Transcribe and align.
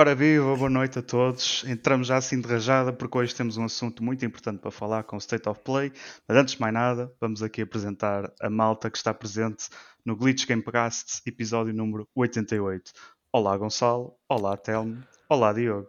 Ora 0.00 0.14
viva, 0.14 0.54
boa 0.54 0.70
noite 0.70 1.00
a 1.00 1.02
todos. 1.02 1.64
Entramos 1.66 2.06
já 2.06 2.18
assim 2.18 2.40
de 2.40 2.46
rajada 2.46 2.92
porque 2.92 3.18
hoje 3.18 3.34
temos 3.34 3.56
um 3.56 3.64
assunto 3.64 4.00
muito 4.00 4.24
importante 4.24 4.60
para 4.60 4.70
falar 4.70 5.02
com 5.02 5.16
o 5.16 5.18
State 5.18 5.48
of 5.48 5.60
Play. 5.64 5.92
Mas 6.28 6.36
antes 6.36 6.54
de 6.54 6.60
mais 6.60 6.72
nada, 6.72 7.12
vamos 7.20 7.42
aqui 7.42 7.62
apresentar 7.62 8.32
a 8.40 8.48
malta 8.48 8.92
que 8.92 8.96
está 8.96 9.12
presente 9.12 9.68
no 10.04 10.14
Glitch 10.14 10.46
Gamecast, 10.46 11.20
episódio 11.26 11.74
número 11.74 12.08
88. 12.14 12.92
Olá 13.32 13.56
Gonçalo, 13.56 14.14
olá 14.28 14.56
Telmo, 14.56 15.02
olá 15.28 15.52
Diogo. 15.52 15.88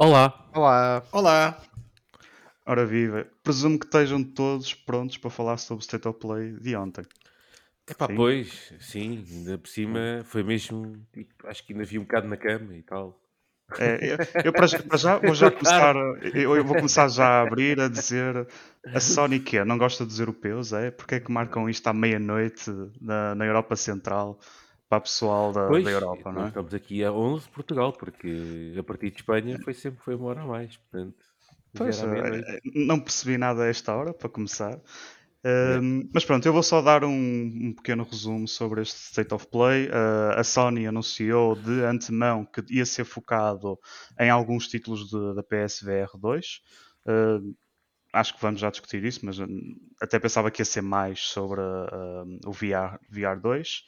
Olá. 0.00 0.50
Olá. 0.52 1.04
Olá. 1.12 1.62
Ora 2.66 2.84
viva, 2.84 3.24
presumo 3.44 3.78
que 3.78 3.86
estejam 3.86 4.24
todos 4.24 4.74
prontos 4.74 5.16
para 5.16 5.30
falar 5.30 5.58
sobre 5.58 5.80
o 5.80 5.86
State 5.86 6.08
of 6.08 6.18
Play 6.18 6.54
de 6.54 6.74
ontem. 6.74 7.06
Epá, 7.88 8.08
Sim. 8.08 8.16
pois, 8.16 8.72
sim, 8.80 9.24
ainda 9.30 9.58
por 9.58 9.68
cima 9.68 10.22
foi 10.24 10.42
mesmo, 10.42 11.06
tipo, 11.12 11.46
acho 11.46 11.64
que 11.64 11.72
ainda 11.72 11.84
vi 11.84 12.00
um 12.00 12.02
bocado 12.02 12.26
na 12.26 12.36
cama 12.36 12.74
e 12.74 12.82
tal. 12.82 13.23
É, 13.78 14.12
eu, 14.12 14.18
eu 14.44 14.52
para, 14.52 14.66
para 14.82 14.98
já 14.98 15.18
vou 15.18 15.34
já 15.34 15.50
começar, 15.50 15.94
eu, 16.34 16.56
eu 16.56 16.64
vou 16.64 16.76
começar 16.76 17.08
já 17.08 17.26
a 17.26 17.42
abrir 17.42 17.80
a 17.80 17.88
dizer 17.88 18.46
a 18.92 19.00
Sony 19.00 19.40
que 19.40 19.58
é, 19.58 19.64
não 19.64 19.78
gosta 19.78 20.04
dos 20.04 20.20
europeus, 20.20 20.72
é? 20.72 20.90
Porque 20.90 21.16
é 21.16 21.20
que 21.20 21.30
marcam 21.32 21.68
isto 21.68 21.86
à 21.86 21.92
meia-noite 21.92 22.70
na, 23.00 23.34
na 23.34 23.44
Europa 23.46 23.76
Central 23.76 24.38
para 24.88 24.98
o 24.98 25.00
pessoal 25.00 25.52
da, 25.52 25.66
Pois, 25.68 25.84
da 25.84 25.90
Europa, 25.90 26.32
não 26.32 26.44
é? 26.44 26.48
estamos 26.48 26.74
aqui 26.74 27.02
a 27.04 27.12
11 27.12 27.44
de 27.46 27.50
Portugal, 27.50 27.92
porque 27.92 28.74
a 28.78 28.82
partir 28.82 29.10
de 29.10 29.16
Espanha 29.16 29.58
foi 29.58 29.74
sempre 29.74 30.00
foi 30.04 30.14
uma 30.14 30.26
hora 30.26 30.42
a 30.42 30.46
mais, 30.46 30.76
portanto, 30.76 31.16
Pois, 31.76 32.02
meia-noite. 32.02 32.50
eh, 32.50 32.60
não 32.86 33.00
percebi 33.00 33.36
nada 33.38 33.64
a 33.64 33.66
esta 33.66 33.94
hora, 33.94 34.12
para 34.14 34.28
começar. 34.28 34.78
Ahm, 35.44 36.08
mas 36.12 36.24
pronto, 36.24 36.46
eu 36.46 36.52
vou 36.54 36.62
só 36.62 36.80
dar 36.80 37.04
um, 37.04 37.10
um 37.10 37.72
pequeno 37.74 38.02
resumo 38.04 38.48
sobre 38.48 38.80
este 38.82 38.96
State 38.96 39.34
of 39.34 39.46
Play. 39.48 39.88
Ah, 39.92 40.40
a 40.40 40.44
Sony 40.44 40.86
anunciou 40.86 41.54
de 41.54 41.82
antemão 41.84 42.44
que 42.46 42.62
ia 42.70 42.86
ser 42.86 43.04
focado 43.04 43.78
em 44.18 44.30
alguns 44.30 44.68
títulos 44.68 45.08
de- 45.10 45.34
da 45.34 45.42
PSVR 45.42 46.18
2. 46.18 46.60
Ah, 47.06 47.40
acho 48.20 48.34
que 48.34 48.42
vamos 48.42 48.60
já 48.60 48.70
discutir 48.70 49.04
isso, 49.04 49.20
mas 49.24 49.38
hum, 49.38 49.76
até 50.00 50.18
pensava 50.18 50.50
que 50.50 50.60
ia 50.62 50.64
ser 50.66 50.82
mais 50.82 51.20
sobre 51.20 51.60
ah, 51.60 52.24
o 52.46 52.52
VR, 52.52 52.98
VR 53.10 53.40
2. 53.40 53.84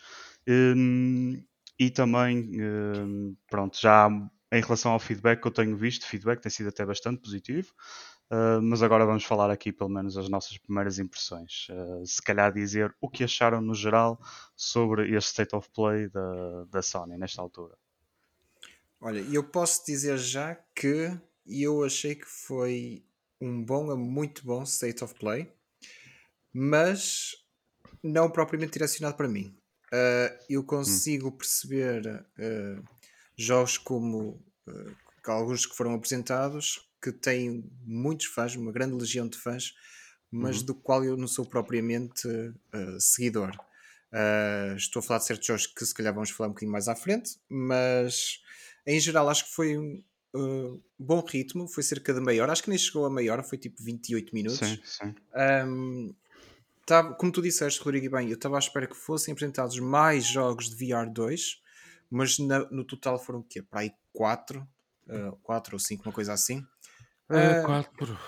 Hum, 0.49 1.43
e 1.79 1.91
também, 1.91 2.51
hum, 2.61 3.37
pronto, 3.51 3.79
já 3.81 4.09
em 4.53 4.61
relação 4.63 4.93
ao 4.93 5.01
feedback 5.01 5.41
que 5.43 5.49
eu 5.49 5.53
tenho 5.53 5.77
visto, 5.77 6.07
feedback 6.07 6.41
tem 6.41 6.51
sido 6.51 6.69
até 6.69 6.85
bastante 6.87 7.21
positivo. 7.21 7.73
Uh, 8.31 8.61
mas 8.61 8.83
agora 8.83 9.07
vamos 9.07 9.25
falar 9.25 9.51
aqui 9.51 9.73
pelo 9.73 9.89
menos 9.89 10.17
as 10.17 10.29
nossas 10.29 10.59
primeiras 10.59 10.99
impressões. 10.99 11.69
Uh, 11.71 12.05
se 12.05 12.21
calhar 12.21 12.53
dizer 12.53 12.95
o 13.01 13.09
que 13.09 13.25
acharam 13.25 13.61
no 13.61 13.75
geral 13.75 14.21
sobre 14.57 15.15
este 15.17 15.29
State 15.29 15.55
of 15.55 15.69
Play 15.71 16.09
da, 16.09 16.65
da 16.65 16.83
Sony 16.83 17.17
nesta 17.17 17.41
altura. 17.41 17.77
Olha, 19.01 19.21
eu 19.21 19.45
posso 19.45 19.85
dizer 19.87 20.19
já 20.19 20.57
que 20.75 21.17
eu 21.47 21.85
achei 21.85 22.15
que 22.15 22.27
foi 22.27 23.05
um 23.41 23.63
bom 23.63 23.91
a 23.91 23.97
muito 23.97 24.45
bom 24.45 24.63
State 24.65 25.05
of 25.05 25.15
Play, 25.15 25.53
mas 26.53 27.37
não 28.03 28.31
propriamente 28.31 28.73
direcionado 28.73 29.17
para 29.17 29.29
mim. 29.29 29.57
Ah, 29.93 30.37
eu 30.49 30.65
consigo 30.65 31.31
perceber 31.33 32.07
ah, 32.39 32.83
jogos 33.37 33.79
como 33.79 34.43
ah, 34.67 34.93
alguns 35.27 35.67
que 35.67 35.77
foram 35.77 35.95
apresentados 35.95 36.86
que 37.03 37.13
têm 37.13 37.65
muitos 37.85 38.27
fãs, 38.27 38.55
uma 38.57 38.73
grande 38.73 38.95
legião 38.95 39.29
de 39.29 39.39
fãs, 39.39 39.75
mas 40.31 40.63
do 40.63 40.75
qual 40.75 41.05
eu 41.05 41.17
não 41.17 41.29
sou 41.29 41.47
propriamente 41.47 42.27
ah, 42.73 42.97
seguidor. 43.01 43.53
Ah, 44.13 44.75
estou 44.77 45.01
a 45.01 45.03
falar 45.03 45.19
de 45.21 45.27
certos 45.27 45.47
jogos 45.47 45.67
que 45.67 45.85
se 45.85 45.95
calhar 45.95 46.13
vamos 46.15 46.31
falar 46.31 46.49
um 46.49 46.53
bocadinho 46.53 46.73
mais 46.73 46.89
à 46.89 46.97
frente, 46.97 47.39
mas 47.49 48.41
em 48.87 48.99
geral 49.01 49.29
acho 49.29 49.45
que 49.47 49.53
foi 49.53 49.77
um 49.77 50.03
uh, 50.35 50.83
bom 50.99 51.21
ritmo, 51.25 51.69
foi 51.69 51.83
cerca 51.83 52.15
de 52.15 52.21
meia 52.21 52.43
hora, 52.43 52.53
acho 52.53 52.63
que 52.63 52.71
nem 52.71 52.79
chegou 52.79 53.05
a 53.07 53.11
meia 53.11 53.33
hora, 53.33 53.43
foi 53.43 53.59
tipo 53.59 53.83
28 53.83 54.33
minutos. 54.35 54.59
Sim, 54.69 54.81
sim. 54.85 55.15
Um, 55.69 56.15
tava- 56.87 57.15
como 57.15 57.33
tu 57.33 57.43
disseste, 57.43 57.81
Rodrigo, 57.81 58.07
e 58.07 58.09
bem, 58.09 58.29
eu 58.29 58.35
estava 58.37 58.57
à 58.57 58.59
espera 58.59 58.87
que 58.87 58.97
fossem 58.97 59.33
apresentados 59.33 59.79
mais 59.81 60.25
jogos 60.25 60.71
de 60.71 60.77
VR 60.77 61.11
2, 61.11 61.61
mas 62.11 62.39
na- 62.39 62.69
no 62.71 62.85
total 62.85 63.19
foram 63.19 63.41
o 63.41 63.45
quê? 63.45 63.61
Para 63.63 63.81
aí 63.81 63.93
4, 64.13 64.67
4 65.43 65.75
ou 65.75 65.79
5, 65.79 66.05
uma 66.09 66.13
coisa 66.13 66.33
assim. 66.33 66.65
Ah, 67.29 67.63
quatro. 67.65 68.19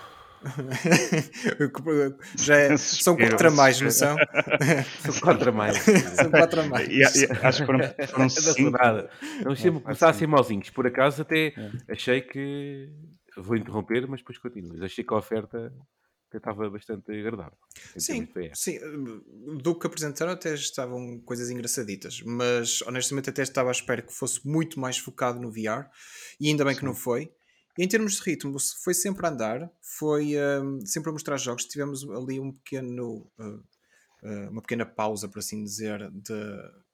Já 2.37 2.55
é- 2.57 2.77
são 2.77 3.15
4 3.17 3.47
a 3.47 3.51
mais, 3.51 3.79
não 3.81 3.91
são? 3.91 4.15
São 5.03 5.13
quatro 5.21 5.49
a 5.49 5.51
mais. 5.53 5.77
são 6.15 6.31
4 6.31 6.61
a 6.61 6.65
mais. 6.67 6.87
E- 6.87 6.99
e- 7.23 7.27
acho 7.43 7.59
que 7.59 7.65
foram, 7.65 7.79
foram 8.07 8.19
Não 8.23 8.29
sou 8.29 8.53
cinco. 8.53 8.71
nada. 8.71 9.09
Vamos 9.43 9.59
sempre 9.59 9.79
É, 9.79 9.83
começar 9.83 10.09
a 10.09 10.13
sim. 10.13 10.19
ser 10.19 10.27
mauzinhos. 10.27 10.69
Por 10.69 10.87
acaso 10.87 11.21
até 11.21 11.53
achei 11.89 12.21
que 12.21 12.89
vou 13.37 13.55
interromper, 13.57 14.07
mas 14.07 14.21
depois 14.21 14.37
continuo. 14.37 14.71
Mas 14.73 14.81
Achei 14.83 15.03
que 15.03 15.13
a 15.13 15.17
oferta 15.17 15.73
até 16.29 16.37
estava 16.37 16.69
bastante 16.69 17.11
agradável. 17.11 17.57
Sim, 17.97 18.27
sim, 18.53 18.79
do 19.61 19.77
que 19.77 19.87
apresentaram 19.87 20.31
até 20.31 20.53
estavam 20.53 21.19
coisas 21.25 21.49
engraçaditas, 21.49 22.21
mas 22.23 22.81
honestamente 22.83 23.29
até 23.29 23.41
estava 23.41 23.69
à 23.69 23.71
espera 23.71 24.01
que 24.03 24.13
fosse 24.13 24.47
muito 24.47 24.79
mais 24.79 24.97
focado 24.97 25.39
no 25.39 25.49
VR 25.51 25.87
e 26.39 26.47
ainda 26.49 26.63
bem 26.63 26.75
que 26.75 26.85
não 26.85 26.93
foi. 26.93 27.31
Em 27.77 27.87
termos 27.87 28.15
de 28.15 28.21
ritmo, 28.23 28.57
foi 28.83 28.93
sempre 28.93 29.25
a 29.25 29.29
andar, 29.29 29.71
foi 29.81 30.33
hum, 30.61 30.79
sempre 30.85 31.09
a 31.09 31.13
mostrar 31.13 31.37
jogos. 31.37 31.65
Tivemos 31.65 32.03
ali 32.09 32.39
um 32.39 32.51
pequeno, 32.51 33.31
uh, 33.39 33.63
uh, 34.23 34.49
uma 34.51 34.61
pequena 34.61 34.85
pausa, 34.85 35.29
por 35.29 35.39
assim 35.39 35.63
dizer, 35.63 36.09
de, 36.11 36.33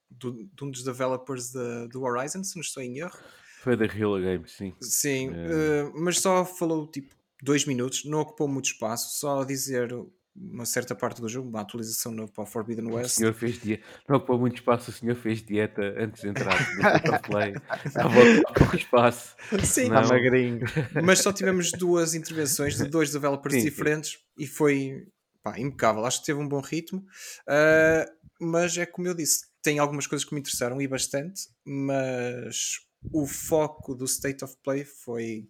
do- 0.09 0.43
de 0.43 0.63
um 0.63 0.69
dos 0.71 0.83
developers 0.83 1.51
de- 1.51 1.87
do 1.89 2.03
Horizon, 2.03 2.43
se 2.43 2.55
não 2.55 2.61
estou 2.61 2.83
em 2.83 2.99
erro. 2.99 3.17
Foi 3.61 3.75
da 3.75 3.85
Real 3.87 4.19
Games, 4.21 4.51
sim. 4.51 4.73
Sim, 4.79 5.31
É. 5.33 5.47
eh, 5.51 5.91
mas 5.95 6.19
só 6.19 6.45
falou 6.45 6.85
tipo 6.91 7.15
dois 7.41 7.65
minutos, 7.65 8.05
não 8.05 8.19
ocupou 8.19 8.47
muito 8.47 8.65
espaço, 8.65 9.17
só 9.19 9.41
a 9.41 9.45
dizer 9.45 9.89
uma 10.35 10.66
certa 10.66 10.94
parte 10.94 11.22
do 11.22 11.29
jogo, 11.29 11.47
uma 11.47 11.62
atualização 11.62 12.12
nova 12.12 12.31
para 12.31 12.44
o 12.44 12.46
Forbidden 12.46 12.88
O 12.88 12.96
West. 12.96 13.16
senhor 13.16 13.34
fez 13.34 13.59
dieta. 13.62 13.84
Não 14.07 14.18
ocupou 14.18 14.38
muito 14.38 14.56
espaço, 14.56 14.91
o 14.91 14.94
senhor 14.94 15.16
fez 15.16 15.41
dieta 15.41 15.81
antes 15.97 16.22
de 16.22 16.28
entrar 16.28 16.53
no 16.75 16.79
State 16.81 17.09
of 17.09 17.22
Play. 17.23 17.53
Estava 17.85 18.09
a 18.47 18.53
pouco 18.53 18.75
espaço. 18.75 19.35
Sim, 19.63 19.90
Não. 19.90 20.01
Está 20.01 20.13
magrinho. 20.13 20.66
mas 21.03 21.19
só 21.19 21.31
tivemos 21.31 21.72
duas 21.72 22.13
intervenções 22.13 22.75
de 22.78 22.85
dois 22.85 23.12
developers 23.12 23.53
Sim, 23.56 23.62
sim. 23.62 23.66
diferentes 23.69 24.18
e 24.38 24.46
foi 24.46 25.07
pá, 25.41 25.57
impecável. 25.59 26.06
Acho 26.06 26.19
que 26.19 26.25
teve 26.25 26.40
um 26.40 26.47
bom 26.47 26.59
ritmo, 26.59 27.06
eh, 27.47 28.06
mas 28.41 28.78
é 28.78 28.85
como 28.85 29.07
eu 29.07 29.13
disse, 29.13 29.46
tem 29.63 29.79
algumas 29.79 30.06
coisas 30.06 30.28
que 30.28 30.34
me 30.34 30.41
interessaram 30.41 30.81
e 30.81 30.88
bastante, 30.88 31.44
mas 31.66 32.79
o 33.13 33.25
foco 33.25 33.96
do 33.96 34.06
State 34.06 34.44
of 34.44 34.56
Play 34.63 34.84
foi 34.84 35.47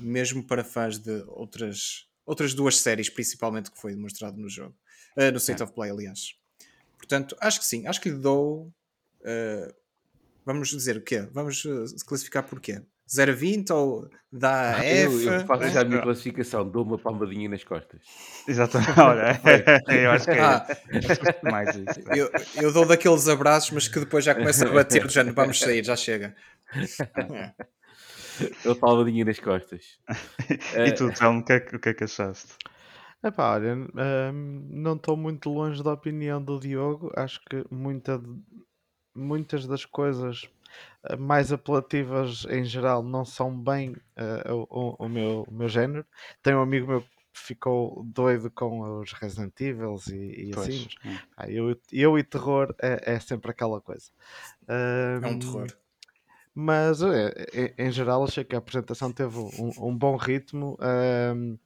mesmo 0.00 0.44
para 0.44 0.64
fãs 0.64 0.98
de 0.98 1.22
outras, 1.28 2.07
outras 2.28 2.52
duas 2.54 2.76
séries, 2.78 3.08
principalmente 3.08 3.70
que 3.70 3.80
foi 3.80 3.92
demonstrado 3.94 4.36
no 4.38 4.48
jogo, 4.48 4.76
Eh, 5.16 5.30
no 5.32 5.38
State 5.38 5.62
of 5.62 5.72
Play, 5.72 5.90
aliás. 5.90 6.34
Portanto, 6.96 7.36
acho 7.40 7.58
que 7.60 7.66
sim, 7.66 7.86
acho 7.86 8.00
que 8.00 8.10
lhe 8.10 8.18
dou. 8.18 8.70
eh, 9.24 9.74
vamos 10.44 10.68
dizer 10.68 10.96
o 10.96 11.02
quê? 11.02 11.26
Vamos 11.32 11.64
eh, 11.66 11.84
classificar 12.06 12.42
por 12.44 12.60
quê? 12.60 12.80
0 13.10 13.32
a 13.32 13.34
20 13.34 13.72
ou 13.72 14.08
dá 14.30 14.76
Ah, 14.76 14.86
Eu, 14.86 15.10
F? 15.18 15.26
eu 15.26 15.46
faço 15.46 15.62
né? 15.64 15.70
já 15.70 15.80
a 15.80 15.84
minha 15.84 16.02
classificação, 16.02 16.68
dou 16.68 16.84
uma 16.84 16.98
palmadinha 16.98 17.48
nas 17.48 17.64
costas. 17.64 18.00
Exatamente, 18.46 18.90
olha, 19.00 19.40
eu 19.88 20.10
acho 20.10 20.24
que 20.26 20.30
é, 20.32 20.40
Ah. 20.40 20.66
é 20.68 21.50
mais 21.50 21.74
isso. 21.74 22.00
Eu, 22.14 22.30
eu 22.62 22.72
dou 22.72 22.84
daqueles 22.86 23.26
abraços, 23.28 23.70
mas 23.70 23.88
que 23.88 23.98
depois 23.98 24.22
já 24.24 24.34
começa 24.34 24.68
a 24.68 24.70
bater 24.72 25.02
do 25.04 25.10
género, 25.10 25.34
vamos 25.34 25.58
sair, 25.58 25.82
já 25.84 25.96
chega. 25.96 26.36
É. 27.34 27.52
Dou 28.64 28.76
palmadinha 28.76 29.24
nas 29.24 29.38
costas. 29.40 29.98
E 30.84 30.92
tu, 30.92 31.10
Telmo, 31.12 31.40
o 31.40 31.44
que, 31.44 31.52
é 31.54 31.60
que- 31.60 31.76
o 31.76 31.80
que 31.80 31.88
é 31.90 31.94
que 31.94 32.04
achaste? 32.04 32.52
Epá, 33.22 33.54
olha, 33.54 33.74
hum, 34.32 34.68
não 34.70 34.94
estou 34.96 35.16
muito 35.16 35.50
longe 35.50 35.82
da 35.82 35.92
opinião 35.92 36.42
do 36.42 36.58
Diogo. 36.58 37.10
Acho 37.16 37.40
que 37.44 37.64
muita 37.70 38.18
de- 38.18 38.40
muitas 39.14 39.66
das 39.66 39.84
coisas 39.84 40.48
eh, 41.04 41.16
mais 41.16 41.52
apelativas 41.52 42.46
em 42.50 42.64
geral 42.64 43.02
não 43.02 43.24
são 43.24 43.56
bem 43.58 43.96
eh, 44.16 44.52
o, 44.52 44.96
o- 45.04 45.08
meu, 45.08 45.44
o 45.48 45.54
meu 45.54 45.68
género. 45.68 46.06
Tem 46.42 46.54
um 46.54 46.62
amigo 46.62 46.88
meu 46.88 47.02
que 47.02 47.08
ficou 47.34 48.04
doido 48.06 48.50
com 48.52 49.00
os 49.00 49.12
Resident 49.14 49.54
Evil 49.60 49.96
e, 50.10 50.50
e 50.50 50.52
Pois, 50.52 50.74
assim. 50.74 50.88
hum. 51.04 51.18
Ah, 51.36 51.50
eu, 51.50 51.76
eu 51.92 52.18
e 52.18 52.24
terror 52.24 52.74
é, 52.82 53.14
é 53.14 53.20
sempre 53.20 53.50
aquela 53.52 53.80
coisa. 53.80 54.10
É 55.22 55.26
um 55.28 55.36
Hum, 55.36 55.38
terror. 55.38 55.68
Mas 56.60 57.00
eh, 57.02 57.72
em, 57.78 57.92
geral 57.92 58.24
achei 58.24 58.42
que 58.42 58.56
a 58.56 58.58
apresentação 58.58 59.12
teve 59.12 59.38
um, 59.38 59.70
um 59.78 59.96
bom 59.96 60.16
ritmo 60.16 60.76
ehm, 60.80 61.56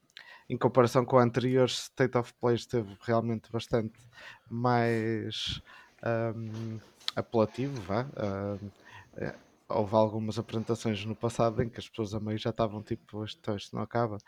em 0.51 0.59
comparação 0.59 1.03
com 1.03 1.17
a 1.17 1.23
anterior 1.23 1.65
State 1.67 2.19
of 2.19 2.35
Play 2.35 2.57
esteve 2.57 2.95
realmente 3.01 3.51
bastante 3.51 3.99
mais 4.51 5.63
ehm, 6.05 6.77
apelativo 7.17 7.81
vá. 7.81 8.07
Eh, 9.17 9.35
houve 9.75 9.95
algumas 9.95 10.39
apresentações 10.39 11.05
no 11.05 11.15
passado 11.17 11.63
em 11.63 11.69
que 11.69 11.79
as 11.81 11.89
pessoas 11.89 12.15
a 12.15 12.21
meio 12.21 12.39
já 12.39 12.51
estavam 12.51 12.83
tipo, 12.83 13.25
este 13.25 13.41
texto 13.41 13.75
não 13.75 13.83
acaba. 13.83 14.19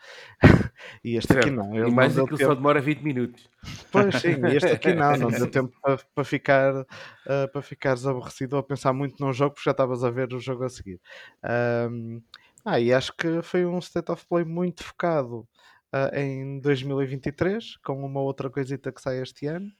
e 1.03 1.15
este 1.15 1.33
aqui 1.33 1.49
Certo. 1.49 1.55
não. 1.55 1.75
E 1.75 1.79
Ele 1.79 1.91
mais 1.91 2.15
não 2.15 2.15
deu 2.15 2.23
aquilo 2.25 2.37
tempo. 2.37 2.49
só 2.51 2.55
demora 2.55 2.81
20 2.81 3.01
minutos. 3.01 3.49
Pois 3.91 4.15
sim, 4.15 4.35
e 4.45 4.55
este 4.55 4.67
aqui 4.71 4.93
não, 4.93 5.15
não 5.17 5.29
deu 5.29 5.49
tempo 5.51 5.73
para, 5.81 5.97
para 6.13 6.23
ficar 6.23 6.85
ah, 7.27 7.47
para 7.51 7.61
ficares 7.61 8.05
aborrecido 8.05 8.53
ou 8.55 8.59
a 8.59 8.63
pensar 8.63 8.93
muito 8.93 9.23
num 9.23 9.33
jogo 9.33 9.55
porque 9.55 9.67
já 9.67 9.71
estavas 9.71 10.03
a 10.03 10.09
ver 10.11 10.33
o 10.33 10.39
jogo 10.39 10.63
a 10.63 10.69
seguir. 10.69 10.99
Ahm, 11.43 12.21
ah, 12.63 12.79
e 12.79 12.93
acho 12.93 13.13
que 13.15 13.41
foi 13.41 13.65
um 13.65 13.79
State 13.79 14.11
of 14.11 14.25
Play 14.27 14.43
muito 14.45 14.83
focado 14.83 15.47
ah, 15.91 16.11
em 16.19 16.59
2023, 16.59 17.77
com 17.77 18.03
uma 18.05 18.21
outra 18.21 18.49
coisita 18.49 18.91
que 18.91 19.01
sai 19.01 19.21
este 19.21 19.47
ano. 19.47 19.71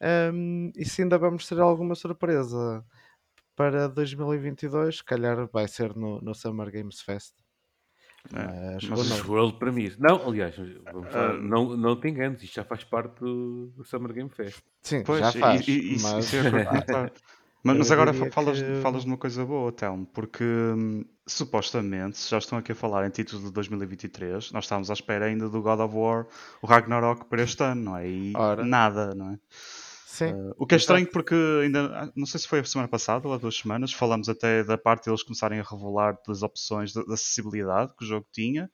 Ahm, 0.00 0.70
e 0.76 0.84
se 0.84 1.02
ainda 1.02 1.18
vamos 1.18 1.46
ter 1.46 1.60
alguma 1.60 1.94
surpresa 1.94 2.84
para 3.58 3.88
2022, 3.88 4.98
se 4.98 5.04
calhar 5.04 5.48
vai 5.52 5.66
ser 5.66 5.94
no, 5.96 6.20
no 6.22 6.32
Summer 6.34 6.70
Games 6.70 7.00
Fest. 7.00 7.34
É, 8.32 8.74
Mas, 8.74 8.84
mas 8.84 8.98
ou 9.00 9.04
Mas 9.16 9.18
não. 9.24 9.30
World 9.34 9.58
Premiere. 9.58 9.96
Não, 9.98 10.28
aliás, 10.28 10.54
vamos 10.92 11.08
falar- 11.10 11.30
Ah. 11.30 11.38
não, 11.38 11.76
não 11.76 11.98
te 12.00 12.08
enganes, 12.08 12.42
isto 12.42 12.54
já 12.54 12.64
faz 12.64 12.84
parte 12.84 13.18
do, 13.20 13.66
do 13.76 13.84
Summer 13.84 14.12
Game 14.12 14.30
Fest. 14.30 14.60
Sim, 14.82 15.02
Pois, 15.02 15.20
já 15.20 15.32
faz. 15.32 15.66
e, 15.66 15.72
e, 15.72 15.94
isso- 15.94 16.06
mas... 16.14 16.24
isso 16.26 16.36
é. 16.36 16.42
Mas, 17.60 17.76
mas 17.78 17.90
agora 17.90 18.14
falas, 18.30 18.62
que- 18.62 18.80
falas 18.80 19.02
de 19.02 19.08
uma 19.08 19.16
coisa 19.18 19.44
boa, 19.44 19.72
Telmo, 19.72 20.06
porque 20.06 20.44
hum, 20.44 21.04
supostamente 21.26 22.16
se 22.16 22.30
já 22.30 22.38
estão 22.38 22.56
aqui 22.56 22.70
a 22.70 22.74
falar 22.74 23.04
em 23.04 23.10
títulos 23.10 23.44
de 23.44 23.50
2023. 23.52 24.52
Nós 24.52 24.64
estávamos 24.64 24.88
à 24.90 24.92
espera 24.92 25.26
ainda 25.26 25.48
do 25.48 25.60
God 25.60 25.80
of 25.80 25.94
War, 25.94 26.26
o 26.62 26.66
Ragnarok 26.68 27.24
para 27.26 27.42
este 27.42 27.60
ano, 27.64 27.82
não 27.82 27.96
é? 27.96 28.08
E 28.08 28.32
Ora. 28.36 28.64
nada, 28.64 29.12
não 29.12 29.32
é? 29.32 29.38
Sim, 30.10 30.32
Uh, 30.32 30.54
o 30.56 30.66
que 30.66 30.74
é 30.74 30.78
estranho 30.78 31.06
porque 31.06 31.34
ainda, 31.62 31.84
ah, 31.94 32.10
não 32.16 32.24
sei 32.24 32.40
se 32.40 32.48
foi 32.48 32.60
a 32.60 32.64
semana 32.64 32.88
passada 32.88 33.28
ou 33.28 33.34
há 33.34 33.36
duas 33.36 33.56
semanas, 33.58 33.92
falamos 33.92 34.26
até 34.30 34.64
da 34.64 34.78
parte 34.78 35.04
deles 35.04 35.22
começarem 35.22 35.60
a 35.60 35.62
revelar 35.62 36.16
das 36.26 36.42
opções 36.42 36.94
de, 36.94 37.04
de 37.04 37.12
acessibilidade 37.12 37.92
que 37.94 38.04
o 38.04 38.06
jogo 38.06 38.26
tinha, 38.32 38.70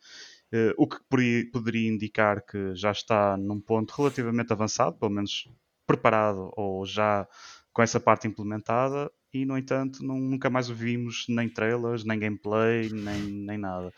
uh, 0.52 0.72
o 0.78 0.86
que 0.86 0.96
poderia, 1.10 1.50
poderia 1.50 1.88
indicar 1.92 2.40
que 2.46 2.72
já 2.76 2.92
está 2.92 3.36
num 3.36 3.60
ponto 3.60 3.92
relativamente 3.98 4.52
avançado, 4.52 4.96
pelo 4.96 5.10
menos 5.10 5.48
preparado 5.84 6.52
ou 6.56 6.86
já 6.86 7.26
com 7.72 7.82
essa 7.82 7.98
parte 7.98 8.28
implementada, 8.28 9.10
e 9.32 9.44
no 9.44 9.58
entanto 9.58 10.04
não- 10.04 10.20
nunca 10.20 10.48
mais 10.48 10.70
o 10.70 10.74
vimos 10.74 11.26
nem 11.28 11.48
trailers, 11.48 12.04
nem 12.04 12.16
gameplay, 12.16 12.88
nem, 12.90 13.20
nem 13.20 13.58
nada. 13.58 13.92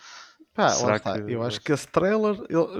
Pá, 0.54 0.68
lá 0.68 0.70
Será 0.72 0.96
está. 0.96 1.20
que- 1.20 1.30
Eu 1.32 1.42
acho 1.42 1.60
que 1.60 1.70
esse 1.70 1.86
trailer 1.86 2.34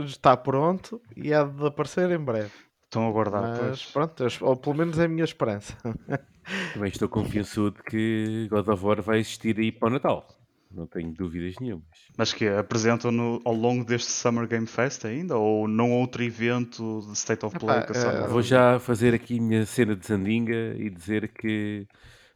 está 0.07 0.35
pronto 0.35 0.99
e 1.15 1.35
há 1.35 1.45
de 1.45 1.67
aparecer 1.67 2.11
em 2.11 2.19
breve. 2.19 2.51
Estão 2.87 3.09
a 3.09 3.13
guardar, 3.13 3.49
Mas 3.51 3.57
pois. 3.57 3.93
pronto, 3.93 4.23
eu- 4.25 4.49
ou 4.49 4.57
pelo 4.57 4.77
menos 4.77 4.99
é 4.99 5.05
a 5.05 5.09
minha 5.09 5.25
esperança. 5.25 5.77
Também 6.73 6.91
estou 6.91 7.09
confiançudo 7.09 7.83
que 7.83 8.47
God 8.51 8.69
of 8.69 8.85
War 8.85 9.03
vai 9.03 9.19
existir 9.19 9.59
aí 9.59 9.73
para 9.73 9.89
o 9.89 9.91
Natal. 9.91 10.27
Não 10.71 10.87
tenho 10.87 11.13
dúvidas 11.13 11.57
nenhumas. 11.61 11.85
Mas 12.19 12.33
que 12.33 12.47
apresentam 12.49 13.11
no, 13.11 13.41
ao 13.45 13.55
longo 13.55 13.85
deste 13.85 14.11
Summer 14.11 14.47
Game 14.47 14.67
Fest 14.67 15.05
ainda? 15.05 15.37
Ou 15.37 15.67
num 15.69 15.93
outro 15.93 16.23
evento 16.23 17.01
de 17.07 17.13
State 17.17 17.45
of 17.47 17.57
Play? 17.57 17.79
Epá, 17.79 17.87
que 17.87 17.93
eh, 17.99 18.29
Vou 18.29 18.43
já 18.43 18.79
fazer 18.79 19.15
aqui 19.15 19.39
a 19.39 19.43
minha 19.43 19.65
cena 19.67 19.97
de 19.97 20.07
Zandinga 20.07 20.75
e 20.77 20.91
dizer 20.91 21.33
que 21.33 21.87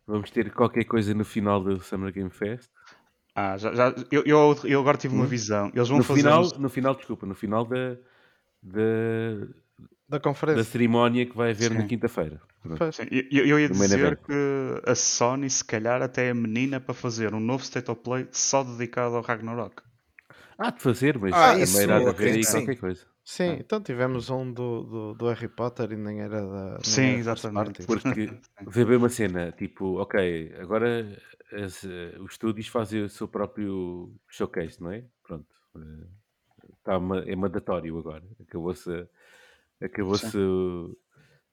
vamos 0.06 0.31
ter 0.31 0.52
qualquer 0.52 0.85
coisa 0.85 1.12
no 1.14 1.25
final 1.25 1.62
do 1.62 1.81
Summer 1.81 2.12
Game 2.12 2.31
Fest. 2.31 2.70
Ah, 3.35 3.56
já, 3.56 3.73
já, 3.75 3.94
eu, 4.11 4.23
eu, 4.26 4.56
eu 4.64 4.81
agora 4.81 4.99
tive 4.99 5.14
uma 5.14 5.25
Hum? 5.25 5.29
visão. 5.29 5.70
Eles 5.75 5.88
vão 5.88 5.99
No 5.99 6.05
fazer. 6.05 6.23
final, 6.23 6.43
no 6.58 6.69
final, 6.69 6.94
desculpa, 6.94 7.26
no 7.26 7.35
final 7.35 7.64
da, 7.64 7.97
da, 8.62 8.81
Da 10.10 10.16
da 10.18 10.20
conferência. 10.20 10.64
cerimónia 10.64 11.24
que 11.24 11.36
vai 11.36 11.52
haver 11.52 11.70
na 11.72 11.82
Sim. 11.82 11.86
quinta-feira. 11.86 12.40
Pois. 12.76 12.96
Sim, 12.96 13.04
eu, 13.10 13.46
eu 13.46 13.60
ia 13.60 13.68
dizer 13.68 14.16
que 14.16 14.32
a 14.84 14.94
Sony, 14.94 15.48
se 15.48 15.64
calhar, 15.64 16.02
até 16.02 16.26
é 16.26 16.30
a 16.30 16.34
menina 16.34 16.80
para 16.80 16.92
fazer 16.94 17.32
um 17.34 17.40
novo 17.40 17.62
State 17.62 17.90
of 17.90 18.00
Play 18.02 18.26
só 18.32 18.62
dedicado 18.64 19.14
ao 19.16 19.22
Ragnarok. 19.22 19.82
Há 20.58 20.70
de 20.70 20.80
fazer, 20.82 21.18
mas 21.18 21.34
Ah, 21.34 21.50
também 21.50 21.62
isso 21.62 21.80
irá 21.80 21.96
haver 21.96 22.34
aí 22.34 22.44
qualquer 22.44 22.76
coisa. 22.76 23.06
Sim, 23.24 23.44
É. 23.44 23.52
então 23.60 23.80
tivemos 23.80 24.28
um 24.28 24.52
do, 24.52 24.82
do, 24.82 25.14
do 25.14 25.28
Harry 25.28 25.48
Potter 25.48 25.92
e 25.92 25.96
nem 25.96 26.20
era 26.20 26.40
da. 26.40 26.70
nem 26.72 26.80
Sim, 26.82 27.02
era 27.10 27.18
exatamente. 27.18 27.86
Porque 27.86 28.28
vê 28.66 28.84
bem 28.84 28.96
uma 28.96 29.08
cena, 29.08 29.52
tipo, 29.52 30.00
ok, 30.00 30.54
agora 30.58 31.16
as, 31.52 31.84
eh, 31.84 32.16
os 32.18 32.32
estúdios 32.32 32.66
fazem 32.66 33.04
o 33.04 33.08
seu 33.08 33.28
próprio 33.28 34.12
showcase, 34.28 34.82
não 34.82 34.90
é? 34.90 35.04
Pronto. 35.22 35.46
eh, 35.76 36.06
Tá 36.82 36.98
ma- 36.98 37.20
é 37.20 37.36
mandatório 37.36 37.96
agora. 37.98 38.24
Acabou-se 38.40 38.90
a- 38.90 39.06
acabou-se 39.82 40.36
o, 40.38 40.96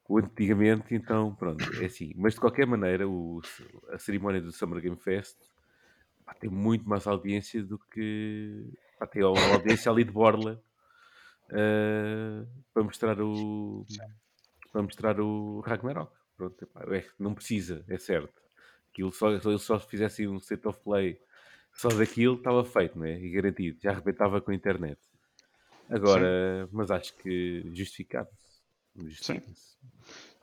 o 0.10 0.20
antigamente, 0.20 0.96
então 0.96 1.36
pronto, 1.36 1.64
é 1.78 1.86
assim. 1.86 2.14
Mas 2.16 2.36
de 2.36 2.40
qualquer 2.42 2.68
maneira, 2.68 3.08
o- 3.08 3.42
a 3.90 3.98
cerimónia 4.00 4.42
do 4.42 4.52
Summer 4.52 4.82
Game 4.82 4.98
Fest 4.98 5.38
pá, 6.26 6.34
tem 6.36 6.50
muito 6.50 6.88
mais 6.90 7.08
audiência 7.08 7.64
do 7.64 7.80
que 7.80 8.66
pá, 9.00 9.08
tem 9.08 9.24
uma 9.24 9.56
audiência 9.56 9.92
ali 9.92 10.04
de 10.04 10.12
Borla 10.12 10.62
eh, 11.52 12.46
para 12.74 12.84
mostrar 12.84 13.20
o 13.22 13.86
para 14.72 14.84
mostrar 14.84 15.20
o 15.20 15.62
Ragnarok. 15.62 16.12
Pronto, 16.36 16.64
epá, 16.64 16.84
é, 16.96 17.06
não 17.20 17.34
precisa, 17.34 17.84
é 17.88 17.98
certo. 17.98 18.42
Aquilo 18.92 19.12
só, 19.12 19.40
se 19.40 19.48
eles 19.48 19.62
só 19.64 19.80
fizessem 19.80 20.28
um 20.28 20.38
state 20.38 20.68
of 20.68 20.80
play 20.84 21.20
só 21.74 21.90
daquilo, 21.90 22.36
estava 22.38 22.64
feito, 22.66 22.98
né? 23.00 23.20
E 23.20 23.30
garantido. 23.32 23.80
Já 23.82 23.92
arrebentava 23.92 24.42
com 24.42 24.52
a 24.52 24.56
internet. 24.56 25.00
Agora, 25.90 26.68
mas 26.72 26.92
acho 26.92 27.16
que 27.18 27.64
justificava-se. 27.74 28.62
Justifica-se. 28.96 29.78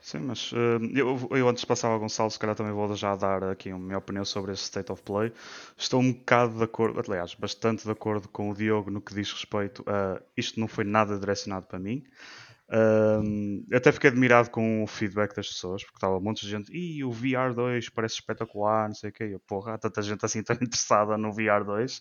Sim, 0.01 0.19
mas 0.19 0.51
eh, 0.53 1.01
eu, 1.01 1.29
eu 1.31 1.49
antes 1.49 1.65
passava 1.65 1.95
ao 1.95 2.01
Gonçalo, 2.01 2.31
se 2.31 2.39
calhar 2.39 2.55
também 2.55 2.75
vou 2.75 2.95
já 2.95 3.17
dar 3.17 3.43
aqui 3.45 3.71
a 3.71 3.79
minha 3.79 3.97
opinião 3.97 4.25
sobre 4.25 4.53
este 4.53 4.65
State 4.65 4.93
of 4.93 5.03
Play. 5.03 5.33
Estou 5.79 6.01
um 6.01 6.13
bocado 6.13 6.59
de 6.59 6.65
acordo, 6.65 7.01
aliás, 7.01 7.35
bastante 7.35 7.85
de 7.85 7.91
acordo 7.91 8.29
com 8.29 8.51
o 8.51 8.55
Diogo 8.55 8.91
no 8.91 9.01
que 9.01 9.15
diz 9.15 9.33
respeito 9.33 9.83
a 9.87 10.21
isto 10.37 10.61
não 10.61 10.69
foi 10.69 10.85
nada 10.85 11.19
direcionado 11.19 11.67
para 11.67 11.79
mim. 11.79 12.05
Até 13.73 13.93
fiquei 13.93 14.11
admirado 14.11 14.51
com 14.51 14.83
o 14.83 14.87
feedback 14.87 15.35
das 15.35 15.49
pessoas, 15.49 15.83
porque 15.83 15.97
estava 15.97 16.17
um 16.17 16.21
monte 16.21 16.43
de 16.43 16.51
gente, 16.51 16.73
e 16.73 17.05
o 17.05 17.11
VR2 17.11 17.91
parece 17.93 18.17
espetacular, 18.17 18.89
não 18.89 18.95
sei 18.95 19.11
o 19.11 19.13
quê. 19.13 19.25
Eu, 19.33 19.41
porra, 19.41 19.75
há 19.75 19.79
tanta 19.79 20.03
gente 20.03 20.25
assim 20.25 20.43
tão 20.43 20.57
interessada 20.61 21.17
no 21.19 21.33
VR2. 21.33 22.01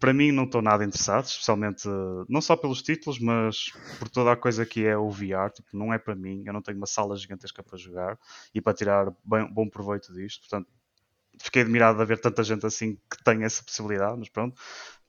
Para 0.00 0.14
mim 0.14 0.32
não 0.32 0.44
estou 0.44 0.62
nada 0.62 0.84
interessado, 0.84 1.26
especialmente 1.26 1.86
não 2.28 2.40
só 2.40 2.56
pelos 2.56 2.82
títulos, 2.82 3.18
mas 3.20 3.70
por 3.98 4.08
toda 4.08 4.32
a 4.32 4.36
coisa 4.36 4.66
que 4.66 4.84
é 4.86 4.96
o 4.96 5.10
VR. 5.10 5.50
Tipo, 5.50 5.76
não 5.76 5.92
é 5.92 5.98
para 5.98 6.14
mim, 6.16 6.42
eu 6.46 6.52
não 6.54 6.62
tenho 6.62 6.78
uma 6.78 6.86
sala 6.86 7.16
gigantesca 7.16 7.62
para 7.62 7.78
jogar 7.78 8.18
e 8.54 8.60
para 8.62 8.74
tirar 8.74 9.12
bem- 9.24 9.46
bom 9.52 9.68
proveito 9.68 10.12
disto. 10.14 10.40
Portanto, 10.48 10.68
fiquei 11.40 11.62
admirado 11.62 11.98
de 11.98 12.02
haver 12.04 12.20
tanta 12.20 12.42
gente 12.44 12.66
assim 12.66 12.96
que 13.10 13.22
tem 13.24 13.44
essa 13.44 13.62
possibilidade, 13.64 14.18
mas 14.18 14.28
pronto, 14.28 14.60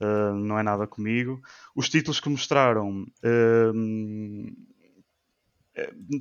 eh, 0.02 0.34
não 0.36 0.60
é 0.60 0.64
nada 0.64 0.88
comigo. 0.88 1.42
Os 1.76 1.90
títulos 1.90 2.20
que 2.20 2.30
mostraram, 2.30 3.06
eh, 3.24 3.72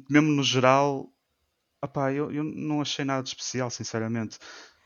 mesmo 0.09 0.31
no 0.31 0.43
geral, 0.43 1.11
opá, 1.83 2.13
eu, 2.13 2.33
eu 2.33 2.45
não 2.45 2.81
achei 2.83 3.05
nada 3.05 3.23
de 3.23 3.31
especial, 3.31 3.71
sinceramente. 3.71 4.39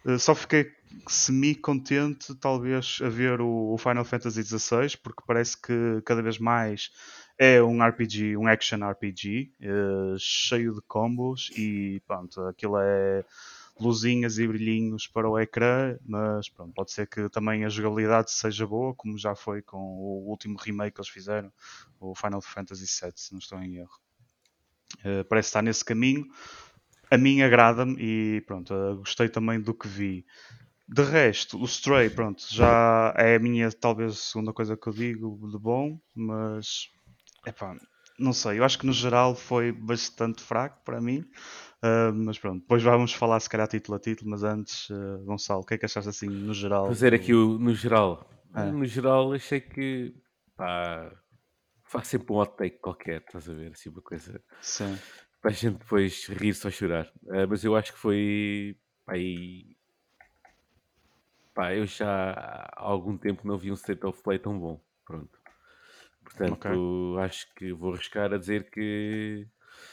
Eh, 0.07 0.19
só 0.19 0.35
fiquei 0.35 0.71
semi-contente, 1.09 2.35
talvez, 2.37 2.99
a 3.03 3.09
ver 3.09 3.41
o, 3.41 3.77
Final 3.79 4.05
Fantasy 4.05 4.43
XVI, 4.43 4.97
porque 5.03 5.23
parece 5.27 5.61
que 5.61 6.01
cada 6.05 6.23
vez 6.23 6.39
mais 6.39 6.91
é 7.39 7.63
um 7.63 7.83
RPG, 7.83 8.37
um 8.37 8.47
action 8.47 8.79
RPG, 8.89 9.53
eh, 9.61 10.17
cheio 10.19 10.75
de 10.75 10.81
combos 10.83 11.51
e 11.57 12.01
pronto, 12.07 12.41
aquilo 12.43 12.79
é 12.79 13.25
luzinhas 13.81 14.39
e 14.39 14.47
brilhinhos 14.47 15.09
para 15.09 15.29
o 15.29 15.39
ecrã, 15.39 15.99
mas 16.07 16.49
pronto, 16.49 16.73
pode 16.73 16.93
ser 16.93 17.09
que 17.09 17.29
também 17.29 17.65
a 17.65 17.69
jogabilidade 17.69 18.31
seja 18.31 18.67
boa, 18.67 18.95
como 18.95 19.19
já 19.19 19.35
foi 19.35 19.63
com 19.63 19.79
o 19.79 20.29
último 20.31 20.57
remake 20.59 20.95
que 20.95 21.01
eles 21.01 21.11
fizeram, 21.11 21.53
o 21.99 22.15
Final 22.15 22.41
Fantasy 22.41 22.85
VII, 22.87 23.13
se 23.17 23.33
não 23.33 23.41
estou 23.41 23.59
em 23.61 23.79
erro. 23.79 23.99
Eh, 25.05 25.25
parece 25.25 25.49
estar 25.49 25.63
nesse 25.63 25.85
caminho. 25.85 26.27
A 27.11 27.19
mim 27.19 27.43
agrada-me 27.43 27.97
e 27.99 28.41
pronto, 28.43 28.73
eh, 28.73 28.95
gostei 28.97 29.29
também 29.29 29.61
do 29.61 29.75
que 29.75 29.89
vi. 29.89 30.25
De 30.89 31.03
resto, 31.03 31.59
o 31.59 31.65
Stray, 31.65 32.11
pronto, 32.11 32.43
já 32.51 33.15
é 33.17 33.37
a 33.37 33.39
minha 33.39 33.71
talvez 33.73 34.19
segunda 34.19 34.53
coisa 34.53 34.77
que 34.77 34.87
eu 34.87 34.93
digo 34.93 35.49
de 35.51 35.59
bom, 35.59 35.99
mas 36.15 36.89
epá, 37.47 37.75
não 38.19 38.33
sei, 38.33 38.59
eu 38.59 38.65
acho 38.65 38.79
que 38.79 38.87
no 38.87 38.93
geral 38.93 39.35
foi 39.35 39.73
bastante 39.73 40.43
fraco 40.43 40.83
para 40.85 41.01
mim. 41.01 41.25
Uh, 41.83 42.13
mas 42.15 42.39
pronto, 42.39 42.61
depois 42.61 42.83
vamos 42.83 43.13
falar 43.13 43.41
se 43.41 43.49
calhar 43.49 43.69
título 43.69 43.97
a 43.97 44.01
título, 44.01 44.31
mas 44.31 44.43
antes, 44.43 44.89
uh, 44.91 45.23
Gonçalo, 45.25 45.61
o 45.61 45.65
que 45.65 45.75
é 45.75 45.79
que 45.79 45.85
achaste 45.85 46.09
assim 46.09 46.29
no 46.29 46.55
geral? 46.55 46.87
Fazer 46.87 47.13
aqui 47.13 47.35
o, 47.35 47.59
no 47.59 47.75
geral. 47.75 48.29
É. 48.55 48.71
No 48.71 48.85
geral, 48.87 49.33
achei 49.33 49.61
que 49.61 50.15
pá, 50.57 51.13
faz 51.85 52.09
sempre 52.09 52.33
um 52.33 52.37
hot 52.37 52.57
take 52.57 52.79
qualquer, 52.79 53.21
estás 53.21 53.49
a 53.49 53.53
ver? 53.53 53.73
Assim, 53.73 53.91
uma 53.91 54.01
coisa 54.01 54.41
Sim, 54.61 54.99
para 55.45 55.51
a 55.51 55.55
gente 55.55 55.77
depois 55.77 56.25
rir-se 56.27 56.67
ou 56.67 56.71
chorar. 56.73 57.13
Ah, 57.29 57.47
mas 57.47 57.63
eu 57.63 57.77
acho 57.77 57.93
que 57.93 57.99
foi. 57.99 58.75
Pá, 59.05 59.19
e- 59.19 59.77
pá, 61.53 61.75
eu 61.75 61.85
já 61.87 62.33
há 62.33 62.81
algum 62.83 63.19
tempo 63.19 63.47
não 63.47 63.59
vi 63.59 63.71
um 63.71 63.75
state 63.75 64.07
of 64.07 64.23
play 64.23 64.39
tão 64.39 64.59
bom. 64.59 64.81
Pronto. 65.05 65.39
Portanto, 66.25 67.17
acho 67.21 67.47
que 67.55 67.75
vou 67.75 67.93
arriscar 67.93 68.33
a 68.33 68.39
dizer 68.39 68.71
que 68.71 69.47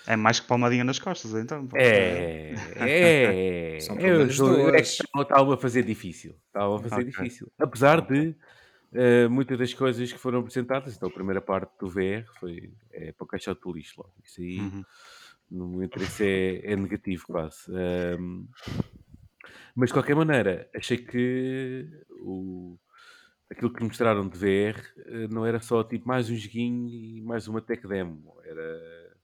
É 0.08 0.16
mais 0.16 0.40
que 0.40 0.48
palmadinha 0.48 0.86
nas 0.86 1.00
costas, 1.00 1.34
então. 1.34 1.68
É, 1.76 2.54
é, 2.78 3.78
São 3.82 3.98
é, 3.98 4.06
eu- 4.06 4.22
eu- 4.30 4.70
é 4.70 4.82
que 4.82 4.88
Estava 5.22 5.54
a 5.54 5.58
fazer 5.58 5.84
difícil. 5.84 6.34
Estava 6.48 6.78
a 6.78 6.80
fazer 6.80 7.02
Ok. 7.02 7.06
difícil. 7.12 7.52
Apesar 7.60 8.00
de 8.00 8.34
eh, 8.94 9.28
muitas 9.28 9.58
das 9.58 9.74
coisas 9.74 10.12
que 10.12 10.18
foram 10.18 10.40
apresentadas, 10.40 10.96
então 10.96 11.10
a 11.10 11.12
primeira 11.12 11.42
parte 11.42 11.72
do 11.80 11.90
VR 11.90 12.26
foi 12.40 12.74
é, 12.92 13.12
para 13.12 13.24
o 13.24 13.28
caixote 13.28 13.62
do 13.62 13.72
lixo 13.74 13.96
logo. 13.98 14.14
Isso 14.24 14.42
aí, 14.42 14.60
Uhum. 14.60 14.84
No 15.52 15.68
meu 15.68 15.84
interesse, 15.84 16.24
é, 16.26 16.72
é 16.72 16.76
negativo 16.76 17.26
quase. 17.28 17.72
Ahm, 17.76 18.48
mas 19.76 19.90
de 19.90 19.94
qualquer 19.94 20.16
maneira, 20.16 20.70
achei 20.74 20.98
que 20.98 21.88
o, 22.10 22.78
aquilo 23.50 23.74
que 23.74 23.84
mostraram 23.84 24.28
de 24.28 24.38
VR 24.38 24.82
eh, 25.06 25.28
não 25.30 25.46
era 25.46 25.60
só 25.60 25.84
tipo 25.84 26.08
mais 26.08 26.30
um 26.30 26.36
joguinho 26.36 26.90
e 26.90 27.22
mais 27.22 27.48
uma 27.48 27.62
tech 27.62 27.86
demo. 27.88 28.36
Era 28.44 29.16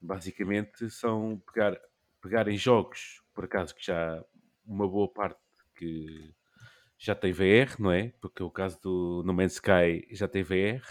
basicamente 0.00 0.90
são 0.90 1.42
pegar, 1.52 1.78
pegarem 2.22 2.56
jogos, 2.56 3.22
por 3.34 3.44
acaso 3.44 3.74
que 3.74 3.84
já 3.84 4.22
uma 4.66 4.88
boa 4.88 5.08
parte 5.08 5.40
que 5.76 6.34
já 6.98 7.14
tem 7.14 7.32
VR, 7.32 7.74
não 7.78 7.90
é? 7.90 8.12
Porque 8.20 8.42
o 8.42 8.50
caso 8.50 8.80
do 8.82 9.22
No 9.26 9.34
Man's 9.34 9.54
Sky 9.54 10.06
já 10.10 10.28
tem 10.28 10.42
VR. 10.42 10.82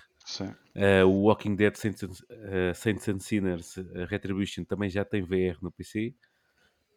Uh, 0.75 1.05
o 1.05 1.23
Walking 1.23 1.55
Dead 1.55 1.75
Saints, 1.75 2.03
and- 2.03 2.11
uh, 2.11 2.75
Saints 2.75 3.07
and 3.07 3.19
Sinners 3.19 3.77
uh, 3.77 4.05
Retribution 4.07 4.63
também 4.63 4.89
já 4.89 5.03
tem 5.05 5.21
VR 5.23 5.57
no 5.61 5.71
PC. 5.71 6.13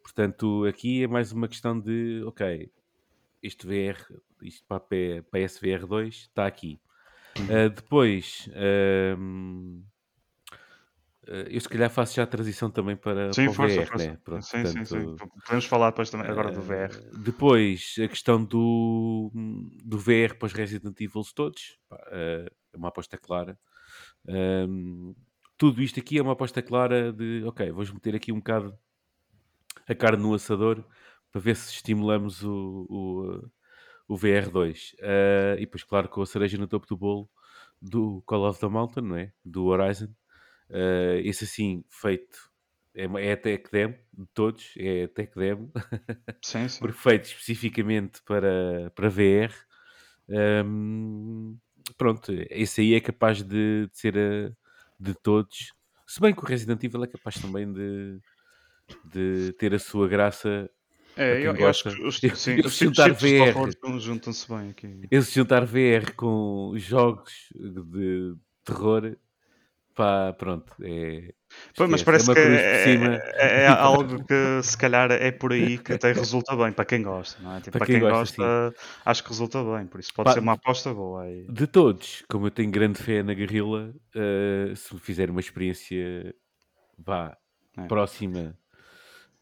Portanto, 0.03 0.65
aqui 0.65 1.03
é 1.03 1.07
mais 1.07 1.33
uma 1.33 1.49
questão 1.49 1.79
de, 1.79 2.23
ok, 2.25 2.71
este 3.43 3.67
VR, 3.67 3.99
isto 4.43 4.65
para 4.67 4.77
a 4.79 5.23
PSVR 5.31 5.87
2 5.87 6.15
está 6.15 6.47
aqui. 6.47 6.81
Uh, 7.39 7.69
depois, 7.69 8.49
um, 9.19 9.83
uh, 9.83 9.96
eu 11.51 11.61
se 11.61 11.69
calhar 11.69 11.91
faço 11.91 12.15
já 12.17 12.23
a 12.25 12.27
transição 12.27 12.71
também 12.71 12.97
para, 12.97 13.35
Sim, 13.35 13.45
para 13.45 13.51
o 13.51 13.55
força, 13.55 13.83
VR, 13.83 13.87
força. 13.89 14.13
né? 14.13 14.19
Pronto, 14.25 14.45
sim, 14.45 14.65
sim, 14.65 14.85
sim. 14.85 15.07
portanto, 15.09 15.29
Podemos 15.45 15.65
falar 15.67 15.91
depois 15.91 16.11
também 16.11 16.29
agora 16.31 16.51
do 16.51 16.61
VR. 16.63 16.95
eh, 16.95 17.11
Depois, 17.25 17.95
a 18.03 18.09
questão 18.09 18.45
do, 18.45 19.31
do 19.85 19.99
VR 19.99 20.35
para 20.39 20.47
os 20.47 20.53
Resident 20.53 21.01
Evil 21.01 21.23
todos, 21.35 21.79
eh, 22.13 22.47
é 22.73 22.77
uma 22.77 22.89
aposta 22.89 23.19
clara. 23.19 23.59
Ahm, 24.29 25.15
tudo 25.59 25.83
isto 25.83 26.01
aqui 26.01 26.19
é 26.19 26.23
uma 26.23 26.33
aposta 26.35 26.63
clara 26.63 27.13
de, 27.13 27.45
ok, 27.47 27.71
vamos 27.73 27.93
meter 27.93 28.15
aqui 28.17 28.33
um 28.33 28.37
bocado 28.39 28.79
a 29.89 29.95
carne 29.95 30.23
no 30.23 30.35
assador 30.35 30.85
para 31.31 31.41
ver 31.41 31.57
se 31.57 31.71
estimulamos 31.73 32.43
o, 32.43 32.87
o, 34.09 34.15
o 34.15 34.17
VR2. 34.17 34.95
Eh, 35.01 35.57
e 35.59 35.61
depois, 35.61 35.85
claro, 35.85 36.09
com 36.09 36.23
a 36.23 36.27
cereja 36.27 36.59
no 36.59 36.67
topo 36.69 36.87
do 36.87 36.97
bolo 36.97 37.31
do 37.81 38.23
Call 38.27 38.49
of 38.49 38.61
the 38.61 38.69
Mountain, 38.69 39.03
não 39.05 39.17
é? 39.17 39.33
Do 39.45 39.67
Horizon. 39.67 40.09
Eh, 40.71 41.23
esse 41.25 41.45
assim, 41.45 41.85
feito, 41.89 42.51
é, 42.95 43.05
é 43.05 43.33
a 43.33 43.37
tech 43.37 43.71
demo 43.71 43.95
de 44.13 44.27
todos, 44.35 44.73
é 44.77 45.05
a 45.05 45.09
tech 45.09 45.33
demo 45.37 45.71
Sim, 46.43 46.67
sim. 46.69 46.81
perfeito 46.81 47.27
especificamente 47.27 48.23
para, 48.23 48.91
para 48.95 49.09
VR. 49.09 49.55
Hum, 50.29 51.57
pronto, 51.97 52.33
esse 52.51 52.81
aí 52.81 52.95
é 52.95 53.01
capaz 53.01 53.43
de, 53.43 53.87
de 53.87 53.99
ser 53.99 54.17
a, 54.19 54.51
de 54.99 55.15
todos. 55.15 55.73
Se 56.07 56.21
bem 56.21 56.35
que 56.35 56.43
o 56.43 56.47
Resident 56.47 56.83
Evil 56.83 57.05
é 57.05 57.07
capaz 57.07 57.37
também 57.41 57.73
de, 57.73 58.19
de 59.05 59.53
ter 59.59 59.75
a 59.75 59.79
sua 59.79 60.09
graça. 60.09 60.69
É, 61.17 61.47
eu, 61.47 61.57
eu 61.57 61.69
acho 61.69 61.85
que 61.85 62.03
os, 62.03 62.19
sim, 62.19 62.61
juntar 62.69 63.13
VR. 63.13 63.71
juntam-se 63.99 64.49
bem 64.49 64.71
aqui. 64.71 65.01
Eu 65.11 65.23
se 65.23 65.35
juntar 65.35 65.65
VR 65.65 66.13
com 66.15 66.75
jogos 66.77 67.33
de 67.55 68.37
terror, 68.65 69.17
pá, 69.97 70.33
pronto, 70.35 70.73
é. 70.83 71.35
Pois, 71.77 71.91
mas 71.91 72.03
esquece, 72.03 72.09
parece 72.09 72.31
é 72.33 72.37
que 72.37 72.39
é, 72.39 73.61
é- 73.63 73.63
é 73.65 73.69
algo 73.69 74.25
que 74.27 74.63
se 74.63 74.77
calhar 74.79 75.11
é 75.13 75.31
por 75.31 75.53
aí 75.53 75.79
que 75.79 75.93
até 75.93 76.13
resulta 76.13 76.57
bem 76.57 76.73
para 76.73 76.85
quem 76.87 77.03
gosta, 77.03 77.41
não 77.43 77.55
é? 77.57 77.61
Tipo, 77.61 77.77
Para 77.77 77.81
para, 77.81 77.87
quem 77.87 77.99
quem, 77.99 78.07
gosta, 78.07 78.35
gosta, 78.35 78.75
acho 79.05 79.23
que 79.23 79.29
resulta 79.31 79.63
bem, 79.65 79.87
por 79.87 80.01
isso 80.01 80.13
pode 80.15 80.31
Pá, 80.31 80.33
ser 80.33 80.41
uma 80.41 80.53
aposta 80.55 80.93
boa 80.95 81.25
aí. 81.25 81.51
De 81.51 81.67
todos, 81.67 82.25
como 82.31 82.47
eu 82.49 82.51
tenho 82.51 82.71
grande 82.73 83.01
fé 83.03 83.23
na 83.23 83.35
Guerrilla, 83.35 83.95
eh, 84.17 84.75
se 84.77 84.99
fizer 85.01 85.31
uma 85.31 85.41
experiência 85.41 86.35
vá 86.99 87.37
É. 87.79 87.89
próxima 87.89 88.59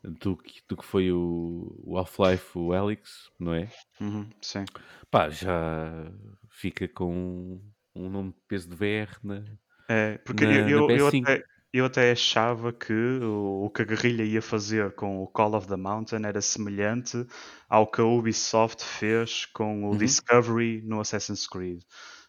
do 0.02 0.37
que, 0.37 0.62
do 0.68 0.76
que 0.78 0.84
foi 0.84 1.12
o, 1.12 1.75
o 1.84 1.99
Half-Life, 1.99 2.58
o 2.58 2.75
Helix, 2.75 3.30
não 3.40 3.54
é? 3.54 3.70
Uhum, 4.00 4.30
sim. 4.40 4.68
Pá, 5.11 5.28
já 5.30 6.12
fica 6.50 6.88
com 6.88 7.61
um 7.94 8.08
nome 8.11 8.32
de 8.32 8.40
peso 8.49 8.68
de 8.68 8.76
VR 8.76 9.18
na, 9.23 9.44
É, 9.88 10.18
porque 10.18 10.44
na, 10.44 10.50
eu, 10.50 10.68
na 10.72 10.82
eu, 10.82 10.90
eu 10.94 11.06
PS5. 11.08 11.30
até, 11.30 11.42
eu 11.72 11.84
até 11.84 12.10
achava 12.12 12.72
que 12.72 12.92
o, 12.92 13.64
o 13.66 13.70
que 13.70 13.82
a 13.82 13.84
guerrilha 13.84 14.22
ia 14.24 14.40
fazer 14.40 14.94
com 14.94 15.22
o 15.22 15.26
Call 15.28 15.54
of 15.54 15.66
the 15.68 15.76
Mountain 15.76 16.24
era 16.24 16.40
semelhante 16.40 17.26
ao 17.68 17.86
que 17.90 18.00
a 18.00 18.04
Ubisoft 18.04 18.82
fez 18.82 19.44
com 19.46 19.84
o 19.90 19.94
Uhum. 19.94 19.96
Discovery 19.96 20.82
no 20.82 21.00
Assassin's 21.00 21.46
Creed. 21.46 21.82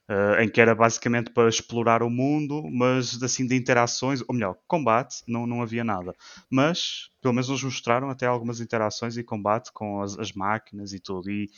eh, 0.10 0.44
em 0.46 0.50
que 0.50 0.62
era 0.62 0.76
basicamente 0.76 1.32
para 1.34 1.50
explorar 1.50 2.04
o 2.04 2.10
mundo, 2.10 2.64
mas 2.72 3.22
assim 3.24 3.46
de 3.48 3.56
interações, 3.58 4.22
ou 4.30 4.36
melhor, 4.36 4.58
combate, 4.68 5.18
não, 5.28 5.48
não 5.48 5.62
havia 5.64 5.84
nada. 5.84 6.14
Mas 6.52 7.10
pelo 7.22 7.34
menos 7.36 7.50
nos 7.50 7.64
mostraram 7.64 8.10
até 8.10 8.26
algumas 8.28 8.62
interações 8.62 9.18
e 9.18 9.26
combate 9.26 9.72
com 9.74 10.02
as, 10.02 10.18
as 10.20 10.32
máquinas 10.34 10.94
e 10.94 11.02
tudo. 11.02 11.30
E 11.32 11.52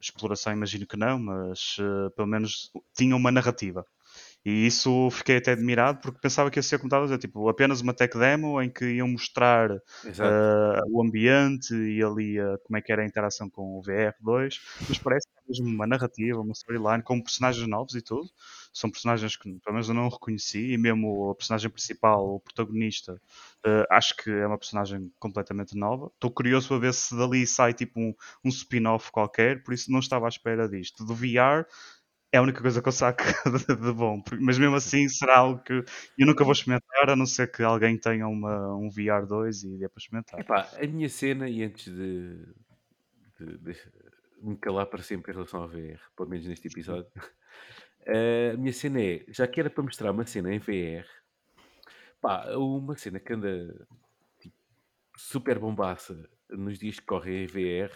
exploração 0.00 0.52
imagino 0.52 0.86
que 0.86 0.96
não, 0.96 1.18
mas 1.18 1.76
eh, 1.80 2.10
pelo 2.16 2.28
menos 2.28 2.70
tinha 2.96 3.16
uma 3.16 3.30
narrativa. 3.32 3.84
E 4.46 4.64
isso 4.64 5.10
fiquei 5.10 5.38
até 5.38 5.50
admirado 5.50 5.98
porque 6.00 6.20
pensava 6.20 6.48
que 6.52 6.56
ia 6.60 6.62
ser 6.62 6.78
como 6.78 6.86
estava 6.86 7.02
a 7.02 7.06
dizer, 7.08 7.18
tipo, 7.18 7.48
apenas 7.48 7.80
uma 7.80 7.92
tech 7.92 8.16
demo 8.16 8.62
em 8.62 8.70
que 8.70 8.84
iam 8.84 9.08
mostrar 9.08 9.72
eh, 9.72 10.80
o 10.88 11.02
ambiente 11.02 11.74
e 11.74 12.00
ali 12.00 12.38
eh, 12.38 12.56
como 12.62 12.76
é 12.76 12.80
que 12.80 12.92
era 12.92 13.02
a 13.02 13.04
interação 13.04 13.50
com 13.50 13.76
o 13.76 13.82
VR2, 13.82 14.60
mas 14.88 14.98
parece 14.98 15.26
que 15.26 15.34
é 15.40 15.42
mesmo 15.48 15.66
uma 15.66 15.84
narrativa, 15.84 16.40
uma 16.40 16.52
storyline 16.52 17.02
com 17.02 17.20
personagens 17.20 17.66
novos 17.66 17.96
e 17.96 18.00
tudo. 18.00 18.30
São 18.72 18.88
personagens 18.88 19.36
que 19.36 19.42
pelo 19.64 19.72
menos 19.72 19.88
eu 19.88 19.94
não 19.94 20.08
reconheci 20.08 20.72
e 20.74 20.78
mesmo 20.78 21.30
a 21.30 21.34
personagem 21.34 21.68
principal, 21.68 22.36
o 22.36 22.38
protagonista, 22.38 23.20
eh, 23.64 23.84
acho 23.90 24.16
que 24.16 24.30
é 24.30 24.46
uma 24.46 24.58
personagem 24.58 25.10
completamente 25.18 25.76
nova. 25.76 26.06
Estou 26.14 26.30
curioso 26.30 26.68
para 26.68 26.78
ver 26.78 26.94
se 26.94 27.16
dali 27.16 27.44
sai 27.48 27.74
tipo 27.74 27.98
um, 27.98 28.14
um 28.44 28.48
spin-off 28.48 29.10
qualquer, 29.10 29.64
por 29.64 29.74
isso 29.74 29.90
não 29.90 29.98
estava 29.98 30.26
à 30.26 30.28
espera 30.28 30.68
disto. 30.68 31.04
Do 31.04 31.16
VR 31.16 31.66
é 32.36 32.38
a 32.38 32.42
única 32.42 32.60
coisa 32.60 32.82
que 32.82 32.88
eu 32.88 32.92
saco 32.92 33.22
de, 33.66 33.92
bom, 33.92 34.22
mas 34.40 34.58
mesmo 34.58 34.76
assim 34.76 35.08
será 35.08 35.38
algo 35.38 35.62
que 35.62 35.72
eu 35.72 36.26
nunca 36.26 36.44
vou 36.44 36.52
experimentar, 36.52 37.10
a 37.10 37.16
não 37.16 37.26
ser 37.26 37.50
que 37.50 37.62
alguém 37.62 37.98
tenha 37.98 38.28
uma, 38.28 38.76
um 38.76 38.88
VR2 38.88 39.64
e 39.64 39.78
dê 39.78 39.88
para 39.88 39.98
experimentar. 39.98 40.38
Epá, 40.40 40.68
a 40.80 40.86
minha 40.86 41.08
cena, 41.08 41.48
e 41.48 41.64
antes 41.64 41.92
de, 41.92 42.36
de- 43.40 43.58
de 43.58 43.76
me 44.42 44.56
calar 44.56 44.86
para 44.86 45.02
sempre 45.02 45.32
em 45.32 45.34
relação 45.34 45.62
ao 45.62 45.68
VR, 45.68 46.00
pelo 46.16 46.28
menos 46.28 46.46
neste 46.46 46.68
episódio, 46.68 47.10
eh, 48.06 48.52
a 48.54 48.56
minha 48.58 48.72
cena 48.72 49.00
é, 49.00 49.24
já 49.28 49.46
que 49.46 49.58
era 49.58 49.70
para 49.70 49.82
mostrar 49.82 50.10
uma 50.12 50.26
cena 50.26 50.54
em 50.54 50.58
VR, 50.58 51.06
pá, 52.20 52.46
uma 52.54 52.96
cena 52.96 53.18
que 53.18 53.32
anda 53.32 53.86
tipo, 54.40 54.54
super 55.16 55.58
bombaça 55.58 56.28
nos 56.50 56.78
dias 56.78 57.00
que 57.00 57.06
correm 57.06 57.44
em 57.44 57.46
VR 57.46 57.92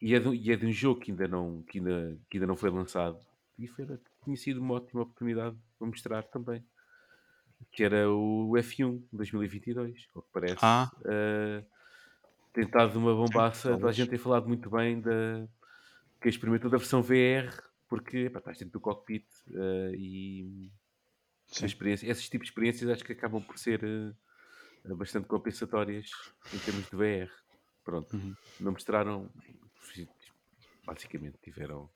e 0.00 0.14
é, 0.14 0.20
de, 0.20 0.28
e 0.28 0.52
é 0.52 0.56
de 0.56 0.66
um 0.66 0.72
jogo 0.72 1.00
que 1.00 1.10
ainda 1.10 1.26
não, 1.26 1.62
que 1.62 1.78
ainda, 1.78 2.18
que 2.28 2.36
ainda 2.36 2.46
não 2.46 2.56
foi 2.56 2.68
lançado 2.70 3.18
e 3.58 3.66
foi, 3.68 3.86
tinha 4.24 4.36
sido 4.36 4.60
uma 4.60 4.74
ótima 4.74 5.02
oportunidade 5.02 5.56
para 5.78 5.86
mostrar 5.86 6.22
também. 6.24 6.64
Que 7.72 7.84
era 7.84 8.10
o 8.10 8.52
F1 8.56 9.02
2022, 9.12 10.08
ao 10.14 10.22
que 10.22 10.28
parece. 10.32 10.58
Ah. 10.62 10.90
eh, 11.04 11.64
tem 12.52 12.64
estado 12.64 12.98
uma 12.98 13.14
bombaça, 13.14 13.70
toda 13.70 13.88
a 13.88 13.92
gente 13.92 14.10
tem 14.10 14.18
falado 14.18 14.46
muito 14.46 14.70
bem 14.70 15.00
da 15.00 15.46
que 16.20 16.28
experimentou 16.28 16.70
da 16.70 16.78
versão 16.78 17.02
VR, 17.02 17.52
porque 17.88 18.16
epá, 18.26 18.38
estás 18.38 18.58
dentro 18.58 18.72
do 18.72 18.80
cockpit 18.80 19.26
eh, 19.52 19.92
e 19.96 20.70
experiência, 21.62 22.10
esses 22.10 22.28
tipos 22.28 22.46
de 22.46 22.50
experiências 22.52 22.90
acho 22.90 23.04
que 23.04 23.12
acabam 23.12 23.42
por 23.42 23.58
ser 23.58 23.82
eh, 23.84 24.94
bastante 24.94 25.26
compensatórias 25.28 26.10
em 26.52 26.58
termos 26.58 26.88
de 26.88 26.96
VR. 26.96 27.30
Pronto, 27.84 28.16
Uhum. 28.16 28.34
não 28.60 28.72
mostraram, 28.72 29.30
basicamente 30.86 31.36
tiveram, 31.42 31.90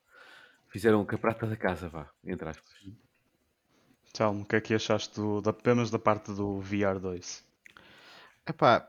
fizeram 0.69 1.05
com 1.05 1.15
a 1.15 1.19
prata 1.19 1.47
da 1.47 1.57
casa, 1.57 1.89
vá, 1.89 2.11
entre 2.25 2.49
aspas. 2.49 2.73
Telmo, 4.13 4.43
o 4.43 4.47
que 4.47 4.57
é 4.57 4.61
que 4.61 4.75
achaste 4.75 5.15
do, 5.21 5.41
da, 5.41 5.51
apenas 5.51 5.91
da 5.91 5.99
parte 5.99 6.33
do 6.33 6.61
VR2? 6.61 7.43
Epá, 8.47 8.89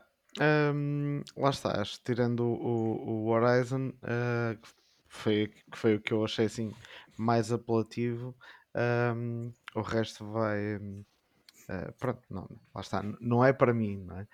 hum, 0.74 1.22
lá 1.36 1.50
está, 1.50 1.80
acho 1.80 1.98
que 1.98 2.04
tirando 2.04 2.40
o, 2.44 3.26
o- 3.26 3.28
Horizon, 3.30 3.92
eh, 4.02 4.56
que 4.62 4.68
foi, 5.08 5.48
que 5.48 5.78
foi 5.78 5.94
o 5.96 6.00
que 6.00 6.12
eu 6.12 6.24
achei 6.24 6.46
assim 6.46 6.72
mais 7.18 7.52
apelativo, 7.52 8.34
hum, 9.16 9.52
o 9.74 9.82
resto 9.82 10.24
vai. 10.32 10.78
eh, 11.68 11.92
pronto, 11.98 12.22
não, 12.30 12.48
lá 12.74 12.80
está, 12.80 13.02
não 13.20 13.44
é 13.44 13.52
para 13.52 13.74
mim, 13.74 14.04
não 14.06 14.18
é? 14.20 14.26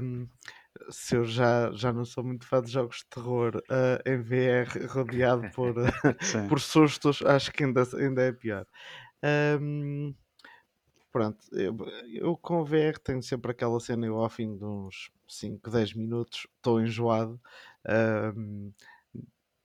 Hum, 0.00 0.28
se 0.90 1.16
eu 1.16 1.24
já, 1.24 1.70
já 1.72 1.92
não 1.92 2.04
sou 2.04 2.24
muito 2.24 2.46
fã 2.46 2.60
de 2.62 2.70
jogos 2.70 2.98
de 2.98 3.06
terror 3.06 3.62
eh, 3.70 4.02
em 4.06 4.20
VR 4.22 4.68
rodeado 4.88 5.50
por, 5.54 5.74
Sim. 6.22 6.48
por 6.48 6.60
sustos, 6.60 7.22
acho 7.22 7.52
que 7.52 7.64
ainda, 7.64 7.82
ainda 7.96 8.22
é 8.22 8.32
pior. 8.32 8.66
Hum, 9.60 10.14
pronto, 11.12 11.38
eu, 11.52 11.76
eu 12.12 12.36
com 12.36 12.60
o 12.60 12.64
VR 12.64 12.98
tenho 12.98 13.22
sempre 13.22 13.50
aquela 13.52 13.78
cena, 13.80 14.06
eu 14.06 14.16
ao 14.18 14.28
fim 14.30 14.56
de 14.56 14.64
uns 14.64 15.10
5, 15.28 15.70
10 15.70 15.92
minutos 15.94 16.46
estou 16.56 16.80
enjoado. 16.80 17.40
Ahm, 17.86 18.70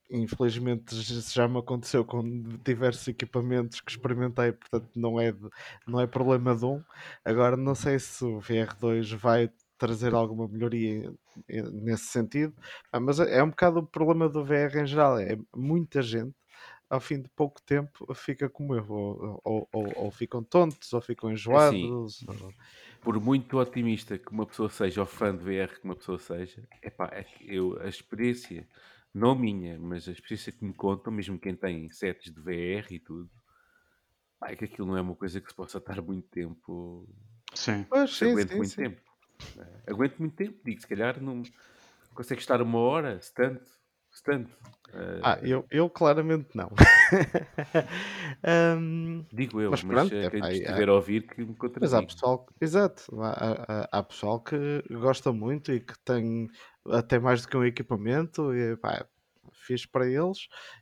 infelizmente 0.10 0.96
já- 1.02 1.20
já 1.44 1.48
me 1.48 1.60
aconteceu 1.60 2.06
com 2.06 2.24
diversos 2.64 3.08
equipamentos 3.08 3.82
que 3.82 3.92
experimentei, 3.92 4.54
portanto 4.54 4.90
não 4.96 5.20
é, 5.20 5.32
de- 5.32 5.50
não 5.86 6.00
é 6.00 6.08
problema 6.08 6.56
de 6.56 6.66
um. 6.66 6.82
Agora 7.26 7.58
não 7.58 7.76
sei 7.76 8.00
se 8.00 8.24
o 8.24 8.40
VR2 8.40 9.12
vai 9.12 9.52
trazer 9.78 10.14
alguma 10.14 10.48
melhoria 10.48 11.14
nesse 11.74 12.06
sentido, 12.08 12.54
Ah, 12.92 13.00
mas 13.00 13.20
é 13.20 13.38
é 13.40 13.44
um 13.44 13.50
bocado 13.50 13.80
o 13.80 13.88
problema 13.88 14.30
do 14.30 14.44
VR 14.46 14.82
em 14.82 14.88
geral, 14.88 15.20
é 15.20 15.38
muita 15.56 16.02
gente 16.02 16.36
ao 16.90 17.02
fim 17.02 17.22
de 17.22 17.30
pouco 17.30 17.62
tempo 17.64 18.14
fica 18.16 18.50
como 18.50 18.76
eu, 18.76 18.86
ou, 18.90 19.42
ou, 19.44 19.70
ou- 19.74 19.94
ou 20.06 20.12
ficam 20.12 20.44
tontos, 20.44 20.94
ou 20.94 21.02
ficam 21.02 21.32
enjoados. 21.32 21.84
ou- 21.84 22.08
Por 23.02 23.20
muito 23.20 23.58
otimista 23.58 24.18
que 24.18 24.32
uma 24.32 24.46
pessoa 24.46 24.70
seja, 24.70 25.02
ou 25.02 25.08
fã 25.08 25.36
de 25.36 25.44
VR 25.44 25.80
que 25.80 25.84
uma 25.86 25.96
pessoa 25.96 26.20
seja, 26.20 26.68
epá, 26.84 27.10
é 27.14 27.24
que 27.24 27.54
eu, 27.56 27.80
a 27.82 27.88
experiência, 27.88 28.68
não 29.14 29.36
minha, 29.36 29.80
mas 29.80 30.08
a 30.08 30.12
experiência 30.12 30.52
que 30.52 30.64
me 30.66 30.74
contam, 30.74 31.12
mesmo 31.14 31.40
quem 31.40 31.56
tem 31.56 31.90
sets 31.90 32.32
de 32.34 32.42
VR 32.42 32.96
e 32.96 33.00
tudo, 33.00 33.30
é 34.44 34.56
que 34.56 34.66
aquilo 34.66 34.88
não 34.88 34.98
é 34.98 35.02
uma 35.02 35.16
coisa 35.16 35.40
que 35.42 35.50
se 35.50 35.56
possa 35.56 35.78
estar 35.78 36.02
muito 36.02 36.28
tempo, 36.30 37.08
Sim. 37.54 37.86
Pois, 37.90 38.12
sim, 38.12 38.38
sim, 38.38 38.48
muito 38.58 38.76
sim. 38.76 38.84
tempo. 38.84 39.02
É, 39.58 39.91
Aguento 39.91 40.17
muito 40.20 40.36
tempo, 40.36 40.58
digo, 40.63 40.79
se 40.82 40.88
calhar 40.88 41.22
não 41.22 41.44
consegue 42.13 42.41
estar 42.41 42.62
uma 42.62 42.79
hora, 42.79 43.20
se 43.22 43.34
tanto, 43.34 43.65
se 44.12 44.24
tanto. 44.24 44.51
Eh, 44.94 45.22
Ah, 45.24 45.39
eu, 45.44 45.65
eu 45.72 45.89
claramente 45.89 46.50
não. 46.56 46.70
Ahm, 48.44 49.25
digo 49.32 49.62
eu, 49.62 49.72
mas 49.72 49.84
mas, 49.84 49.96
pronto, 50.10 50.13
eh, 50.15 50.29
quem 50.29 50.39
epá, 50.39 50.48
nos 50.48 50.58
e 50.58 50.60
há- 50.60 50.63
estiver 50.63 50.89
a 50.89 50.94
ouvir 50.94 51.27
que 51.27 51.41
me 51.41 51.48
Mas 51.48 51.53
há 51.53 51.58
contradiga. 51.58 52.06
pessoal, 52.08 52.46
exato, 52.62 53.22
há, 53.22 53.29
há- 53.29 53.65
há- 53.67 53.89
há 54.00 54.03
pessoal 54.03 54.41
que 54.41 54.84
gosta 54.91 55.32
muito 55.32 55.72
e 55.72 55.79
que 55.79 55.94
tem 56.03 56.48
até 56.89 57.20
mais 57.20 57.41
do 57.41 57.48
que 57.48 57.58
um 57.58 57.65
equipamento 57.65 58.53
e 58.53 58.75
pá, 58.77 59.06
fiz 59.53 59.86
para 59.86 60.08
eles. 60.08 60.38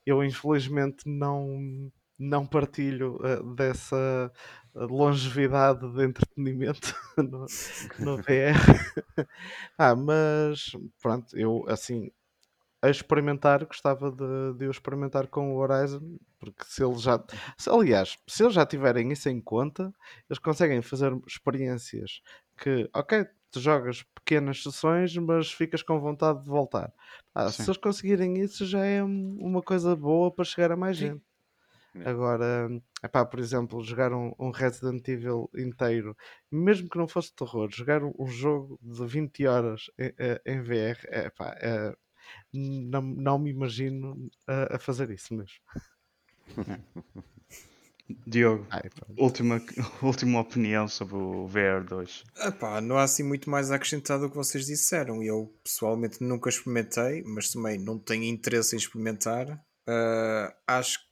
Eu 0.06 0.24
infelizmente 0.24 1.04
não, 1.06 1.92
não 2.18 2.46
partilho 2.46 3.20
eh, 3.26 3.42
dessa 3.56 4.32
longevidade 4.74 5.88
de 5.94 6.04
entretenimento 6.06 6.94
no, 7.18 7.52
no 7.98 8.18
VR. 8.24 8.56
Ah, 9.78 9.96
mas 9.96 10.72
pronto, 11.02 11.38
eu 11.38 11.66
assim 11.68 12.12
a 12.82 12.90
experimentar, 12.90 13.66
gostava 13.66 14.12
de, 14.12 14.58
de 14.60 14.68
o 14.68 14.72
experimentar 14.72 15.28
com 15.28 15.56
o 15.56 15.58
Horizon, 15.58 16.18
porque 16.40 16.64
se 16.66 16.84
eles 16.84 17.02
já. 17.02 17.24
se- 17.58 17.70
aliás, 17.70 18.18
se 18.28 18.44
eles 18.44 18.54
já 18.54 18.66
tiverem 18.66 19.12
isso 19.12 19.28
em 19.30 19.42
conta, 19.42 19.94
eles 20.30 20.40
conseguem 20.40 20.82
fazer 20.82 21.12
experiências 21.28 22.22
que, 22.58 22.90
ok, 22.94 23.26
tu 23.52 23.60
jogas 23.60 24.04
pequenas 24.14 24.62
sessões, 24.62 25.16
mas 25.18 25.52
ficas 25.52 25.82
com 25.82 26.00
vontade 26.00 26.44
de 26.44 26.50
voltar. 26.50 26.94
Ah, 27.34 27.52
se 27.52 27.70
eles 27.70 27.78
conseguirem 27.78 28.38
isso, 28.40 28.66
já 28.66 28.86
é 28.86 29.04
um- 29.04 29.38
uma 29.40 29.62
coisa 29.64 29.96
boa 29.96 30.32
para 30.32 30.46
chegar 30.46 30.72
a 30.72 30.78
mais 30.78 30.98
Sim. 30.98 31.06
gente. 31.10 31.24
É. 31.96 32.10
Agora, 32.10 32.70
epá, 33.04 33.26
por 33.26 33.40
exemplo, 33.40 33.82
jogar 33.84 34.12
um, 34.14 34.34
um 34.38 34.52
Resident 34.52 35.08
Evil 35.08 35.50
inteiro, 35.56 36.16
mesmo 36.52 36.90
que 36.90 36.98
não 36.98 37.08
fosse 37.08 37.34
terror, 37.34 37.70
jogar 37.72 38.04
um, 38.04 38.14
um 38.20 38.28
jogo 38.28 38.78
de 38.82 39.06
20 39.06 39.46
horas 39.46 39.90
em, 39.98 40.14
eh, 40.18 40.42
em 40.46 40.62
VR, 40.62 41.00
epá, 41.10 41.56
é, 41.62 41.96
não, 42.54 43.02
não 43.02 43.40
me 43.40 43.50
imagino 43.52 44.30
a, 44.48 44.76
a 44.76 44.80
fazer 44.80 45.10
isso 45.10 45.34
mesmo. 45.34 45.58
Diogo, 48.28 48.68
Ai, 48.70 48.88
pronto. 48.94 49.20
última, 49.20 49.62
última 50.04 50.40
opinião 50.40 50.88
sobre 50.88 51.16
o 51.16 51.48
VR2. 51.48 52.24
Epá, 52.38 52.80
não 52.80 52.98
há 52.98 53.04
assim 53.04 53.24
muito 53.24 53.50
mais 53.50 53.72
a 53.72 53.76
acrescentar 53.76 54.20
do 54.20 54.30
que 54.30 54.36
vocês 54.36 54.68
disseram. 54.68 55.24
Eu 55.24 55.52
pessoalmente 55.64 56.24
nunca 56.24 56.50
experimentei, 56.50 57.24
mas 57.24 57.50
também 57.50 57.80
não 57.80 57.98
tenho 57.98 58.26
interesse 58.26 58.76
em 58.76 58.80
experimentar. 58.80 59.60
Ah, 59.88 60.56
acho 60.68 61.00
que 61.00 61.06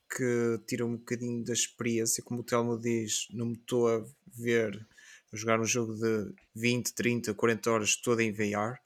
tira 0.67 0.85
um 0.85 0.97
bocadinho 0.97 1.43
da 1.43 1.53
experiência, 1.53 2.23
como 2.23 2.41
o 2.41 2.43
Telmo 2.43 2.77
diz, 2.77 3.27
não 3.31 3.47
me 3.47 3.53
estou 3.53 3.87
a 3.87 4.05
ver 4.27 4.85
a 5.31 5.35
jogar 5.35 5.59
um 5.59 5.65
jogo 5.65 5.93
de 5.95 6.33
20, 6.55 6.93
30, 6.93 7.33
40 7.33 7.71
horas 7.71 7.95
todo 7.95 8.21
em 8.21 8.31
VR. 8.31 8.77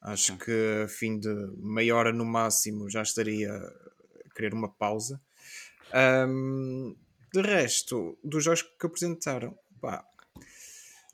Acho 0.00 0.32
Sim. 0.32 0.38
que 0.38 0.82
a 0.84 0.88
fim 0.88 1.18
de 1.18 1.34
meia 1.56 1.96
hora 1.96 2.12
no 2.12 2.24
máximo 2.24 2.88
já 2.88 3.02
estaria 3.02 3.52
a 3.52 4.34
querer 4.34 4.54
uma 4.54 4.68
pausa. 4.68 5.20
Ahm, 5.92 6.94
de 7.32 7.42
resto, 7.42 8.16
dos 8.22 8.44
jogos 8.44 8.62
que 8.62 8.86
apresentaram, 8.86 9.58
pá, 9.80 10.04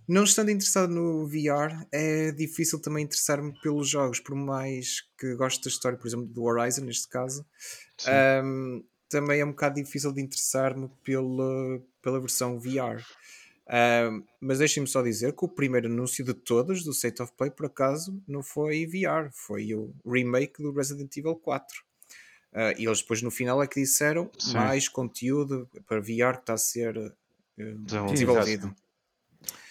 não 0.06 0.24
estando 0.24 0.50
interessado 0.50 0.92
no 0.92 1.26
VR, 1.26 1.86
é 1.90 2.32
difícil 2.32 2.80
também 2.80 3.04
interessar-me 3.04 3.58
pelos 3.60 3.88
jogos, 3.88 4.20
por 4.20 4.34
mais 4.34 5.00
que 5.16 5.34
goste 5.36 5.62
da 5.62 5.70
história, 5.70 5.96
por 5.96 6.06
exemplo, 6.06 6.26
do 6.26 6.42
Horizon, 6.42 6.82
neste 6.82 7.08
caso. 7.08 7.46
Sim. 7.96 8.10
Também 9.12 9.40
é 9.40 9.44
um 9.44 9.50
bocado 9.50 9.74
difícil 9.74 10.10
de 10.10 10.22
interessar-me 10.22 10.90
pela, 11.04 11.82
pela 12.00 12.18
versão 12.18 12.58
VR. 12.58 13.04
Mas 14.40 14.58
deixem-me 14.58 14.88
só 14.88 15.02
dizer 15.02 15.34
que 15.34 15.44
o 15.44 15.48
primeiro 15.48 15.86
anúncio 15.86 16.24
de 16.24 16.32
todos 16.32 16.82
do 16.82 16.92
State 16.92 17.20
of 17.20 17.30
Play, 17.36 17.50
por 17.50 17.66
acaso, 17.66 18.18
não 18.26 18.42
foi 18.42 18.86
VR, 18.86 19.30
foi 19.30 19.74
o 19.74 19.94
remake 20.06 20.62
do 20.62 20.72
Resident 20.72 21.14
Evil 21.16 21.36
4. 21.36 21.84
Ah, 22.54 22.72
e 22.78 22.86
eles 22.86 23.00
depois 23.00 23.22
no 23.22 23.30
final 23.30 23.62
é 23.62 23.66
que 23.66 23.80
disseram 23.80 24.30
Sim. 24.38 24.54
mais 24.54 24.88
conteúdo 24.88 25.68
para 25.86 26.00
VR 26.00 26.34
que 26.34 26.40
está 26.40 26.54
a 26.54 26.58
ser 26.58 26.96
eh, 27.58 27.74
Desenvolvido. 28.12 28.74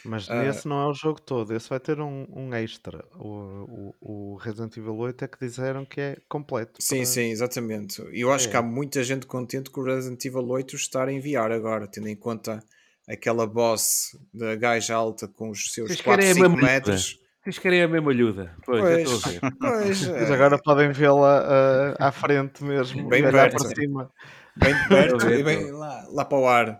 Mas 0.03 0.29
Ah. 0.29 0.41
nesse 0.43 0.67
não 0.67 0.81
é 0.81 0.87
o 0.87 0.93
jogo 0.93 1.21
todo, 1.21 1.53
esse 1.55 1.69
vai 1.69 1.79
ter 1.79 1.99
um, 1.99 2.25
um 2.33 2.53
extra. 2.55 3.05
O, 3.15 3.93
o, 4.01 4.33
o 4.33 4.35
Resident 4.37 4.75
Evil 4.77 4.95
8 4.97 5.25
é 5.25 5.27
que 5.27 5.37
disseram 5.45 5.85
que 5.85 6.01
é 6.01 6.17
completo. 6.27 6.73
Sim, 6.81 6.97
para- 6.97 7.05
sim, 7.05 7.29
exatamente. 7.31 8.01
E 8.11 8.21
eu 8.21 8.31
acho 8.31 8.47
É. 8.47 8.51
que 8.51 8.57
há 8.57 8.61
muita 8.61 9.03
gente 9.03 9.25
contente 9.25 9.69
com 9.69 9.81
o 9.81 9.83
Resident 9.83 10.23
Evil 10.25 10.47
8 10.49 10.75
estar 10.75 11.07
em 11.09 11.19
VR 11.19 11.51
agora, 11.53 11.87
tendo 11.87 12.07
em 12.07 12.15
conta 12.15 12.63
aquela 13.07 13.45
boss 13.45 14.17
da 14.33 14.55
gaja 14.55 14.95
alta 14.95 15.27
com 15.27 15.49
os 15.49 15.71
seus 15.71 15.87
Vocês 15.89 16.01
4, 16.01 16.19
querem 16.23 16.31
a 16.31 16.33
5 16.35 16.49
mesma 16.49 16.67
metros. 16.67 17.19
Vocês 17.43 17.57
querem 17.59 17.81
a 17.81 17.87
mesma 17.87 18.11
ajuda? 18.11 18.55
Pois, 18.65 18.81
Pois, 18.81 19.37
a 19.43 19.51
pois, 19.59 20.07
Mas 20.07 20.29
eh, 20.29 20.33
agora 20.33 20.59
podem 20.61 20.91
vê-la 20.91 21.95
ah, 21.99 22.07
à 22.07 22.11
frente 22.11 22.63
mesmo, 22.63 23.07
Bem 23.09 23.23
perto. 23.23 23.57
para 23.57 23.75
cima. 23.75 24.11
bem 24.55 24.73
perto 24.87 25.25
a 25.27 25.33
e 25.35 25.43
bem 25.43 25.71
lá, 25.71 26.05
lá 26.11 26.23
para 26.25 26.37
o 26.37 26.47
ar. 26.47 26.79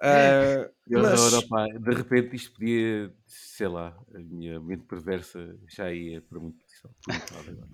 Ah, 0.00 0.68
Eu, 0.90 1.02
mas, 1.02 1.80
de 1.82 1.94
repente 1.94 2.34
isto 2.36 2.52
podia, 2.54 3.12
sei 3.26 3.68
lá, 3.68 3.96
a 4.14 4.18
minha 4.18 4.58
mente 4.60 4.84
perversa 4.84 5.54
já 5.68 5.92
ia 5.92 6.22
para 6.22 6.40
muito, 6.40 6.58
para 7.04 7.14
muito 7.14 7.34
lado 7.34 7.50
agora. 7.50 7.68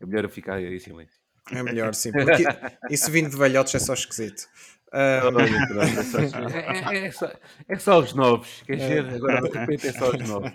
É 0.00 0.06
melhor 0.06 0.24
eu 0.24 0.30
ficar 0.30 0.60
em 0.62 0.78
silêncio. 0.78 1.18
é 1.52 1.62
melhor, 1.62 1.94
sim, 1.94 2.12
porque 2.12 2.44
isso 2.88 3.10
vindo 3.10 3.30
de 3.30 3.36
velhotes 3.36 3.74
é 3.74 3.78
só 3.78 3.92
esquisito. 3.94 4.48
Ah, 4.92 5.20
Olha, 5.24 5.66
pronto, 5.68 6.00
é, 6.00 6.02
só, 6.02 6.18
é, 6.50 6.98
é- 6.98 7.06
é 7.06 7.10
só, 7.12 7.32
é 7.68 7.78
só 7.78 8.00
os 8.00 8.12
novos, 8.12 8.62
quer 8.66 8.76
dizer? 8.76 9.06
Agora 9.06 9.40
de 9.42 9.56
repente 9.58 9.86
é 9.86 9.92
só 9.92 10.10
os 10.10 10.28
novos. 10.28 10.50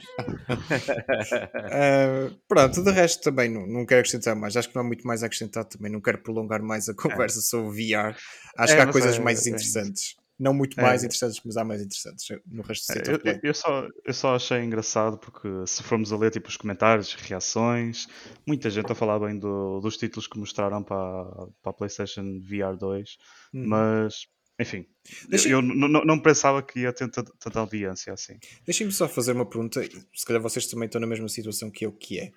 Uh, 1.15 2.35
pronto, 2.47 2.83
de 2.83 2.91
resto 2.91 3.23
também 3.23 3.49
não, 3.49 3.65
não 3.65 3.85
quero 3.85 3.99
acrescentar 4.01 4.35
mais. 4.35 4.57
Acho 4.57 4.67
que 4.69 4.75
não 4.75 4.81
há 4.81 4.85
muito 4.85 5.07
mais 5.07 5.23
a 5.23 5.27
acrescentar 5.27 5.63
também. 5.65 5.89
Não 5.91 6.01
quero 6.01 6.17
prolongar 6.17 6.61
mais 6.61 6.89
a 6.89 6.93
conversa 6.93 7.39
sobre 7.41 7.69
VR. 7.93 8.15
Acho 8.57 8.73
É, 8.73 8.75
que 8.75 8.81
há 8.81 8.91
coisas 8.91 9.15
é- 9.17 9.19
mais 9.21 9.45
é- 9.45 9.49
interessantes. 9.51 10.15
Não 10.37 10.53
muito 10.53 10.77
É. 10.79 10.83
mais 10.83 11.03
interessantes, 11.03 11.39
mas 11.45 11.55
há 11.57 11.63
mais 11.63 11.81
interessantes 11.81 12.27
no 12.45 12.61
resto 12.61 12.87
do 12.93 12.97
É, 12.97 13.01
State 13.01 13.09
eu, 13.25 13.33
eu- 13.33 13.39
eu 13.43 13.53
só, 13.53 13.87
eu 14.05 14.13
só 14.13 14.35
achei 14.35 14.59
engraçado 14.63 15.17
porque 15.17 15.47
se 15.65 15.81
formos 15.81 16.11
a 16.11 16.17
ler 16.17 16.31
tipo, 16.31 16.49
os 16.49 16.57
comentários, 16.57 17.13
reações, 17.13 18.07
muita 18.45 18.69
gente 18.69 18.91
a 18.91 18.95
falar 18.95 19.19
bem 19.19 19.37
do- 19.39 19.79
dos 19.79 19.95
títulos 19.97 20.27
que 20.27 20.37
mostraram 20.37 20.83
para, 20.83 21.23
para 21.61 21.69
a 21.69 21.73
PlayStation 21.73 22.39
VR 22.41 22.75
2, 22.77 23.17
Uhum. 23.53 23.67
mas 23.67 24.25
enfim, 24.59 24.85
eu, 25.23 25.29
Deixa- 25.29 25.49
eu 25.49 25.61
n- 25.61 26.05
não 26.05 26.17
pensava 26.17 26.63
que 26.63 26.79
ia 26.79 26.93
ter 26.93 27.09
tanta 27.09 27.59
audiência 27.59 28.13
assim. 28.13 28.37
Deixem-me 28.65 28.91
só 28.93 29.05
fazer 29.07 29.33
uma 29.33 29.45
pergunta. 29.45 29.81
Se 30.13 30.25
calhar 30.25 30.41
vocês 30.41 30.65
também 30.67 30.85
estão 30.85 31.01
na 31.01 31.07
mesma 31.07 31.27
situação 31.27 31.69
que 31.69 31.85
eu, 31.85 31.91
que 31.91 32.19
é. 32.19 32.31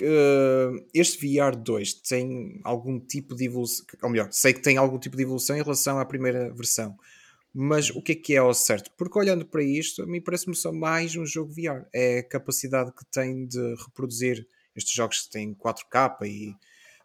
Uh, 0.00 0.84
este 0.94 1.18
VR 1.18 1.54
2 1.54 1.94
tem 1.94 2.60
algum 2.64 2.98
tipo 2.98 3.34
de 3.34 3.44
evolução, 3.44 3.84
ou 4.02 4.10
melhor, 4.10 4.28
sei 4.32 4.54
que 4.54 4.62
tem 4.62 4.76
algum 4.78 4.98
tipo 4.98 5.16
de 5.16 5.22
evolução 5.22 5.56
em 5.56 5.62
relação 5.62 5.98
à 5.98 6.04
primeira 6.04 6.52
versão, 6.54 6.96
mas 7.54 7.90
o 7.90 8.00
que 8.00 8.12
é 8.12 8.14
que 8.14 8.34
é 8.34 8.38
ao 8.38 8.54
certo? 8.54 8.90
Porque 8.96 9.18
olhando 9.18 9.44
para 9.44 9.62
isto, 9.62 10.02
a 10.02 10.06
mim 10.06 10.20
parece-me 10.20 10.56
só 10.56 10.72
mais 10.72 11.14
um 11.14 11.26
jogo 11.26 11.52
VR. 11.52 11.86
É 11.92 12.20
a 12.20 12.22
capacidade 12.22 12.92
que 12.92 13.04
tem 13.04 13.46
de 13.46 13.74
reproduzir 13.74 14.46
estes 14.74 14.94
jogos 14.94 15.22
que 15.22 15.30
têm 15.30 15.54
4K 15.54 16.16
e 16.22 16.56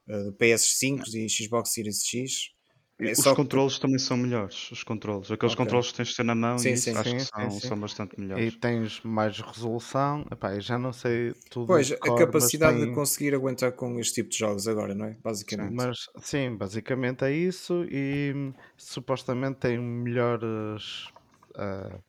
uh, 0.08 0.32
PS5 0.34 1.14
e 1.14 1.30
Xbox 1.30 1.74
Series 1.74 2.02
X. 2.06 2.52
É 3.00 3.12
Os 3.12 3.18
que- 3.24 3.36
controles 3.36 3.80
também 3.80 4.00
são 4.00 4.18
melhores, 4.18 4.72
os 4.72 4.84
controles. 4.84 5.30
Aqueles 5.32 5.54
Ok. 5.54 5.56
controles 5.56 5.92
que 5.92 5.98
tens 5.98 6.10
de 6.10 6.16
ter 6.16 6.24
na 6.24 6.36
mão 6.36 6.58
Sim, 6.58 6.76
e 6.76 6.76
sim. 6.76 6.94
acho 6.96 7.04
Sim, 7.12 7.18
que 7.18 7.22
sim, 7.24 7.30
são, 7.36 7.60
sim. 7.60 7.68
são 7.68 7.80
bastante 7.80 8.16
E 8.16 8.22
melhores. 8.22 8.56
tens 8.60 9.02
mais 9.04 9.40
resolução. 9.40 10.26
Epá, 10.32 10.56
eu 10.56 10.62
já 10.62 10.78
não 10.78 10.92
sei 10.94 11.34
tudo. 11.50 11.68
Pois, 11.68 11.92
a 11.92 11.98
cor, 11.98 12.18
capacidade 12.18 12.80
tem- 12.80 12.88
de 12.88 12.94
conseguir 12.96 13.34
aguentar 13.36 13.72
com 13.74 14.00
este 14.00 14.16
tipo 14.16 14.30
de 14.30 14.38
jogos 14.38 14.68
agora, 14.68 14.96
não 14.96 15.06
é? 15.06 15.18
Basicamente. 15.24 15.76
Mas 15.76 15.98
sim, 16.20 16.56
basicamente 16.56 17.24
é 17.26 17.32
isso 17.32 17.84
e 17.90 18.54
supostamente 18.78 19.60
tem 19.60 19.80
melhores 19.80 21.08
ah, 21.56 22.00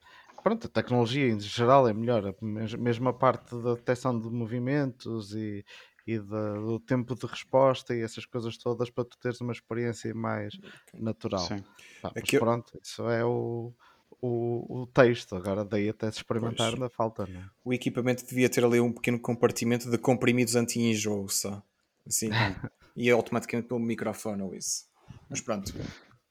pronto, 0.42 0.66
a 0.66 0.70
tecnologia 0.70 1.26
em 1.28 1.40
geral 1.40 1.88
é 1.88 1.94
melhor, 1.94 2.34
mesmo 2.42 3.08
a 3.08 3.12
parte 3.14 3.54
da 3.62 3.74
detecção 3.74 4.18
de 4.20 4.28
movimentos 4.30 5.34
e, 5.34 5.64
e 6.08 6.18
da- 6.18 6.54
do 6.54 6.80
tempo 6.80 7.14
de 7.14 7.26
resposta 7.26 7.94
e 7.94 8.00
essas 8.00 8.24
coisas 8.24 8.56
todas 8.56 8.88
para 8.88 9.04
tu 9.04 9.18
teres 9.18 9.40
uma 9.42 9.52
experiência 9.52 10.14
mais 10.14 10.58
natural. 10.94 11.46
Sim. 11.46 11.62
Pá, 12.00 12.10
mas 12.14 12.22
Aqui 12.22 12.38
pronto, 12.38 12.78
isso 12.82 13.06
é 13.10 13.22
o, 13.24 13.74
o, 14.22 14.80
o 14.82 14.86
texto. 14.86 15.36
Agora 15.36 15.64
daí 15.66 15.90
até 15.90 16.10
se 16.10 16.18
experimentar 16.18 16.70
Pois. 16.70 16.74
ainda 16.74 16.88
falta, 16.88 17.26
não 17.26 17.40
é? 17.40 17.44
O 17.62 17.74
equipamento 17.74 18.24
devia 18.24 18.48
ter 18.48 18.64
ali 18.64 18.80
um 18.80 18.90
pequeno 18.92 19.20
compartimento 19.20 19.90
de 19.90 19.98
comprimidos 19.98 20.56
anti-enjoo 20.56 21.28
só. 21.28 21.62
Assim. 22.06 22.30
e 22.96 23.10
automaticamente 23.10 23.68
pelo 23.68 23.80
microfone 23.80 24.42
ou 24.42 24.54
isso. 24.54 24.86
Mas 25.28 25.42
pronto, 25.42 25.70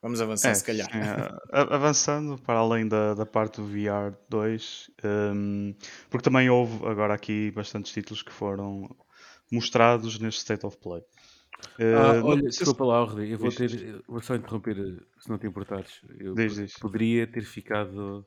vamos 0.02 0.20
avançar 0.20 0.50
É, 0.50 0.54
se 0.56 0.63
calhar. 0.63 0.90
a- 1.54 1.76
avançando 1.76 2.42
para 2.42 2.58
além 2.60 2.88
da, 2.88 3.13
da 3.13 3.28
parte 3.28 3.58
do 3.62 3.68
VR 3.68 4.18
2, 4.28 4.90
hum, 5.36 5.76
porque 6.10 6.24
também 6.24 6.50
houve 6.50 6.84
agora 6.88 7.13
aqui 7.13 7.52
bastantes 7.52 7.92
títulos 7.92 8.24
que 8.24 8.32
foram 8.34 8.90
mostrados 9.52 10.20
neste 10.20 10.40
State 10.42 10.66
of 10.66 10.78
Play. 10.78 11.02
Eh, 11.80 11.94
Ah, 11.96 12.14
não 12.16 12.26
olha, 12.28 12.52
se- 12.52 12.60
desculpa 12.60 12.86
lá, 12.86 13.04
Rodrigo, 13.04 13.34
eu 13.34 13.38
vou, 13.40 13.50
Diz, 13.50 13.58
ter, 13.58 14.02
vou 14.08 14.22
só 14.22 14.36
interromper, 14.36 14.78
eh, 14.78 15.04
se 15.20 15.30
não 15.30 15.38
te 15.40 15.48
importares. 15.48 16.02
Eu 16.20 16.36
Diz, 16.36 16.54
po- 16.56 16.62
diz. 16.62 16.74
poderia 16.78 17.26
ter 17.28 17.42
ficado. 17.44 18.26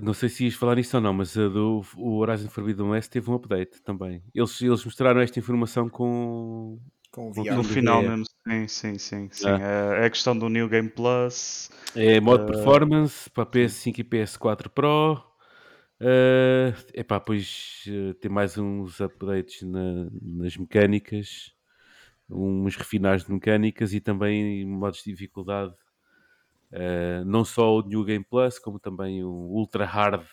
Não 0.00 0.14
sei 0.14 0.28
se 0.28 0.44
ias 0.44 0.54
falar 0.54 0.76
nisso 0.76 0.96
ou 0.96 1.02
não, 1.02 1.12
mas 1.12 1.36
a 1.36 1.48
do 1.48 1.84
o 1.96 2.18
Horizon 2.18 2.48
Forbidden 2.48 2.86
West 2.90 3.10
teve 3.10 3.28
um 3.30 3.34
update 3.34 3.82
também. 3.82 4.22
Eles, 4.34 4.60
eles 4.62 4.84
mostraram 4.84 5.20
esta 5.20 5.38
informação 5.38 5.88
com. 5.88 6.78
Com 7.10 7.30
o 7.30 7.32
VR. 7.32 7.54
no 7.56 7.64
final 7.64 8.00
mesmo, 8.02 8.24
sim, 8.46 8.68
sim, 8.68 8.98
sim. 8.98 9.28
sim. 9.32 9.48
Ah. 9.48 9.58
É, 9.98 10.02
é 10.02 10.06
a 10.06 10.10
questão 10.10 10.38
do 10.38 10.48
New 10.48 10.68
Game 10.68 10.88
Plus. 10.88 11.68
É 11.96 12.20
modo 12.20 12.44
Eh, 12.44 12.46
performance 12.54 13.28
para 13.30 13.44
PS5 13.44 13.98
e 13.98 14.04
PS4 14.04 14.68
Pro. 14.68 15.20
É 16.02 16.72
epá, 16.94 17.18
depois 17.18 17.84
eh, 17.86 18.14
tem 18.14 18.30
mais 18.30 18.56
uns 18.56 19.00
updates 19.00 19.62
na- 19.62 20.08
nas 20.22 20.56
mecânicas, 20.56 21.54
uns 22.30 22.76
refinados 22.76 23.26
de 23.26 23.32
mecânicas 23.32 23.92
e 23.94 24.00
também 24.00 24.66
modos 24.66 25.02
de 25.04 25.10
dificuldade. 25.12 25.74
Eh, 26.72 27.22
não 27.24 27.44
só 27.44 27.76
o 27.78 27.82
New 27.82 28.04
Game 28.04 28.24
Plus, 28.24 28.58
como 28.58 28.78
também 28.80 29.24
o 29.24 29.28
Ultra 29.30 29.84
Hard, 29.84 30.24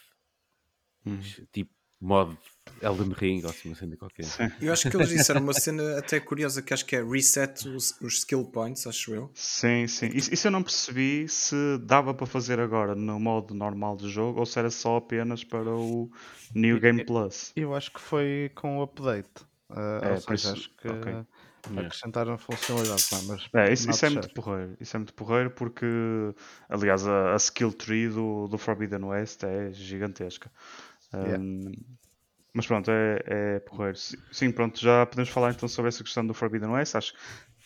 Hum. 1.06 1.22
tipo 1.52 1.74
modo 2.00 2.38
Elden 2.82 3.12
Ring 3.14 3.42
ou 3.44 3.50
assim, 3.50 3.70
uma 3.70 3.76
cena 3.76 3.96
qualquer. 3.98 4.24
Sim. 4.26 4.48
Eu 4.62 4.74
acho 4.74 4.90
que 4.90 4.96
eles 4.98 5.10
disseram 5.10 5.42
uma 5.42 5.54
cena 5.54 5.98
até 6.00 6.20
curiosa 6.20 6.62
que 6.62 6.74
acho 6.74 6.86
que 6.86 6.96
é 6.96 7.04
reset 7.04 7.68
os, 7.70 8.00
os 8.02 8.20
skill 8.20 8.46
points, 8.46 8.86
acho 8.88 9.14
eu. 9.14 9.32
Sim, 9.34 9.88
sim. 9.88 10.10
Isso, 10.14 10.34
isso 10.34 10.48
eu 10.48 10.52
não 10.52 10.64
percebi 10.64 11.28
se 11.28 11.56
dava 11.82 12.14
para 12.14 12.26
fazer 12.26 12.60
agora 12.60 12.96
no 12.96 13.20
modo 13.20 13.54
normal 13.54 13.96
do 13.96 14.10
jogo 14.10 14.40
ou 14.40 14.46
se 14.46 14.58
era 14.60 14.70
só 14.70 14.98
apenas 14.98 15.44
para 15.44 15.70
o 15.70 16.10
New 16.54 16.80
Game 16.80 17.04
Plus. 17.06 17.52
Eu 17.56 17.74
acho 17.76 17.92
que 17.92 18.00
foi 18.00 18.52
com 18.56 18.80
o 18.80 18.84
update. 18.84 19.30
Ah, 19.70 20.00
É, 20.04 20.14
ou 20.14 20.22
por 20.22 20.38
seja, 20.38 20.54
isso- 20.54 20.54
acho 20.54 20.70
que 20.78 20.88
ok. 20.88 21.26
acrescentaram 21.78 22.38
funcionalidades, 22.38 23.10
pá, 23.10 23.18
mas 23.28 23.50
É, 23.54 23.74
isso, 23.74 23.90
isso 23.90 24.06
é 24.06 24.10
muito 24.10 24.30
porreiro. 24.34 24.78
Isso 24.80 24.96
é 24.96 25.00
muito 25.00 25.14
porreiro 25.14 25.52
porque, 25.52 25.86
aliás, 26.70 27.06
a, 27.06 27.34
a 27.34 27.36
skill 27.36 27.74
tree 27.74 28.08
do, 28.08 28.48
do 28.48 28.58
Forbidden 28.58 29.04
West 29.04 29.44
é 29.44 29.72
gigantesca. 29.74 30.50
Yeah. 31.14 31.42
Um, 31.44 31.72
mas 32.58 32.66
pronto, 32.68 32.90
é, 32.92 33.22
é 33.26 33.60
porreiro. 33.60 33.96
Si- 33.96 34.18
Sim, 34.32 34.52
pronto, 34.52 34.80
já 34.82 35.06
podemos 35.06 35.30
falar 35.30 35.52
então 35.52 35.70
sobre 35.70 35.90
essa 35.90 36.04
questão 36.04 36.26
do 36.26 36.34
Forbidden 36.34 36.72
West. 36.72 36.96
Acho 36.96 37.14
que 37.14 37.20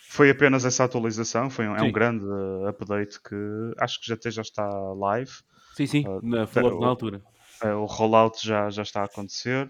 foi 0.09 0.29
apenas 0.29 0.65
essa 0.65 0.83
atualização, 0.83 1.49
foi 1.49 1.67
um, 1.67 1.75
é 1.75 1.81
um 1.81 1.85
Sim. 1.85 1.91
grande 1.91 2.25
uh, 2.25 2.67
update 2.67 3.19
que 3.23 3.35
acho 3.79 3.99
que 4.01 4.07
já 4.07 4.15
até 4.15 4.29
já 4.29 4.41
está 4.41 4.67
live. 4.93 5.31
Sim, 5.75 5.87
sim, 5.87 6.03
Ah, 6.05 6.19
na, 6.21 6.45
falou 6.45 6.81
na 6.81 6.87
altura. 6.87 7.21
Eh, 7.63 7.73
o 7.73 7.85
rollout 7.85 8.45
já, 8.45 8.69
já 8.69 8.81
está 8.81 9.01
a 9.01 9.05
acontecer. 9.05 9.69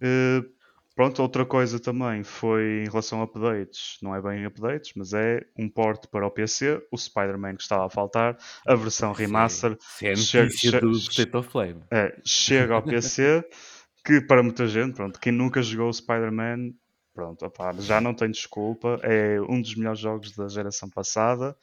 Eh, 0.00 0.42
pronto, 0.96 1.22
outra 1.22 1.44
coisa 1.46 1.78
também 1.78 2.22
foi 2.24 2.82
em 2.84 2.88
relação 2.88 3.20
a 3.20 3.24
updates, 3.24 3.98
não 4.02 4.14
é 4.16 4.20
bem 4.20 4.44
updates, 4.46 4.92
mas 4.96 5.12
é 5.12 5.40
um 5.58 5.68
port 5.68 6.06
para 6.10 6.26
o 6.26 6.30
PC, 6.30 6.82
o 6.90 6.98
Spider-Man 6.98 7.54
que 7.56 7.62
estava 7.62 7.86
a 7.86 7.90
faltar, 7.90 8.36
a 8.66 8.74
versão 8.74 9.12
remaster 9.12 9.76
Isso 10.02 10.36
é 10.36 10.42
a 10.42 10.48
Chega- 10.50 10.80
do 10.80 10.90
State 10.92 11.36
of 11.36 11.48
Play. 11.50 11.76
é, 11.90 12.18
chega 12.24 12.74
ao 12.74 12.82
PC, 12.82 13.44
que 14.04 14.20
para 14.20 14.42
muita 14.42 14.66
gente, 14.66 14.94
pronto, 14.94 15.20
quem 15.20 15.32
nunca 15.32 15.62
jogou 15.62 15.88
o 15.88 15.92
Spider-Man, 15.92 16.72
pronto, 17.14 17.44
opá, 17.44 17.72
já 17.78 18.00
não 18.00 18.14
tem 18.14 18.30
desculpa, 18.30 18.98
é 19.02 19.40
um 19.42 19.60
dos 19.60 19.74
melhores 19.74 20.00
jogos 20.00 20.34
da 20.34 20.48
geração 20.48 20.88
passada, 20.88 21.56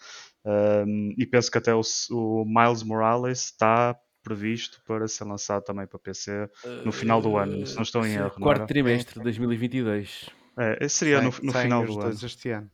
um, 0.46 1.14
e 1.18 1.26
penso 1.26 1.52
que 1.52 1.58
até 1.58 1.74
o, 1.74 1.82
o 2.12 2.46
Miles 2.46 2.84
Morales 2.84 3.46
está 3.46 3.98
previsto 4.24 4.82
para 4.86 5.08
ser 5.08 5.24
lançado 5.24 5.64
também 5.64 5.88
para 5.88 5.98
PC 5.98 6.50
no 6.86 6.92
final 6.92 7.22
do 7.22 7.38
ano, 7.38 7.66
se 7.66 7.76
não 7.76 7.84
estou 7.84 8.06
em 8.06 8.14
erro. 8.14 8.32
Quarto 8.32 8.68
trimestre 8.68 9.16
de 9.16 9.24
2022. 9.24 10.30
É, 10.58 10.88
seria 10.90 11.22
no, 11.22 11.34
no 11.42 11.54
final 11.54 11.86
do 11.86 12.00
ano. 12.02 12.14
este 12.14 12.50
ano. 12.50 12.70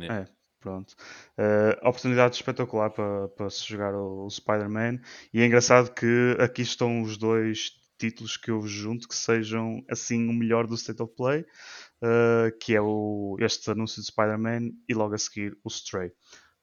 É, 0.00 0.26
pronto. 0.60 0.94
Eh, 1.36 1.78
oportunidade 1.82 2.34
espetacular 2.36 2.90
para, 2.90 3.28
para 3.28 3.48
se 3.48 3.64
jogar 3.66 3.94
o, 3.94 4.26
o 4.26 4.30
Spider-Man. 4.30 4.98
E 5.32 5.40
é 5.40 5.46
engraçado 5.46 5.92
que 5.92 6.36
aqui 6.40 6.62
estão 6.62 7.02
os 7.02 7.16
dois 7.16 7.72
títulos 7.98 8.36
que 8.36 8.50
eu 8.50 8.62
junto 8.66 9.08
que 9.08 9.14
sejam 9.14 9.84
assim 9.90 10.28
o 10.28 10.32
melhor 10.32 10.66
do 10.66 10.74
State 10.74 11.02
of 11.02 11.14
Play, 11.14 11.44
eh, 12.02 12.52
que 12.60 12.74
é 12.74 12.80
o, 12.80 13.36
este 13.40 13.70
anúncio 13.70 14.00
de 14.00 14.06
Spider-Man 14.06 14.70
e 14.88 14.94
logo 14.94 15.14
a 15.14 15.18
seguir 15.18 15.58
o 15.64 15.68
Stray. 15.68 16.12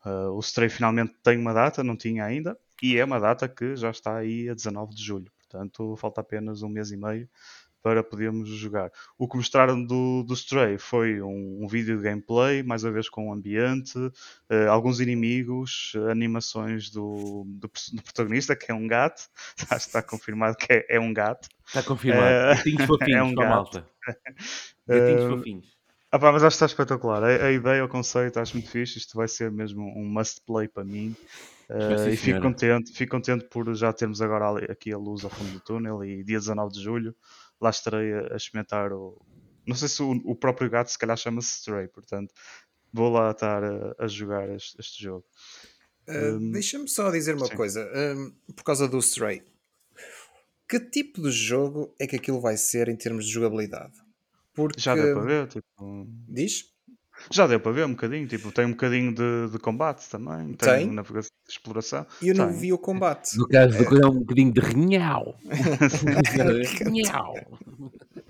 Eh, 0.05 0.27
o 0.29 0.39
Stray 0.39 0.69
finalmente 0.69 1.13
tem 1.21 1.37
uma 1.37 1.53
data, 1.53 1.83
não 1.83 1.97
tinha 1.97 2.25
ainda, 2.25 2.57
e 2.81 2.97
é 2.97 3.03
uma 3.05 3.19
data 3.19 3.47
que 3.47 3.75
já 3.75 3.89
está 3.91 4.17
aí 4.17 4.49
a 4.49 4.53
19 4.53 4.95
de 4.95 5.03
julho. 5.03 5.31
Portanto, 5.39 5.95
falta 5.97 6.21
apenas 6.21 6.61
um 6.61 6.69
mês 6.69 6.91
e 6.91 6.97
meio 6.97 7.29
para 7.85 8.03
podermos 8.03 8.49
jogar. 8.49 8.91
O 9.15 9.27
que 9.29 9.37
mostraram 9.37 9.85
do, 9.85 10.23
do 10.23 10.33
Stray 10.33 10.79
foi 10.79 11.21
um, 11.21 11.59
um 11.63 11.67
vídeo 11.67 11.95
de 11.97 12.01
gameplay, 12.03 12.63
mais 12.63 12.83
uma 12.83 12.91
vez 12.91 13.07
com 13.07 13.29
o 13.29 13.31
ambiente, 13.31 13.93
eh, 14.49 14.65
alguns 14.65 14.99
inimigos, 14.99 15.93
animações 16.09 16.89
do, 16.89 17.43
do, 17.45 17.69
do 17.93 18.01
protagonista, 18.01 18.55
que 18.55 18.71
é 18.71 18.73
um 18.73 18.87
gato. 18.87 19.29
Já 19.69 19.77
está 19.77 20.01
confirmado 20.01 20.57
que 20.57 20.73
é, 20.73 20.95
é 20.95 20.99
um 20.99 21.13
gato. 21.13 21.47
Está 21.67 21.83
confirmado. 21.83 22.39
Eh, 22.41 22.55
Gatinhos 22.55 22.85
fofinhos 22.85 23.19
é 23.19 23.23
um 23.23 23.35
para 23.35 23.43
a 23.43 23.47
gato. 23.47 23.55
malta. 23.55 23.89
Gatinhos 24.87 25.23
Eh, 25.23 25.27
fofinhos. 25.27 25.77
Ah 26.11 26.17
pá, 26.17 26.31
mas 26.31 26.43
acho 26.43 26.53
que 26.57 26.63
está 26.63 26.65
espetacular. 26.65 27.23
A, 27.23 27.27
a 27.47 27.51
ideia, 27.51 27.85
o 27.85 27.89
conceito, 27.89 28.39
acho 28.39 28.53
muito 28.53 28.69
fixe. 28.71 28.97
Isto 28.97 29.15
vai 29.17 29.27
ser 29.27 29.51
mesmo 29.51 29.83
um 29.95 30.05
must 30.05 30.41
play 30.45 30.67
para 30.67 30.83
mim. 30.83 31.15
Sim, 31.97 32.11
e 32.13 32.17
fico 32.17 32.39
contente, 32.41 32.93
fico 32.93 33.11
contente 33.11 33.45
por 33.49 33.73
já 33.73 33.91
termos 33.91 34.21
agora 34.21 34.49
ali- 34.49 34.71
aqui 34.71 34.93
a 34.93 34.97
luz 34.97 35.23
ao 35.23 35.31
fundo 35.31 35.53
do 35.53 35.59
túnel 35.59 36.03
e 36.05 36.23
dia 36.23 36.37
19 36.37 36.71
de 36.73 36.81
julho 36.81 37.15
lá 37.65 37.69
estarei 37.69 38.13
a, 38.13 38.33
a 38.33 38.37
experimentar 38.37 38.93
o. 38.93 39.21
Não 39.67 39.75
sei 39.75 39.87
se 39.87 40.01
o, 40.01 40.11
o 40.23 40.35
próprio 40.35 40.69
gato 40.69 40.91
se 40.91 40.97
calhar 40.97 41.17
chama-se 41.17 41.57
Stray, 41.59 41.87
portanto 41.87 42.33
vou 42.93 43.11
lá 43.11 43.31
estar 43.31 43.61
a, 43.63 43.95
a 43.99 44.07
jogar 44.07 44.49
este, 44.49 44.79
este 44.79 45.03
jogo. 45.03 45.25
Uh, 46.07 46.37
Hum, 46.37 46.51
Deixa-me 46.51 46.87
só 46.87 47.09
dizer 47.11 47.35
uma 47.35 47.47
sim. 47.47 47.55
coisa, 47.55 47.91
um, 48.15 48.31
por 48.53 48.63
causa 48.63 48.87
do 48.87 48.99
Stray. 48.99 49.43
Que 50.69 50.79
tipo 50.79 51.21
de 51.21 51.31
jogo 51.31 51.93
é 51.99 52.07
que 52.07 52.15
aquilo 52.15 52.39
vai 52.39 52.57
ser 52.57 52.89
em 52.89 52.95
termos 52.95 53.25
de 53.25 53.31
jogabilidade? 53.31 53.93
Porque. 54.53 54.79
Já 54.79 54.95
deu 54.95 55.15
para 55.15 55.25
ver, 55.25 55.47
tipo. 55.47 56.07
Diz? 56.27 56.71
Já 57.31 57.47
deu 57.47 57.59
para 57.59 57.71
ver 57.71 57.85
um 57.85 57.91
bocadinho, 57.91 58.27
tipo, 58.27 58.51
tem 58.51 58.65
um 58.65 58.71
bocadinho 58.71 59.13
de, 59.13 59.51
de 59.51 59.59
combate 59.59 60.09
também, 60.09 60.53
tem, 60.53 60.55
Tem? 60.55 60.91
navegação 60.91 61.31
de 61.45 61.51
exploração. 61.51 62.05
Eu 62.21 62.35
não 62.35 62.49
Tem. 62.49 62.59
vi 62.59 62.73
o 62.73 62.77
combate. 62.77 63.37
No 63.37 63.47
caso 63.47 63.77
do 63.77 64.01
é 64.01 64.07
um 64.07 64.19
bocadinho 64.19 64.51
de 64.51 64.59
rinhau. 64.59 65.35
Rinhau. 66.83 67.35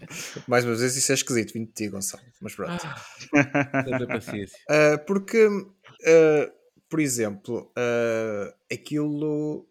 Mais 0.48 0.66
uma 0.66 0.76
vez, 0.76 0.96
isso 0.96 1.12
é 1.12 1.16
esquisito, 1.16 1.54
vindo 1.54 1.68
de 1.68 1.74
ti, 1.74 1.90
Gonçalo. 1.90 2.24
Mas 2.42 2.56
pronto. 2.56 2.88
Tanta 3.32 4.08
paciência. 4.08 4.58
Uh, 4.70 5.04
porque, 5.06 5.48
uh, 5.48 6.52
por 6.90 7.00
exemplo, 7.00 7.72
uh, 7.72 8.54
aquilo 8.72 9.68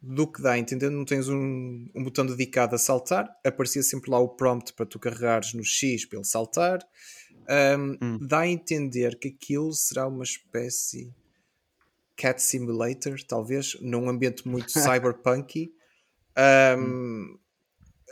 do 0.00 0.26
que 0.26 0.42
dá 0.42 0.52
a 0.52 0.58
entender, 0.58 0.90
não 0.90 1.04
tens 1.04 1.28
um, 1.28 1.88
um 1.94 2.04
botão 2.04 2.26
dedicado 2.26 2.74
a 2.74 2.78
saltar, 2.78 3.26
aparecia 3.44 3.82
sempre 3.82 4.10
lá 4.10 4.18
o 4.18 4.28
prompt 4.28 4.74
para 4.74 4.84
tu 4.84 4.98
carregares 4.98 5.54
no 5.54 5.64
X 5.64 6.04
para 6.04 6.18
ele 6.18 6.26
saltar. 6.26 6.80
Um, 7.48 7.98
Hum. 8.02 8.18
Dá 8.20 8.40
a 8.40 8.48
entender 8.48 9.18
que 9.18 9.28
aquilo 9.28 9.72
será 9.72 10.06
uma 10.06 10.24
espécie 10.24 11.12
cat 12.16 12.40
simulator, 12.42 13.16
talvez, 13.26 13.76
num 13.80 14.08
ambiente 14.08 14.46
muito 14.46 14.70
cyberpunky. 14.72 15.72
Um, 16.76 17.38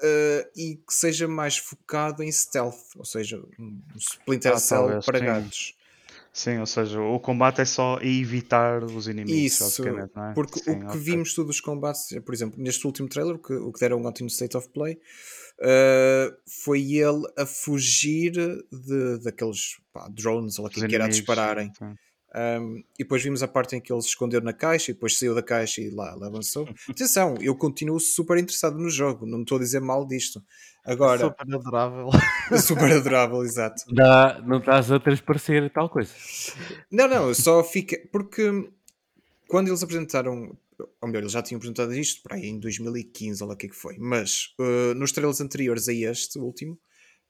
uh, 0.03 0.51
e 0.57 0.77
que 0.77 0.95
seja 0.95 1.27
mais 1.27 1.57
focado 1.57 2.23
em 2.23 2.31
stealth, 2.31 2.97
ou 2.97 3.05
seja, 3.05 3.43
um 3.59 3.81
Splinter 3.97 4.53
Ah, 4.53 4.59
Cell 4.59 4.79
talvez, 4.81 5.05
para 5.07 5.19
sim. 5.19 5.25
gatos. 5.25 5.75
Sim, 6.33 6.59
ou 6.59 6.67
seja, 6.67 6.99
o 6.99 7.21
combate 7.21 7.61
é 7.61 7.65
só 7.65 7.99
evitar 8.01 8.83
os 8.85 9.07
inimigos, 9.07 9.53
Isso, 9.53 9.65
basicamente, 9.65 10.13
não 10.17 10.31
é? 10.31 10.35
porque 10.35 10.61
Sim, 10.61 10.71
o 10.71 10.79
que 10.79 10.87
ok. 10.87 11.01
vimos 11.01 11.35
todos 11.35 11.57
os 11.57 11.61
combates, 11.61 12.19
por 12.25 12.35
exemplo, 12.35 12.59
neste 12.59 12.87
último 12.87 13.07
trailer, 13.07 13.35
o 13.37 13.39
que, 13.39 13.53
o 13.53 13.71
que 13.71 13.81
deram 13.81 14.03
ontem 14.03 14.23
no 14.23 14.31
State 14.31 14.57
of 14.57 14.69
Play, 14.71 14.99
uh, 15.61 16.37
foi 16.65 16.81
ele 16.93 17.23
a 17.37 17.47
fugir 17.47 18.33
de, 18.33 19.19
daqueles 19.23 19.81
pá, 19.93 20.09
drones 20.09 20.59
ou 20.59 20.65
lá 20.65 20.71
Os 20.75 20.83
que 20.83 20.95
era 20.95 21.05
a 21.05 21.09
dispararem. 21.09 21.73
Um, 22.35 22.79
e 22.99 23.03
depois 23.03 23.23
vimos 23.23 23.43
a 23.43 23.49
parte 23.49 23.77
em 23.77 23.81
que 23.81 23.93
ele 23.93 24.01
se 24.01 24.09
escondeu 24.09 24.41
na 24.41 24.55
caixa 24.55 24.91
e 24.91 24.95
depois 24.95 25.19
saiu 25.19 25.35
da 25.35 25.43
caixa 25.43 25.83
e 25.83 25.91
lá, 25.91 26.15
lá 26.15 26.29
avançou. 26.29 26.67
Atenção, 26.89 27.35
eu 27.41 27.55
continuo 27.55 28.01
super 28.01 28.39
interessado 28.39 28.79
no 28.79 28.89
jogo, 28.89 29.27
não 29.27 29.43
estou 29.43 29.59
a 29.59 29.61
dizer 29.61 29.81
mal 29.81 30.07
disto. 30.07 30.43
Agora, 30.85 31.27
Super 31.27 31.55
adorável. 31.55 32.09
super 32.59 32.93
adorável, 32.93 33.45
exato. 33.45 33.85
Dá, 33.95 34.41
não 34.45 34.59
estás 34.59 34.91
a 34.91 34.99
transparecer 34.99 35.71
tal 35.71 35.89
coisa. 35.89 36.13
Não, 36.91 37.07
não, 37.07 37.35
só 37.35 37.63
fica. 37.63 38.01
Porque 38.11 38.69
quando 39.47 39.69
eles 39.69 39.83
apresentaram, 39.83 40.57
ou 41.01 41.09
melhor, 41.09 41.21
eles 41.21 41.33
já 41.33 41.43
tinham 41.43 41.59
apresentado 41.59 41.95
isto 41.95 42.23
para 42.23 42.37
aí 42.37 42.47
em 42.47 42.59
2015, 42.59 43.43
olha 43.43 43.53
o 43.53 43.57
que 43.57 43.67
é 43.67 43.69
que 43.69 43.77
foi, 43.77 43.97
mas 43.99 44.55
uh, 44.61 44.95
nos 44.95 45.13
trailers 45.13 45.41
anteriores 45.41 45.89
a 45.89 45.93
este 45.93 46.39
último, 46.39 46.79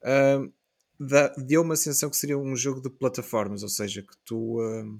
uh, 0.04 0.52
deu 1.44 1.62
uma 1.62 1.76
sensação 1.76 2.10
que 2.10 2.16
seria 2.16 2.38
um 2.38 2.54
jogo 2.56 2.80
de 2.80 2.90
plataformas, 2.90 3.62
ou 3.62 3.68
seja, 3.68 4.02
que 4.02 4.16
tu 4.24 4.60
uh, 4.60 4.98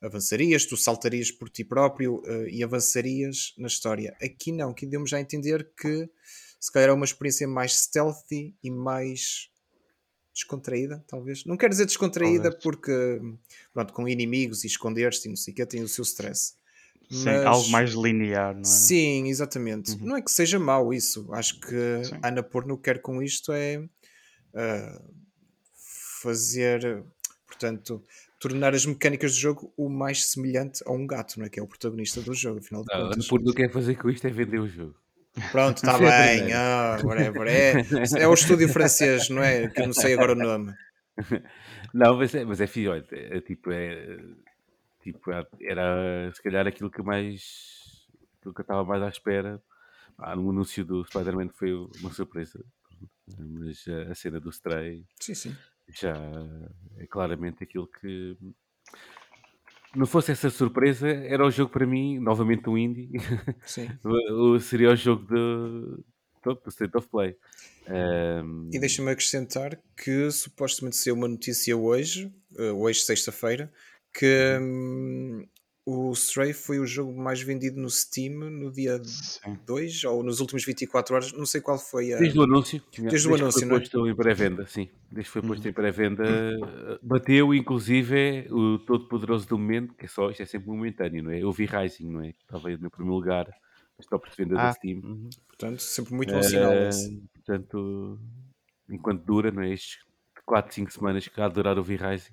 avançarias, 0.00 0.64
tu 0.64 0.76
saltarias 0.76 1.30
por 1.30 1.48
ti 1.48 1.64
próprio 1.64 2.20
uh, 2.20 2.48
e 2.48 2.62
avançarias 2.62 3.54
na 3.58 3.66
história. 3.66 4.16
Aqui 4.22 4.52
não, 4.52 4.70
aqui 4.70 4.86
deu-me 4.86 5.08
já 5.08 5.18
a 5.18 5.20
entender 5.20 5.70
que 5.80 6.08
se 6.58 6.70
calhar 6.70 6.90
é 6.90 6.92
uma 6.92 7.04
experiência 7.04 7.48
mais 7.48 7.74
stealthy 7.74 8.54
e 8.62 8.70
mais 8.70 9.50
descontraída, 10.32 11.04
talvez. 11.06 11.44
Não 11.44 11.56
quero 11.56 11.70
dizer 11.70 11.86
descontraída 11.86 12.44
Talvez. 12.44 12.62
porque, 12.62 13.20
pronto, 13.72 13.92
com 13.92 14.08
inimigos 14.08 14.64
e 14.64 14.66
esconder-se 14.66 15.26
e 15.26 15.30
não 15.30 15.36
sei 15.36 15.52
o 15.52 15.56
que, 15.56 15.66
tem 15.66 15.82
o 15.82 15.88
seu 15.88 16.02
stress. 16.02 16.54
Sim, 17.10 17.24
Mas- 17.24 17.44
algo 17.44 17.68
mais 17.70 17.90
linear, 17.92 18.54
não 18.54 18.60
é? 18.60 18.64
Sim, 18.64 19.26
exatamente. 19.26 19.92
Uhum. 19.92 20.06
Não 20.06 20.16
é 20.16 20.22
que 20.22 20.30
seja 20.30 20.60
mau 20.60 20.94
isso. 20.94 21.28
Acho 21.32 21.58
que 21.60 22.04
Sim. 22.04 22.14
a 22.22 22.28
Ana 22.28 22.42
Porno 22.42 22.78
quer 22.78 23.02
com 23.02 23.20
isto 23.20 23.52
é 23.52 23.82
ah, 24.54 25.02
fazer, 26.22 27.02
portanto, 27.46 28.02
tornar 28.38 28.74
as 28.74 28.86
mecânicas 28.86 29.34
do 29.34 29.38
jogo 29.40 29.72
o 29.76 29.88
mais 29.88 30.30
semelhante 30.30 30.82
a 30.86 30.92
um 30.92 31.06
gato, 31.06 31.38
não 31.38 31.46
é? 31.46 31.48
Que 31.48 31.58
é 31.58 31.62
o 31.62 31.66
protagonista 31.66 32.20
do 32.20 32.32
jogo, 32.32 32.60
afinal 32.60 32.84
de 32.84 32.94
Não, 32.94 33.08
contas. 33.08 33.26
por 33.26 33.42
não 33.42 33.52
quer 33.52 33.72
fazer 33.72 33.96
com 33.96 34.08
isto 34.08 34.26
é 34.26 34.30
vender 34.30 34.60
o 34.60 34.68
jogo. 34.68 34.94
Pronto, 35.50 35.78
está 35.84 35.96
é 35.96 35.98
bem. 35.98 36.36
primeira. 36.38 36.58
Ah, 36.58 36.98
whatever. 37.04 37.46
É, 37.48 38.22
é 38.22 38.28
o 38.28 38.34
estúdio 38.34 38.68
francês, 38.68 39.28
não 39.28 39.42
é? 39.42 39.68
Que 39.68 39.82
eu 39.82 39.86
não 39.86 39.94
sei 39.94 40.14
agora 40.14 40.32
o 40.32 40.36
nome. 40.36 40.72
Não, 41.92 42.16
mas 42.16 42.32
é, 42.34 42.44
mas 42.44 42.60
é 42.60 42.64
é, 42.64 43.36
é 43.36 43.40
tipo, 43.40 43.72
é, 43.72 44.16
tipo, 45.02 45.30
era 45.60 46.32
se 46.32 46.42
calhar 46.42 46.66
aquilo 46.66 46.90
que 46.90 47.02
mais, 47.02 48.06
aquilo 48.38 48.54
que 48.54 48.60
eu 48.60 48.64
estava 48.64 48.84
mais 48.84 49.02
à 49.02 49.08
espera. 49.08 49.62
Ah, 50.18 50.36
no 50.36 50.50
anúncio 50.50 50.84
do 50.84 51.04
Spider-Man 51.04 51.48
foi 51.50 51.72
uma 51.72 52.12
surpresa, 52.12 52.62
mas 53.38 53.86
a, 54.10 54.14
cena 54.14 54.38
do 54.38 54.50
Stray 54.50 55.06
Sim, 55.18 55.34
sim. 55.34 55.56
já 55.88 56.14
é 56.98 57.06
claramente 57.06 57.64
aquilo 57.64 57.86
que 57.86 58.36
não 59.94 60.06
fosse 60.06 60.30
essa 60.30 60.50
surpresa, 60.50 61.08
era 61.08 61.44
o 61.44 61.50
jogo 61.50 61.72
para 61.72 61.86
mim, 61.86 62.18
novamente 62.18 62.68
um 62.68 62.76
indie, 62.76 63.10
sim. 63.66 63.88
seria 64.60 64.90
o 64.90 64.96
jogo 64.96 65.26
pronto, 66.42 66.62
do 66.62 66.70
State 66.70 66.96
of 66.96 67.08
Play. 67.08 67.36
Ahm, 67.86 68.68
E 68.72 68.78
deixa-me 68.78 69.10
acrescentar 69.10 69.80
que 69.96 70.30
supostamente 70.30 70.96
saiu 70.96 71.14
uma 71.14 71.26
notícia 71.26 71.76
hoje, 71.76 72.32
eh, 72.56 72.70
hoje 72.70 73.00
sexta-feira, 73.00 73.72
que 74.12 74.58
hum, 74.60 75.46
o 75.86 76.12
Stray 76.12 76.52
foi 76.52 76.78
o 76.78 76.86
jogo 76.86 77.16
mais 77.18 77.40
vendido 77.40 77.80
no 77.80 77.88
Steam 77.90 78.34
no 78.50 78.70
dia 78.70 79.00
Sim. 79.02 79.58
2 79.66 80.04
ou 80.04 80.22
nos 80.22 80.40
últimos 80.40 80.64
24 80.64 81.14
horas, 81.14 81.32
não 81.32 81.46
sei 81.46 81.60
qual 81.60 81.78
foi 81.78 82.12
a. 82.12 82.18
Desde 82.18 82.38
o 82.38 82.42
anúncio. 82.42 82.82
Desde 82.96 83.28
o 83.28 83.34
que 83.34 83.40
anúncio, 83.40 83.60
foi 83.60 83.68
não 83.68 83.76
é? 83.76 83.80
posto 83.80 84.06
em 84.08 84.14
pré-venda, 84.14 84.66
sim. 84.66 84.88
Desde 85.10 85.24
que 85.24 85.32
foi 85.32 85.42
Uhum. 85.42 85.48
posto 85.48 85.68
em 85.68 85.72
pré-venda, 85.72 86.22
bateu 87.02 87.54
inclusive 87.54 88.46
o 88.50 88.78
todo 88.78 89.08
poderoso 89.08 89.48
do 89.48 89.58
momento, 89.58 89.94
que 89.94 90.04
é 90.04 90.08
só, 90.08 90.30
isto 90.30 90.42
é 90.42 90.46
sempre 90.46 90.68
momentâneo, 90.68 91.22
não 91.24 91.30
é? 91.30 91.42
Eu 91.42 91.50
vi 91.50 91.66
Rising, 91.66 92.10
não 92.10 92.22
é? 92.22 92.28
Estava 92.28 92.68
no 92.76 92.90
primeiro 92.90 93.14
lugar, 93.16 93.46
as 93.98 94.06
tops 94.06 94.30
de 94.36 94.44
venda 94.44 94.54
da 94.56 94.68
Ah, 94.68 94.72
Steam. 94.72 95.00
uhum. 95.02 95.28
Portanto, 95.48 95.80
sempre 95.82 96.14
muito 96.14 96.32
bom 96.32 96.42
sinal. 96.42 96.72
Eh, 96.72 96.88
esse. 96.88 97.22
portanto, 97.34 98.18
enquanto 98.88 99.24
dura, 99.24 99.50
não 99.50 99.62
é? 99.62 99.72
Estes 99.72 99.98
4, 100.44 100.74
5 100.74 100.92
semanas 100.92 101.26
que 101.26 101.40
há 101.40 101.48
de 101.48 101.54
durar 101.54 101.78
o 101.78 101.82
V 101.82 101.96
Rising. 101.96 102.30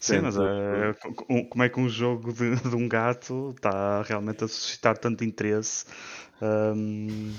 Sim, 0.00 0.20
mas 0.20 0.36
é, 0.38 0.94
co- 1.00 1.14
co- 1.14 1.48
como 1.48 1.62
é 1.64 1.68
que 1.68 1.80
um 1.80 1.88
jogo 1.88 2.32
de, 2.32 2.54
de 2.70 2.76
um 2.76 2.88
gato 2.88 3.50
está 3.56 4.02
realmente 4.02 4.44
a 4.44 4.48
suscitar 4.48 4.96
tanto 4.98 5.24
interesse 5.24 5.84
hum, 6.40 7.34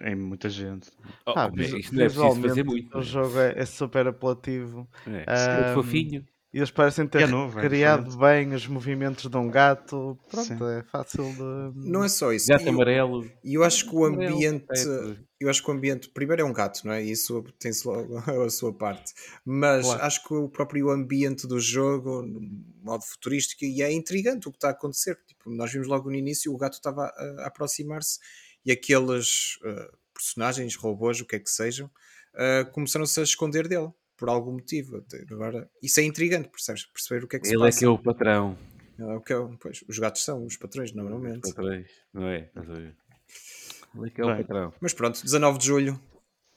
em 0.00 0.14
muita 0.14 0.48
gente? 0.48 0.90
Oh, 1.26 1.32
Ah, 1.34 1.48
visu- 1.48 1.76
isto 1.78 1.94
não 1.96 2.04
é 2.04 2.08
preciso 2.08 2.40
fazer 2.40 2.64
muito. 2.64 2.98
O 2.98 3.00
é? 3.00 3.02
jogo 3.02 3.38
é, 3.38 3.54
é 3.58 3.64
super 3.66 4.06
apelativo. 4.06 4.86
É, 5.26 5.52
muito 5.54 5.70
fofinho. 5.70 6.24
E 6.54 6.58
eles 6.58 6.70
parecem 6.70 7.06
ter 7.08 7.22
é 7.22 7.26
novo, 7.26 7.58
é 7.58 7.62
criado 7.62 8.14
bem 8.18 8.52
os 8.52 8.66
movimentos 8.66 9.30
de 9.30 9.36
um 9.38 9.48
gato. 9.50 10.18
Pronto, 10.30 10.46
Sim. 10.46 10.58
é 10.78 10.82
fácil 10.82 11.24
de. 11.32 11.72
Não 11.90 12.04
é 12.04 12.08
só 12.10 12.30
isso. 12.30 12.46
Gato 12.48 12.62
E 12.64 12.66
eu- 12.66 12.74
amarelo. 12.74 13.30
E 13.42 13.54
eu 13.54 13.64
acho 13.64 13.88
que 13.88 13.96
o 13.96 14.04
Amarelo, 14.04 14.34
ambiente. 14.36 14.66
teto. 14.66 15.18
Eu 15.40 15.48
acho 15.48 15.62
que 15.64 15.70
o 15.70 15.72
ambiente. 15.72 16.10
Primeiro 16.10 16.42
é 16.42 16.44
um 16.44 16.52
gato, 16.52 16.82
não 16.84 16.92
é? 16.92 17.02
Isso 17.02 17.42
tem-se 17.58 17.86
logo 17.88 18.16
a 18.46 18.50
sua 18.50 18.72
parte. 18.72 19.14
Mas 19.46 19.86
Claro. 19.86 20.02
acho 20.02 20.24
que 20.28 20.34
o 20.34 20.46
próprio 20.48 20.90
ambiente 20.90 21.46
do 21.46 21.58
jogo, 21.58 22.20
no 22.22 22.40
modo 22.82 23.02
futurístico, 23.02 23.64
e 23.64 23.80
é 23.82 23.90
intrigante 23.90 24.46
o 24.46 24.50
que 24.50 24.58
está 24.58 24.68
a 24.68 24.72
acontecer. 24.72 25.18
Tipo, 25.26 25.48
nós 25.50 25.72
vimos 25.72 25.88
logo 25.88 26.10
no 26.10 26.16
início 26.16 26.52
o 26.52 26.56
gato 26.58 26.74
estava 26.74 27.06
a, 27.06 27.42
a 27.44 27.46
aproximar-se 27.46 28.18
e 28.64 28.70
aqueles 28.70 29.58
ah, 29.64 29.88
personagens, 30.12 30.76
robôs, 30.76 31.18
o 31.20 31.24
que 31.24 31.36
é 31.36 31.38
que 31.38 31.48
sejam, 31.50 31.90
ah, 32.34 32.66
começaram-se 32.72 33.18
a 33.18 33.22
esconder 33.22 33.66
dele. 33.66 33.88
Por 34.22 34.28
algum 34.28 34.52
motivo. 34.52 35.04
Agora, 35.32 35.68
isso 35.82 35.98
é 35.98 36.04
intrigante, 36.04 36.48
percebes? 36.48 36.86
Perceber 36.86 37.24
o 37.24 37.28
que 37.28 37.34
é 37.34 37.38
que 37.40 37.48
se 37.48 37.54
Ele 37.56 37.62
é 37.64 37.66
passa. 37.66 37.78
que 37.80 37.84
é 37.84 37.88
o 37.88 37.98
patrão. 37.98 38.56
É 38.96 39.04
o 39.16 39.20
que 39.20 39.32
é- 39.32 39.48
pois, 39.60 39.84
os 39.88 39.98
gatos 39.98 40.22
são 40.22 40.46
os 40.46 40.56
patrões, 40.56 40.90
Os 40.90 40.96
normalmente. 40.96 41.40
patrões, 41.52 41.88
não 42.14 42.28
é? 42.28 42.48
Ele 42.56 44.06
é 44.06 44.10
que 44.10 44.20
é 44.20 44.24
o 44.24 44.28
Bem. 44.28 44.36
patrão. 44.44 44.72
Mas 44.80 44.94
pronto, 44.94 45.20
19 45.20 45.58
de 45.58 45.66
julho 45.66 46.00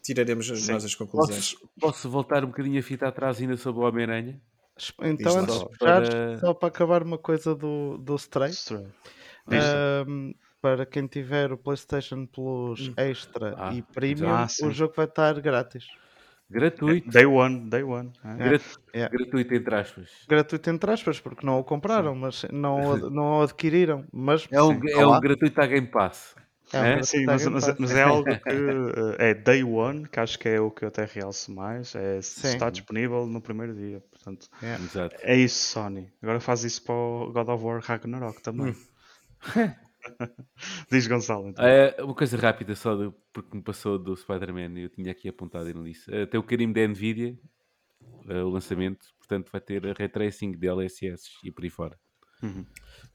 tiraremos 0.04 0.46
Sim. 0.48 0.74
nós 0.74 0.86
as 0.86 0.94
conclusões. 0.94 1.54
Posso, 1.56 1.70
posso 1.80 2.08
voltar 2.12 2.44
um 2.44 2.50
bocadinho 2.50 2.80
a 2.80 2.84
fita 2.84 3.08
atrás 3.08 3.42
ainda 3.42 3.58
sobre 3.58 3.82
o 3.82 3.88
Homem-Aranha? 3.88 4.40
Então, 5.02 5.40
antes 5.40 5.58
de 5.60 5.78
para- 5.80 6.38
só 6.38 6.54
para 6.54 6.68
acabar 6.68 7.02
uma 7.02 7.18
coisa 7.18 7.56
do, 7.56 7.98
do 7.98 8.16
Stray. 8.16 8.52
Stray. 8.52 8.86
Ahm, 9.50 10.34
para 10.62 10.86
quem 10.86 11.08
tiver 11.08 11.52
o 11.52 11.58
PlayStation 11.58 12.28
Plus 12.28 12.92
Extra 12.96 13.56
Ah, 13.58 13.74
e 13.74 13.82
Premium, 13.82 14.30
ah, 14.30 14.48
sim. 14.48 14.68
o 14.68 14.72
jogo 14.72 14.94
vai 14.96 15.06
estar 15.06 15.40
grátis. 15.42 15.86
Gratuito. 16.50 17.10
Day 17.10 17.26
one, 17.26 17.70
day 17.70 17.84
one. 17.84 18.12
é. 18.24 18.38
Gra- 18.38 18.60
É. 18.94 19.10
Gratuito, 19.10 19.54
entre 19.56 19.76
aspas. 19.76 20.10
Gratuito 20.28 20.70
entre 20.70 20.92
aspas, 20.92 21.20
porque 21.20 21.46
não 21.46 21.60
o 21.60 21.64
compraram, 21.64 22.14
mas 22.16 22.46
não, 22.52 22.80
o- 22.82 23.10
não 23.10 23.40
o 23.40 23.42
adquiriram. 23.42 24.06
Mas 24.14 24.48
É 24.52 24.62
um, 24.62 24.80
sim, 24.80 24.92
é 24.92 25.06
um 25.06 25.20
gratuito 25.20 25.60
à 25.60 25.66
Game 25.66 25.88
Pass. 25.88 26.36
É 26.74 26.94
É? 27.00 27.04
Sim, 27.04 27.26
mas, 27.26 27.46
mas, 27.48 27.80
mas 27.80 27.92
é 27.92 28.02
algo 28.04 28.26
que 28.26 28.50
eh, 28.50 29.30
é 29.30 29.34
day 29.34 29.64
one, 29.64 30.08
que 30.08 30.20
acho 30.20 30.38
que 30.40 30.50
é 30.50 30.60
o 30.60 30.72
que 30.72 30.84
eu 30.84 30.88
até 30.90 31.06
realço 31.06 31.52
mais. 31.54 31.94
É, 31.96 32.20
Sim. 32.22 32.48
está 32.48 32.70
disponível 32.70 33.26
no 33.28 33.40
primeiro 33.42 33.74
dia. 33.76 34.02
Portanto, 34.12 34.48
É. 34.62 34.76
Exato. 34.76 35.16
é 35.22 35.36
isso, 35.36 35.70
Sony. 35.70 36.12
Agora 36.22 36.40
faz 36.40 36.64
isso 36.64 36.84
para 36.84 36.94
o 36.96 37.32
God 37.32 37.50
of 37.50 37.64
War 37.64 37.82
Ragnarok 37.82 38.42
também. 38.42 38.76
Diz 40.92 41.08
Gonçalo. 41.08 41.50
Então. 41.50 41.66
É, 41.66 41.96
uma 42.04 42.16
coisa 42.16 42.38
rápida 42.38 42.76
só 42.76 42.96
do, 42.96 43.14
porque 43.34 43.56
me 43.56 43.64
passou 43.64 43.98
do 44.00 44.16
Spider-Man 44.16 44.78
eu 44.80 44.90
tinha 44.90 45.12
aqui 45.12 45.28
apontado 45.30 45.70
e 45.70 45.74
não 45.74 45.84
disse. 45.84 46.14
Eh, 46.14 46.26
tem 46.26 46.40
o 46.40 46.44
carimbo 46.44 46.74
da 46.74 46.88
Nvidia, 46.88 47.38
eh, 48.30 48.44
o 48.44 48.50
lançamento, 48.50 49.06
portanto 49.18 49.52
vai 49.52 49.62
ter 49.62 49.86
a 49.86 49.94
ray 49.94 50.08
tracing 50.10 50.52
de 50.52 50.68
LSS 50.68 51.30
e 51.44 51.52
por 51.52 51.64
aí 51.64 51.70
fora. 51.70 51.98
Uhum. 52.44 52.66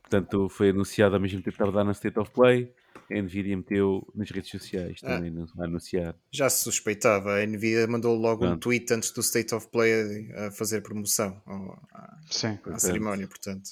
Portanto, 0.03 0.49
foi 0.49 0.71
anunciado 0.71 1.15
ao 1.15 1.21
mesmo 1.21 1.39
tempo 1.39 1.51
que 1.51 1.63
estava 1.63 1.71
a 1.71 1.75
dar 1.75 1.85
na 1.85 1.93
State 1.93 2.19
of 2.19 2.31
Play. 2.33 2.73
A 3.13 3.15
Nvidia 3.23 3.57
meteu 3.57 4.07
nas 4.15 4.31
redes 4.31 4.51
sociais 4.51 4.99
Ah. 5.05 5.15
também 5.17 5.31
no- 5.31 5.47
a 5.59 5.65
anunciar. 5.65 6.17
Já 6.33 6.49
se 6.49 6.63
suspeitava, 6.65 7.35
a 7.41 7.47
Nvidia 7.47 7.87
mandou 7.87 8.17
logo 8.17 8.45
um 8.45 8.49
Pronto. 8.49 8.63
tweet 8.63 8.93
antes 8.93 9.11
do 9.13 9.21
State 9.21 9.55
of 9.55 9.69
Play 9.69 10.31
a 10.33 10.51
fazer 10.51 10.81
promoção 10.81 11.41
ao- 11.47 11.81
à, 11.93 12.19
Sim. 12.31 12.49
à 12.49 12.57
Portanto. 12.57 12.81
cerimónia, 12.81 13.27
portanto. 13.29 13.71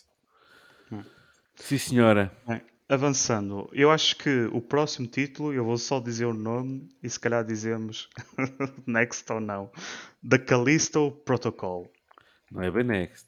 Sim, 1.56 1.78
senhora. 1.78 2.32
Bem, 2.46 2.62
avançando, 2.88 3.68
eu 3.72 3.90
acho 3.90 4.16
que 4.16 4.48
o 4.52 4.60
próximo 4.60 5.06
título, 5.06 5.52
eu 5.52 5.64
vou 5.64 5.76
só 5.76 6.00
dizer 6.00 6.24
o 6.24 6.32
nome 6.32 6.88
e 7.02 7.08
se 7.10 7.20
calhar 7.20 7.44
dizemos 7.44 8.08
next 8.86 9.30
ou 9.32 9.40
não. 9.40 9.70
The 10.28 10.38
Callisto 10.38 11.10
Protocol. 11.24 11.90
Não 12.50 12.62
é 12.62 12.70
bem 12.70 12.84
next. 12.84 13.26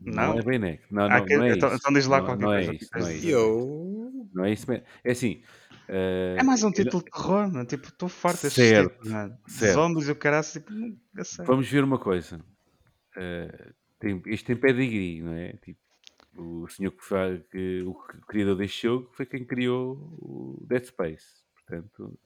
Não? 0.00 0.38
é 0.38 0.42
bem 0.42 0.58
next. 0.58 0.86
Não, 0.92 1.04
Ah, 1.04 1.18
não, 1.20 1.24
que- 1.26 1.36
não 1.36 1.44
é 1.44 1.54
então- 1.56 1.68
isso. 1.70 1.78
então 1.78 1.92
diz 1.94 2.06
lá 2.06 2.18
não, 2.18 2.26
qualquer 2.26 2.42
não 2.42 2.50
coisa 2.50 2.70
É 2.72 2.74
isso, 2.74 2.90
não 2.94 3.06
é 3.06 3.10
de 3.10 3.16
isso. 3.18 3.28
Eu. 3.28 4.28
Não 4.34 4.44
é 4.44 4.52
isso 4.52 4.70
mesmo. 4.70 4.84
É 5.02 5.10
assim. 5.12 5.42
eh, 5.88 6.36
É 6.38 6.42
mais 6.42 6.62
um 6.62 6.68
eu- 6.68 6.72
título 6.74 7.02
de 7.04 7.10
terror, 7.10 7.50
mano. 7.52 7.64
Tipo, 7.64 7.88
estou 7.88 8.08
farto 8.08 8.42
destes 8.42 8.68
Certo, 8.68 8.90
títulos, 8.90 9.10
mano. 9.12 9.38
certo. 9.46 9.74
Zombies 9.74 10.08
e 10.08 10.10
o 10.12 10.16
caralho, 10.16 10.44
tipo, 10.44 10.70
não. 10.72 10.96
Vamos 11.46 11.68
ver 11.70 11.84
uma 11.84 11.98
coisa. 11.98 12.38
Eh, 13.16 13.72
tem, 13.98 14.20
isto 14.26 14.44
tem 14.46 14.56
pedigree, 14.56 15.22
não 15.22 15.32
é? 15.32 15.52
Tipo, 15.54 15.80
o 16.36 16.66
senhor 16.68 16.90
que, 16.92 17.04
faz, 17.04 17.40
que 17.50 17.82
o 17.82 17.94
criador 18.26 18.56
deste 18.56 18.82
jogo 18.82 19.10
foi 19.12 19.26
quem 19.26 19.44
criou 19.44 19.92
o 20.18 20.58
Dead 20.66 20.84
Space. 20.84 21.26
Portanto, 21.54 22.18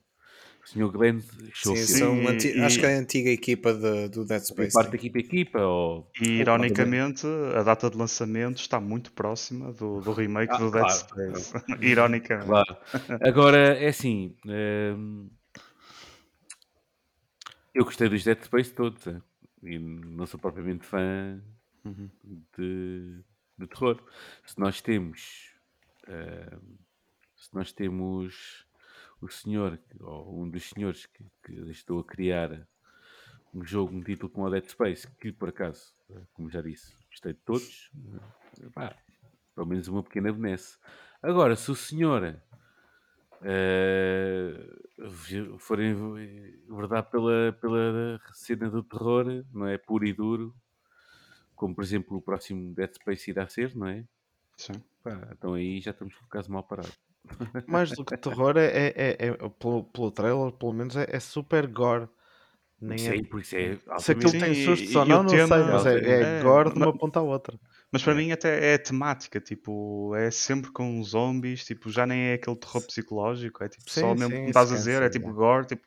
O 0.63 0.67
Sr. 0.67 0.91
Glenn 0.91 1.19
Schofield. 1.53 2.41
Sim, 2.41 2.59
e- 2.59 2.61
acho 2.61 2.79
que 2.79 2.85
é 2.85 2.95
a 2.95 2.99
antiga 2.99 3.29
equipa 3.29 3.73
de- 3.73 4.09
do 4.09 4.25
Dead 4.25 4.41
Space. 4.41 4.73
parte 4.73 4.89
da 4.91 4.95
equipa 4.97 5.17
equipa 5.19 5.59
ou... 5.61 6.11
E 6.21 6.39
ironicamente, 6.41 7.25
a 7.55 7.63
data 7.63 7.89
de 7.89 7.97
lançamento 7.97 8.57
está 8.57 8.79
muito 8.79 9.11
próxima 9.13 9.71
do, 9.73 10.01
do 10.01 10.11
remake 10.13 10.53
Ah, 10.53 10.57
do 10.57 10.69
Dead 10.69 10.83
claro. 10.83 10.99
Space. 10.99 11.53
ironicamente. 11.81 12.47
Claro. 12.47 12.77
Agora, 13.21 13.57
é 13.77 13.87
assim... 13.87 14.35
hum, 14.45 15.29
eu 17.73 17.85
gostei 17.85 18.09
dos 18.09 18.23
Dead 18.23 18.41
Space 18.43 18.73
todos. 18.73 19.05
é. 19.07 19.21
E 19.63 19.77
não 19.79 20.25
sou 20.25 20.39
propriamente 20.39 20.85
fã 20.85 21.41
Uhum. 21.85 22.09
de, 22.57 23.19
de 23.59 23.67
terror. 23.67 24.01
Se 24.45 24.59
nós 24.59 24.81
temos... 24.81 25.53
hum, 26.07 26.77
se 27.35 27.55
nós 27.55 27.71
temos 27.71 28.65
o 29.21 29.29
senhor, 29.29 29.79
ou 30.01 30.43
um 30.43 30.49
dos 30.49 30.69
senhores 30.69 31.05
que, 31.05 31.23
que 31.43 31.53
estou 31.71 31.99
a 32.01 32.03
criar 32.03 32.67
um 33.53 33.63
jogo, 33.65 33.95
um 33.95 34.01
título 34.03 34.29
como 34.29 34.45
o 34.45 34.49
Dead 34.49 34.67
Space, 34.69 35.07
que 35.19 35.31
por 35.31 35.49
acaso, 35.49 35.93
eh, 36.09 36.21
como 36.33 36.49
já 36.49 36.61
disse, 36.61 36.93
gostei 37.09 37.33
de 37.33 37.39
todos, 37.39 37.91
eh, 38.61 38.69
pá, 38.73 38.95
pelo 39.55 39.67
menos 39.67 39.87
uma 39.87 40.03
pequena 40.03 40.31
benesse. 40.33 40.77
Agora, 41.21 41.55
se 41.55 41.71
o 41.71 41.75
senhor 41.75 42.41
eh, 43.41 44.75
vi- 44.97 45.57
for 45.59 45.79
em- 45.79 46.61
verdade 46.69 47.09
pela, 47.09 47.53
pela 47.53 48.19
cena 48.33 48.69
do 48.69 48.83
terror, 48.83 49.45
não 49.53 49.65
é? 49.65 49.77
Puro 49.77 50.05
e 50.05 50.13
duro, 50.13 50.53
como 51.59 51.75
por 51.75 51.83
exemplo 51.83 52.17
o 52.17 52.21
próximo 52.21 52.73
Dead 52.73 52.91
Space 52.93 53.29
irá 53.29 53.47
ser, 53.47 53.75
não 53.75 53.87
é? 53.87 54.05
Sim. 54.55 54.81
Pá, 55.03 55.27
então 55.33 55.53
aí 55.53 55.81
já 55.81 55.91
estamos 55.91 56.15
com 56.15 56.25
o 56.25 56.29
caso 56.29 56.49
mal 56.51 56.63
parado. 56.63 56.91
Mais 57.67 57.91
do 57.91 58.05
que 58.05 58.17
terror, 58.17 58.57
é, 58.57 58.65
é, 58.67 58.93
é- 58.95 59.15
é- 59.27 59.49
pelo, 59.59 59.83
pelo 59.83 60.09
trailer, 60.11 60.51
pelo 60.53 60.73
menos, 60.73 60.95
é, 60.95 61.05
é 61.09 61.19
super 61.19 61.67
gore. 61.67 62.07
Nem 62.81 62.95
Isso 62.95 63.09
é- 63.09 63.13
aí, 63.13 63.23
por 63.23 63.41
isso 63.41 63.55
é 63.57 63.77
Se 63.99 64.13
aquilo 64.13 64.31
Sim, 64.31 64.39
tem 64.39 64.51
e- 64.53 64.63
sustos 64.63 64.89
e 64.91 64.97
ou 64.97 65.03
o 65.03 65.07
não, 65.07 65.23
não 65.23 65.29
sei, 65.29 65.39
mas 65.47 65.85
é, 65.85 65.95
é 65.99 66.21
é, 66.21 66.43
gore 66.43 66.69
de 66.73 66.79
ma- 66.79 66.85
uma 66.87 66.97
ponta 66.97 67.19
à 67.19 67.21
outra. 67.23 67.59
Mas 67.91 68.01
para 68.03 68.15
mim 68.15 68.31
até 68.31 68.73
é 68.73 68.77
temática, 68.77 69.41
tipo, 69.41 70.15
é 70.15 70.31
sempre 70.31 70.71
com 70.71 71.03
zombies, 71.03 71.65
tipo, 71.65 71.89
já 71.89 72.05
nem 72.07 72.19
é 72.29 72.33
aquele 72.35 72.55
terror 72.55 72.81
psicológico, 72.83 73.63
é 73.65 73.67
tipo, 73.67 73.89
Sim, 73.89 73.99
só 74.01 74.15
mesmo 74.15 74.29
sim, 74.29 74.35
como 74.37 74.47
estás 74.47 74.71
a 74.71 74.75
dizer, 74.75 75.01
é 75.01 75.07
cansa, 75.07 75.19
tipo 75.19 75.33
gore, 75.33 75.67
tipo, 75.67 75.85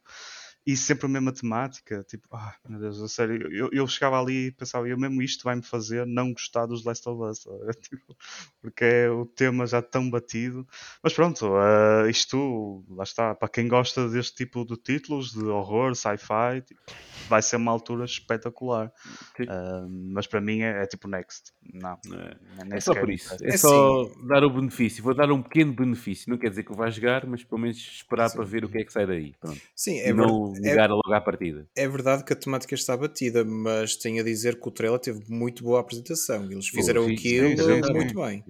e 0.65 0.77
sempre 0.77 1.07
a 1.07 1.09
mesma 1.09 1.33
temática, 1.33 2.05
tipo, 2.05 2.29
ah, 2.33 2.55
meu 2.69 2.79
Deus, 2.79 3.01
a 3.01 3.09
sério, 3.09 3.53
eu, 3.53 3.69
eu 3.73 3.87
chegava 3.87 4.21
ali 4.21 4.47
e 4.47 4.53
pensava, 4.53 4.89
eu 4.89 4.97
mesmo 4.97 5.21
isto 5.21 5.43
vai-me 5.43 5.63
fazer 5.63 6.07
não 6.07 6.33
gostar 6.33 6.67
dos 6.67 6.85
Last 6.85 7.09
of 7.09 7.23
Us? 7.23 7.45
Tipo, 7.83 8.17
porque 8.61 8.85
é 8.85 9.11
o 9.11 9.27
tema 9.27 9.67
já 9.67 9.83
tão 9.83 10.09
batido, 10.09 10.67
mas 11.03 11.13
pronto, 11.13 11.53
ah, 11.57 12.09
isto, 12.09 12.85
lá 12.89 13.03
está, 13.03 13.35
para 13.35 13.49
quem 13.49 13.67
gosta 13.67 14.09
deste 14.09 14.37
tipo 14.37 14.65
de 14.65 14.77
títulos, 14.77 15.33
de 15.33 15.45
horror, 15.45 15.95
sci-fi, 15.97 16.63
tipo, 16.65 16.81
vai 17.29 17.43
ser 17.43 17.57
uma 17.57 17.73
altura 17.73 18.05
espetacular. 18.05 18.93
Sim. 19.37 19.47
Ah, 19.49 19.87
mas 19.89 20.27
para 20.27 20.41
mim 20.41 20.61
é, 20.61 20.83
é 20.83 20.87
tipo 20.87 21.09
next. 21.09 21.53
Não, 21.73 21.99
É. 22.13 22.77
É 22.77 22.81
só 22.81 22.95
por 22.95 23.11
isso. 23.11 23.35
É 23.43 23.49
É 23.49 23.57
só 23.57 24.09
dar 24.27 24.45
o 24.45 24.51
benefício. 24.51 25.03
Vou 25.03 25.15
dar 25.15 25.31
um 25.31 25.43
pequeno 25.43 25.73
benefício. 25.73 26.31
Não 26.31 26.39
quer 26.39 26.51
dizer 26.51 26.63
que 26.63 26.71
eu 26.71 26.77
vá 26.77 26.91
jogar, 26.91 27.27
mas 27.27 27.43
pelo 27.43 27.61
menos 27.61 27.79
esperar 27.79 28.29
Sim. 28.29 28.37
para 28.37 28.45
ver 28.45 28.65
o 28.65 28.69
que 28.69 28.79
é 28.79 28.85
que 28.85 28.93
sai 28.93 29.07
daí. 29.07 29.33
Pronto. 29.41 29.61
Sim, 29.75 29.99
é, 29.99 30.13
não 30.13 30.52
ver- 30.61 30.79
é- 30.79 30.87
logo 30.87 31.13
à 31.13 31.21
partida. 31.21 31.67
é 31.77 31.89
verdade 31.89 32.25
que 32.25 32.33
a 32.33 32.37
temática 32.37 32.75
está 32.75 32.97
batida, 32.97 33.45
mas 33.45 33.97
tenho 33.97 34.21
a 34.21 34.25
dizer 34.25 34.61
que 34.61 34.69
o 34.69 34.71
trailer 34.71 34.99
teve 35.01 35.21
muito 35.29 35.63
boa 35.65 35.81
apresentação. 35.81 36.51
Eles 36.51 36.69
fizeram 36.69 37.05
sim, 37.07 37.15
aquilo 37.15 37.57
sim, 37.57 37.83
sim, 37.83 37.93
muito 37.93 38.15
bem. 38.15 38.45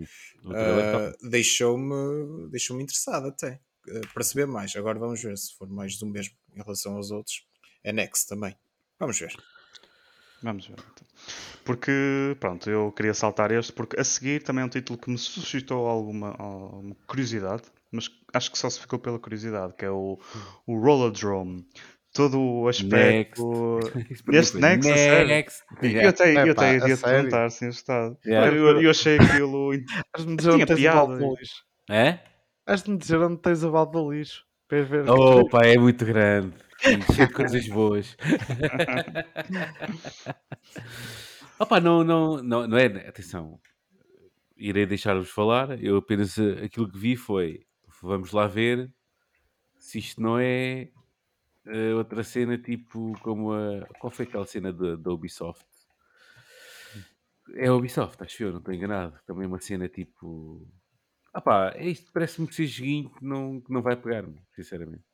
Ah, 0.54 1.12
Deixou-me 1.22 2.48
deixou 2.50 2.80
interessado 2.80 3.28
até 3.28 3.60
ah, 3.88 4.00
para 4.12 4.22
saber 4.24 4.46
mais. 4.46 4.74
Agora 4.76 4.98
vamos 4.98 5.22
ver 5.22 5.36
se 5.38 5.54
for 5.56 5.68
mais 5.68 5.98
do 5.98 6.06
mesmo 6.06 6.34
em 6.54 6.60
relação 6.62 6.96
aos 6.96 7.10
outros. 7.10 7.44
É 7.84 7.92
Next 7.92 8.28
também. 8.28 8.54
Vamos 8.98 9.18
ver. 9.18 9.32
Vamos 10.42 10.66
ver. 10.66 10.76
Então. 10.92 11.06
Porque, 11.64 12.36
pronto, 12.40 12.68
eu 12.68 12.90
queria 12.92 13.14
saltar 13.14 13.52
este, 13.52 13.72
porque 13.72 13.98
a 13.98 14.02
seguir 14.04 14.42
também 14.42 14.62
é 14.62 14.64
um 14.64 14.68
título 14.68 14.98
que 14.98 15.08
me 15.10 15.16
suscitou 15.18 15.86
alguma, 15.86 16.30
alguma 16.36 16.96
curiosidade, 17.06 17.62
mas 17.92 18.08
acho 18.34 18.50
que 18.50 18.58
só 18.58 18.68
se 18.70 18.80
ficou 18.80 18.98
pela 18.98 19.18
curiosidade, 19.18 19.74
que 19.74 19.84
é 19.84 19.90
o, 19.90 20.18
o 20.66 20.78
Rolladrome. 20.78 21.64
Todo 22.14 22.38
o 22.38 22.68
aspecto. 22.68 23.80
Mim 24.26 24.36
Este 24.36 24.52
foi 24.52 24.60
Next, 24.60 24.90
a 24.90 24.96
sério? 24.96 25.28
Next. 25.28 25.62
Eu 25.80 25.88
Yeah. 25.88 26.08
até, 26.10 26.34
eu 26.46 26.52
até 26.52 26.68
a 26.68 26.74
iria 26.74 26.96
te 26.96 27.02
perguntar 27.02 27.50
se 27.50 27.66
estado. 27.68 28.18
Yeah. 28.26 28.54
Eu, 28.54 28.82
eu 28.82 28.90
achei 28.90 29.16
aquilo. 29.16 29.70
Has 30.14 30.24
de 30.24 30.28
me 30.30 30.36
dizer 30.36 30.50
onde 30.50 30.56
Tinha 30.56 30.66
tens 30.66 30.76
o 30.78 30.80
piada. 30.82 30.96
balde 31.06 31.18
do 31.24 31.34
lixo. 31.34 31.62
É? 31.88 32.18
Has 32.66 32.82
de 32.82 32.90
me 32.90 32.98
dizer 32.98 33.16
onde 33.18 33.40
tens 33.40 33.64
o 33.64 33.70
balde 33.72 33.92
do 33.92 34.12
lixo. 34.12 34.44
Para 34.68 34.82
ver. 34.82 35.08
Oh, 35.08 35.48
pá, 35.48 35.64
é 35.64 35.78
muito 35.78 36.04
grande. 36.04 36.52
Cheio 37.14 37.28
de 37.28 37.32
coisas 37.32 37.66
boas. 37.68 38.14
Opa, 41.58 41.80
não, 41.80 42.02
não, 42.04 42.42
não, 42.42 42.66
não 42.66 42.76
é. 42.78 42.86
Atenção, 43.08 43.58
irei 44.56 44.84
deixar-vos 44.86 45.30
falar. 45.30 45.82
Eu 45.82 45.96
apenas 45.96 46.36
eh, 46.38 46.64
aquilo 46.64 46.90
que 46.90 46.98
vi 46.98 47.16
foi: 47.16 47.60
vamos 48.02 48.32
lá 48.32 48.46
ver 48.46 48.92
se 49.78 49.98
isto 49.98 50.20
não 50.20 50.38
é 50.38 50.90
eh, 51.66 51.94
outra 51.94 52.24
cena 52.24 52.58
tipo 52.58 53.12
como 53.20 53.52
a. 53.52 53.86
Qual 54.00 54.10
foi 54.10 54.26
aquela 54.26 54.46
cena 54.46 54.72
da 54.72 55.10
Ubisoft? 55.12 55.64
É 57.54 57.68
a 57.68 57.74
Ubisoft, 57.74 58.22
acho 58.22 58.42
eu, 58.44 58.50
não 58.52 58.58
estou 58.58 58.74
enganado. 58.74 59.18
Também 59.26 59.46
uma 59.46 59.60
cena 59.60 59.88
tipo. 59.88 60.68
Ah 61.34 61.40
pá, 61.40 61.72
é 61.74 61.88
isto 61.88 62.12
parece-me 62.12 62.46
que 62.46 62.54
seja 62.54 62.78
joguinho 62.78 63.10
que 63.10 63.24
não, 63.24 63.60
que 63.60 63.72
não 63.72 63.82
vai 63.82 63.96
pegar-me, 63.96 64.40
sinceramente. 64.54 65.04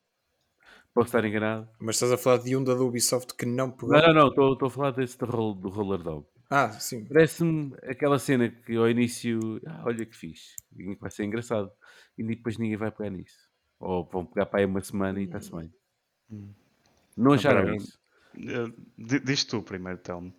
Posso 0.93 1.07
estar 1.07 1.23
enganado? 1.23 1.69
Mas 1.79 1.95
estás 1.95 2.11
a 2.11 2.17
falar 2.17 2.39
de 2.39 2.55
um 2.57 2.63
da 2.63 2.73
Ubisoft 2.73 3.35
que 3.35 3.45
não 3.45 3.71
pegou? 3.71 3.91
Não, 3.91 4.07
não, 4.07 4.13
não, 4.13 4.27
estou 4.27 4.53
estou 4.53 4.67
a 4.67 4.71
falar 4.71 4.91
desse 4.91 5.17
do, 5.17 5.25
roll, 5.25 5.53
do 5.53 5.69
Roller 5.69 6.01
Dome. 6.01 6.25
Ah, 6.49 6.71
sim. 6.71 7.05
Parece-me 7.05 7.75
aquela 7.83 8.17
cena 8.17 8.49
que 8.49 8.75
ao 8.75 8.89
início, 8.89 9.39
ah, 9.67 9.83
olha 9.85 10.05
que 10.05 10.15
fixe, 10.15 10.55
vai 10.99 11.11
ser 11.11 11.23
engraçado, 11.25 11.71
e 12.17 12.23
depois 12.23 12.57
ninguém 12.57 12.77
vai 12.77 12.91
pegar 12.91 13.11
nisso. 13.11 13.37
Ou 13.79 14.03
vão 14.05 14.25
pegar 14.25 14.45
para 14.47 14.59
aí 14.59 14.65
uma 14.65 14.81
semana 14.81 15.19
e 15.21 15.25
está-se 15.25 15.51
bem. 15.51 15.71
Não 17.15 17.33
acharam 17.33 17.69
isso? 17.73 17.99
Eh, 18.35 18.71
di- 18.97 19.19
Diz 19.19 19.43
tu 19.43 19.61
primeiro, 19.61 19.99
Telmo. 19.99 20.33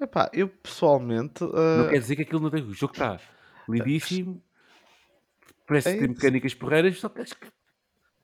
Epá, 0.00 0.28
eu 0.32 0.48
pessoalmente. 0.48 1.44
Não 1.44 1.84
ah, 1.84 1.88
quer 1.88 1.98
dizer 2.00 2.16
que 2.16 2.22
aquilo 2.22 2.40
não 2.40 2.50
tem. 2.50 2.62
O 2.62 2.74
jogo 2.74 2.92
está 2.94 3.20
lindíssimo, 3.68 4.42
parece 5.66 5.90
É 5.90 5.92
que 5.92 5.98
tem 6.00 6.10
isso. 6.10 6.16
mecânicas 6.16 6.54
porreiras, 6.54 6.98
só 6.98 7.08
que 7.08 7.20
acho 7.20 7.36
que 7.38 7.46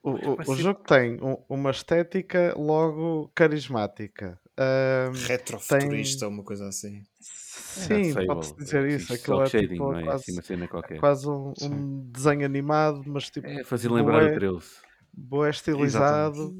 O, 0.03 0.11
o- 0.11 0.33
o 0.41 0.55
jogo 0.55 0.83
tem 0.83 1.21
um- 1.21 1.37
uma 1.47 1.69
estética 1.71 2.53
logo 2.57 3.31
carismática. 3.35 4.40
Ahm, 4.57 5.13
Retrofuturista, 5.27 6.27
uma 6.27 6.43
coisa 6.43 6.67
assim. 6.67 7.03
sim, 7.19 8.13
Fable, 8.13 8.27
pode-se 8.27 8.55
dizer 8.55 8.85
é 8.85 8.95
isso. 8.95 9.07
fixe, 9.07 9.23
Aquilo 9.23 9.41
é 9.41 9.49
tipo 9.49 9.73
não 9.83 9.97
é? 9.97 10.03
quase, 10.03 10.23
Assim, 10.23 10.31
uma 10.33 10.41
cena 10.41 10.67
qualquer. 10.67 10.99
quase 10.99 11.29
um, 11.29 11.53
um 11.61 12.11
desenho 12.11 12.45
animado, 12.45 13.03
mas 13.07 13.29
tipo 13.29 13.47
É 13.47 13.63
fazer 13.63 13.89
lembrar 13.89 14.17
bué- 14.17 14.31
o 14.31 14.33
13. 14.33 14.69
bué 15.13 15.49
estilizado. 15.49 16.53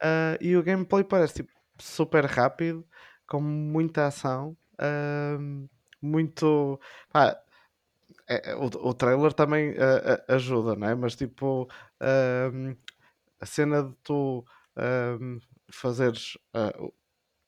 Ah, 0.00 0.36
e 0.40 0.56
o 0.56 0.62
gameplay 0.62 1.04
parece 1.04 1.34
tipo, 1.34 1.50
super 1.80 2.24
rápido, 2.26 2.84
com 3.26 3.40
muita 3.40 4.06
ação. 4.06 4.56
ahm, 4.78 5.66
muito. 6.02 6.78
pá, 7.12 7.38
é- 8.28 8.50
é- 8.52 8.56
o, 8.56 8.64
o 8.66 8.94
trailer 8.94 9.32
também 9.32 9.74
ah, 9.78 10.22
ah, 10.28 10.34
ajuda, 10.34 10.76
não 10.76 10.88
é? 10.88 10.94
Mas 10.94 11.16
tipo, 11.16 11.68
a 13.40 13.46
cena 13.46 13.82
de 13.82 13.94
tu 14.02 14.44
fazeres 15.70 16.36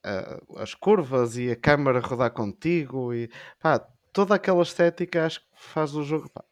ah, 0.06 0.40
ah, 0.56 0.62
as 0.62 0.74
curvas 0.74 1.36
e 1.36 1.50
a 1.50 1.56
câmera 1.56 2.00
rodar 2.00 2.32
contigo 2.32 3.12
e 3.14 3.28
pá, 3.60 3.78
toda 4.12 4.34
aquela 4.34 4.62
estética 4.62 5.26
acho 5.26 5.40
que 5.40 5.46
faz 5.56 5.94
o 5.94 6.02
jogo. 6.02 6.30
pá, 6.30 6.44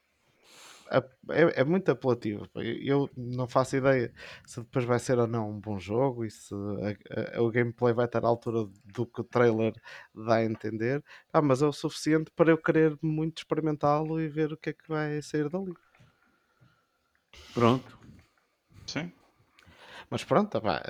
é, 1.30 1.60
é 1.60 1.64
muito 1.64 1.90
apelativo. 1.90 2.46
Eu 2.54 3.08
não 3.16 3.48
faço 3.48 3.76
ideia 3.76 4.12
se 4.44 4.60
depois 4.60 4.84
vai 4.84 4.98
ser 4.98 5.18
ou 5.18 5.26
não 5.26 5.50
um 5.50 5.60
bom 5.60 5.78
jogo 5.78 6.24
e 6.24 6.30
se 6.30 6.54
a- 6.54 7.38
a- 7.38 7.42
o 7.42 7.50
gameplay 7.50 7.94
vai 7.94 8.04
estar 8.04 8.24
à 8.24 8.28
altura 8.28 8.66
do 8.84 9.06
que 9.06 9.20
o 9.20 9.24
trailer 9.24 9.72
dá 10.14 10.36
a 10.36 10.44
entender, 10.44 11.02
Pá, 11.32 11.40
mas 11.42 11.62
é 11.62 11.66
o 11.66 11.72
suficiente 11.72 12.30
para 12.36 12.50
eu 12.50 12.58
querer 12.58 12.96
muito 13.02 13.38
experimentá-lo 13.38 14.20
e 14.20 14.28
ver 14.28 14.52
o 14.52 14.56
que 14.56 14.70
é 14.70 14.72
que 14.72 14.86
vai 14.88 15.20
sair 15.22 15.48
dali. 15.48 15.72
Pronto. 17.54 17.98
Sim. 18.86 19.10
Mas 20.10 20.22
pronto, 20.24 20.60
pá, 20.60 20.82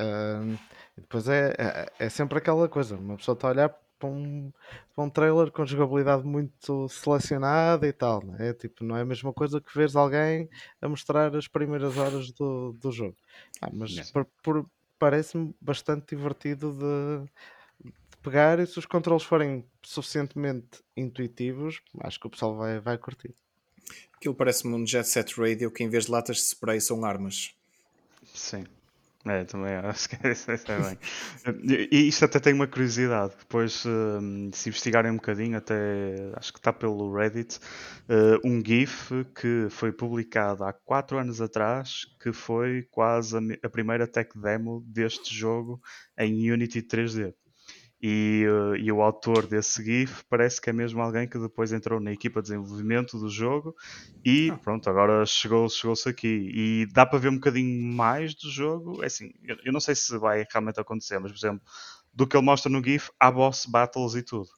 hum, 0.43 0.57
depois 0.97 1.29
é, 1.29 1.55
é, 1.59 1.93
é 2.07 2.09
sempre 2.09 2.39
aquela 2.39 2.69
coisa, 2.69 2.97
uma 2.97 3.17
pessoa 3.17 3.35
está 3.35 3.49
a 3.49 3.51
olhar 3.53 3.69
para 3.99 4.09
um, 4.09 4.53
para 4.95 5.05
um 5.05 5.11
trailer 5.11 5.51
com 5.51 5.65
jogabilidade 5.65 6.25
muito 6.25 6.89
selecionada 6.89 7.87
e 7.87 7.93
tal, 7.93 8.23
não 8.25 8.37
é? 8.37 8.53
Tipo, 8.53 8.85
não 8.85 8.97
é 8.97 9.01
a 9.03 9.05
mesma 9.05 9.33
coisa 9.33 9.61
que 9.61 9.75
veres 9.75 9.97
alguém 9.97 10.49
a 10.83 10.89
mostrar 10.89 11.35
as 11.35 11.49
primeiras 11.49 11.97
horas 11.97 12.31
do, 12.33 12.73
do 12.73 12.93
jogo. 12.93 13.17
Ah, 13.63 13.71
mas 13.73 13.93
Yeah. 13.93 14.11
por- 14.13 14.27
por- 14.43 14.71
parece-me 14.99 15.55
bastante 15.61 16.15
divertido 16.17 16.73
de, 16.73 17.91
de 17.91 18.17
pegar 18.23 18.59
e 18.59 18.67
se 18.67 18.79
os 18.79 18.87
controles 18.87 19.23
forem 19.25 19.65
suficientemente 19.83 20.83
intuitivos, 20.97 21.81
acho 22.01 22.19
que 22.21 22.27
o 22.27 22.31
pessoal 22.31 22.57
vai, 22.57 22.81
vai 22.81 22.99
curtir. 22.99 23.35
Aquilo 24.17 24.35
parece-me 24.35 24.75
um 24.75 24.87
Jet 24.87 25.07
Set 25.07 25.39
Radio 25.39 25.71
que 25.71 25.83
em 25.85 25.89
vez 25.89 26.07
de 26.07 26.11
latas 26.11 26.37
de 26.37 26.43
spray 26.43 26.81
são 26.81 27.05
armas. 27.05 27.55
Sim. 28.33 28.65
É, 29.27 29.45
também 29.45 29.75
acho 29.85 30.09
que 30.09 30.29
isso 30.29 30.51
é 30.51 30.57
bem. 30.57 30.99
E 31.91 32.09
isto 32.09 32.25
até 32.25 32.39
tem 32.39 32.53
uma 32.53 32.67
curiosidade. 32.67 33.35
Depois, 33.39 33.85
hum, 33.87 34.51
se 34.53 34.69
investigarem 34.69 35.11
um 35.11 35.17
bocadinho, 35.17 35.57
até 35.57 36.31
acho 36.35 36.53
que 36.53 36.59
está 36.59 36.73
pelo 36.73 37.15
Reddit, 37.15 37.59
uh, 38.09 38.47
um 38.47 38.63
GIF 38.65 39.25
que 39.35 39.69
foi 39.71 39.93
publicado 39.93 40.65
há 40.65 40.73
4 40.73 41.19
anos 41.19 41.41
atrás, 41.41 42.07
que 42.21 42.33
foi 42.33 42.83
quase 42.91 43.37
a, 43.37 43.41
a 43.67 43.71
primeira 43.71 44.07
tech 44.07 44.31
demo 44.39 44.85
deste 44.87 45.35
jogo 45.35 45.81
em 46.19 46.51
Unity 46.51 46.83
3D. 46.83 47.35
E, 48.07 48.45
uh, 48.47 48.77
e 48.77 48.93
o 48.93 49.01
autor 49.01 49.47
desse 49.47 49.83
GIF 49.83 50.25
parece 50.29 50.61
que 50.61 50.69
é 50.69 50.75
mesmo 50.75 51.01
alguém 51.01 51.27
que 51.27 51.39
depois 51.39 51.73
entrou 51.73 51.99
na 51.99 52.13
equipa 52.13 52.43
de 52.43 52.49
desenvolvimento 52.49 53.19
do 53.19 53.31
jogo 53.31 53.75
e 54.23 54.51
Ah. 54.51 54.59
pronto, 54.59 54.91
agora 54.91 55.25
chegou- 55.25 55.71
chegou-se 55.71 56.07
aqui. 56.07 56.51
E 56.55 56.87
dá 56.93 57.07
para 57.07 57.19
ver 57.19 57.31
um 57.31 57.37
bocadinho 57.37 57.83
mais 57.95 58.35
do 58.35 58.51
jogo. 58.51 59.03
É 59.03 59.07
assim, 59.07 59.31
eu, 59.43 59.57
eu 59.65 59.73
não 59.73 59.81
sei 59.81 59.95
se 59.95 60.19
vai 60.19 60.45
realmente 60.53 60.79
acontecer, 60.79 61.19
mas 61.19 61.33
por 61.33 61.39
exemplo, 61.39 61.63
do 62.13 62.27
que 62.27 62.37
ele 62.37 62.45
mostra 62.45 62.71
no 62.71 62.85
GIF, 62.85 63.11
há 63.19 63.31
boss 63.31 63.65
battles 63.65 64.15
e 64.17 64.23
tudo. 64.23 64.51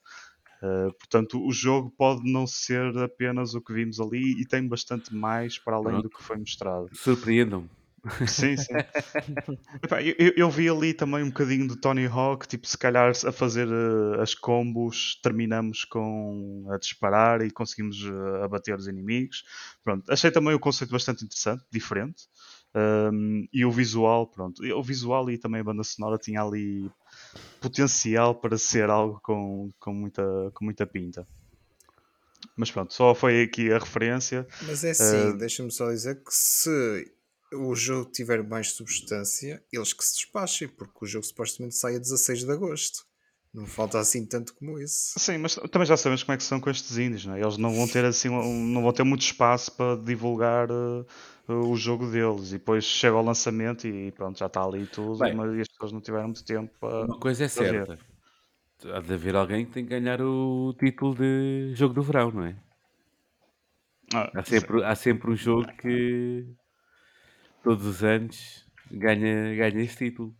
Uh, 0.61 0.93
portanto, 0.99 1.41
o 1.47 1.53
jogo 1.53 1.93
pode 1.97 2.29
não 2.29 2.49
ser 2.49 2.99
apenas 2.99 3.55
o 3.55 3.61
que 3.61 3.73
vimos 3.73 4.01
ali 4.01 4.41
e 4.41 4.45
tem 4.45 4.67
bastante 4.67 5.15
mais 5.15 5.57
para 5.57 5.77
além 5.77 6.03
do 6.03 6.11
que 6.11 6.21
foi 6.21 6.37
mostrado. 6.37 6.89
Surpreendam-me. 6.95 7.71
Sim, 8.27 8.57
sim. 8.57 8.83
Epá, 9.83 10.03
eu, 10.03 10.15
eu- 10.37 10.51
vi 10.51 10.69
ali 10.69 10.95
também 10.95 11.23
um 11.23 11.29
bocadinho 11.29 11.67
de 11.69 11.77
Tony 11.77 12.07
Hawk, 12.07 12.47
tipo, 12.47 12.67
se 12.67 12.79
calhar 12.79 13.11
a 13.27 13.33
fazer 13.33 13.69
eh, 13.69 14.23
as 14.23 14.35
combos, 14.35 15.19
terminamos 15.23 15.85
com 15.85 16.67
a 16.71 16.79
disparar 16.79 17.43
e 17.43 17.51
conseguimos 17.51 17.97
eh, 18.05 18.45
abater 18.45 18.77
os 18.77 18.87
inimigos. 18.87 19.45
Pronto, 19.83 20.11
achei 20.11 20.31
também 20.31 20.55
o 20.55 20.61
conceito 20.61 20.91
bastante 20.91 21.25
interessante, 21.25 21.65
diferente. 21.73 22.25
Um, 22.75 23.47
e 23.53 23.65
o 23.65 23.71
visual, 23.71 24.27
pronto, 24.31 24.63
o 24.63 24.83
visual 24.83 25.31
e 25.31 25.39
também 25.39 25.61
a 25.63 25.65
banda 25.65 25.83
sonora 25.83 26.19
tinha 26.19 26.43
ali 26.43 26.91
potencial 27.61 28.35
para 28.35 28.59
ser 28.59 28.91
algo 28.91 29.21
com, 29.23 29.73
com, 29.81 29.95
muita, 29.95 30.23
com 30.55 30.65
muita 30.65 30.87
pinta. 30.87 31.27
Mas 32.57 32.71
pronto, 32.71 32.93
só 32.93 33.15
foi 33.15 33.43
aqui 33.43 33.71
a 33.73 33.79
referência. 33.79 34.47
Mas 34.63 34.85
é 34.85 34.91
assim, 34.91 35.33
Eh, 35.33 35.39
deixa-me 35.39 35.71
só 35.71 35.91
dizer 35.91 36.17
que 36.17 36.31
se 36.33 37.05
o 37.57 37.75
jogo 37.75 38.11
tiver 38.11 38.43
mais 38.43 38.73
substância, 38.73 39.63
eles 39.73 39.93
que 39.93 40.05
se 40.05 40.15
despachem, 40.15 40.69
porque 40.69 40.99
o 41.03 41.07
jogo 41.07 41.25
supostamente 41.27 41.75
sai 41.77 41.97
a 41.97 41.99
16 41.99 42.45
de 42.45 42.53
agosto. 42.53 43.07
Não 43.53 43.65
falta 43.65 43.99
assim 43.99 44.27
tanto 44.27 44.55
como 44.55 44.79
isso. 44.79 45.19
Sim, 45.19 45.39
mas 45.39 45.55
também 45.73 45.87
já 45.87 45.97
sabemos 45.97 46.23
como 46.23 46.35
é 46.35 46.37
que 46.37 46.43
são 46.43 46.61
com 46.61 46.69
estes 46.69 46.99
indies, 46.99 47.25
não 47.25 47.35
é? 47.35 47.41
Eles 47.41 47.57
não 47.57 47.75
vão 47.75 47.89
ter 47.89 48.05
assim, 48.05 48.29
não 48.29 48.83
vão 48.83 48.93
ter 48.93 49.03
muito 49.03 49.23
espaço 49.23 49.73
para 49.73 49.97
divulgar 49.97 50.69
eh, 50.71 51.53
o 51.53 51.75
jogo 51.75 52.11
deles 52.11 52.49
e 52.49 52.59
depois 52.59 52.85
chega 52.85 53.17
ao 53.17 53.25
lançamento 53.25 53.87
e 53.87 54.13
pronto, 54.13 54.39
já 54.39 54.45
está 54.47 54.63
ali 54.63 54.85
tudo, 54.87 55.19
Bem. 55.21 55.35
mas 55.35 55.59
as 55.59 55.69
pessoas 55.69 55.93
não 55.93 56.03
tiveram 56.03 56.25
muito 56.25 56.45
tempo 56.45 56.71
para. 56.79 57.07
Uma 57.07 57.19
coisa 57.19 57.47
é 57.47 57.49
para 57.49 57.63
ver. 57.73 57.87
certa. 57.87 58.17
Há 58.95 59.01
de 59.01 59.15
haver 59.15 59.35
alguém 59.35 59.65
que 59.65 59.73
tem 59.73 59.85
que 59.85 59.91
ganhar 59.91 60.21
o 60.21 60.75
título 60.79 61.15
de 61.15 61.73
jogo 61.75 61.95
do 61.95 62.03
verão, 62.03 62.31
não 62.31 62.45
é? 62.45 62.57
Ah, 64.15 64.31
Há 64.35 64.45
sempre, 64.45 64.85
há 64.85 64.95
sempre 64.95 65.31
um 65.31 65.37
jogo 65.37 65.67
que 65.79 66.47
todos 67.67 67.85
os 67.85 68.05
anos 68.05 68.64
ganha, 68.91 69.55
ganha 69.57 69.83
esse 69.83 69.97
título. 69.97 70.33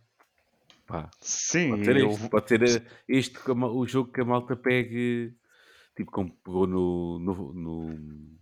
Pá, 0.85 1.09
sim, 1.19 1.71
pode 1.71 1.83
ser 1.85 1.97
eu- 1.97 2.09
este, 2.09 2.29
pode 2.29 2.47
ser 2.47 2.63
eh, 2.63 2.81
este 3.09 3.37
o 3.51 3.85
jogo 3.85 4.09
que 4.13 4.21
a 4.21 4.25
malta 4.25 4.55
pegue, 4.55 5.33
tipo 5.97 6.09
como 6.09 6.31
pegou 6.43 6.65
no, 6.65 7.19
no, 7.19 7.53
no- 7.53 8.37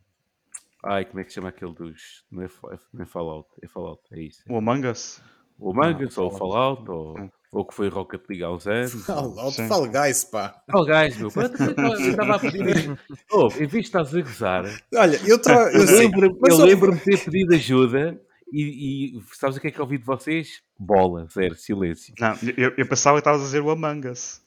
Ai, 0.84 1.06
como 1.06 1.20
é 1.20 1.24
que 1.24 1.30
se 1.32 1.36
chama 1.36 1.50
aquele 1.50 1.74
dos. 1.74 2.24
Não 2.32 2.44
é, 2.44 2.50
não 2.94 3.02
é 3.02 3.06
Fallout, 3.08 3.50
é 3.64 3.68
Fallout, 3.68 4.04
é 4.12 4.22
isso. 4.22 4.44
o 4.48 4.58
Among 4.58 4.86
Us. 4.88 5.20
O 5.58 5.72
Among 5.72 6.06
Us, 6.06 6.16
ou 6.20 6.28
o 6.28 6.32
Fallout. 6.38 6.86
Fallout, 6.86 6.92
ou, 6.92 7.20
Hum. 7.26 7.30
ou 7.52 7.66
que 7.66 7.74
foi 7.74 7.88
Rocket 7.90 8.22
League 8.30 8.44
há 8.44 8.52
uns 8.52 8.68
anos. 8.68 8.92
Fall, 9.06 9.52
Sim. 9.52 9.68
Fall 9.68 9.88
Guys, 9.90 10.26
pá. 10.26 10.62
Fall 10.72 10.86
Guys, 10.86 11.18
meu. 11.18 11.32
Eu 11.36 12.10
estava 12.12 12.36
a 12.36 12.40
pedir. 12.40 13.00
Oh, 13.32 13.48
em 13.58 13.66
vez 13.66 13.70
de 13.72 13.80
estás 13.80 14.14
a 14.14 14.22
gozar, 14.22 14.66
Olha, 14.94 15.20
eu, 15.26 15.42
tra... 15.42 15.74
eu 15.74 15.82
eu 15.82 16.58
lembro-me 16.66 17.00
de 17.00 17.04
ter 17.06 17.26
pedido 17.26 17.56
ajuda 17.56 18.22
e, 18.52 19.18
e 19.18 19.24
sabes 19.34 19.58
o 19.58 19.60
que 19.62 19.68
é 19.68 19.72
que 19.72 19.80
eu 19.80 19.84
ouvi 19.84 19.98
de 19.98 20.06
vocês? 20.06 20.62
Bola, 20.78 21.28
zero, 21.32 21.56
silêncio. 21.56 22.14
Não, 22.20 22.34
eu, 22.58 22.74
eu 22.78 22.88
pensava 22.88 23.18
que 23.18 23.22
estavas 23.22 23.42
a 23.42 23.46
dizer 23.46 23.62
o 23.62 23.70
Among 23.70 24.08
Us. 24.08 24.44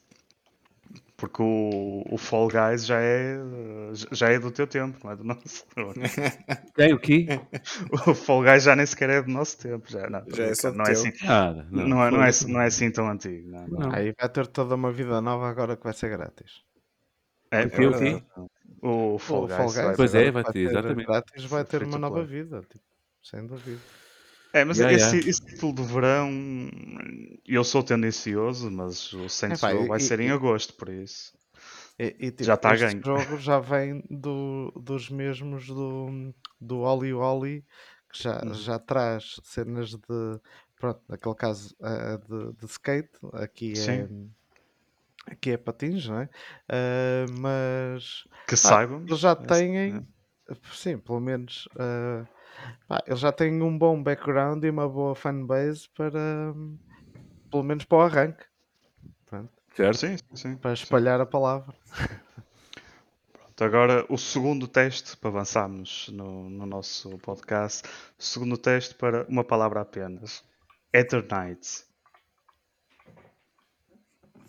Porque 1.17 1.41
o, 1.43 2.05
o 2.09 2.17
Fall 2.17 2.47
Guys 2.47 2.85
já 2.85 2.97
é, 3.01 3.37
já 4.13 4.29
é 4.29 4.39
do 4.39 4.49
teu 4.51 4.65
tempo, 4.65 4.97
não 5.03 5.11
é 5.11 5.15
do 5.17 5.23
nosso. 5.25 5.65
Tem 6.75 6.93
o 6.95 6.99
quê? 6.99 7.27
O 8.07 8.13
Fall 8.13 8.41
Guys 8.43 8.63
já 8.63 8.73
nem 8.73 8.85
sequer 8.85 9.09
é 9.09 9.21
do 9.21 9.29
nosso 9.29 9.57
tempo. 9.59 9.91
Já, 9.91 10.09
não, 10.09 10.23
Já 10.33 10.43
é 10.45 10.55
só 10.55 10.71
não, 10.71 10.83
é 10.85 10.85
teu. 10.85 10.93
assim, 10.93 11.11
Nada. 11.25 11.67
não, 11.69 11.81
é, 12.05 12.09
não, 12.11 12.23
é, 12.23 12.29
não 12.47 12.61
é 12.61 12.67
assim 12.67 12.89
tão 12.89 13.09
antigo. 13.09 13.49
Não, 13.51 13.67
não. 13.67 13.79
Não. 13.79 13.93
Aí 13.93 14.13
vai 14.17 14.29
ter 14.29 14.47
toda 14.47 14.75
uma 14.75 14.93
vida 14.93 15.19
nova 15.19 15.49
agora 15.49 15.75
que 15.75 15.83
vai 15.83 15.91
ser 15.93 16.09
grátis. 16.09 16.63
É, 17.51 17.65
O 17.65 17.69
quê, 17.69 17.85
o 17.87 17.99
quê? 17.99 18.23
O 18.81 19.19
Fall 19.19 19.43
O 19.43 19.47
Guys. 19.47 19.57
Fall 19.57 19.69
vai- 19.71 19.85
Guys 19.87 19.97
Pois 19.97 20.15
é, 20.15 20.31
vai 20.31 20.43
que 20.45 20.53
ter, 20.53 20.59
exatamente. 20.69 21.05
Grátis 21.05 21.43
vai 21.45 21.65
ter 21.65 21.83
uma 21.83 21.97
nova 21.99 22.23
vida, 22.23 22.61
tipo, 22.61 22.79
sem 23.23 23.45
dúvida. 23.45 23.79
É, 24.53 24.65
mas 24.65 24.77
Yeah, 24.79 24.91
esse, 24.95 25.15
yeah. 25.15 25.29
esse 25.29 25.45
título 25.45 25.73
de 25.73 25.83
verão 25.83 26.29
eu 27.45 27.63
sou 27.63 27.83
tendencioso, 27.83 28.69
mas 28.71 29.13
o 29.13 29.29
Saints 29.29 29.61
Epá, 29.61 29.73
Row 29.73 29.85
vai 29.87 29.99
e- 29.99 30.03
ser 30.03 30.19
em 30.19 30.27
e- 30.27 30.31
agosto, 30.31 30.73
por 30.73 30.89
isso. 30.89 31.33
E, 31.99 32.15
e, 32.19 32.31
tipo, 32.31 32.43
Já 32.45 32.57
tá 32.57 32.73
este 32.73 32.79
ganho. 32.79 33.03
jogo 33.05 33.37
já 33.37 33.59
vem 33.59 34.01
do, 34.09 34.71
dos 34.71 35.09
mesmos 35.09 35.67
do, 35.67 36.33
do 36.59 36.79
Oli 36.79 37.13
Oli, 37.13 37.63
que 38.11 38.23
já, 38.23 38.41
Uhum. 38.43 38.53
já 38.53 38.79
traz 38.79 39.35
cenas 39.43 39.91
de, 39.91 40.39
pronto, 40.79 41.01
naquele 41.07 41.35
caso 41.35 41.75
de, 42.27 42.53
de 42.53 42.65
skate, 42.65 43.11
aqui 43.33 43.73
é, 43.77 44.07
aqui 45.27 45.51
é 45.51 45.57
patins, 45.57 46.07
não 46.07 46.21
é? 46.21 46.29
Eh, 46.69 47.25
mas 47.39 48.23
Que 48.47 48.55
saibam. 48.57 49.01
eles 49.05 49.19
já 49.19 49.35
é, 49.35 49.45
têm, 49.47 50.07
sim, 50.73 50.97
pelo 50.97 51.19
menos, 51.19 51.67
eh, 51.77 52.25
pá, 52.87 53.01
eles 53.07 53.19
já 53.19 53.31
têm 53.31 53.61
um 53.61 53.77
bom 53.77 54.01
background 54.01 54.63
e 54.63 54.69
uma 54.69 54.87
boa 54.87 55.15
fanbase 55.15 55.87
para, 55.95 56.19
hum, 56.55 56.77
pelo 57.51 57.63
menos 57.63 57.85
para 57.85 57.97
o 57.97 58.01
arranque, 58.01 58.43
pronto, 59.25 59.49
Certo? 59.75 59.97
Sim, 59.97 60.17
sim, 60.17 60.35
sim. 60.35 60.55
para 60.57 60.73
espalhar 60.73 61.21
a 61.21 61.25
palavra. 61.25 61.73
Pronto, 63.31 63.63
agora 63.63 64.05
o 64.09 64.17
segundo 64.17 64.67
teste 64.67 65.15
para 65.17 65.29
avançarmos 65.29 66.09
no, 66.13 66.49
no 66.49 66.65
nosso 66.65 67.17
podcast. 67.19 67.87
O 68.17 68.23
segundo 68.23 68.57
teste 68.57 68.95
para 68.95 69.25
uma 69.29 69.43
palavra 69.43 69.81
apenas. 69.81 70.43
Eternite. 70.93 71.83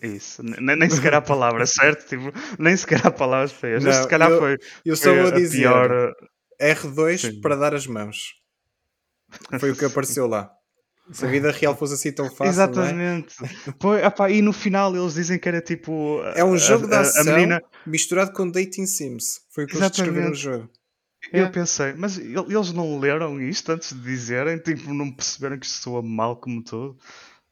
Isso, 0.02 0.42
nem, 0.42 0.76
nem 0.76 0.88
sequer 0.88 1.12
há 1.12 1.20
palavra, 1.20 1.66
certo? 1.66 2.08
Tipo, 2.08 2.32
nem 2.58 2.74
sequer 2.74 3.06
há 3.06 3.10
palavras 3.10 3.52
feias. 3.52 3.84
Não, 3.84 3.92
se 3.92 4.08
calhar 4.08 4.30
eu- 4.30 4.38
foi, 4.38 4.58
Eu 4.84 4.96
só 4.96 5.10
foi 5.10 5.18
vou 5.18 5.28
a 5.28 5.34
dizer 5.34 5.58
pior. 5.58 6.14
Uh, 6.60 6.64
R2 6.74 7.18
Sim. 7.18 7.40
para 7.40 7.56
dar 7.56 7.74
as 7.74 7.86
mãos. 7.86 8.34
Foi 9.58 9.70
o 9.70 9.76
que 9.76 9.84
apareceu 9.84 10.26
lá. 10.26 10.50
Se 11.12 11.24
a 11.24 11.28
vida 11.28 11.50
real 11.50 11.76
fosse 11.76 11.94
assim 11.94 12.12
tão 12.12 12.26
fácil, 12.26 12.44
não 12.44 12.44
é? 12.44 12.50
Exatamente. 12.50 13.34
Pois, 13.80 14.04
epá, 14.04 14.30
e 14.30 14.40
no 14.40 14.52
final 14.52 14.94
eles 14.96 15.14
dizem 15.14 15.38
que 15.40 15.48
era 15.48 15.60
tipo. 15.60 16.20
É 16.36 16.44
um 16.44 16.54
a- 16.54 16.56
jogo 16.56 16.86
de 16.86 16.94
a- 16.94 16.98
a 16.98 17.00
ação 17.00 17.24
menina, 17.34 17.60
misturado 17.86 18.32
com 18.32 18.48
dating 18.48 18.86
sims. 18.86 19.40
Foi 19.52 19.64
o 19.64 19.66
que 19.66 19.76
eles 19.76 19.90
descreveram 19.90 20.28
no 20.28 20.34
Exatamente. 20.34 20.60
jogo. 20.62 20.70
Eu 21.32 21.46
É. 21.46 21.50
pensei, 21.50 21.92
mas 21.94 22.16
el- 22.16 22.46
eles 22.50 22.72
não 22.72 22.98
leram 22.98 23.40
isto 23.40 23.70
antes 23.72 23.92
de 23.92 24.00
dizerem? 24.00 24.58
Tipo, 24.58 24.94
não 24.94 25.10
perceberam 25.12 25.58
que 25.58 25.66
isto 25.66 25.82
soa 25.82 26.00
mal 26.00 26.36
como 26.36 26.62
tudo? 26.62 26.96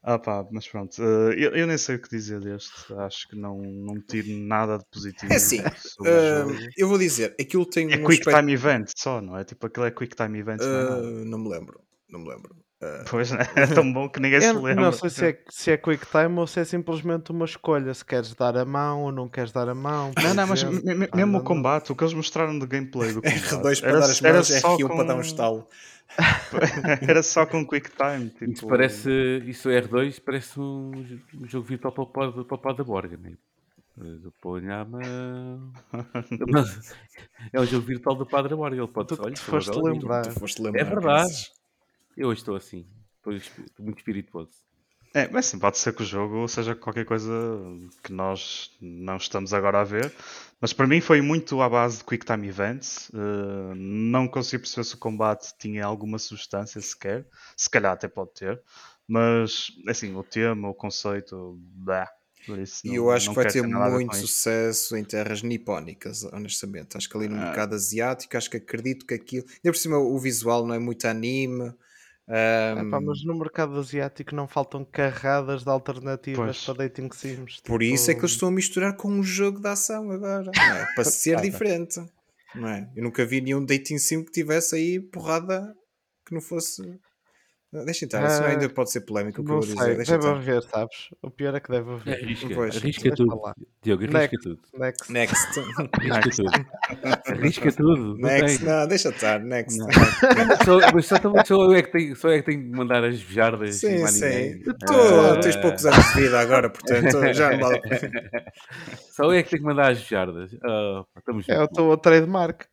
Ah 0.01 0.17
pá, 0.17 0.45
mas 0.51 0.65
pronto, 0.67 0.95
eh, 1.01 1.35
eu, 1.37 1.51
eu 1.55 1.67
nem 1.67 1.77
sei 1.77 1.95
o 1.95 2.01
que 2.01 2.09
dizer 2.09 2.39
deste. 2.39 2.93
Acho 2.99 3.27
que 3.27 3.35
não, 3.35 3.57
não 3.61 3.95
tiro 4.01 4.27
nada 4.29 4.77
de 4.77 4.85
positivo 4.91 5.31
É 5.33 5.35
assim, 5.35 5.57
jogo. 5.97 6.55
eu 6.77 6.87
vou 6.87 6.97
dizer, 6.97 7.35
aquilo 7.39 7.65
tem 7.65 7.91
É 7.91 7.97
um 7.97 8.05
Quick 8.05 8.21
aspecto... 8.21 8.37
Time 8.39 8.53
Event 8.53 8.91
só, 8.95 9.19
não 9.21 9.37
é? 9.37 9.43
Tipo, 9.43 9.67
aquilo 9.67 9.85
é 9.85 9.91
Quick 9.91 10.15
Time 10.15 10.39
Event, 10.39 10.61
não 10.61 10.67
é 10.79 10.83
nada. 10.83 11.01
não 11.01 11.37
me 11.37 11.49
lembro, 11.49 11.81
não 12.09 12.21
me 12.21 12.29
lembro. 12.29 12.55
Ah, 12.81 13.03
Pois, 13.09 13.29
né? 13.31 13.39
é 13.57 13.67
tão 13.67 13.91
bom 13.91 14.07
que 14.07 14.21
ninguém 14.21 14.39
se 14.39 14.47
Eu 14.47 14.61
lembra. 14.61 14.85
não 14.85 14.91
sei 14.93 15.09
se 15.09 15.25
é, 15.25 15.37
se 15.49 15.69
é 15.71 15.75
quick 15.75 16.05
time 16.05 16.39
ou 16.39 16.47
se 16.47 16.61
é 16.61 16.63
simplesmente 16.63 17.29
uma 17.29 17.43
escolha. 17.43 17.93
Se 17.93 18.05
queres 18.05 18.33
dar 18.33 18.55
a 18.55 18.63
mão 18.63 19.01
ou 19.03 19.11
não 19.11 19.27
queres 19.27 19.51
dar 19.51 19.67
a 19.67 19.75
mão. 19.75 20.13
Não, 20.23 20.33
não, 20.33 20.47
mas 20.47 20.63
exemplo. 20.63 20.81
me- 20.85 20.95
me- 20.95 21.09
Ah, 21.11 21.17
mesmo 21.17 21.33
não, 21.33 21.39
o 21.41 21.43
combate, 21.43 21.91
o 21.91 21.95
que 21.95 22.05
eles 22.05 22.13
mostraram 22.13 22.57
de 22.57 22.65
gameplay 22.65 23.11
do 23.11 23.19
combate, 23.51 23.51
R2 23.51 23.81
para 23.81 23.89
era, 23.89 23.99
dar 23.99 24.09
as 24.09 24.21
mãos, 24.21 24.47
só 24.47 24.77
R1 24.77 24.87
para 24.87 25.03
dar 25.03 25.13
um 25.13 25.17
com- 25.17 25.21
estalo. 25.23 25.67
Era 27.01 27.21
só 27.23 27.45
com 27.45 27.65
Quick 27.65 27.91
Time. 27.91 28.29
Tipo... 28.37 28.51
Isso 28.51 28.67
parece, 28.67 29.43
isso 29.45 29.69
R2 29.69 30.21
parece 30.23 30.59
um, 30.59 30.91
um 31.35 31.47
jogo 31.47 31.67
virtual 31.67 31.93
para 31.93 32.29
o 32.29 32.41
o 32.41 32.57
pau 32.57 32.73
da 32.73 32.83
borga, 32.83 33.17
né? 33.17 33.33
Eu 33.97 34.31
ponho 34.41 34.73
a 34.73 34.85
mão. 34.85 35.73
Mas 36.51 36.95
é 37.51 37.59
um 37.59 37.65
jogo 37.65 37.85
virtual 37.85 38.15
do 38.15 38.25
Padre 38.25 38.55
Borga. 38.55 38.77
Ele 38.77 38.87
pode 38.87 39.09
Tu 39.09 39.21
olha, 39.21 39.33
estou 39.33 39.55
foste 39.55 39.71
agora 39.71 39.93
lembrar. 39.93 40.21
Tu 40.21 40.39
foste 40.39 40.61
lembrar. 40.61 40.85
verdade. 40.85 41.03
Carlos. 41.03 41.53
Eu 42.15 42.29
hoje 42.29 42.39
estou 42.39 42.55
assim. 42.55 42.85
Estou, 43.17 43.33
estou 43.33 43.85
muito 43.85 43.97
espirituoso. 43.97 44.51
É, 45.13 45.27
mas 45.27 45.47
sim, 45.47 45.59
pode 45.59 45.77
ser 45.77 45.93
que 45.93 46.03
o 46.03 46.05
jogo 46.05 46.47
seja 46.47 46.75
qualquer 46.75 47.03
coisa 47.03 47.31
que 48.03 48.13
nós 48.13 48.71
não 48.79 49.17
estamos 49.17 49.53
agora 49.53 49.81
a 49.81 49.83
ver. 49.83 50.13
Mas 50.61 50.73
para 50.73 50.87
mim 50.87 50.99
foi 50.99 51.21
muito 51.21 51.61
à 51.61 51.69
base 51.69 51.99
de 51.99 52.03
Quick 52.03 52.25
Time 52.25 52.47
Events. 52.47 53.09
Eh, 53.13 53.73
não 53.75 54.27
consegui 54.27 54.59
perceber 54.63 54.83
se 54.83 54.95
o 54.95 54.97
combate 54.97 55.53
tinha 55.57 55.85
alguma 55.85 56.19
substância 56.19 56.81
sequer. 56.81 57.25
Se 57.55 57.69
calhar 57.69 57.93
até 57.93 58.07
pode 58.07 58.33
ter. 58.33 58.61
Mas, 59.07 59.67
assim, 59.87 60.13
o 60.15 60.23
tema, 60.23 60.69
o 60.69 60.73
conceito, 60.73 61.57
isso, 62.61 62.81
E 62.85 62.95
eu 62.95 63.09
acho 63.11 63.29
que 63.29 63.35
vai 63.35 63.47
ter 63.47 63.65
muito 63.65 64.15
sucesso 64.15 64.95
em 64.95 65.03
terras 65.03 65.41
nipónicas, 65.41 66.23
honestamente. 66.23 66.97
Acho 66.97 67.09
que 67.09 67.17
ali 67.17 67.27
no 67.27 67.35
Ah. 67.35 67.45
mercado 67.45 67.75
asiático, 67.75 68.35
acho 68.37 68.49
que 68.49 68.57
acredito 68.57 69.05
que 69.05 69.13
aquilo. 69.13 69.45
Ainda 69.47 69.71
por 69.71 69.75
cima, 69.77 69.97
o 69.97 70.17
visual 70.19 70.65
não 70.65 70.73
é 70.75 70.79
muito 70.79 71.05
anime. 71.05 71.73
Ahm, 72.29 72.87
Epá, 72.87 73.01
mas 73.01 73.23
no 73.25 73.37
mercado 73.37 73.77
asiático 73.79 74.35
não 74.35 74.47
faltam 74.47 74.85
carradas 74.85 75.63
de 75.63 75.69
alternativas 75.69 76.37
Pois. 76.37 76.65
para 76.65 76.73
dating 76.87 77.09
sims. 77.11 77.59
por 77.65 77.81
isso 77.83 78.11
é 78.11 78.13
que 78.13 78.19
tipo- 78.19 78.25
eles 78.25 78.31
estão 78.33 78.49
a 78.49 78.51
misturar 78.51 78.95
com 78.95 79.09
um 79.09 79.23
jogo 79.23 79.59
de 79.59 79.67
ação 79.67 80.11
agora. 80.11 80.51
é? 80.55 80.85
Para 80.95 81.03
ser 81.03 81.39
diferente. 81.41 81.99
Não 82.55 82.67
é? 82.67 82.89
Eu 82.95 83.03
nunca 83.03 83.25
vi 83.25 83.41
nenhum 83.41 83.63
dating 83.65 83.97
sim 83.97 84.23
que 84.23 84.31
tivesse 84.31 84.75
aí 84.75 84.99
porrada 84.99 85.73
que 86.25 86.33
não 86.33 86.41
fosse. 86.41 86.81
Deixa 87.71 88.05
estar, 88.05 88.25
isso 88.25 88.41
Ah, 88.41 88.47
ainda 88.47 88.67
pode 88.67 88.91
ser 88.91 89.01
polémico 89.01 89.41
o 89.41 89.45
que 89.45 89.51
eu 89.51 89.55
vou 89.55 89.61
sei, 89.63 89.75
dizer. 89.75 89.95
Deixa 89.97 90.17
deve 90.17 90.27
haver, 90.27 90.63
sabes? 90.63 91.09
O 91.21 91.29
pior 91.29 91.53
é 91.53 91.59
que 91.59 91.69
deve 91.69 91.91
haver. 91.91 92.13
Arrisca, 92.23 92.47
Pois. 92.55 92.75
arrisca 92.77 93.15
tudo. 93.15 93.41
Diogo, 93.83 94.03
arrisca 94.03 94.19
Next. 94.19 94.41
tudo. 94.41 94.59
Next. 94.73 95.11
Next. 95.13 95.59
Arrisca 95.59 96.31
tudo. 96.31 96.67
Arrisca 97.27 97.71
tudo. 97.71 98.03
Não 98.17 98.27
Next. 98.27 98.65
Não, 98.65 98.87
deixa 98.87 99.09
estar. 99.09 99.39
Next. 99.39 99.77
Não. 99.77 99.87
Só, 100.65 100.91
mas 100.93 101.05
só, 101.05 101.19
também 101.19 101.45
só, 101.45 101.55
eu 101.55 101.73
é 101.73 101.83
que 101.83 101.91
tenho, 101.91 102.15
só 102.15 102.29
é 102.29 102.39
que 102.39 102.45
tenho 102.45 102.63
que 102.63 102.69
mandar 102.75 103.03
as 103.03 103.21
vejardas 103.21 103.69
e 103.75 103.79
Sim, 103.99 104.07
sim. 104.07 104.25
ninguém. 104.25 104.63
Tu 104.63 104.71
Ah, 104.89 105.39
tens 105.39 105.55
poucos 105.57 105.85
anos 105.85 106.05
de 106.13 106.21
vida 106.21 106.39
agora, 106.39 106.69
portanto 106.71 107.11
já 107.35 107.51
não 107.51 107.59
vale. 107.59 107.81
Só 109.11 109.25
eu 109.25 109.31
é 109.33 109.43
que 109.43 109.49
tenho 109.51 109.61
que 109.61 109.67
mandar 109.67 109.91
as 109.91 109.99
vejardas. 110.01 110.57
Ah, 110.63 111.03
estamos 111.19 111.47
É 111.47 111.61
o 111.61 111.67
teu 111.67 111.95
trademark. 111.97 112.65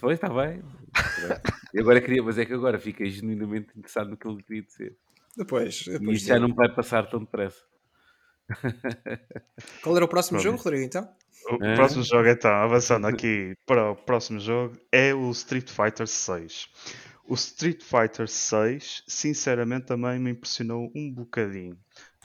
Pois, 0.00 0.14
está 0.14 0.28
bem. 0.28 0.62
Eu 1.74 1.82
agora 1.82 2.00
queria, 2.00 2.22
mas 2.22 2.38
é 2.38 2.44
que 2.46 2.52
agora 2.52 2.78
fiquei 2.78 3.10
genuinamente 3.10 3.68
interessado 3.76 4.10
no 4.10 4.16
que 4.16 4.28
ele 4.28 4.42
queria 4.42 4.62
dizer. 4.62 4.96
Depois, 5.36 5.84
E 5.86 5.98
depois 5.98 6.18
isto 6.18 6.28
já 6.28 6.38
não 6.38 6.54
vai 6.54 6.72
passar 6.72 7.08
tão 7.08 7.20
depressa. 7.20 7.60
Qual 9.82 9.96
era 9.96 10.04
o 10.04 10.08
próximo 10.08 10.38
Pronto. 10.40 10.56
jogo, 10.56 10.62
Rodrigo, 10.62 10.84
então? 10.84 11.08
O 11.50 11.64
É. 11.64 11.74
próximo 11.74 12.02
jogo, 12.04 12.28
então, 12.28 12.50
avançando 12.52 13.06
aqui 13.06 13.54
para 13.66 13.90
o 13.90 13.96
próximo 13.96 14.38
jogo, 14.40 14.76
é 14.92 15.12
o 15.14 15.30
Street 15.30 15.68
Fighter 15.70 16.06
6. 16.06 16.68
O 17.26 17.34
Street 17.34 17.82
Fighter 17.82 18.28
6, 18.28 19.02
sinceramente, 19.08 19.86
também 19.86 20.18
me 20.18 20.30
impressionou 20.30 20.90
um 20.94 21.10
bocadinho. 21.12 21.76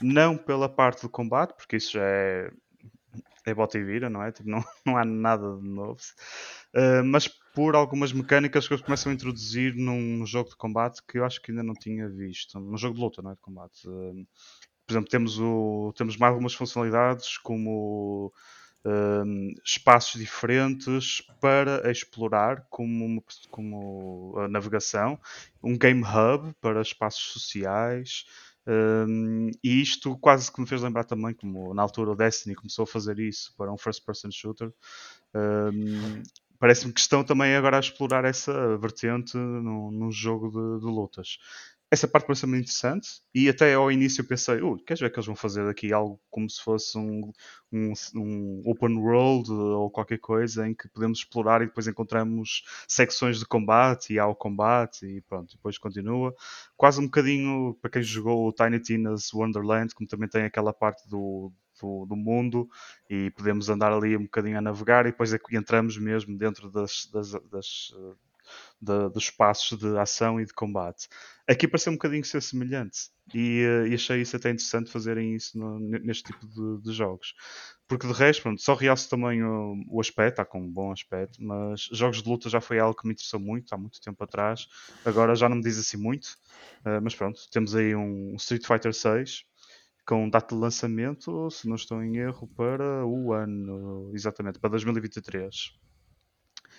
Não 0.01 0.37
pela 0.37 0.69
parte 0.69 1.01
do 1.01 1.09
combate, 1.09 1.53
porque 1.55 1.77
isso 1.77 1.93
já 1.93 2.03
é, 2.03 2.49
é 3.45 3.53
bota 3.53 3.77
e 3.77 3.83
vira, 3.83 4.09
não 4.09 4.21
é? 4.23 4.31
Tipo, 4.31 4.49
não, 4.49 4.63
não 4.85 4.97
há 4.97 5.03
nada 5.03 5.57
de 5.57 5.67
novo. 5.67 5.99
Uh, 6.75 7.03
mas 7.03 7.27
por 7.27 7.75
algumas 7.75 8.13
mecânicas 8.13 8.67
que 8.67 8.73
eles 8.73 8.83
começam 8.83 9.11
a 9.11 9.15
introduzir 9.15 9.75
num 9.75 10.25
jogo 10.25 10.49
de 10.49 10.55
combate 10.55 11.01
que 11.07 11.17
eu 11.17 11.25
acho 11.25 11.41
que 11.41 11.51
ainda 11.51 11.63
não 11.63 11.73
tinha 11.73 12.07
visto. 12.07 12.59
Num 12.59 12.77
jogo 12.77 12.95
de 12.95 13.01
luta, 13.01 13.21
não 13.21 13.31
é? 13.31 13.35
De 13.35 13.41
combate. 13.41 13.87
Uh, 13.87 14.25
por 14.85 14.93
exemplo, 14.93 15.09
temos, 15.09 15.39
o, 15.39 15.93
temos 15.95 16.17
mais 16.17 16.31
algumas 16.31 16.53
funcionalidades 16.53 17.37
como 17.37 18.33
um, 18.85 19.53
espaços 19.63 20.19
diferentes 20.19 21.21
para 21.39 21.91
explorar, 21.91 22.65
como, 22.69 23.23
como 23.51 24.33
a 24.37 24.47
navegação, 24.47 25.19
um 25.61 25.77
game 25.77 26.03
hub 26.03 26.53
para 26.61 26.81
espaços 26.81 27.33
sociais. 27.33 28.25
um, 28.67 29.51
e 29.63 29.81
isto 29.81 30.17
quase 30.17 30.51
que 30.51 30.61
me 30.61 30.67
fez 30.67 30.81
lembrar 30.81 31.03
também, 31.03 31.33
como 31.33 31.73
na 31.73 31.81
altura 31.81 32.11
o 32.11 32.15
Destiny 32.15 32.55
começou 32.55 32.83
a 32.83 32.87
fazer 32.87 33.19
isso 33.19 33.53
para 33.57 33.71
um 33.71 33.77
first 33.77 34.03
person 34.05 34.31
shooter. 34.31 34.71
um, 35.35 36.23
Parece-me 36.59 36.93
que 36.93 36.99
estão 36.99 37.23
também 37.23 37.55
agora 37.55 37.77
a 37.77 37.79
explorar 37.79 38.25
essa 38.25 38.77
vertente 38.77 39.37
num, 39.37 39.91
num 39.91 40.11
jogo 40.11 40.49
de, 40.49 40.85
de 40.85 40.91
lutas 40.91 41.37
essa 41.91 42.07
parte 42.07 42.27
parece-me 42.27 42.59
interessante 42.59 43.21
e 43.33 43.49
até 43.49 43.73
ao 43.73 43.91
início 43.91 44.21
eu 44.21 44.27
pensei, 44.27 44.61
ui, 44.61 44.79
queres 44.85 45.01
ver 45.01 45.11
que 45.11 45.17
eles 45.17 45.25
vão 45.25 45.35
fazer 45.35 45.67
aqui 45.67 45.91
algo 45.91 46.21
como 46.29 46.47
se 46.47 46.61
fosse 46.61 46.95
um, 46.97 47.31
um, 47.71 47.93
um 48.15 48.61
open 48.65 48.95
world 48.97 49.51
ou 49.51 49.89
qualquer 49.89 50.19
coisa 50.19 50.67
em 50.67 50.75
que 50.75 50.87
podemos 50.87 51.19
explorar 51.19 51.63
e 51.63 51.65
depois 51.65 51.87
encontramos 51.87 52.63
secções 52.87 53.39
de 53.39 53.45
combate 53.45 54.13
e 54.13 54.19
há 54.19 54.27
o 54.27 54.35
combate 54.35 55.05
e 55.05 55.21
pronto, 55.21 55.55
depois 55.55 55.79
continua. 55.79 56.35
Quase 56.77 56.99
um 57.01 57.05
bocadinho 57.05 57.75
para 57.81 57.89
quem 57.89 58.03
jogou 58.03 58.47
o 58.47 58.53
Tiny 58.53 58.79
Tina's 58.79 59.33
Wonderland, 59.33 59.95
como 59.95 60.07
também 60.07 60.29
tem 60.29 60.43
aquela 60.43 60.71
parte 60.71 61.09
do, 61.09 61.51
do, 61.81 62.05
do 62.05 62.15
mundo 62.15 62.69
e 63.09 63.31
podemos 63.31 63.69
andar 63.69 63.91
ali 63.93 64.15
um 64.17 64.23
bocadinho 64.23 64.57
a 64.57 64.61
navegar 64.61 65.05
e 65.05 65.11
depois 65.11 65.33
é 65.33 65.39
que 65.39 65.55
entramos 65.57 65.97
mesmo 65.97 66.37
dentro 66.37 66.69
das, 66.71 67.07
das, 67.11 67.31
das 67.49 67.93
eh, 67.95 68.13
da- 68.81 69.07
dos 69.09 69.23
espaços 69.25 69.77
de 69.77 69.97
ação 69.97 70.39
e 70.39 70.45
de 70.45 70.53
combate. 70.53 71.07
Aqui 71.47 71.67
pareceu 71.67 71.91
um 71.91 71.95
bocadinho 71.95 72.23
ser 72.23 72.41
semelhante 72.41 73.09
e, 73.33 73.61
eh, 73.63 73.87
e 73.89 73.93
achei 73.95 74.21
isso 74.21 74.35
até 74.35 74.49
interessante 74.49 74.91
fazerem 74.91 75.35
isso 75.35 75.57
no- 75.57 75.79
neste 75.79 76.23
tipo 76.31 76.45
de, 76.47 76.83
de 76.83 76.93
jogos. 76.93 77.33
Porque 77.87 78.05
de 78.07 78.13
resto, 78.13 78.43
pronto, 78.43 78.61
só 78.61 78.75
realço 78.75 79.09
também 79.09 79.43
o, 79.43 79.83
o 79.89 79.99
aspecto, 79.99 80.33
está 80.41 80.45
com 80.45 80.61
um 80.61 80.71
bom 80.71 80.91
aspecto, 80.91 81.41
mas 81.43 81.89
jogos 81.91 82.21
de 82.21 82.29
luta 82.29 82.49
já 82.49 82.61
foi 82.61 82.79
algo 82.79 82.95
que 82.99 83.07
me 83.07 83.13
interessou 83.13 83.39
muito, 83.39 83.73
há 83.73 83.77
muito 83.77 83.99
tempo 84.01 84.23
atrás. 84.23 84.67
Agora 85.03 85.35
já 85.35 85.49
não 85.49 85.57
me 85.57 85.63
diz 85.63 85.77
assim 85.79 85.97
muito, 85.97 86.37
eh, 86.85 86.99
mas 86.99 87.15
pronto, 87.15 87.41
temos 87.51 87.75
aí 87.75 87.95
um 87.95 88.35
Street 88.35 88.65
Fighter 88.65 88.93
6 88.93 89.43
com 90.09 90.27
data 90.27 90.55
de 90.55 90.59
lançamento, 90.59 91.51
se 91.51 91.69
não 91.69 91.75
estou 91.75 92.01
em 92.03 92.17
erro, 92.17 92.47
para 92.57 93.05
o 93.05 93.31
ano, 93.31 94.09
exatamente, 94.11 94.57
para 94.57 94.71
2023. 94.71 95.55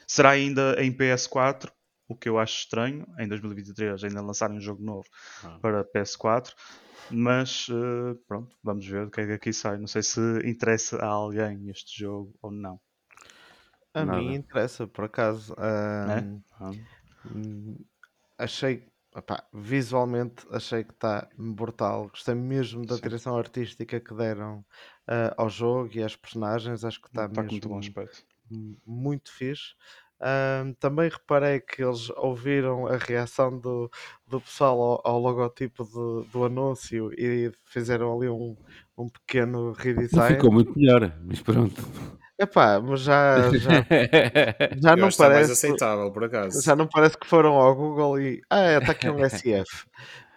Será 0.04 0.30
ainda 0.30 0.74
em 0.82 0.90
PS4, 0.90 1.70
o 2.08 2.16
que 2.16 2.28
eu 2.28 2.40
acho 2.40 2.58
estranho, 2.58 3.06
em 3.20 3.28
2023 3.28 4.02
ainda 4.02 4.20
lançarem 4.20 4.56
um 4.56 4.60
jogo 4.60 4.82
novo 4.82 5.06
Ah. 5.44 5.60
para 5.62 5.84
PS4, 5.84 6.52
mas 7.12 7.68
eh, 7.70 8.18
pronto, 8.26 8.56
vamos 8.64 8.84
ver 8.84 9.06
o 9.06 9.10
que 9.12 9.20
é 9.20 9.26
que 9.26 9.32
aqui 9.34 9.52
sai. 9.52 9.78
Não 9.78 9.86
sei 9.86 10.02
se 10.02 10.20
interessa 10.44 10.96
a 10.96 11.06
alguém 11.06 11.70
este 11.70 12.00
jogo 12.00 12.34
ou 12.42 12.50
não. 12.50 12.80
A 13.94 14.04
Nada. 14.04 14.20
mim 14.20 14.34
interessa, 14.34 14.88
por 14.88 15.04
acaso. 15.04 15.54
É? 15.54 16.18
Ahm, 16.18 16.40
Ah, 16.58 16.72
hum, 17.32 17.76
achei, 18.36 18.84
opá, 19.14 19.48
visualmente 19.52 20.46
achei 20.50 20.84
que 20.84 20.92
está 20.92 21.28
brutal. 21.36 22.08
Gostei 22.08 22.34
mesmo 22.34 22.86
da 22.86 22.96
Sim. 22.96 23.00
direção 23.00 23.36
artística 23.36 24.00
que 24.00 24.14
deram 24.14 24.64
ah, 25.06 25.34
ao 25.36 25.48
jogo 25.48 25.90
e 25.96 26.02
às 26.02 26.16
personagens. 26.16 26.84
Acho 26.84 27.00
que 27.00 27.08
está 27.08 27.28
Está 27.28 27.42
com 27.44 27.44
muito 27.44 27.68
bom 27.68 27.78
mesmo 27.78 27.78
aspecto. 27.78 28.26
muito 28.86 29.30
fixe. 29.32 29.74
Ahm, 30.22 30.74
também 30.78 31.08
reparei 31.08 31.60
que 31.60 31.82
eles 31.82 32.10
ouviram 32.10 32.86
a 32.86 32.96
reação 32.98 33.58
do, 33.58 33.90
do 34.26 34.40
pessoal 34.40 34.78
ao, 34.80 35.12
ao 35.14 35.18
logotipo 35.20 35.82
do, 35.84 36.24
do 36.26 36.44
anúncio 36.44 37.10
e 37.18 37.50
fizeram 37.64 38.14
ali 38.16 38.28
um, 38.28 38.56
um 38.98 39.08
pequeno 39.08 39.72
Não 40.12 40.20
redesign. 40.20 40.22
ficou 40.22 40.52
muito 40.52 40.72
melhor, 40.78 41.16
mas 41.24 41.40
pronto. 41.42 41.80
Epá, 42.40 42.80
mas 42.80 43.00
já, 43.02 43.50
já, 43.52 43.70
já 44.80 44.96
não 44.96 45.08
está 45.08 45.28
mais 45.28 45.48
parece. 45.48 45.52
aceitável, 45.52 46.10
por 46.10 46.24
acaso. 46.24 46.62
Já 46.62 46.74
não 46.74 46.86
parece 46.86 47.18
que 47.18 47.26
foram 47.26 47.54
ao 47.54 47.74
Google 47.74 48.18
e. 48.20 48.40
Ah, 48.48 48.78
está 48.78 48.92
aqui 48.92 49.10
um 49.10 49.18
SF. 49.24 49.86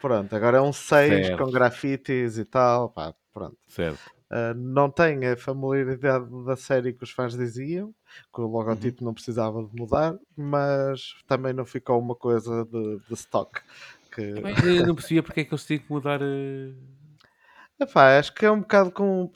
Pronto, 0.01 0.35
agora 0.35 0.57
é 0.57 0.61
um 0.61 0.73
6 0.73 1.27
Certo. 1.27 1.43
com 1.45 1.49
grafites 1.51 2.37
e 2.37 2.43
tal. 2.45 2.89
Pá, 2.89 3.13
pronto. 3.33 3.57
certo. 3.69 3.99
Ah, 4.29 4.53
não 4.55 4.89
tem 4.89 5.25
a 5.27 5.37
familiaridade 5.37 6.25
da 6.45 6.57
série 6.57 6.91
que 6.91 7.03
os 7.03 7.11
fãs 7.11 7.37
diziam, 7.37 7.93
que 8.35 8.41
o 8.41 8.47
logotipo 8.47 9.03
não 9.05 9.13
precisava 9.13 9.63
de 9.63 9.69
mudar, 9.79 10.15
mas 10.35 11.15
também 11.27 11.53
não 11.53 11.65
ficou 11.65 11.99
uma 11.99 12.15
coisa 12.15 12.65
de, 12.65 12.99
de 13.07 13.13
stock. 13.13 13.61
Que, 14.13 14.21
Eu 14.21 14.85
não 14.87 14.95
percebia 14.95 15.23
porque 15.23 15.41
é 15.41 15.45
que 15.45 15.53
eles 15.53 15.65
tinham 15.65 15.81
que 15.83 15.91
mudar. 15.91 16.19
eh, 16.21 16.73
Epá, 17.79 18.17
acho 18.19 18.33
que 18.33 18.45
é 18.45 18.51
um 18.51 18.59
bocado 18.61 18.91
com 18.91 19.31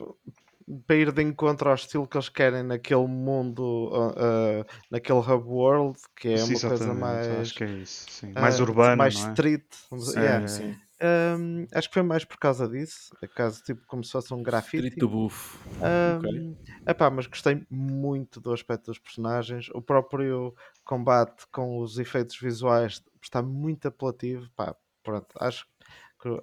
para 0.85 0.95
ir 0.95 1.11
de 1.11 1.21
encontro 1.23 1.69
ao 1.69 1.75
estilo 1.75 2.07
que 2.07 2.17
eles 2.17 2.29
querem 2.29 2.63
naquele 2.63 3.07
mundo, 3.07 3.89
ah, 3.93 4.13
ah, 4.17 4.65
naquele 4.91 5.19
hub 5.19 5.47
world, 5.47 5.97
que 6.15 6.29
é 6.29 6.37
Sim, 6.37 6.55
uma 6.55 6.59
coisa 6.61 6.93
mais. 6.93 7.27
acho 7.27 7.53
que 7.55 7.63
é 7.63 7.67
isso. 7.69 8.05
sim. 8.11 8.33
ah, 8.35 8.41
Mais 8.41 8.59
urbano, 8.59 8.97
mais 8.97 9.15
não 9.15 9.27
é? 9.27 9.31
street. 9.31 9.65
Sim, 9.97 10.19
Yeah. 10.19 10.47
sim. 10.47 10.75
Um, 10.99 11.67
acho 11.75 11.87
que 11.89 11.93
foi 11.93 12.01
mais 12.01 12.25
por 12.25 12.37
causa 12.37 12.67
disso. 12.67 13.15
É 13.21 13.27
caso 13.27 13.61
tipo 13.63 13.85
como 13.85 14.03
se 14.03 14.11
fosse 14.11 14.33
um 14.33 14.41
grafite. 14.41 14.77
Street 14.87 14.99
to 14.99 15.07
buff. 15.07 15.57
Um, 15.79 16.55
epá, 16.87 17.09
mas 17.11 17.27
gostei 17.27 17.63
muito 17.69 18.41
do 18.41 18.51
aspecto 18.51 18.87
dos 18.87 18.97
personagens. 18.97 19.69
O 19.75 19.81
próprio 19.81 20.55
combate 20.83 21.45
com 21.51 21.79
os 21.79 21.99
efeitos 21.99 22.35
visuais 22.39 23.03
está 23.21 23.43
muito 23.43 23.87
apelativo. 23.87 24.49
Pá, 24.55 24.75
pronto, 25.03 25.27
acho, 25.39 25.65
que, 25.65 25.76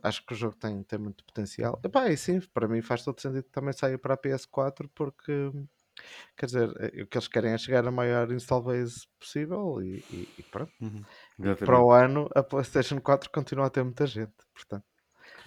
acho 0.02 0.24
que 0.26 0.32
o 0.32 0.36
jogo 0.36 0.56
tem, 0.56 0.82
tem 0.82 0.98
muito 0.98 1.24
potencial. 1.24 1.80
Epá, 1.84 2.08
e 2.10 2.16
sim, 2.16 2.40
para 2.52 2.68
mim 2.68 2.80
faz 2.82 3.02
todo 3.04 3.20
sentido 3.20 3.42
que 3.44 3.50
também 3.50 3.72
saia 3.72 3.98
para 3.98 4.14
a 4.14 4.18
PS4 4.18 4.88
porque 4.94 5.50
quer 6.36 6.46
dizer, 6.46 6.68
eh, 6.80 7.02
o 7.02 7.06
que 7.06 7.16
eles 7.16 7.28
querem 7.28 7.52
é 7.52 7.58
chegar 7.58 7.86
a 7.86 7.90
maior 7.90 8.30
install 8.32 8.62
base 8.62 9.06
possível 9.18 9.80
e, 9.82 9.96
e- 10.10 10.28
e 10.38 10.42
pronto. 10.50 10.72
Uhum. 10.80 11.02
Para 11.36 11.50
Exatamente. 11.50 11.82
o 11.84 11.90
ano 11.92 12.28
a 12.34 12.42
PlayStation 12.42 13.00
4 13.00 13.30
continua 13.30 13.66
a 13.66 13.70
ter 13.70 13.82
muita 13.84 14.06
gente, 14.06 14.32
portanto. 14.52 14.84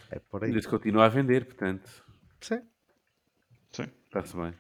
É 0.10 0.20
por 0.20 0.44
aí. 0.44 0.62
Se 0.62 0.68
continua 0.68 1.06
a 1.06 1.10
vender, 1.10 1.46
portanto, 1.46 1.90
Sim. 2.42 2.62
Sim. 3.72 3.88
está-se 4.06 4.36
bem. 4.36 4.54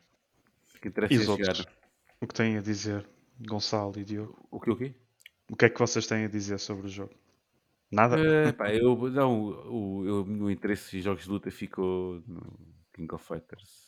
O 0.76 0.80
que 0.82 0.88
interessa 0.90 1.14
E 1.14 1.18
é 1.18 1.20
os 1.20 1.26
chegar. 1.26 1.48
outros? 1.56 1.68
O 2.22 2.28
que 2.28 2.34
têm 2.34 2.58
a 2.58 2.62
dizer, 2.62 3.08
Gonçalo 3.48 3.98
e 3.98 4.04
Diogo? 4.04 4.48
O 4.52 4.60
que 4.60 4.70
o 4.72 4.76
quê? 4.76 4.96
O 5.50 5.56
que 5.56 5.66
é 5.66 5.70
que 5.70 5.80
vocês 5.80 6.06
têm 6.08 6.26
a 6.26 6.28
dizer 6.28 6.60
sobre 6.60 6.88
o 6.88 6.90
jogo? 6.90 7.14
Nada? 7.92 8.18
Eh, 8.20 8.52
pá, 8.54 8.74
eu, 8.74 8.96
não, 9.10 9.42
o, 9.72 10.06
eu- 10.06 10.22
o 10.24 10.26
meu 10.26 10.52
interesse 10.52 10.98
em 10.98 11.02
jogos 11.02 11.24
de 11.24 11.30
luta 11.30 11.50
ficou 11.52 12.22
no 12.28 12.42
King 12.94 13.14
of 13.14 13.26
Fighters 13.26 13.88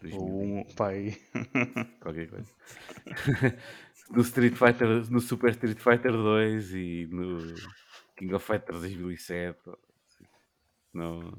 2000 0.00 0.20
Ou 0.20 0.42
um, 0.42 0.64
pai. 0.74 1.16
qualquer 2.00 2.28
coisa. 2.28 2.50
no 4.10 4.22
Street 4.22 4.54
Fighter, 4.54 5.10
no 5.10 5.20
Super 5.20 5.50
Street 5.50 5.78
Fighter 5.78 6.12
2 6.12 6.74
e 6.74 7.08
no 7.10 7.38
King 8.16 8.34
of 8.34 8.44
Fighters 8.44 8.80
2007. 8.80 9.58
Não, 10.92 11.32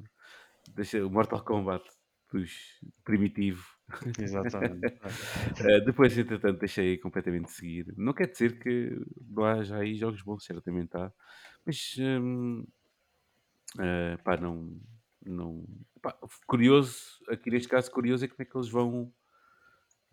deixa 0.76 1.06
o 1.06 1.10
Mortal 1.10 1.44
Kombat 1.44 1.84
dos 2.32 2.52
primitivo. 3.04 3.64
Exatamente. 4.20 4.94
Eh, 5.66 5.82
depois, 5.82 6.18
entretanto, 6.18 6.60
deixei 6.60 6.98
completamente 6.98 7.46
de 7.46 7.52
seguir. 7.52 7.94
Não 7.98 8.14
quer 8.14 8.28
dizer 8.32 8.60
que 8.60 8.98
não 9.30 9.46
haja 9.46 9.78
aí 9.78 9.96
jogos 9.96 10.22
bons, 10.22 10.46
certamente 10.46 10.96
há. 10.96 11.12
Mas, 11.66 11.96
hum, 12.00 12.66
eh, 13.80 14.18
pá, 14.24 14.38
não... 14.38 14.80
não 15.26 15.66
pá, 16.02 16.18
curioso, 16.48 16.98
aqui 17.30 17.50
neste 17.50 17.68
caso, 17.70 17.92
curioso 17.92 18.26
é 18.26 18.28
como 18.28 18.42
é 18.42 18.46
que 18.46 18.58
eles 18.58 18.70
vão... 18.70 19.14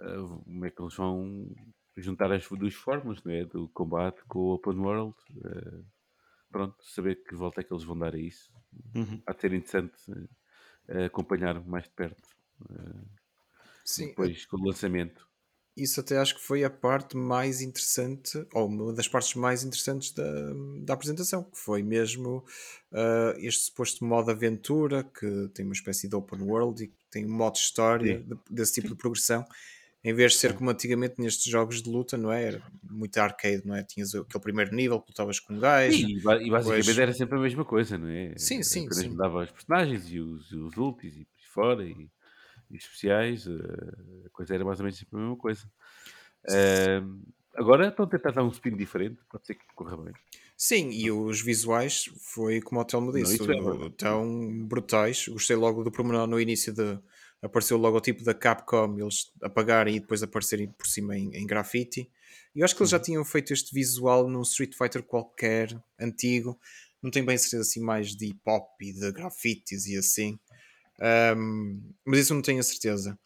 eh, 0.00 0.16
como 0.44 0.66
é 0.66 0.70
que 0.70 0.82
eles 0.82 0.94
vão 0.96 1.54
juntar 1.96 2.32
as 2.32 2.48
duas 2.48 2.74
formas, 2.74 3.22
não 3.24 3.32
é? 3.32 3.44
Do 3.44 3.68
combate 3.70 4.22
com 4.28 4.38
o 4.40 4.54
open 4.54 4.78
world. 4.78 5.14
eh, 5.44 5.82
pronto, 6.50 6.76
saber 6.82 7.16
que 7.24 7.34
volta 7.34 7.60
é 7.60 7.64
que 7.64 7.72
eles 7.72 7.84
vão 7.84 7.98
dar 7.98 8.14
a 8.14 8.18
isso. 8.18 8.52
Uhum. 8.94 9.22
Há 9.26 9.32
de 9.32 9.40
ser 9.40 9.52
interessante 9.52 9.96
eh, 10.88 11.06
acompanhar 11.06 11.64
mais 11.66 11.84
de 11.84 11.90
perto. 11.90 12.28
Sim, 13.95 14.07
depois 14.09 14.47
com 14.47 14.57
o 14.59 14.66
lançamento. 14.66 15.28
isso 15.76 16.01
até 16.01 16.18
acho 16.18 16.34
que 16.34 16.43
foi 16.43 16.62
a 16.64 16.70
parte 16.70 17.16
mais 17.16 17.61
interessante, 17.62 18.45
ou 18.53 18.66
uma 18.66 18.93
das 18.93 19.09
partes 19.09 19.34
mais 19.34 19.62
interessantes 19.64 20.12
da, 20.12 20.24
da 20.84 20.95
apresentação, 20.95 21.45
que 21.45 21.57
foi 21.59 21.82
mesmo 21.82 22.45
ah, 22.93 23.34
este 23.38 23.64
suposto 23.64 24.05
modo 24.05 24.30
aventura, 24.30 25.05
que 25.05 25.49
tem 25.55 25.64
uma 25.64 25.72
espécie 25.74 26.09
de 26.09 26.14
open 26.16 26.43
world 26.43 26.84
e 26.84 26.93
tem 27.11 27.24
um 27.24 27.34
modo 27.34 27.57
história 27.57 28.20
de- 28.22 28.38
desse 28.51 28.74
tipo 28.74 28.88
de 28.91 28.97
progressão, 28.97 29.45
em 30.05 30.14
vez 30.14 30.32
de 30.32 30.38
ser 30.38 30.55
como 30.55 30.70
antigamente 30.70 31.16
nestes 31.18 31.45
jogos 31.51 31.82
de 31.82 31.91
luta, 31.91 32.16
não 32.16 32.32
é? 32.32 32.45
Era 32.45 32.62
muito 32.82 33.18
arcade, 33.18 33.62
não 33.66 33.74
é? 33.76 33.84
Tinhas 33.84 34.14
aquele 34.14 34.43
primeiro 34.43 34.74
nível, 34.74 35.01
que 35.01 35.11
lutavas 35.11 35.41
com 35.41 35.55
um 35.55 35.61
gajo. 35.61 36.07
E, 36.07 36.20
ba- 36.20 36.41
e 36.43 36.51
basicamente 36.51 36.99
depois- 36.99 36.99
era 37.01 37.12
sempre 37.12 37.36
a 37.38 37.41
mesma 37.41 37.64
coisa, 37.64 37.97
não 37.99 38.09
é? 38.09 38.34
Sim, 38.36 38.62
sim, 38.62 38.86
Apenas 38.86 38.93
sim. 38.93 39.11
mudava 39.11 39.43
os 39.45 39.51
personagens 39.51 40.09
e 40.11 40.20
os, 40.20 40.53
os 40.53 40.76
ultis 40.76 41.16
e 41.16 41.24
por 41.24 41.43
fora 41.55 41.84
e, 41.88 42.11
especiais, 42.76 43.46
eh, 43.46 44.26
a 44.26 44.30
coisa 44.30 44.54
era 44.54 44.64
mais 44.64 44.78
ou 44.80 44.84
menos 44.84 44.98
sempre 44.98 45.16
a 45.16 45.20
mesma 45.20 45.36
coisa. 45.36 45.70
Agora 47.54 47.88
estão 47.88 48.04
a 48.04 48.08
tentar 48.08 48.30
dar 48.30 48.44
um 48.44 48.48
spin 48.48 48.76
diferente, 48.76 49.18
pode 49.28 49.46
ser 49.46 49.54
que 49.54 49.64
corra 49.74 49.96
bem. 49.96 50.14
Sim, 50.56 50.90
e 50.90 51.10
os 51.10 51.40
visuais 51.40 52.10
foi 52.20 52.60
como 52.60 52.80
o 52.80 52.84
Telmo 52.84 53.12
disse, 53.12 53.34
isso 53.34 53.50
é 53.50 53.90
tão 53.96 54.66
brutais. 54.66 55.26
Gostei 55.28 55.56
logo 55.56 55.82
do 55.82 55.90
pormenor 55.90 56.26
no 56.26 56.40
início 56.40 56.72
de 56.72 56.98
apareceu 57.42 57.76
o 57.76 57.80
logotipo 57.80 58.22
da 58.22 58.34
Capcom, 58.34 58.98
eles 58.98 59.32
apagarem 59.42 59.96
e 59.96 60.00
depois 60.00 60.22
aparecerem 60.22 60.68
por 60.68 60.86
cima 60.86 61.16
em, 61.16 61.34
em 61.34 61.46
grafite. 61.46 62.10
E 62.54 62.60
eu 62.60 62.64
acho 62.64 62.76
que 62.76 62.82
eles 62.82 62.90
já 62.90 62.98
tinham 62.98 63.24
feito 63.24 63.52
este 63.52 63.74
visual 63.74 64.28
num 64.28 64.42
Street 64.42 64.74
Fighter 64.76 65.02
qualquer, 65.02 65.74
antigo. 65.98 66.58
Não 67.02 67.10
tenho 67.10 67.24
bem 67.24 67.38
certeza 67.38 67.62
assim 67.62 67.80
mais 67.80 68.14
de 68.14 68.26
hip 68.26 68.40
hop 68.46 68.68
e 68.82 68.92
de 68.92 69.10
grafites 69.12 69.86
e 69.86 69.96
assim. 69.96 70.38
Ahm, 71.01 71.80
mas 72.05 72.20
isso 72.20 72.34
não 72.34 72.42
tenho 72.42 72.61
a 72.61 72.62
certeza. 72.62 73.18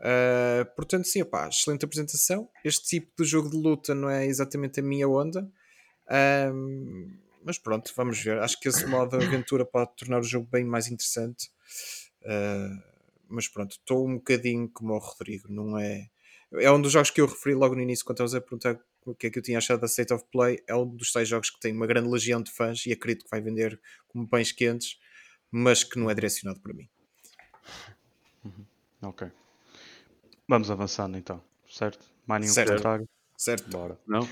Ah, 0.00 0.64
portanto, 0.76 1.06
sim, 1.06 1.22
opá, 1.22 1.48
excelente 1.48 1.84
apresentação. 1.84 2.48
Este 2.64 2.86
tipo 2.86 3.22
de 3.22 3.28
jogo 3.28 3.50
de 3.50 3.56
luta 3.56 3.94
não 3.94 4.08
é 4.10 4.26
exatamente 4.26 4.80
a 4.80 4.82
minha 4.82 5.08
onda. 5.08 5.48
Ahm, 6.08 7.18
mas 7.44 7.58
pronto, 7.58 7.92
vamos 7.96 8.20
ver. 8.22 8.38
Acho 8.38 8.58
que 8.60 8.68
esse 8.68 8.88
modo 8.88 9.16
aventura 9.16 9.64
pode 9.64 9.94
tornar 9.96 10.20
o 10.20 10.24
jogo 10.24 10.48
bem 10.50 10.64
mais 10.64 10.88
interessante. 10.88 11.50
Ah, 12.24 12.68
mas 13.28 13.48
pronto, 13.48 13.72
estou 13.72 14.06
um 14.06 14.16
bocadinho 14.16 14.68
como 14.68 14.94
o 14.94 14.98
Rodrigo, 14.98 15.48
não 15.50 15.78
é? 15.78 16.08
É 16.54 16.70
um 16.70 16.80
dos 16.80 16.92
jogos 16.92 17.10
que 17.10 17.20
eu 17.20 17.26
referi 17.26 17.54
logo 17.54 17.74
no 17.74 17.82
início, 17.82 18.04
quando 18.04 18.16
estavas 18.16 18.34
a 18.34 18.40
perguntar 18.40 18.78
o 19.04 19.14
que 19.14 19.26
é 19.28 19.30
que 19.30 19.38
eu 19.38 19.42
tinha 19.42 19.58
achado 19.58 19.80
da 19.80 19.86
State 19.86 20.12
of 20.12 20.24
Play. 20.30 20.62
É 20.66 20.74
um 20.74 20.86
dos 20.88 21.12
tais 21.12 21.28
jogos 21.28 21.50
que 21.50 21.60
tem 21.60 21.72
uma 21.72 21.86
grande 21.86 22.08
legião 22.08 22.42
de 22.42 22.50
fãs 22.52 22.86
e 22.86 22.92
acredito 22.92 23.24
que 23.24 23.30
vai 23.30 23.40
vender 23.40 23.80
como 24.08 24.28
pães 24.28 24.52
quentes, 24.52 24.98
mas 25.50 25.84
que 25.84 25.98
não 25.98 26.10
é 26.10 26.14
direcionado 26.14 26.60
para 26.60 26.74
mim. 26.74 26.88
Ok. 29.02 29.30
Vamos 30.48 30.70
avançando 30.70 31.16
então, 31.18 31.42
certo? 31.68 32.04
Mais 32.26 32.40
nenhum 32.40 32.54
Certo. 32.54 32.68
comentário? 32.68 33.08
Certo? 33.36 33.68
Bora. 33.70 33.98
Não? 34.06 34.26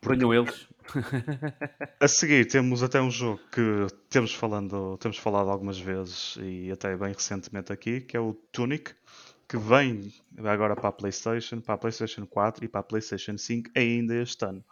Ponham 0.00 0.32
eles. 0.32 0.68
A 2.00 2.06
seguir 2.08 2.46
temos 2.46 2.82
até 2.82 3.00
um 3.00 3.10
jogo 3.10 3.40
que 3.50 3.86
temos, 4.08 4.32
falando, 4.32 4.96
temos 4.98 5.18
falado 5.18 5.50
algumas 5.50 5.78
vezes 5.78 6.36
e 6.40 6.70
até 6.70 6.96
bem 6.96 7.12
recentemente 7.12 7.72
aqui, 7.72 8.00
que 8.00 8.16
é 8.16 8.20
o 8.20 8.34
Tunic, 8.52 8.94
que 9.48 9.56
vem 9.56 10.12
agora 10.38 10.76
para 10.76 10.88
a 10.88 10.92
Playstation, 10.92 11.60
para 11.60 11.74
a 11.74 11.78
Playstation 11.78 12.24
4 12.26 12.64
e 12.64 12.68
para 12.68 12.80
a 12.80 12.84
Playstation 12.84 13.36
5 13.36 13.70
ainda 13.76 14.14
este 14.14 14.44
ano. 14.44 14.64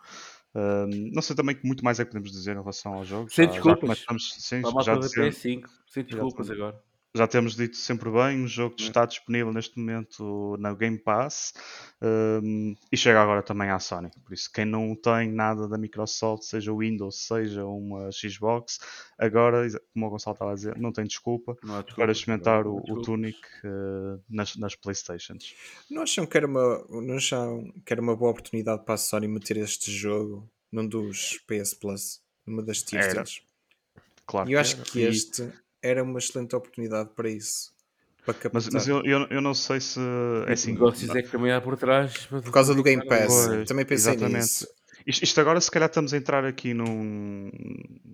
Não 1.13 1.21
sei 1.21 1.35
também 1.35 1.57
que 1.57 1.67
muito 1.67 1.85
mais 1.85 1.99
é 1.99 2.05
que 2.05 2.11
podemos 2.13 2.31
dizer 2.31 2.53
em 2.53 2.61
relação 2.61 2.95
ao 2.95 3.05
jogo. 3.05 3.29
Sem 3.29 3.47
Já- 3.47 3.51
já 3.51 3.57
desculpas. 3.61 4.05
começamos- 4.05 4.35
sim, 4.39 4.63
Para 4.63 4.81
a 4.81 4.83
já 4.85 4.97
dizer- 4.97 5.33
PS5, 5.33 5.69
sem 5.89 6.05
desculpas 6.05 6.51
agora. 6.51 6.81
Já 7.17 7.29
temos 7.29 7.55
dito 7.55 7.77
sempre 7.77 8.11
bem, 8.11 8.43
o 8.43 8.49
jogo 8.49 8.75
É. 8.79 8.83
está 8.83 9.07
disponível 9.07 9.53
neste 9.53 9.79
momento 9.79 10.57
na 10.59 10.75
Game 10.75 10.99
Pass 10.99 11.55
um, 12.03 12.75
e 12.91 12.97
chega 12.97 13.23
agora 13.23 13.43
também 13.43 13.71
à 13.71 13.79
Sony. 13.79 14.11
Por 14.25 14.33
isso, 14.35 14.51
quem 14.53 14.65
não 14.65 14.97
tem 14.97 15.31
nada 15.31 15.69
da 15.69 15.79
Microsoft, 15.79 16.43
seja 16.43 16.73
o 16.73 16.79
Windows, 16.79 17.27
seja 17.27 17.65
uma 17.65 18.11
Xbox, 18.11 18.81
agora, 19.17 19.67
como 19.93 20.07
o 20.07 20.11
Gonçalo 20.11 20.35
estava 20.35 20.51
a 20.51 20.55
dizer, 20.55 20.77
não 20.77 20.93
tem 20.93 21.05
desculpa 21.05 21.57
Não 21.63 21.77
há 21.79 21.83
para 21.85 22.11
experimentar 22.11 22.65
não 22.65 22.73
o, 22.77 22.93
o. 22.93 23.03
Tunic 23.03 23.39
uh, 23.65 24.21
nas, 24.29 24.57
nas 24.57 24.75
Playstations. 24.75 25.55
Não 25.89 26.03
acham 26.03 26.27
que 26.27 26.37
era 26.37 26.47
uma, 26.47 26.85
não 26.89 27.17
acham 27.17 27.73
que 27.87 27.93
era 27.93 28.03
uma 28.03 28.17
boa 28.17 28.33
oportunidade 28.33 28.85
para 28.85 28.95
a 28.95 28.99
Sony 28.99 29.29
meter 29.29 29.57
este 29.59 29.93
jogo 29.93 30.51
num 30.73 30.87
dos 30.89 31.39
PS 31.47 31.75
Plus, 31.75 32.21
numa 32.45 32.63
das 32.63 32.83
tiers? 32.83 33.41
Claro 34.27 34.49
E 34.49 34.55
eu 34.55 34.57
que 34.57 34.61
acho 34.61 34.83
que 34.83 34.99
E- 35.01 35.05
este 35.05 35.49
era 35.85 36.03
uma 36.03 36.19
excelente 36.19 36.57
oportunidade 36.57 37.11
para 37.15 37.29
isso. 37.29 37.73
Para 38.25 38.35
captar. 38.35 38.53
Mas, 38.55 38.69
mas 38.71 38.89
eu, 38.89 39.05
eu, 39.05 39.27
eu 39.29 39.41
não 39.43 39.53
sei 39.55 39.81
se. 39.81 40.01
É 40.47 40.55
assim, 40.55 40.73
negócios 40.73 41.15
é 41.15 41.23
que 41.23 41.31
também 41.31 41.53
há 41.53 41.61
por 41.61 41.77
trás. 41.77 42.27
Por 42.27 42.51
causa 42.51 42.75
do 42.75 42.83
Game 42.83 43.07
Pass. 43.07 43.47
Pois, 43.47 43.69
Também 43.69 43.85
pensei 43.85 44.13
exatamente. 44.15 44.43
nisso. 44.43 44.67
Isto, 45.07 45.23
isto 45.23 45.39
agora, 45.39 45.61
se 45.61 45.71
calhar, 45.71 45.87
estamos 45.91 46.15
a 46.15 46.17
entrar 46.17 46.47
aqui 46.47 46.73
num, 46.73 47.51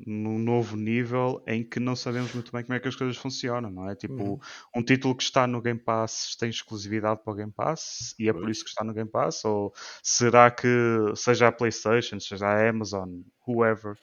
num 0.05 0.41
novo 0.41 0.77
nível 0.77 1.41
em 1.47 1.63
que 1.63 1.79
não 1.79 1.95
sabemos 1.95 2.35
muito 2.35 2.51
bem 2.51 2.65
como 2.65 2.75
é 2.75 2.81
que 2.81 2.89
as 2.89 2.97
coisas 2.97 3.17
funcionam, 3.17 3.71
não 3.71 3.89
é? 3.89 3.95
Tipo, 3.95 4.15
Uhum. 4.15 4.39
um 4.75 4.83
título 4.83 5.15
que 5.15 5.23
está 5.23 5.47
no 5.47 5.63
Game 5.63 5.79
Pass 5.79 6.35
tem 6.37 6.51
exclusividade 6.51 7.21
para 7.23 7.33
o 7.33 7.37
Game 7.37 7.53
Pass 7.53 8.13
e 8.19 8.29
é 8.29 8.33
por 8.33 8.51
isso 8.51 8.65
que 8.65 8.71
está 8.71 8.83
no 8.83 8.93
Game 8.93 9.09
Pass? 9.09 9.45
Ou 9.45 9.73
será 10.03 10.51
que, 10.51 10.67
seja 11.15 11.47
a 11.47 11.53
PlayStation, 11.53 12.19
seja 12.19 12.47
a 12.49 12.69
Amazon, 12.69 13.21
whoever, 13.47 13.97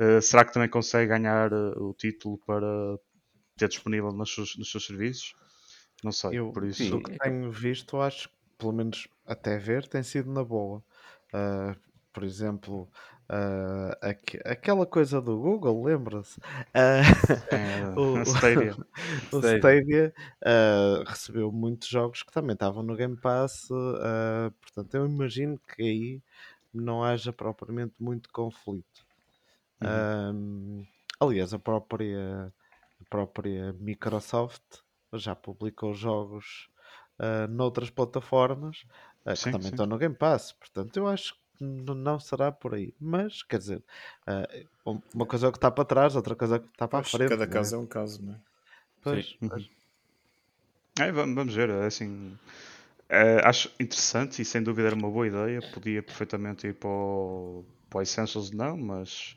eh, 0.00 0.20
será 0.20 0.44
que 0.44 0.52
também 0.52 0.68
consegue 0.68 1.10
ganhar 1.10 1.52
eh, 1.52 1.74
o 1.76 1.94
título 1.94 2.38
para 2.44 2.66
ter 3.56 3.68
disponível 3.68 4.12
nos 4.12 4.34
seus, 4.34 4.56
nos 4.56 4.70
seus 4.70 4.86
serviços? 4.86 5.34
Não 6.02 6.12
sei, 6.12 6.32
Eu, 6.32 6.52
por 6.52 6.64
isso. 6.64 6.88
sim. 6.88 6.90
do 6.90 7.02
que 7.02 7.18
tenho 7.18 7.50
visto, 7.50 8.00
acho 8.00 8.28
que, 8.28 8.34
pelo 8.58 8.72
menos 8.72 9.08
até 9.26 9.58
ver, 9.58 9.86
tem 9.88 10.02
sido 10.02 10.30
na 10.32 10.44
boa. 10.44 10.82
Ah, 11.32 11.76
por 12.12 12.24
exemplo, 12.24 12.90
ah, 13.28 13.96
aque- 14.02 14.40
aquela 14.44 14.86
coisa 14.86 15.20
do 15.20 15.38
Google, 15.38 15.84
lembra-se? 15.84 16.40
É, 16.74 17.00
o- 17.96 18.20
a 18.20 18.24
Stadia. 18.24 18.78
o 19.32 19.40
Stadia. 19.40 19.72
Stadia 19.72 20.14
recebeu 21.06 21.50
muitos 21.52 21.88
jogos 21.88 22.22
que 22.22 22.32
também 22.32 22.54
estavam 22.54 22.82
no 22.82 22.96
Game 22.96 23.16
Pass, 23.16 23.68
portanto, 24.60 24.94
eu 24.94 25.06
imagino 25.06 25.58
que 25.58 25.82
aí 25.82 26.22
não 26.72 27.02
haja 27.04 27.32
propriamente 27.32 27.94
muito 28.00 28.30
conflito. 28.32 29.06
Uhum. 29.80 30.08
Aliás, 31.20 31.54
a 31.54 31.58
própria, 31.58 32.52
própria 33.12 33.72
Microsoft 33.74 34.62
já 35.14 35.34
publicou 35.34 35.92
jogos 35.94 36.68
ah, 37.18 37.46
noutras 37.48 37.90
plataformas 37.90 38.84
que 39.24 39.36
Sim, 39.36 39.52
também 39.52 39.68
sim. 39.68 39.74
estão 39.74 39.86
no 39.86 39.98
Game 39.98 40.14
Pass. 40.16 40.52
Portanto, 40.52 40.96
eu 40.96 41.06
acho 41.06 41.34
que 41.56 41.64
não 41.64 42.18
será 42.18 42.50
por 42.50 42.74
aí. 42.74 42.92
Mas, 43.00 43.42
quer 43.44 43.58
dizer, 43.58 43.84
um- 44.86 45.00
uma 45.14 45.26
coisa 45.26 45.46
é 45.46 45.48
o 45.48 45.52
que 45.52 45.58
está 45.58 45.70
para 45.70 45.84
trás, 45.84 46.16
outra 46.16 46.34
coisa 46.34 46.56
é 46.56 46.58
o 46.58 46.62
que 46.62 46.68
está 46.72 46.88
para 46.88 47.00
a 47.00 47.02
frente. 47.02 47.28
cada 47.30 47.46
não 47.46 47.54
é? 47.54 47.54
caso 47.54 47.74
é 47.74 47.78
um 47.78 47.86
caso, 47.86 48.22
não 48.24 48.34
é? 48.34 48.40
Pois, 49.02 49.26
Sim. 49.40 49.48
pois. 49.48 49.64
É, 50.98 51.10
vamos, 51.10 51.34
vamos 51.34 51.54
ver, 51.54 51.70
é 51.70 51.86
assim. 51.86 52.36
é, 53.08 53.40
acho 53.46 53.70
interessante 53.80 54.42
e 54.42 54.44
sem 54.44 54.62
dúvida 54.62 54.88
era 54.88 54.96
uma 54.96 55.10
boa 55.10 55.26
ideia. 55.26 55.62
Podia 55.62 56.02
perfeitamente 56.02 56.66
ir 56.68 56.74
para 56.74 56.88
o, 56.90 57.64
para 57.90 58.00
o 58.00 58.02
Essentials, 58.02 58.50
não, 58.52 58.76
mas. 58.76 59.36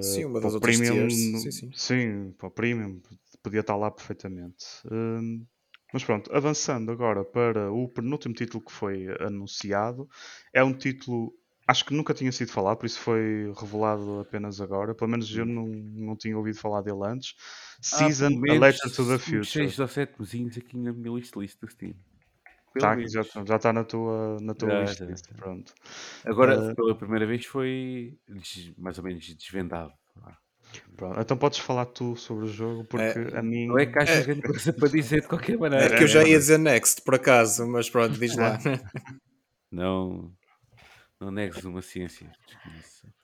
Sim, 0.00 0.24
uma 0.26 0.40
para 0.40 0.42
das 0.42 0.52
o 0.52 0.54
outras 0.54 0.76
Premium, 0.76 1.06
tiers, 1.06 1.14
sim, 1.42 1.50
sim. 1.50 2.32
para 2.38 2.48
o 2.48 2.50
Premium 2.50 3.00
podia 3.42 3.60
estar 3.60 3.76
lá 3.76 3.90
perfeitamente. 3.90 4.64
Hum, 4.90 5.44
mas 5.92 6.04
pronto, 6.04 6.32
avançando 6.34 6.92
agora 6.92 7.24
para 7.24 7.72
o 7.72 7.88
penúltimo 7.88 8.34
título 8.34 8.64
que 8.64 8.72
foi 8.72 9.06
anunciado, 9.20 10.08
é 10.52 10.62
um 10.62 10.72
título 10.72 11.32
acho 11.66 11.84
que 11.84 11.94
nunca 11.94 12.12
tinha 12.12 12.32
sido 12.32 12.50
falado, 12.50 12.78
por 12.78 12.86
isso 12.86 12.98
foi 12.98 13.52
revelado 13.56 14.20
apenas 14.20 14.60
agora. 14.60 14.92
Pelo 14.94 15.10
menos 15.10 15.30
eu 15.36 15.46
não, 15.46 15.66
não 15.68 16.16
tinha 16.16 16.36
ouvido 16.36 16.58
falar 16.58 16.82
dele 16.82 16.98
antes. 17.04 17.34
Season 17.80 18.28
Hum. 18.30 18.40
pelo 18.40 18.64
A 18.64 18.72
to 18.72 19.06
the 19.06 19.18
Future. 19.18 19.44
seis 19.44 19.78
ou 19.78 19.86
sete 19.88 20.20
mesinhos 20.20 20.56
aqui 20.58 20.76
na 20.76 20.92
minha 20.92 21.12
wishlist 21.12 21.60
do 21.60 21.68
Steam. 21.68 21.94
Pelo 22.72 22.84
Tá, 22.84 22.94
menos. 22.96 23.12
já 23.12 23.22
já 23.22 23.56
está 23.56 23.72
na 23.72 23.82
tua, 23.84 24.36
na 24.40 24.54
tua 24.54 24.68
Já, 24.70 24.80
wishlist, 24.80 25.26
já, 25.26 25.32
já. 25.32 25.36
Pronto. 25.42 25.74
Agora, 26.24 26.70
Ah. 26.70 26.74
pela 26.74 26.94
primeira 26.94 27.26
vez, 27.26 27.44
foi 27.44 28.16
mais 28.78 28.96
ou 28.98 29.04
menos 29.04 29.26
desvendado. 29.34 29.92
Pronto. 30.96 31.18
Então 31.20 31.36
podes 31.36 31.58
falar 31.58 31.84
tu 31.86 32.14
sobre 32.14 32.44
o 32.44 32.48
jogo, 32.48 32.84
porque 32.84 33.02
a 33.34 33.42
mim. 33.42 33.66
Não 33.66 33.76
é 33.78 33.86
que 33.86 33.98
haja 33.98 34.22
grande 34.22 34.42
coisa 34.42 34.72
para 34.72 34.88
dizer 34.88 35.22
de 35.22 35.26
qualquer 35.26 35.54
É 35.54 35.56
maneira. 35.56 35.96
que 35.96 36.04
eu 36.04 36.06
já 36.06 36.22
ia 36.22 36.38
dizer 36.38 36.58
next, 36.58 37.02
por 37.02 37.16
acaso, 37.16 37.66
mas 37.66 37.90
pronto, 37.90 38.16
diz 38.18 38.36
lá. 38.36 38.56
Não, 39.72 40.32
não 41.20 41.30
negues 41.30 41.62
uma 41.64 41.80
ciência. 41.82 42.30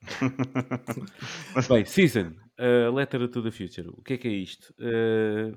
Bem, 1.69 1.85
Season, 1.85 2.33
uh, 2.59 2.93
Letter 2.95 3.29
to 3.29 3.43
the 3.43 3.51
Future. 3.51 3.89
O 3.89 4.03
que 4.03 4.15
é 4.15 4.19
que 4.19 4.29
é 4.29 4.33
isto? 4.33 4.73
Uh, 4.79 5.57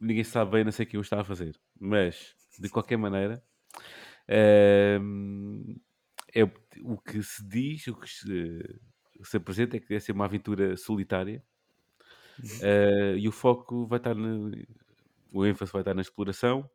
ninguém 0.00 0.24
sabe 0.24 0.52
bem, 0.52 0.64
não 0.64 0.72
sei 0.72 0.86
o 0.86 0.88
que 0.88 0.96
eu 0.96 1.00
estava 1.00 1.22
a 1.22 1.24
fazer. 1.24 1.56
Mas, 1.80 2.34
de 2.60 2.68
qualquer 2.68 2.96
maneira, 2.98 3.42
um, 5.00 5.76
é 6.34 6.44
o- 6.44 6.98
que 6.98 7.22
se 7.22 7.46
diz, 7.48 7.86
o 7.88 7.96
que 7.96 8.08
se, 8.08 8.80
se 9.24 9.36
apresenta 9.36 9.76
é 9.76 9.80
que 9.80 9.88
deve 9.88 10.00
ser 10.00 10.12
uma 10.12 10.26
aventura 10.26 10.76
solitária. 10.76 11.44
Uh, 12.58 13.16
e 13.18 13.28
o 13.28 13.32
foco 13.32 13.86
vai 13.86 13.98
estar 13.98 14.14
no, 14.14 14.50
o 15.32 15.46
ênfase 15.46 15.72
vai 15.72 15.82
estar 15.82 15.94
na 15.94 16.02
exploração. 16.02 16.70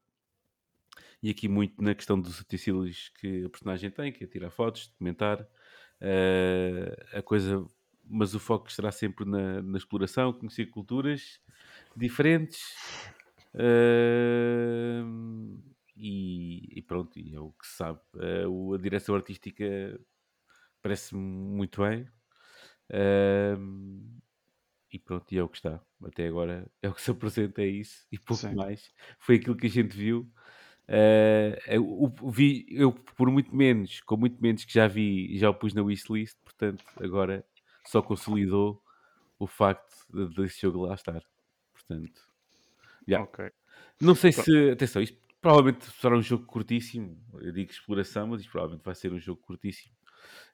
E 1.21 1.29
aqui 1.29 1.47
muito 1.47 1.81
na 1.81 1.93
questão 1.95 2.19
dos 2.19 2.39
utensílios 2.39 3.09
que 3.19 3.45
a 3.45 3.49
personagem 3.49 3.91
tem, 3.91 4.11
que 4.11 4.23
é 4.23 4.27
tirar 4.27 4.49
fotos, 4.51 4.87
documentar. 4.87 5.47
Eh, 6.01 6.95
a 7.13 7.21
coisa, 7.21 7.65
mas 8.05 8.33
o 8.33 8.39
foco 8.39 8.69
estará 8.69 8.91
sempre 8.91 9.25
na, 9.25 9.61
na 9.61 9.77
exploração, 9.77 10.31
conhecer 10.33 10.67
culturas 10.67 11.39
diferentes. 11.95 12.61
Eh, 13.53 15.03
e, 15.99 16.79
e 16.79 16.81
pronto, 16.81 17.19
e 17.19 17.35
é 17.35 17.39
o 17.39 17.51
que 17.51 17.67
se 17.67 17.75
sabe. 17.77 17.99
O- 18.49 18.73
a 18.73 18.77
direção 18.77 19.15
artística 19.15 19.65
parece-me 20.81 21.21
muito 21.21 21.81
bem. 21.83 22.07
Eh, 22.89 23.57
e 24.91 24.97
pronto, 24.99 25.31
e 25.33 25.37
é 25.37 25.43
o 25.43 25.49
que 25.49 25.57
está. 25.57 25.79
Até 26.03 26.27
agora 26.27 26.69
é 26.81 26.89
o 26.89 26.93
que 26.93 27.01
se 27.01 27.11
apresenta, 27.11 27.61
é 27.61 27.67
isso 27.67 28.07
e 28.11 28.17
pouco 28.17 28.41
Sim. 28.41 28.55
mais. 28.55 28.91
Foi 29.19 29.35
aquilo 29.35 29.55
que 29.55 29.67
a 29.67 29.69
gente 29.69 29.95
viu. 29.95 30.31
Eh, 30.87 31.59
eu, 31.67 31.85
o- 31.87 32.31
vi, 32.31 32.65
eu, 32.69 32.91
por 32.91 33.29
muito 33.31 33.55
menos, 33.55 34.01
com 34.01 34.17
muito 34.17 34.41
menos 34.41 34.65
que 34.65 34.73
já 34.73 34.87
vi, 34.87 35.37
já 35.37 35.49
o 35.49 35.53
pus 35.53 35.73
na 35.73 35.83
wishlist, 35.83 36.37
portanto, 36.43 36.83
agora 36.99 37.45
só 37.85 38.01
consolidou 38.01 38.81
o 39.39 39.47
facto 39.47 39.93
de- 40.11 40.35
desse 40.35 40.61
jogo 40.61 40.83
lá 40.85 40.95
estar. 40.95 41.23
Portanto, 41.73 42.21
já. 43.07 43.21
Ok. 43.23 43.51
Não 44.01 44.15
sei 44.15 44.31
se. 44.31 44.71
Atenção, 44.71 45.01
isto 45.01 45.17
provavelmente 45.41 45.85
será 45.91 46.17
um 46.17 46.21
jogo 46.21 46.45
curtíssimo. 46.45 47.21
Eu 47.41 47.51
digo 47.51 47.71
exploração, 47.71 48.27
mas 48.27 48.41
isto 48.41 48.51
provavelmente 48.51 48.85
vai 48.85 48.95
ser 48.95 49.11
um 49.13 49.19
jogo 49.19 49.41
curtíssimo. 49.41 49.95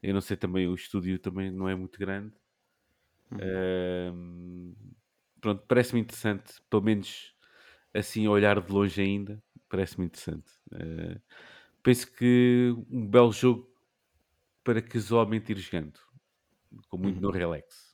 Eu 0.02 0.14
não 0.14 0.22
sei 0.22 0.38
também, 0.38 0.68
o 0.68 0.76
estúdio 0.76 1.20
também 1.20 1.52
não 1.52 1.70
é 1.70 1.76
muito 1.76 2.00
grande. 2.00 2.36
Ahm, 3.40 4.74
pronto, 5.42 5.66
parece-me 5.68 6.02
interessante, 6.02 6.62
pelo 6.70 6.82
menos 6.84 7.34
assim, 7.94 8.26
a 8.28 8.32
olhar 8.32 8.62
de 8.62 8.72
longe 8.72 9.02
ainda, 9.02 9.44
parece-me 9.70 10.06
interessante. 10.08 10.52
Ah, 10.74 11.20
penso 11.84 12.12
que 12.14 12.74
um 12.90 13.08
belo 13.08 13.32
jogo 13.34 13.70
para 14.64 14.82
casualmente 14.82 15.52
ir 15.54 15.60
jogando, 15.60 16.00
com 16.90 16.98
muito 16.98 17.22
no 17.22 17.32
relax. 17.32 17.85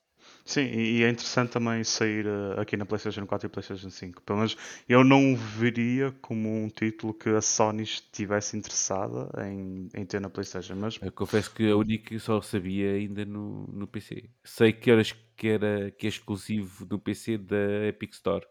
Sim, 0.46 0.62
e 0.62 1.04
é 1.04 1.10
interessante 1.10 1.52
também 1.52 1.84
sair 1.84 2.26
eh, 2.26 2.62
aqui 2.62 2.76
na 2.76 2.86
PlayStation 2.86 3.26
4 3.26 3.48
e 3.48 3.50
PlayStation 3.50 3.89
5. 3.89 4.22
Pelo 4.24 4.39
menos 4.39 4.58
eu 4.89 5.04
não 5.04 5.34
o 5.34 5.36
veria 5.38 6.12
como 6.22 6.50
um 6.50 6.68
título 6.70 7.14
que 7.14 7.30
a 7.30 7.42
Sony 7.42 7.84
estivesse 7.84 8.58
interessada 8.58 9.30
em, 9.46 9.88
em 9.94 10.06
ter 10.06 10.20
na 10.20 10.30
PlayStation. 10.30 10.76
Mas 10.76 11.00
Eu 11.02 11.12
confesso 11.12 11.52
que 11.52 11.70
a 11.70 11.76
única 11.76 12.18
só 12.20 12.42
sabia 12.42 12.94
ainda 12.94 13.24
no, 13.24 13.68
no 13.68 13.88
PC. 13.88 14.30
Sei 14.44 14.74
que 14.74 14.89
era, 14.89 15.04
que 15.36 15.48
era 15.48 15.92
que 15.92 16.08
é 16.08 16.10
exclusivo 16.10 16.88
no 16.89 17.00
PC 17.00 17.38
da 17.38 17.88
Epic 17.88 18.14
Store. 18.14 18.46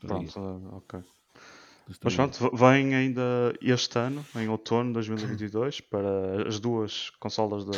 Pronto, 0.00 0.38
eh, 0.38 0.76
ok. 0.76 1.00
Mas 2.04 2.14
pronto, 2.14 2.50
vem 2.54 2.94
ainda 2.94 3.54
este 3.62 3.98
ano, 3.98 4.24
em 4.36 4.48
outono 4.48 4.90
de 4.90 4.94
2022, 4.94 5.80
para 5.80 6.46
as 6.46 6.60
duas 6.60 7.10
consolas 7.18 7.64
da, 7.64 7.72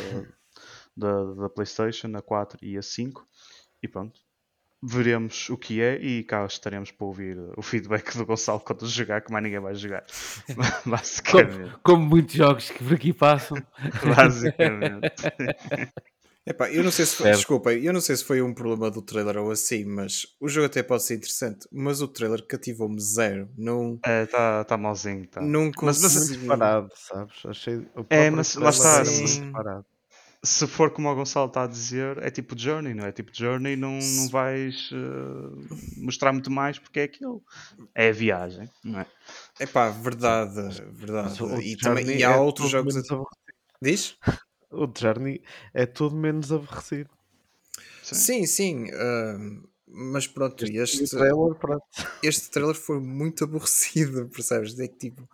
da, 0.95 1.23
da 1.33 1.49
PlayStation, 1.49 2.11
a 2.15 2.21
4 2.21 2.57
e 2.61 2.77
a 2.77 2.81
5. 2.81 3.25
E 3.83 3.87
pronto, 3.87 4.19
veremos 4.83 5.49
o 5.49 5.57
que 5.57 5.81
é 5.81 5.95
e 5.99 6.23
cá 6.23 6.45
estaremos 6.45 6.91
para 6.91 7.05
ouvir 7.07 7.37
o 7.57 7.61
feedback 7.61 8.17
do 8.17 8.25
Gonçalo 8.25 8.59
quando 8.59 8.87
jogar, 8.87 9.21
que 9.21 9.31
mais 9.31 9.43
ninguém 9.43 9.59
vai 9.59 9.75
jogar. 9.75 10.03
Basicamente. 10.85 11.53
Como, 11.57 11.79
como 11.83 12.05
muitos 12.05 12.35
jogos 12.35 12.69
que 12.69 12.83
por 12.83 12.93
aqui 12.93 13.13
passam. 13.13 13.57
Basicamente. 14.15 15.11
Epá, 16.43 16.71
eu 16.71 16.83
não 16.83 16.89
sei 16.91 17.05
se 17.05 17.15
foi, 17.17 17.25
Certo. 17.27 17.37
desculpa, 17.37 17.71
eu 17.71 17.93
não 17.93 18.01
sei 18.01 18.15
se 18.15 18.23
foi 18.25 18.41
um 18.41 18.51
problema 18.51 18.89
do 18.89 18.99
trailer 19.03 19.37
ou 19.37 19.51
assim, 19.51 19.85
mas 19.85 20.25
o 20.39 20.49
jogo 20.49 20.65
até 20.65 20.81
pode 20.81 21.03
ser 21.03 21.13
interessante, 21.15 21.67
mas 21.71 22.01
o 22.01 22.07
trailer 22.07 22.43
cativou-me 22.47 22.99
zero. 22.99 23.47
Não, 23.55 23.99
É, 24.03 24.25
tá, 24.25 24.63
tá 24.63 24.75
malzinho, 24.75 25.27
tá. 25.27 25.39
não 25.39 25.69
Mas- 25.83 26.01
mas- 26.01 26.13
consegui. 26.15 26.47
Parado, 26.47 26.89
sabes? 26.95 27.45
Achei 27.45 27.75
o 27.95 28.03
É, 28.09 28.31
mas 28.31 28.55
lá 28.55 28.71
está, 28.71 29.03
era 29.59 29.85
se- 30.43 30.67
for 30.67 30.91
como 30.91 31.09
o 31.09 31.15
Gonçalo 31.15 31.47
está 31.47 31.63
a 31.63 31.67
dizer, 31.67 32.17
é 32.19 32.29
tipo 32.31 32.57
Journey, 32.57 32.93
não 32.93 33.05
é? 33.05 33.11
Tipo 33.11 33.31
Journey, 33.33 33.75
não, 33.75 33.97
não 33.99 34.27
vais 34.29 34.89
eh, 34.91 35.77
mostrar 35.97 36.33
muito 36.33 36.49
mais 36.51 36.79
porque 36.79 36.99
é 37.01 37.03
aquilo. 37.03 37.43
É 37.93 38.09
a 38.09 38.13
viagem, 38.13 38.69
não 38.83 38.99
é? 39.01 39.05
Epá, 39.59 39.89
verdade, 39.89 40.55
verdade. 40.91 41.41
O 41.43 41.59
E, 41.61 41.75
também, 41.77 42.05
e 42.17 42.23
há 42.23 42.31
é 42.31 42.37
outros 42.37 42.69
jogos. 42.69 42.93
menos 42.95 43.09
a- 43.09 43.13
aborrecido. 43.13 43.41
Diz? 43.81 44.17
O 44.71 44.87
Journey 44.97 45.43
é 45.73 45.85
tudo 45.85 46.15
menos 46.15 46.51
aborrecido. 46.51 47.09
Sim. 48.03 48.15
Sim, 48.15 48.45
sim. 48.45 48.87
ah, 48.93 49.37
mas 49.87 50.25
pronto, 50.27 50.65
E 50.65 50.77
este, 50.77 51.03
o 51.03 51.07
trailer, 51.09 51.55
pronto. 51.55 51.83
este 52.23 52.49
trailer 52.49 52.75
foi 52.75 52.99
muito 52.99 53.43
aborrecido, 53.43 54.27
percebes? 54.33 54.79
É 54.79 54.87
que 54.87 54.97
tipo, 54.97 55.29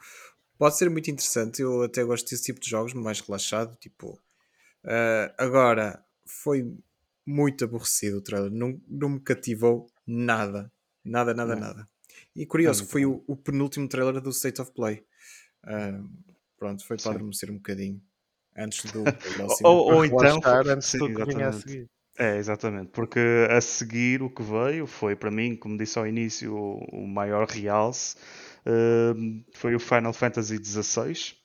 pode 0.57 0.77
ser 0.77 0.89
muito 0.89 1.09
interessante. 1.11 1.61
Eu 1.61 1.83
até 1.83 2.03
gosto 2.03 2.29
desse 2.29 2.43
tipo 2.43 2.59
de 2.59 2.69
jogos, 2.69 2.93
mais 2.93 3.19
relaxado. 3.21 3.75
Tipo, 3.77 4.19
ah, 4.86 5.34
agora 5.38 6.03
foi 6.25 6.73
muito 7.25 7.65
aborrecido 7.65 8.17
o 8.17 8.21
trailer, 8.21 8.51
não, 8.51 8.82
não 8.88 9.09
me 9.09 9.19
cativou 9.19 9.88
nada, 10.05 10.71
nada, 11.03 11.34
nada, 11.34 11.55
Não. 11.55 11.61
nada. 11.61 11.88
E 12.36 12.45
curioso, 12.45 12.86
foi 12.86 13.05
o, 13.05 13.23
o 13.28 13.36
penúltimo 13.36 13.88
trailer 13.88 14.21
do 14.21 14.30
State 14.32 14.61
of 14.61 14.71
Play. 14.73 15.03
Ah, 15.63 16.01
pronto, 16.57 16.86
foi 16.86 16.97
para 16.97 17.11
adormecer 17.13 17.49
um 17.51 17.55
bocadinho 17.57 18.01
antes 18.57 18.91
do. 18.91 19.03
Ou, 19.63 19.78
ou 19.95 20.05
então. 20.05 20.39
relaxar 20.39 20.67
antes 20.67 20.89
sim, 20.89 20.97
do 20.97 21.11
que 21.13 21.23
vinha 21.23 21.47
a 21.49 21.51
exatamente. 21.51 21.53
seguir. 21.53 21.89
É, 22.17 22.38
exatamente. 22.38 22.91
Porque 22.91 23.19
a 23.49 23.61
seguir 23.61 24.21
o 24.23 24.30
que 24.30 24.41
veio 24.43 24.88
foi, 24.88 25.15
para 25.15 25.32
mim, 25.32 25.55
como 25.55 25.78
disse 25.78 25.99
ao 25.99 26.07
início, 26.07 26.55
o, 26.55 26.80
o 27.03 27.07
maior 27.07 27.47
realce. 27.47 28.15
eh, 28.65 29.13
foi 29.53 29.75
o 29.75 29.80
Final 29.80 30.13
Fantasy 30.13 30.57
XVI. 30.57 31.36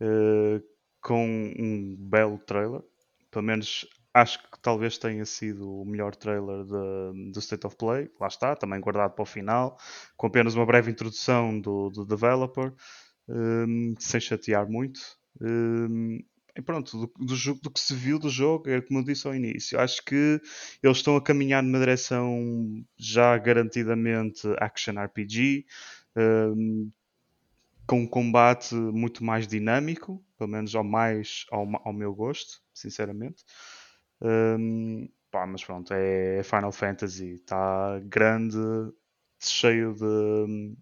eh, 0.00 0.62
com 1.08 1.24
um 1.58 1.96
belo 1.98 2.38
trailer. 2.38 2.82
Pelo 3.30 3.44
menos 3.44 3.86
acho 4.14 4.38
que 4.50 4.60
talvez 4.60 4.98
tenha 4.98 5.24
sido 5.24 5.70
o 5.82 5.84
melhor 5.84 6.14
trailer 6.14 6.64
do 6.64 7.38
State 7.40 7.66
of 7.66 7.76
Play. 7.76 8.10
Lá 8.20 8.26
está, 8.28 8.56
também 8.56 8.80
guardado 8.80 9.14
para 9.14 9.22
o 9.22 9.26
final. 9.26 9.78
Com 10.16 10.26
apenas 10.28 10.54
uma 10.54 10.66
breve 10.66 10.90
introdução 10.90 11.60
do, 11.60 11.90
do 11.90 12.04
developer. 12.04 12.72
eh, 13.30 13.94
sem 14.00 14.20
chatear 14.20 14.68
muito. 14.70 15.00
Eh, 15.42 16.24
e 16.58 16.62
pronto, 16.62 16.98
do, 16.98 17.26
do, 17.26 17.54
do 17.62 17.70
que 17.70 17.80
se 17.80 17.94
viu 17.94 18.18
do 18.18 18.28
jogo, 18.28 18.68
é 18.68 18.80
como 18.80 19.00
eu 19.00 19.04
disse 19.04 19.26
ao 19.28 19.34
início, 19.34 19.78
acho 19.80 20.04
que 20.04 20.40
eles 20.82 20.96
estão 20.98 21.16
a 21.16 21.22
caminhar 21.22 21.62
numa 21.62 21.78
direção 21.78 22.84
já 22.98 23.36
garantidamente 23.38 24.42
action 24.58 24.94
RPG, 24.98 25.64
hum, 26.16 26.90
com 27.88 28.00
um 28.02 28.06
combate 28.08 28.74
muito 28.74 29.24
mais 29.24 29.46
dinâmico, 29.48 30.24
pelo 30.38 30.50
menos 30.50 30.74
ao 30.74 30.84
mais 30.84 31.46
ao, 31.50 31.66
ao 31.86 31.92
meu 31.92 32.14
gosto, 32.14 32.60
sinceramente. 32.74 33.44
Hum, 34.22 35.08
pá, 35.30 35.46
mas 35.46 35.64
pronto, 35.64 35.92
é 35.94 36.42
Final 36.44 36.72
Fantasy, 36.72 37.34
está 37.34 38.00
grande, 38.04 38.56
cheio 39.40 39.94
de 39.94 40.04
hum, 40.04 40.76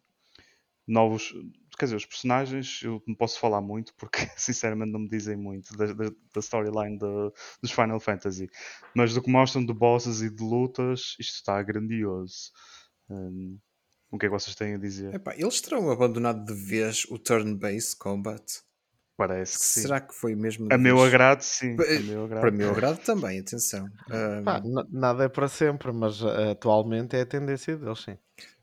novos. 0.86 1.32
Quer 1.78 1.86
dizer, 1.86 1.96
os 1.96 2.07
personagens 2.07 2.80
eu 2.82 3.02
não 3.07 3.14
posso 3.14 3.38
falar 3.38 3.61
muito 3.61 3.94
porque 3.96 4.18
sinceramente 4.38 4.92
não 4.92 5.00
me 5.00 5.09
dizem 5.09 5.36
muito 5.36 5.76
da, 5.76 5.86
da, 5.92 6.07
da 6.11 6.40
storyline 6.40 6.98
do- 6.98 7.32
dos 7.62 7.72
Final 7.72 8.00
Fantasy, 8.00 8.48
mas 8.94 9.14
do 9.14 9.22
que 9.22 9.30
mostram 9.30 9.64
de 9.64 9.74
bosses 9.74 10.22
e 10.22 10.30
de 10.30 10.42
lutas, 10.42 11.16
isto 11.20 11.36
está 11.36 11.62
grandioso. 11.62 12.50
Hum, 13.11 13.59
o 14.16 14.18
que 14.18 14.26
é 14.26 14.28
que 14.28 14.34
vocês 14.34 14.56
têm 14.56 14.74
a 14.74 14.78
dizer? 14.78 15.14
Epá, 15.14 15.34
eles 15.36 15.60
terão 15.60 15.90
abandonado 15.90 16.44
de 16.44 16.52
vez 16.54 17.04
o 17.10 17.18
turn-based 17.18 17.96
combat. 17.96 18.44
Parece 19.16 19.58
que 19.58 19.64
sim. 19.64 19.80
Será 19.82 20.00
que 20.00 20.14
foi 20.14 20.34
mesmo 20.34 20.66
A 20.70 20.78
meu 20.78 21.02
agrado, 21.02 21.42
sim. 21.42 21.76
Pa- 21.76 21.84
A 21.94 22.00
meu 22.00 22.24
agrado. 22.24 22.40
Para 22.40 22.50
meu 22.52 22.70
agrado 22.72 22.98
também, 23.04 23.40
atenção. 23.40 23.90
Pá, 24.44 24.60
nada 24.90 25.24
é 25.24 25.28
para 25.28 25.48
sempre, 25.48 25.92
mas 25.92 26.22
uh, 26.22 26.50
atualmente 26.52 27.16
é 27.16 27.22
a 27.22 27.26
tendência 27.26 27.76
deles, 27.76 28.00
sim. 28.00 28.16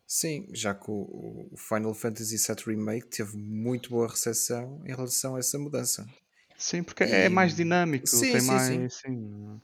sim, 0.06 0.46
já 0.52 0.74
que 0.74 0.90
o, 0.90 1.48
o 1.52 1.56
Final 1.56 1.94
Fantasy 1.94 2.38
VII 2.38 2.64
Remake 2.66 3.08
teve 3.08 3.36
muito 3.36 3.90
boa 3.90 4.08
recepção 4.08 4.82
em 4.86 4.94
relação 4.94 5.36
a 5.36 5.38
essa 5.38 5.58
mudança. 5.58 6.06
Sim, 6.56 6.82
porque 6.82 7.04
é 7.04 7.28
E- 7.28 7.28
mais 7.28 7.54
dinâmico, 7.54 8.06
Sim, 8.08 8.24
tem 8.26 8.40
sim, 8.40 8.40
mais. 8.42 8.84
sim. 8.88 8.88
sim. 8.88 9.60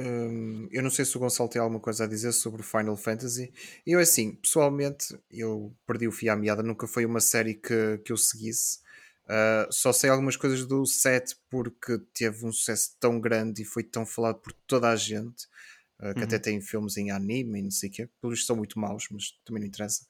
Hum, 0.00 0.68
eu 0.70 0.80
não 0.80 0.90
sei 0.90 1.04
se 1.04 1.16
o 1.16 1.20
Gonçalo 1.20 1.48
tem 1.48 1.60
alguma 1.60 1.80
coisa 1.80 2.04
a 2.04 2.06
dizer 2.06 2.30
sobre 2.32 2.62
Final 2.62 2.96
Fantasy. 2.96 3.52
Eu, 3.84 3.98
assim, 3.98 4.32
pessoalmente, 4.36 5.18
eu 5.28 5.74
perdi 5.84 6.06
o 6.06 6.12
fio 6.12 6.32
à 6.32 6.36
meada, 6.36 6.62
nunca 6.62 6.86
foi 6.86 7.04
uma 7.04 7.20
série 7.20 7.54
que, 7.54 7.98
que 8.04 8.12
eu 8.12 8.16
seguisse. 8.16 8.78
Uh, 9.24 9.70
só 9.72 9.92
sei 9.92 10.08
algumas 10.08 10.36
coisas 10.36 10.64
do 10.66 10.86
7 10.86 11.36
porque 11.50 11.98
teve 12.14 12.46
um 12.46 12.52
sucesso 12.52 12.96
tão 13.00 13.20
grande 13.20 13.62
e 13.62 13.64
foi 13.64 13.82
tão 13.82 14.06
falado 14.06 14.36
por 14.40 14.52
toda 14.66 14.88
a 14.88 14.94
gente, 14.96 15.46
uh, 16.00 16.14
que 16.14 16.22
até 16.24 16.36
Uhum. 16.36 16.42
tem 16.42 16.60
filmes 16.60 16.96
em 16.96 17.10
anime 17.10 17.58
e 17.58 17.62
não 17.62 17.70
sei 17.70 17.88
o 17.88 17.92
quê. 17.92 18.08
Pelos 18.20 18.46
são 18.46 18.56
muito 18.56 18.78
maus, 18.78 19.08
mas 19.10 19.32
também 19.44 19.62
não 19.62 19.68
interessa. 19.68 20.06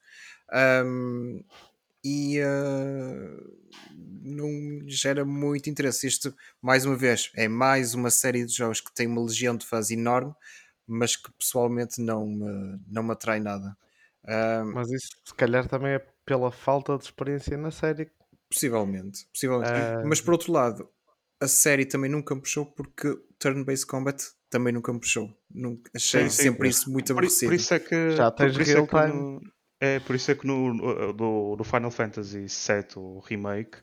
Um, 0.84 1.42
e 2.08 2.40
uh, 2.40 3.58
não 4.22 4.48
gera 4.88 5.24
muito 5.24 5.68
interesse. 5.68 6.06
Isto, 6.06 6.34
mais 6.62 6.86
uma 6.86 6.96
vez, 6.96 7.30
é 7.36 7.48
mais 7.48 7.94
uma 7.94 8.10
série 8.10 8.44
de 8.46 8.52
jogos 8.54 8.80
que 8.80 8.94
tem 8.94 9.06
uma 9.06 9.22
legião 9.22 9.56
de 9.56 9.66
fãs 9.66 9.90
enorme, 9.90 10.34
mas 10.86 11.16
que 11.16 11.30
pessoalmente 11.32 12.00
não 12.00 12.26
me, 12.26 12.80
não 12.88 13.02
me 13.02 13.12
atrai 13.12 13.40
nada. 13.40 13.76
Um, 14.26 14.72
Mas 14.72 14.90
isso 14.90 15.08
se 15.24 15.34
calhar 15.34 15.66
também 15.68 15.92
é 15.92 16.06
pela 16.24 16.50
falta 16.50 16.96
de 16.98 17.04
experiência 17.04 17.56
na 17.56 17.70
série. 17.70 18.10
possivelmente, 18.50 19.26
possivelmente. 19.32 19.72
Ah. 19.72 20.02
Mas 20.04 20.20
por 20.20 20.32
outro 20.32 20.52
lado, 20.52 20.88
a 21.40 21.48
série 21.48 21.86
também 21.86 22.10
nunca 22.10 22.34
me 22.34 22.40
puxou 22.40 22.66
porque 22.66 23.16
turn-based 23.38 23.86
combat 23.86 24.22
também 24.50 24.72
nunca 24.72 24.92
me 24.92 25.00
puxou. 25.00 25.30
Nunca, 25.50 25.90
achei 25.94 26.28
Sim, 26.28 26.30
sim. 26.30 26.42
sempre 26.44 26.68
isso 26.68 26.90
muito 26.90 27.06
Por, 27.06 27.12
aborrecido. 27.12 27.50
por 27.50 27.54
isso 27.54 27.74
é 27.74 27.78
que. 27.80 28.10
Já 28.10 28.30
tens 28.30 28.52
por 28.52 28.62
isso 28.62 28.86
é 29.80 29.96
no, 29.96 30.00
por 30.00 30.16
isso 30.16 30.30
é 30.30 30.34
que 30.34 30.46
no, 30.46 30.74
no- 30.74 31.12
do 31.56 31.64
Final 31.64 31.90
Fantasy 31.90 32.48
VII, 32.48 32.96
o 32.96 33.20
remake, 33.20 33.78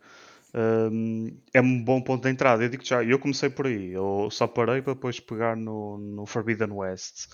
hum, 0.91 1.37
é 1.53 1.61
um 1.61 1.83
bom 1.83 2.01
ponto 2.01 2.23
de 2.23 2.29
entrada. 2.31 2.63
Eu 2.63 2.69
digo 2.69 2.83
já, 2.85 3.03
eu 3.03 3.19
comecei 3.19 3.49
por 3.49 3.67
aí. 3.67 3.91
Eu 3.91 4.29
só 4.31 4.47
parei 4.47 4.81
para 4.81 4.93
depois 4.93 5.19
pegar 5.19 5.55
no, 5.55 5.97
no 5.97 6.25
Forbidden 6.25 6.71
West. 6.71 7.27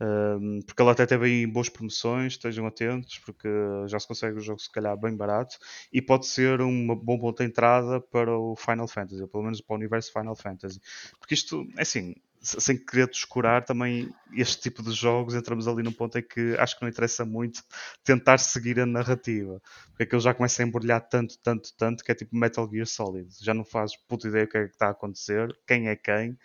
Hum, 0.00 0.60
porque 0.66 0.82
ele 0.82 0.90
até 0.90 1.06
teve 1.06 1.26
aí 1.26 1.46
boas 1.46 1.68
promoções, 1.68 2.32
estejam 2.34 2.66
atentos, 2.66 3.18
porque 3.20 3.48
já 3.86 4.00
se 4.00 4.08
consegue 4.08 4.36
o 4.38 4.40
jogo 4.40 4.58
se 4.60 4.70
calhar 4.70 4.96
bem 4.98 5.16
barato 5.16 5.56
e 5.92 6.02
pode 6.02 6.26
ser 6.26 6.60
um 6.60 6.88
bom 6.96 7.18
ponto 7.18 7.38
de 7.38 7.44
entrada 7.48 8.00
para 8.00 8.36
o 8.36 8.56
Final 8.56 8.88
Fantasy, 8.88 9.22
ou 9.22 9.28
pelo 9.28 9.44
menos 9.44 9.60
para 9.60 9.74
o 9.74 9.76
universo 9.78 10.12
Final 10.12 10.34
Fantasy. 10.34 10.80
Porque 11.20 11.34
isto, 11.34 11.64
é 11.76 11.82
assim, 11.82 12.14
sem 12.42 12.76
querer 12.76 13.08
descurar, 13.08 13.64
também 13.64 14.12
este 14.34 14.60
tipo 14.60 14.82
de 14.82 14.90
jogos 14.92 15.34
entramos 15.34 15.68
ali 15.68 15.82
num 15.82 15.92
ponto 15.92 16.18
em 16.18 16.22
que 16.22 16.56
acho 16.58 16.76
que 16.76 16.82
não 16.82 16.88
interessa 16.88 17.24
muito 17.24 17.62
tentar 18.02 18.38
seguir 18.38 18.80
a 18.80 18.86
narrativa, 18.86 19.62
porque 19.90 20.02
aquilo 20.02 20.20
já 20.20 20.34
começa 20.34 20.62
a 20.62 20.66
embrulhar 20.66 21.00
tanto, 21.08 21.38
tanto, 21.42 21.70
tanto 21.76 22.02
que 22.02 22.10
é 22.10 22.14
tipo 22.14 22.36
Metal 22.36 22.68
Gear 22.68 22.86
Solid. 22.86 23.28
Já 23.40 23.54
não 23.54 23.64
fazes 23.64 23.96
puta 24.08 24.26
ideia 24.28 24.44
o 24.44 24.48
que 24.48 24.58
é 24.58 24.64
que 24.66 24.72
está 24.72 24.88
a 24.88 24.90
acontecer, 24.90 25.56
quem 25.66 25.88
é 25.88 25.94
quem 25.96 26.36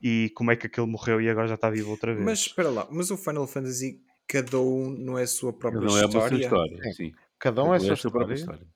e 0.00 0.30
como 0.34 0.50
é 0.50 0.56
que 0.56 0.66
aquele 0.66 0.86
morreu 0.86 1.20
e 1.20 1.30
agora 1.30 1.48
já 1.48 1.54
está 1.54 1.70
vivo 1.70 1.90
outra 1.90 2.12
vez. 2.12 2.24
Mas 2.24 2.40
espera 2.40 2.68
lá, 2.68 2.86
mas 2.90 3.10
o 3.10 3.16
Final 3.16 3.46
Fantasy, 3.46 4.00
cada 4.28 4.60
um 4.60 4.90
não 4.90 5.18
é 5.18 5.22
a 5.22 5.26
sua 5.26 5.52
própria 5.52 5.80
Não 5.80 5.96
é 5.96 6.04
uma 6.04 6.10
sua 6.10 6.38
história. 6.38 6.44
história. 6.44 6.92
Sim. 6.92 7.12
Cada 7.38 7.64
um 7.64 7.72
é 7.72 7.78
a 7.78 7.80
Cada 7.80 7.96
sua 7.96 8.10
própria 8.10 8.34
história, 8.34 8.66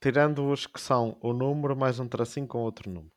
tirando 0.00 0.50
os 0.50 0.66
que 0.66 0.80
são 0.80 1.18
o 1.20 1.32
número 1.32 1.76
mais 1.76 2.00
um 2.00 2.08
tracinho 2.08 2.46
com 2.46 2.58
outro 2.58 2.88
número. 2.90 3.12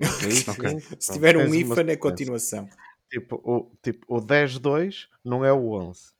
É 0.00 0.28
isso, 0.28 0.50
Ok. 0.50 0.68
sim? 0.70 0.80
Se 0.80 0.88
Pronto, 0.88 1.12
tiver 1.12 1.36
um 1.36 1.40
tens 1.40 1.48
uma 1.48 1.56
IFAN 1.74 1.90
é 1.92 1.96
continuação. 1.96 2.68
Tipo, 3.10 3.36
o, 3.44 3.70
tipo, 3.82 4.06
o 4.16 4.20
10-2 4.20 5.06
não 5.24 5.44
é 5.44 5.52
o 5.52 5.72
11. 5.72 6.12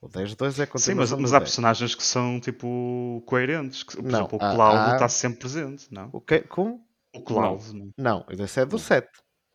O 0.00 0.08
10-2 0.08 0.58
é 0.58 0.62
a 0.64 0.66
Sim, 0.66 0.94
mas, 0.94 1.10
continuação 1.10 1.20
mas 1.20 1.32
há 1.32 1.38
10. 1.38 1.50
personagens 1.50 1.94
que 1.94 2.02
são 2.02 2.40
tipo 2.40 3.22
coerentes. 3.24 3.84
Que, 3.84 3.96
por 3.96 4.02
Não, 4.04 4.18
exemplo, 4.20 4.36
o 4.36 4.38
Cloud 4.40 4.76
há- 4.76 4.92
está 4.94 5.08
sempre 5.08 5.38
presente, 5.38 5.86
não? 5.92 6.10
O 6.12 6.20
que? 6.20 6.40
Como? 6.40 6.84
O 7.14 7.20
Cloud, 7.22 7.72
não. 7.72 7.90
Não, 7.96 8.26
esse 8.30 8.60
é 8.60 8.64
do 8.66 8.72
Não. 8.72 8.78
7. 8.78 9.08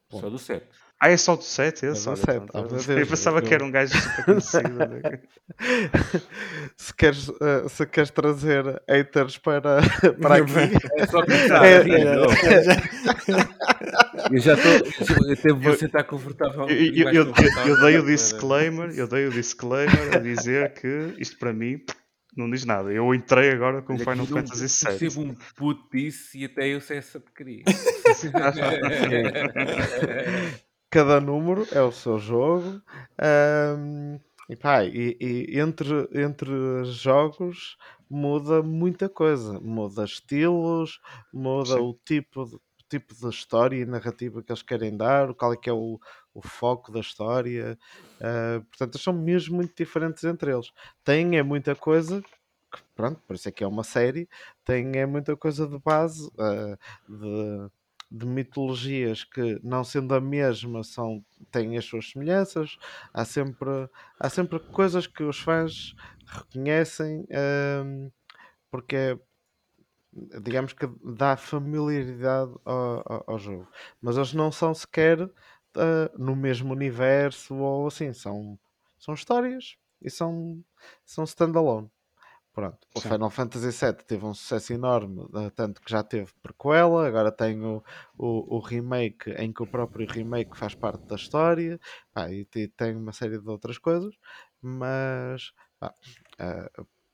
Só 0.09 0.29
do 0.29 0.39
7. 0.39 0.65
Ah, 0.99 1.09
é 1.11 1.17
só 1.17 1.35
do 1.35 1.43
7 1.43 1.85
É 1.85 1.89
esse? 1.91 2.05
do 2.05 2.09
Olha, 2.09 2.17
7. 2.17 2.25
pronto. 2.25 2.51
Oh, 2.55 2.61
meu 2.61 2.69
eu 2.99 3.07
pensava 3.07 3.37
eu- 3.37 3.43
que 3.43 3.53
era 3.53 3.63
um 3.63 3.69
gajo 3.69 3.93
super 3.95 4.25
conhecido. 4.25 4.69
né? 4.79 5.19
se, 6.75 6.93
queres, 6.95 7.29
eh, 7.29 7.69
se 7.69 7.85
queres 7.85 8.09
trazer 8.09 8.81
haters 8.89 9.37
para, 9.37 9.77
para 10.21 10.35
aqui, 10.37 10.51
É 10.97 11.05
só 11.05 11.21
começar. 11.23 11.65
É, 11.65 11.83
sim, 11.83 11.91
é. 11.91 12.15
Eu 14.31 14.39
já 14.39 14.53
estou. 14.55 15.31
Até 15.33 15.53
você 15.53 15.85
está 15.85 16.03
confortável. 16.03 16.67
Eu, 16.67 16.75
eu- 16.77 16.93
eu- 16.95 17.13
eu- 17.13 17.25
confortável 17.27 17.75
eu 17.75 17.81
dei 17.81 17.97
o 17.97 18.01
para- 18.03 18.11
disclaimer, 18.13 18.89
eu 18.97 19.07
dei 19.07 19.27
o 19.27 19.31
disclaimer 19.31 20.15
a 20.15 20.19
dizer 20.19 20.73
que 20.73 21.13
isto 21.19 21.37
para 21.37 21.53
mim 21.53 21.79
não 22.35 22.49
diz 22.49 22.65
nada. 22.65 22.91
Eu 22.91 23.13
entrei 23.13 23.51
agora 23.51 23.81
com 23.83 23.93
o 23.93 23.95
Olha, 23.97 24.05
Final 24.05 24.25
Fantasy 24.25 24.63
eu 24.85 24.91
VII. 24.91 24.99
Percebo 24.99 25.21
um 25.27 25.35
puto 25.55 25.89
disso 25.95 26.35
e 26.37 26.45
até 26.45 26.67
eu 26.67 26.81
sei 26.81 26.97
essa 26.97 27.19
porcaria. 27.19 27.63
Cada 30.89 31.19
número 31.19 31.67
é 31.71 31.81
o 31.81 31.91
seu 31.91 32.17
jogo. 32.19 32.81
ahm, 33.19 34.19
e, 34.49 34.55
pá, 34.55 34.83
e, 34.85 35.17
e 35.19 35.59
entre, 35.59 36.07
entre 36.13 36.85
jogos 36.85 37.77
muda 38.09 38.63
muita 38.63 39.09
coisa. 39.09 39.59
Muda 39.59 40.05
estilos, 40.05 40.99
muda 41.33 41.75
Sim. 41.75 41.81
o 41.81 41.93
tipo 42.05 42.45
de, 42.45 42.57
tipo 42.89 43.13
de 43.13 43.27
história 43.29 43.75
e 43.77 43.85
narrativa 43.85 44.41
que 44.43 44.51
eles 44.51 44.61
querem 44.63 44.95
dar, 44.95 45.33
qual 45.35 45.53
é 45.53 45.57
que 45.57 45.69
é 45.69 45.73
o, 45.73 45.99
o 46.33 46.41
foco 46.41 46.91
da 46.91 46.99
história. 47.01 47.77
ah, 48.21 48.61
portanto, 48.69 48.95
eles 48.95 49.03
são 49.03 49.13
mesmo 49.13 49.57
muito 49.57 49.75
diferentes 49.75 50.23
entre 50.23 50.51
eles. 50.53 50.71
Tem 51.03 51.37
é 51.37 51.43
muita 51.43 51.75
coisa. 51.75 52.21
que, 52.21 52.79
Pronto, 52.95 53.21
por 53.27 53.35
isso 53.35 53.49
é 53.49 53.51
que 53.51 53.63
é 53.63 53.67
uma 53.67 53.83
série. 53.83 54.29
Tem 54.65 54.97
é 54.97 55.05
muita 55.05 55.35
coisa 55.37 55.67
de 55.67 55.79
base, 55.79 56.29
ah, 56.39 56.77
de, 57.07 57.69
de 58.09 58.25
mitologias 58.25 59.23
que, 59.23 59.59
não 59.63 59.83
sendo 59.83 60.13
a 60.15 60.21
mesma, 60.21 60.83
são, 60.83 61.23
têm 61.51 61.77
as 61.77 61.85
suas 61.85 62.09
semelhanças. 62.11 62.77
Há 63.13 63.25
sempre, 63.25 63.69
há 64.19 64.29
sempre 64.29 64.59
coisas 64.59 65.07
que 65.07 65.23
os 65.23 65.39
fãs 65.39 65.93
reconhecem, 66.25 67.25
ahm, 67.31 68.09
porque 68.71 68.95
é, 68.95 69.19
digamos 70.41 70.73
que 70.73 70.87
dá 71.03 71.35
familiaridade 71.37 72.53
ao, 72.65 73.03
ao- 73.05 73.23
ao 73.27 73.39
jogo. 73.39 73.67
Mas 74.01 74.17
eles 74.17 74.33
não 74.33 74.51
são 74.51 74.73
sequer 74.73 75.19
ah, 75.75 76.11
no 76.17 76.35
mesmo 76.35 76.73
universo 76.73 77.55
ou 77.55 77.87
assim, 77.87 78.13
são, 78.13 78.59
são 78.97 79.13
histórias 79.13 79.77
e 80.01 80.09
são, 80.09 80.63
são 81.05 81.23
standalone. 81.23 81.89
Pronto, 82.57 82.87
o 82.91 82.99
Sim. 82.99 83.09
Final 83.09 83.29
Fantasy 83.29 83.71
VII 83.71 84.03
teve 84.03 84.25
um 84.25 84.33
sucesso 84.33 84.73
enorme, 84.73 85.27
eh, 85.35 85.51
tanto 85.51 85.79
que 85.79 85.91
já 85.91 86.01
teve 86.03 86.33
prequela, 86.41 87.07
agora 87.07 87.31
tem 87.31 87.63
o, 87.63 87.83
o, 88.17 88.55
o 88.57 88.59
remake, 88.59 89.29
em 89.37 89.53
que 89.53 89.61
o 89.61 89.67
próprio 89.67 90.07
remake 90.09 90.57
faz 90.57 90.73
parte 90.73 91.03
da 91.07 91.15
história, 91.15 91.79
pá, 92.11 92.31
e 92.31 92.45
te- 92.45 92.67
tem 92.69 92.95
uma 92.95 93.13
série 93.13 93.37
de 93.39 93.47
outras 93.47 93.77
coisas, 93.77 94.15
mas 94.59 95.51
pá, 95.79 95.93
eh, 96.39 96.67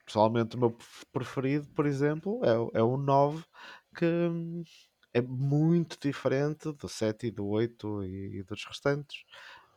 pessoalmente 0.06 0.56
o 0.56 0.60
meu 0.60 0.72
pref- 0.72 1.04
preferido, 1.12 1.68
por 1.76 1.86
exemplo, 1.86 2.40
é, 2.46 2.58
o- 2.58 2.72
é 2.74 2.82
o 2.82 2.96
9, 2.96 3.44
que 3.98 4.06
hum, 4.06 4.64
é 5.14 5.22
muito 5.22 5.98
diferente 6.02 6.72
do 6.72 6.88
7 6.88 7.28
e 7.28 7.32
do 7.32 7.46
8 7.48 8.02
e, 8.04 8.38
e 8.40 8.44
dos 8.44 8.64
restantes. 8.66 9.24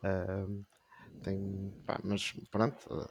Ahm, 0.03 0.63
tem, 1.21 1.75
pá, 1.85 1.99
mas 2.03 2.33
Pronto, 2.51 3.09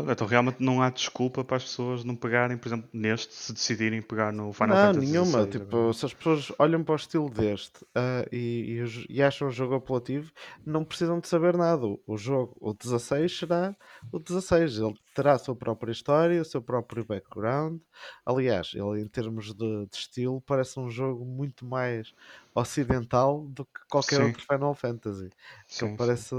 Então 0.00 0.26
realmente 0.26 0.62
não 0.62 0.80
há 0.82 0.90
desculpa 0.90 1.44
para 1.44 1.56
as 1.56 1.64
pessoas 1.64 2.04
não 2.04 2.14
pegarem, 2.14 2.56
por 2.56 2.68
exemplo, 2.68 2.88
neste, 2.92 3.34
se 3.34 3.52
decidirem 3.52 4.00
pegar 4.02 4.32
no 4.32 4.52
Final 4.52 4.76
não, 4.76 4.94
Fantasy 4.94 5.06
nenhuma. 5.06 5.38
XVI 5.42 5.50
Tipo, 5.50 5.76
agora. 5.76 5.92
se 5.92 6.06
as 6.06 6.14
pessoas 6.14 6.52
olham 6.58 6.84
para 6.84 6.92
o 6.92 6.96
estilo 6.96 7.30
deste 7.30 7.84
ah, 7.94 8.24
e, 8.32 8.80
e 8.84 9.06
e 9.08 9.22
acham 9.22 9.48
o 9.48 9.50
jogo 9.50 9.74
apelativo, 9.74 10.30
não 10.64 10.84
precisam 10.84 11.18
de 11.20 11.28
saber 11.28 11.56
nada. 11.56 11.86
O, 11.86 12.00
o 12.06 12.16
jogo, 12.16 12.56
o 12.60 12.72
16, 12.74 13.38
será 13.38 13.76
o 14.12 14.18
16. 14.18 14.78
Ele 14.78 14.94
terá 15.18 15.32
a 15.34 15.38
sua 15.38 15.56
própria 15.56 15.90
história, 15.90 16.40
o 16.40 16.44
seu 16.44 16.62
próprio 16.62 17.04
background. 17.04 17.80
Aliás, 18.24 18.70
ele, 18.74 19.02
em 19.02 19.08
termos 19.08 19.52
de, 19.54 19.86
de 19.86 19.96
estilo, 19.96 20.40
parece 20.42 20.78
um 20.78 20.88
jogo 20.88 21.24
muito 21.24 21.66
mais 21.66 22.12
ocidental 22.54 23.48
do 23.48 23.64
que 23.66 23.80
qualquer 23.90 24.20
Sim. 24.20 24.22
outro 24.22 24.44
Final 24.44 24.74
Fantasy. 24.74 25.30
Que 25.76 25.86
Sim, 25.86 25.96
parece. 25.96 26.34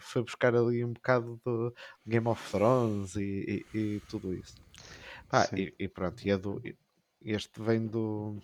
Foi 0.00 0.22
buscar 0.22 0.54
ali 0.56 0.84
um 0.84 0.92
bocado 0.92 1.40
do 1.44 1.72
Game 2.06 2.26
of 2.28 2.50
Thrones 2.50 3.14
e, 3.16 3.64
e- 3.72 3.78
e 3.96 4.00
tudo 4.08 4.34
isso. 4.34 4.56
Sim. 5.32 5.56
e, 5.56 5.74
e 5.78 5.88
pronto, 5.88 6.22
e 6.26 6.30
é 6.30 6.38
do, 6.38 6.60
este 7.22 7.60
vem 7.60 7.86
do, 7.86 8.38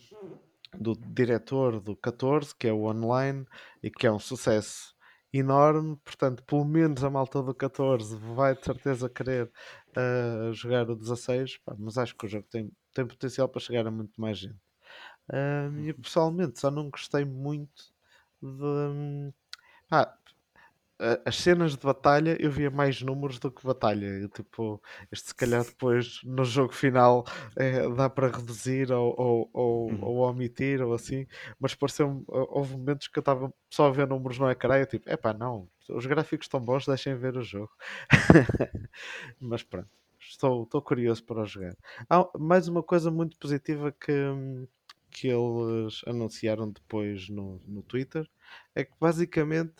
do 0.78 0.94
diretor 0.94 1.80
do 1.80 1.96
14, 1.96 2.54
que 2.56 2.68
é 2.68 2.72
o 2.72 2.84
online, 2.86 3.46
e 3.82 3.90
que 3.90 4.06
é 4.06 4.12
um 4.12 4.18
sucesso 4.18 4.93
enorme. 5.38 5.96
Portanto, 6.04 6.42
pelo 6.44 6.64
menos 6.64 7.02
a 7.04 7.10
malta 7.10 7.42
do 7.42 7.54
14 7.54 8.16
vai 8.16 8.54
de 8.54 8.64
certeza 8.64 9.08
querer 9.08 9.50
ah, 9.96 10.50
jogar 10.52 10.88
o 10.90 10.96
16, 10.96 11.58
pá, 11.58 11.74
mas 11.78 11.98
acho 11.98 12.16
que 12.16 12.26
o 12.26 12.28
jogo 12.28 12.46
tem, 12.50 12.70
tem 12.94 13.06
potencial 13.06 13.48
para 13.48 13.60
chegar 13.60 13.86
a 13.86 13.90
muito 13.90 14.20
mais 14.20 14.38
gente. 14.38 14.58
Um, 15.32 15.80
e 15.88 15.94
pessoalmente 15.94 16.60
só 16.60 16.70
não 16.70 16.90
gostei 16.90 17.24
muito 17.24 17.84
de. 18.42 18.52
pá, 18.60 19.32
a- 19.90 20.18
as 21.26 21.36
cenas 21.36 21.72
de 21.76 21.84
batalha 21.84 22.36
eu 22.40 22.50
via 22.50 22.70
mais 22.70 23.02
números 23.02 23.38
do 23.38 23.50
que 23.50 23.66
batalha. 23.66 24.06
Eu, 24.06 24.28
tipo, 24.28 24.80
este 25.10 25.28
se 25.28 25.34
calhar 25.34 25.64
depois 25.64 26.20
no 26.24 26.44
jogo 26.44 26.72
final 26.72 27.24
eh, 27.56 27.88
dá 27.96 28.08
para 28.08 28.28
reduzir 28.28 28.92
ou, 28.92 29.14
ou, 29.18 29.50
ou, 29.52 29.92
Uhum. 29.92 29.98
ou 30.00 30.16
omitir 30.30 30.80
ou 30.82 30.94
assim, 30.94 31.26
mas 31.58 31.74
pareceu 31.74 32.24
houve 32.28 32.76
momentos 32.76 33.08
que 33.08 33.18
eu 33.18 33.20
estava 33.22 33.52
só 33.70 33.86
a 33.88 33.90
ver 33.90 34.06
números 34.08 34.38
no 34.38 34.48
ecrã 34.50 34.78
e 34.78 34.82
eu 34.82 34.86
tipo, 34.86 35.10
epá, 35.10 35.32
não, 35.34 35.68
os 35.90 36.06
gráficos 36.06 36.46
estão 36.46 36.60
bons, 36.60 36.86
deixem 36.86 37.14
ver 37.16 37.36
o 37.36 37.42
jogo. 37.42 37.70
mas 39.40 39.62
pronto, 39.62 39.88
estou, 40.20 40.64
estou 40.64 40.82
curioso 40.82 41.24
para 41.24 41.44
jogar. 41.44 41.76
Há 42.08 42.28
mais 42.38 42.68
uma 42.68 42.82
coisa 42.82 43.10
muito 43.10 43.38
positiva 43.38 43.92
que, 43.92 44.12
que 45.10 45.28
eles 45.28 46.02
anunciaram 46.06 46.70
depois 46.70 47.28
no, 47.28 47.60
no 47.66 47.82
Twitter 47.82 48.28
é 48.74 48.84
que 48.84 48.92
basicamente 49.00 49.74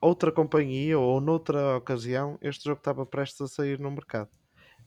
outra 0.00 0.32
companhia 0.32 0.98
ou 0.98 1.20
noutra 1.20 1.76
ocasião 1.76 2.38
este 2.42 2.64
jogo 2.64 2.78
estava 2.78 3.06
prestes 3.06 3.40
a 3.40 3.48
sair 3.48 3.78
no 3.78 3.90
mercado. 3.90 4.30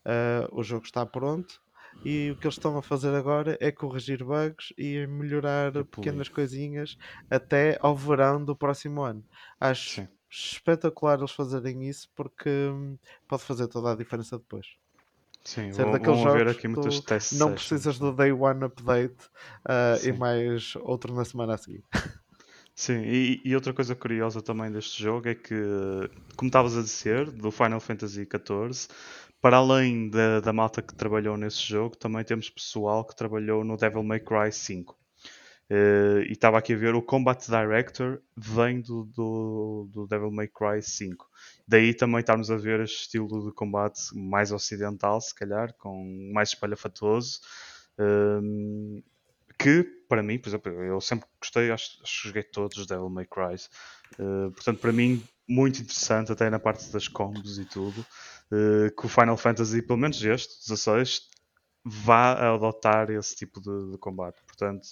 Ah, 0.05 0.47
o 0.51 0.63
jogo 0.63 0.85
está 0.85 1.05
pronto 1.05 1.61
e 2.03 2.31
o 2.31 2.37
que 2.37 2.47
eles 2.47 2.55
estão 2.55 2.77
a 2.77 2.83
fazer 2.83 3.15
agora 3.15 3.57
é 3.61 3.71
corrigir 3.71 4.23
bugs 4.25 4.73
e 4.77 5.07
melhorar 5.07 5.71
pequenas 5.85 6.29
coisinhas 6.29 6.97
até 7.29 7.77
ao 7.81 7.95
verão 7.95 8.43
do 8.43 8.55
próximo 8.55 9.01
ano. 9.03 9.25
Acho 9.59 10.01
Sim. 10.01 10.07
espetacular 10.29 11.19
eles 11.19 11.31
fazerem 11.31 11.87
isso 11.87 12.09
porque 12.15 12.49
hum, 12.49 12.97
pode 13.27 13.43
fazer 13.43 13.67
toda 13.67 13.91
a 13.91 13.95
diferença 13.95 14.37
depois. 14.37 14.67
Sim, 15.45 15.71
Ser 15.71 15.89
vão, 15.89 15.91
daqueles 15.91 16.19
vão 16.19 16.19
jogos 16.19 16.49
aqui 16.49 16.67
que 16.67 16.67
muitas 16.67 16.99
tu 16.99 17.01
test 17.01 17.27
não 17.31 17.53
sessions, 17.53 17.53
precisas 17.53 17.99
do 17.99 18.13
day 18.13 18.31
one 18.31 18.65
update 18.65 19.29
ah, 19.67 19.99
e 20.03 20.11
mais 20.13 20.75
outro 20.77 21.13
na 21.13 21.25
semana 21.25 21.55
a 21.55 21.57
seguir. 21.57 21.83
Sim, 22.75 23.03
e, 23.05 23.41
e 23.45 23.55
outra 23.55 23.71
coisa 23.73 23.95
curiosa 23.95 24.41
também 24.41 24.71
deste 24.71 25.01
jogo 25.01 25.27
é 25.29 25.35
que, 25.35 25.53
como 26.35 26.47
estavas 26.49 26.75
a 26.77 26.81
dizer, 26.81 27.29
do 27.31 27.51
Final 27.51 27.79
Fantasy 27.79 28.25
XIV, 28.25 28.87
para 29.39 29.57
além 29.57 30.09
da, 30.09 30.39
da 30.39 30.51
malta 30.53 30.81
que 30.81 30.95
trabalhou 30.95 31.37
nesse 31.37 31.61
jogo, 31.61 31.95
também 31.95 32.23
temos 32.23 32.49
pessoal 32.49 33.05
que 33.05 33.15
trabalhou 33.15 33.63
no 33.63 33.77
Devil 33.77 34.03
May 34.03 34.19
Cry 34.19 34.51
5. 34.51 34.97
Eh, 35.69 36.25
e 36.29 36.31
estava 36.33 36.57
aqui 36.57 36.73
a 36.73 36.77
ver, 36.77 36.95
o 36.95 37.01
Combat 37.01 37.39
Director 37.49 38.21
vem 38.35 38.81
do, 38.81 39.05
do, 39.05 39.89
do 39.91 40.07
Devil 40.07 40.31
May 40.31 40.47
Cry 40.47 40.81
5. 40.81 41.29
Daí 41.67 41.93
também 41.93 42.19
estarmos 42.21 42.51
a 42.51 42.57
ver 42.57 42.81
este 42.81 43.01
estilo 43.03 43.45
de 43.47 43.53
combate 43.53 44.01
mais 44.15 44.51
ocidental, 44.51 45.21
se 45.21 45.33
calhar, 45.35 45.73
com 45.77 46.31
mais 46.33 46.49
espalhafatoso. 46.49 47.39
Ehm, 47.99 49.01
que 49.57 49.83
para 50.07 50.21
mim, 50.21 50.37
por 50.37 50.49
exemplo, 50.49 50.71
eu 50.71 51.01
sempre 51.01 51.27
gostei, 51.39 51.71
acho, 51.71 51.99
acho 52.03 52.21
que 52.21 52.27
joguei 52.27 52.43
todos 52.43 52.77
os 52.77 52.85
Devil 52.85 53.09
May 53.09 53.25
Cry. 53.25 53.55
Uh, 54.19 54.51
portanto, 54.51 54.79
para 54.79 54.91
mim, 54.91 55.23
muito 55.47 55.81
interessante, 55.81 56.31
até 56.31 56.49
na 56.51 56.59
parte 56.59 56.91
das 56.91 57.07
combos 57.07 57.57
e 57.57 57.65
tudo, 57.65 58.05
uh, 58.51 58.95
que 58.95 59.05
o 59.05 59.09
Final 59.09 59.37
Fantasy, 59.37 59.81
pelo 59.81 59.97
menos 59.97 60.23
este, 60.23 60.59
16, 60.69 61.29
vá 61.83 62.53
adotar 62.53 63.09
esse 63.09 63.35
tipo 63.35 63.59
de, 63.59 63.91
de 63.91 63.97
combate. 63.97 64.39
Portanto, 64.45 64.87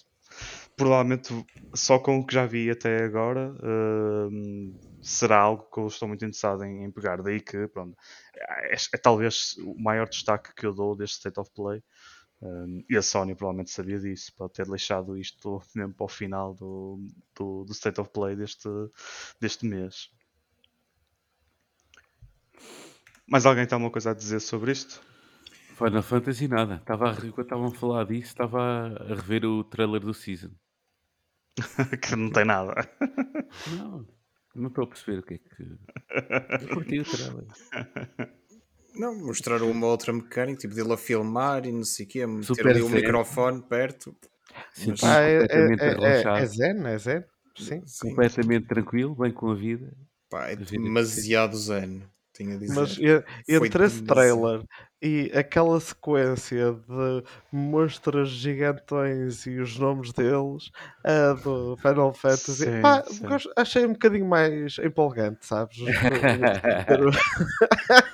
provavelmente 0.75 1.45
só 1.75 1.99
com 1.99 2.19
o 2.19 2.25
que 2.25 2.33
já 2.33 2.45
vi 2.45 2.69
até 2.69 3.03
agora 3.03 3.53
uh, 3.53 4.99
será 5.01 5.37
algo 5.39 5.69
que 5.71 5.79
eu 5.79 5.87
estou 5.87 6.07
muito 6.07 6.25
interessado 6.25 6.63
em, 6.63 6.83
em 6.83 6.91
pegar. 6.91 7.21
Daí 7.21 7.39
que, 7.39 7.67
pronto, 7.67 7.95
é, 8.35 8.73
é, 8.73 8.97
talvez 8.97 9.55
o 9.59 9.75
maior 9.79 10.09
destaque 10.09 10.53
que 10.55 10.65
eu 10.65 10.73
dou 10.73 10.95
deste 10.95 11.17
State 11.17 11.39
of 11.39 11.51
Play. 11.53 11.83
Um, 12.41 12.83
e 12.89 12.97
a 12.97 13.01
Sony 13.03 13.35
provavelmente 13.35 13.69
sabia 13.69 13.99
disso, 13.99 14.33
para 14.35 14.49
ter 14.49 14.67
deixado 14.67 15.15
isto 15.15 15.61
mesmo 15.75 15.93
para 15.93 16.05
o 16.05 16.09
final 16.09 16.53
do, 16.55 17.05
do, 17.35 17.63
do 17.65 17.71
State 17.71 18.01
of 18.01 18.09
Play 18.11 18.35
deste, 18.35 18.67
deste 19.39 19.65
mês. 19.65 20.09
Mais 23.27 23.45
alguém 23.45 23.65
tem 23.65 23.75
alguma 23.75 23.91
coisa 23.91 24.11
a 24.11 24.13
dizer 24.13 24.39
sobre 24.39 24.71
isto? 24.71 25.01
Final 25.77 26.03
Fantasy 26.03 26.47
nada. 26.47 26.75
Estava 26.75 27.11
a, 27.11 27.13
enquanto 27.13 27.41
estavam 27.41 27.67
a 27.67 27.71
falar 27.71 28.05
disso, 28.05 28.29
estava 28.29 28.87
a 28.87 29.15
rever 29.15 29.45
o 29.45 29.63
trailer 29.63 30.01
do 30.01 30.13
Season. 30.13 30.51
que 32.01 32.15
não 32.15 32.31
tem 32.31 32.45
nada. 32.45 32.89
Não, 33.77 34.07
não 34.55 34.67
estou 34.67 34.83
a 34.83 34.87
perceber 34.87 35.19
o 35.19 35.23
que 35.23 35.35
é 35.35 35.37
que. 35.37 36.63
Eu 36.63 36.75
curti 36.75 36.99
o 36.99 37.03
trailer. 37.03 37.47
Não, 38.93 39.15
mostraram 39.15 39.69
uma 39.71 39.87
outra 39.87 40.11
mecânica, 40.13 40.59
tipo 40.61 40.73
dele 40.75 40.93
a 40.93 40.97
filmar 40.97 41.65
e 41.65 41.71
não 41.71 41.83
sei 41.83 42.05
o 42.05 42.09
quê, 42.09 42.25
meter 42.27 42.45
Super 42.45 42.67
ali 42.71 42.81
o 42.81 42.87
zen. 42.87 42.95
microfone 42.95 43.61
perto. 43.63 44.15
Sim, 44.73 44.89
Mas- 44.91 45.03
Ah, 45.03 45.21
é, 45.21 45.37
é, 45.37 45.39
é, 45.39 46.21
é, 46.37 46.41
é 46.41 46.45
zen, 46.45 46.85
é 46.87 46.97
zen? 46.97 47.23
Sim. 47.57 47.81
Sim, 47.85 48.09
completamente 48.09 48.67
tranquilo, 48.67 49.15
bem 49.15 49.31
com 49.31 49.49
a 49.51 49.55
vida. 49.55 49.93
pá, 50.29 50.47
é 50.49 50.53
A 50.53 50.55
vida 50.55 50.83
demasiado 50.83 51.57
zen, 51.57 52.03
tenho 52.33 52.55
a 52.55 52.59
dizer. 52.59 52.73
Mas 52.79 52.97
e- 52.97 53.23
entre 53.55 53.85
esse 53.85 54.03
trailer 54.03 54.63
e 55.01 55.31
aquela 55.35 55.79
sequência 55.79 56.73
de 56.73 57.23
monstros 57.51 58.29
gigantões 58.29 59.45
e 59.45 59.59
os 59.59 59.77
nomes 59.77 60.13
deles, 60.13 60.69
a 61.03 61.33
do 61.33 61.75
Final 61.77 62.13
Fantasy, 62.13 62.65
Sim, 62.65 62.81
pá, 62.81 63.03
sim. 63.09 63.25
achei 63.57 63.85
um 63.85 63.93
bocadinho 63.93 64.25
mais 64.25 64.77
empolgante, 64.79 65.45
sabes? 65.45 65.77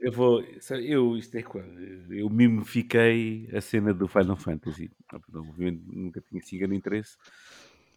Eu 0.00 0.12
vou. 0.12 0.42
sabe, 0.60 0.90
Eu, 0.90 1.16
isto 1.16 1.36
é 1.36 1.42
quando? 1.42 1.78
Eu 2.12 2.28
mimifiquei 2.30 3.48
a 3.54 3.60
cena 3.60 3.92
do 3.92 4.08
Final 4.08 4.36
Fantasy. 4.36 4.90
Obviamente 5.34 5.82
nunca 5.86 6.20
tinha 6.20 6.42
sido 6.42 6.60
grande 6.60 6.76
interesse. 6.76 7.16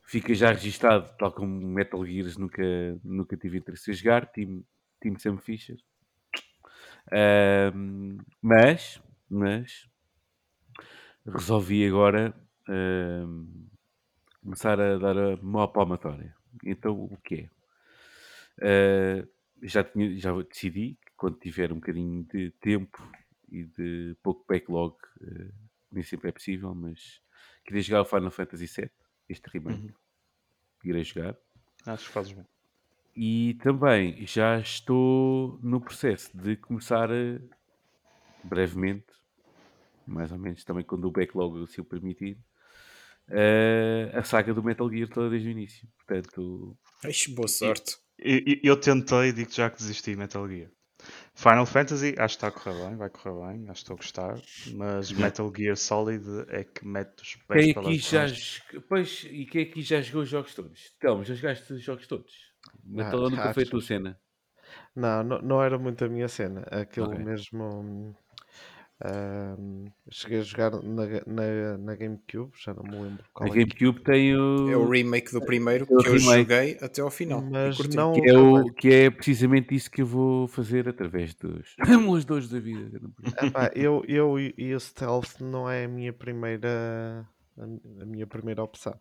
Fica 0.05 0.33
já 0.33 0.51
registado, 0.51 1.15
tal 1.17 1.31
como 1.31 1.49
Metal 1.67 2.03
Gears 2.05 2.35
nunca, 2.35 2.63
nunca 3.03 3.37
tive 3.37 3.57
interesse 3.59 3.91
em 3.91 3.93
jogar. 3.93 4.25
Time, 4.27 4.65
time 5.01 5.19
Sam 5.19 5.37
Fisher. 5.37 5.77
Mas, 8.41 9.01
mas 9.29 9.87
resolvi 11.25 11.85
agora 11.87 12.33
começar 14.41 14.79
a 14.79 14.97
dar 14.97 15.17
a 15.17 15.37
maior 15.37 15.67
palmatória. 15.67 16.35
Então 16.65 16.93
o 16.93 17.17
que 17.17 17.35
é? 17.35 17.49
Ah, 18.61 19.27
já, 19.61 19.83
tinha, 19.83 20.17
já 20.17 20.33
decidi 20.41 20.97
quando 21.19 21.37
tiver 21.37 21.71
um 21.71 21.75
bocadinho 21.75 22.23
de 22.23 22.49
tempo 22.61 22.97
e 23.51 23.65
de 23.65 24.15
pouco 24.23 24.45
backlog, 24.47 24.95
eh, 25.21 25.51
nem 25.91 26.01
sempre 26.01 26.29
é 26.29 26.31
possível, 26.31 26.73
mas 26.73 27.21
queria 27.65 27.81
jogar 27.83 28.01
o 28.03 28.05
Final 28.05 28.31
Fantasy 28.31 28.67
VII, 28.67 28.89
este 29.27 29.45
remake. 29.49 29.81
Uhum. 29.87 29.93
Irei 30.85 31.03
jogar. 31.03 31.37
Acho 31.85 32.05
que 32.07 32.13
fazes 32.13 32.31
bem. 32.31 32.45
E 33.13 33.55
também 33.61 34.25
já 34.25 34.59
estou 34.59 35.59
no 35.61 35.81
processo 35.81 36.35
de 36.37 36.55
começar 36.55 37.11
a, 37.11 37.39
brevemente, 38.45 39.07
mais 40.07 40.31
ou 40.31 40.37
menos 40.37 40.63
também 40.63 40.85
quando 40.85 41.03
o 41.05 41.11
backlog 41.11 41.67
se 41.69 41.81
o 41.81 41.85
permitir, 41.85 42.37
eh, 43.27 44.09
a 44.13 44.23
saga 44.23 44.53
do 44.53 44.63
Metal 44.63 44.89
Gear 44.89 45.09
toda 45.09 45.29
desde 45.29 45.49
o 45.49 45.51
início. 45.51 45.85
Portanto, 45.97 46.77
Ixi, 47.03 47.33
boa 47.35 47.47
sorte. 47.47 47.97
E- 48.17 48.61
e- 48.63 48.67
Eu 48.67 48.79
tentei, 48.79 49.33
digo 49.33 49.51
já 49.51 49.69
que 49.69 49.77
desisti 49.79 50.15
Metal 50.15 50.47
Gear. 50.47 50.71
Final 51.35 51.65
Fantasy, 51.65 52.15
acho 52.17 52.37
que 52.37 52.45
está 52.45 52.47
a 52.47 52.51
correr 52.51 52.87
bem, 52.89 52.97
vai 52.97 53.09
correr 53.09 53.53
bem, 53.53 53.63
acho 53.69 53.73
que 53.85 53.91
estou 53.91 53.93
a 53.95 53.97
gostar. 53.97 54.41
Mas 54.65 55.11
Metal 55.11 55.51
Gear 55.55 55.75
Solid 55.77 56.25
é 56.49 56.63
que 56.63 56.85
mete 56.85 57.21
os 57.21 57.35
pés 57.47 57.67
quem 57.67 57.71
aqui 57.71 57.97
já. 57.97 58.27
j- 58.27 58.79
Pois, 58.87 59.23
e 59.29 59.45
quem 59.45 59.63
aqui 59.63 59.81
já 59.81 60.01
jogou 60.01 60.23
os 60.23 60.29
jogos 60.29 60.53
todos? 60.55 60.91
Telmo, 60.99 61.23
já 61.23 61.33
jogaste 61.35 61.73
os 61.73 61.81
jogos 61.83 62.07
todos? 62.07 62.33
Metal 62.83 63.19
Ah, 63.25 63.29
nunca 63.29 63.49
foi 63.49 63.63
a 63.63 63.69
tua 63.69 63.81
cena. 63.81 64.19
Não, 64.95 65.23
não, 65.23 65.41
não 65.41 65.63
era 65.63 65.77
muito 65.77 66.03
a 66.05 66.09
minha 66.09 66.27
cena. 66.27 66.61
Aquilo 66.71 67.15
Ok. 67.15 67.19
mesmo. 67.19 68.15
Hum, 69.57 69.85
cheguei 70.09 70.39
a 70.39 70.41
jogar 70.41 70.71
na, 70.71 71.05
na, 71.25 71.77
na 71.77 71.95
GameCube, 71.95 72.51
já 72.57 72.73
não 72.73 72.83
me 72.83 73.03
lembro 73.03 73.23
A 73.23 73.29
qual 73.33 73.49
é. 73.49 73.57
GameCube 73.59 74.01
tem 74.03 74.35
o. 74.35 74.69
É 74.69 74.77
o 74.77 74.89
remake 74.89 75.31
do 75.31 75.41
primeiro 75.41 75.83
É 75.85 75.87
que 75.87 75.93
eu 75.93 76.01
remake. 76.01 76.21
joguei 76.41 76.77
até 76.81 77.01
ao 77.01 77.09
final. 77.09 77.41
Mas 77.41 77.79
não- 77.89 78.13
Que 78.13 78.29
é, 78.29 78.37
o, 78.37 78.73
que 78.73 78.93
é 78.93 79.09
precisamente 79.09 79.73
isso 79.73 79.89
que 79.89 80.01
eu 80.01 80.05
vou 80.05 80.47
fazer 80.47 80.87
através 80.89 81.33
dos 81.35 81.75
emuladores 81.87 82.49
da 82.49 82.59
vida. 82.59 82.99
Epá, 83.41 83.71
eu, 83.75 84.03
eu 84.07 84.39
e 84.39 84.73
o 84.73 84.79
Stealth 84.79 85.39
não 85.39 85.69
é 85.69 85.85
a 85.85 85.87
minha 85.87 86.11
primeira 86.13 87.25
a, 87.57 87.63
a 88.01 88.05
minha 88.05 88.25
primeira 88.27 88.63
opção. 88.63 88.99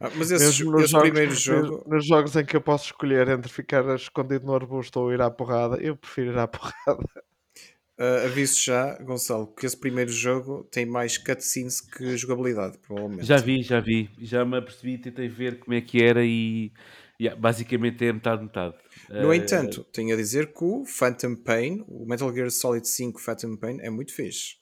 Ah, 0.00 0.10
mas 0.16 0.30
esse, 0.30 0.64
nos 0.64 0.82
esse 0.84 0.92
jogos, 0.92 1.08
primeiro 1.10 1.34
jogo, 1.34 1.84
nos 1.88 2.06
jogos 2.06 2.36
em 2.36 2.44
que 2.44 2.56
eu 2.56 2.60
posso 2.60 2.86
escolher 2.86 3.28
entre 3.28 3.50
ficar 3.50 3.84
escondido 3.94 4.44
no 4.44 4.54
arbusto 4.54 5.00
ou 5.00 5.12
ir 5.12 5.20
à 5.22 5.30
porrada, 5.30 5.76
eu 5.80 5.96
prefiro 5.96 6.32
ir 6.32 6.38
à 6.38 6.46
porrada. 6.48 7.04
Ah, 7.98 8.24
aviso 8.24 8.60
já, 8.62 8.96
Gonçalo, 9.02 9.46
que 9.54 9.66
esse 9.66 9.76
primeiro 9.76 10.10
jogo 10.10 10.64
tem 10.70 10.84
mais 10.86 11.16
cutscenes 11.18 11.80
que 11.80 12.16
jogabilidade, 12.16 12.78
provavelmente. 12.78 13.24
Já 13.26 13.36
vi, 13.36 13.62
já 13.62 13.80
vi. 13.80 14.10
Já 14.18 14.44
me 14.44 14.56
apercebi, 14.58 14.98
tentei 14.98 15.28
ver 15.28 15.58
como 15.58 15.74
é 15.76 15.80
que 15.80 16.02
era 16.02 16.24
e 16.24 16.72
yeah, 17.20 17.40
basicamente 17.40 18.04
é 18.04 18.12
metade, 18.12 18.42
metade. 18.42 18.74
No 19.08 19.32
Eh, 19.32 19.36
entanto, 19.36 19.84
tenho 19.92 20.12
a 20.14 20.16
dizer 20.16 20.52
que 20.52 20.64
o 20.64 20.84
Phantom 20.84 21.36
Pain, 21.36 21.84
o 21.86 22.04
Metal 22.06 22.32
Gear 22.34 22.50
Solid 22.50 22.86
5 22.88 23.20
Phantom 23.20 23.56
Pain, 23.56 23.78
é 23.80 23.90
muito 23.90 24.12
fixe. 24.14 24.56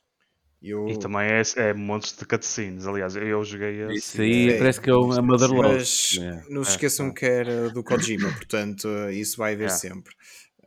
Eu... 0.64 0.86
E 0.88 0.96
também 0.96 1.22
é, 1.26 1.42
é 1.56 1.74
montes 1.74 2.16
de 2.16 2.24
cutscenes. 2.24 2.86
Aliás, 2.86 3.16
eu 3.16 3.42
joguei 3.42 3.80
esse. 3.82 3.96
Isso 3.98 4.20
aí 4.22 4.50
É, 4.50 4.58
parece 4.58 4.80
que 4.80 4.90
é 4.90 4.94
um- 4.94 5.10
a 5.10 5.20
Motherlode. 5.20 5.74
Mas 5.74 6.18
É. 6.20 6.42
não 6.48 6.62
se 6.62 6.70
É, 6.70 6.74
esqueçam 6.74 7.08
é. 7.08 7.12
que 7.12 7.26
era 7.26 7.68
do 7.70 7.82
Kojima, 7.82 8.28
portanto, 8.30 8.88
isso 9.10 9.38
vai 9.38 9.54
haver 9.54 9.66
É. 9.66 9.70
sempre. 9.70 10.14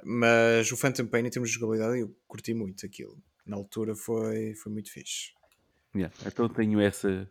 Mas 0.04 0.72
o 0.72 0.78
Phantom 0.78 1.08
Pain, 1.08 1.26
em 1.26 1.30
termos 1.30 1.50
de 1.50 1.56
jogabilidade, 1.56 2.00
eu 2.00 2.16
curti 2.28 2.54
muito 2.54 2.86
aquilo. 2.86 3.22
Na 3.46 3.56
altura 3.56 3.96
foi, 3.96 4.54
foi 4.56 4.72
muito 4.72 4.92
fixe. 4.92 5.34
Yeah, 5.96 6.14
Então 6.26 6.50
tenho 6.50 6.80
essa. 6.82 7.30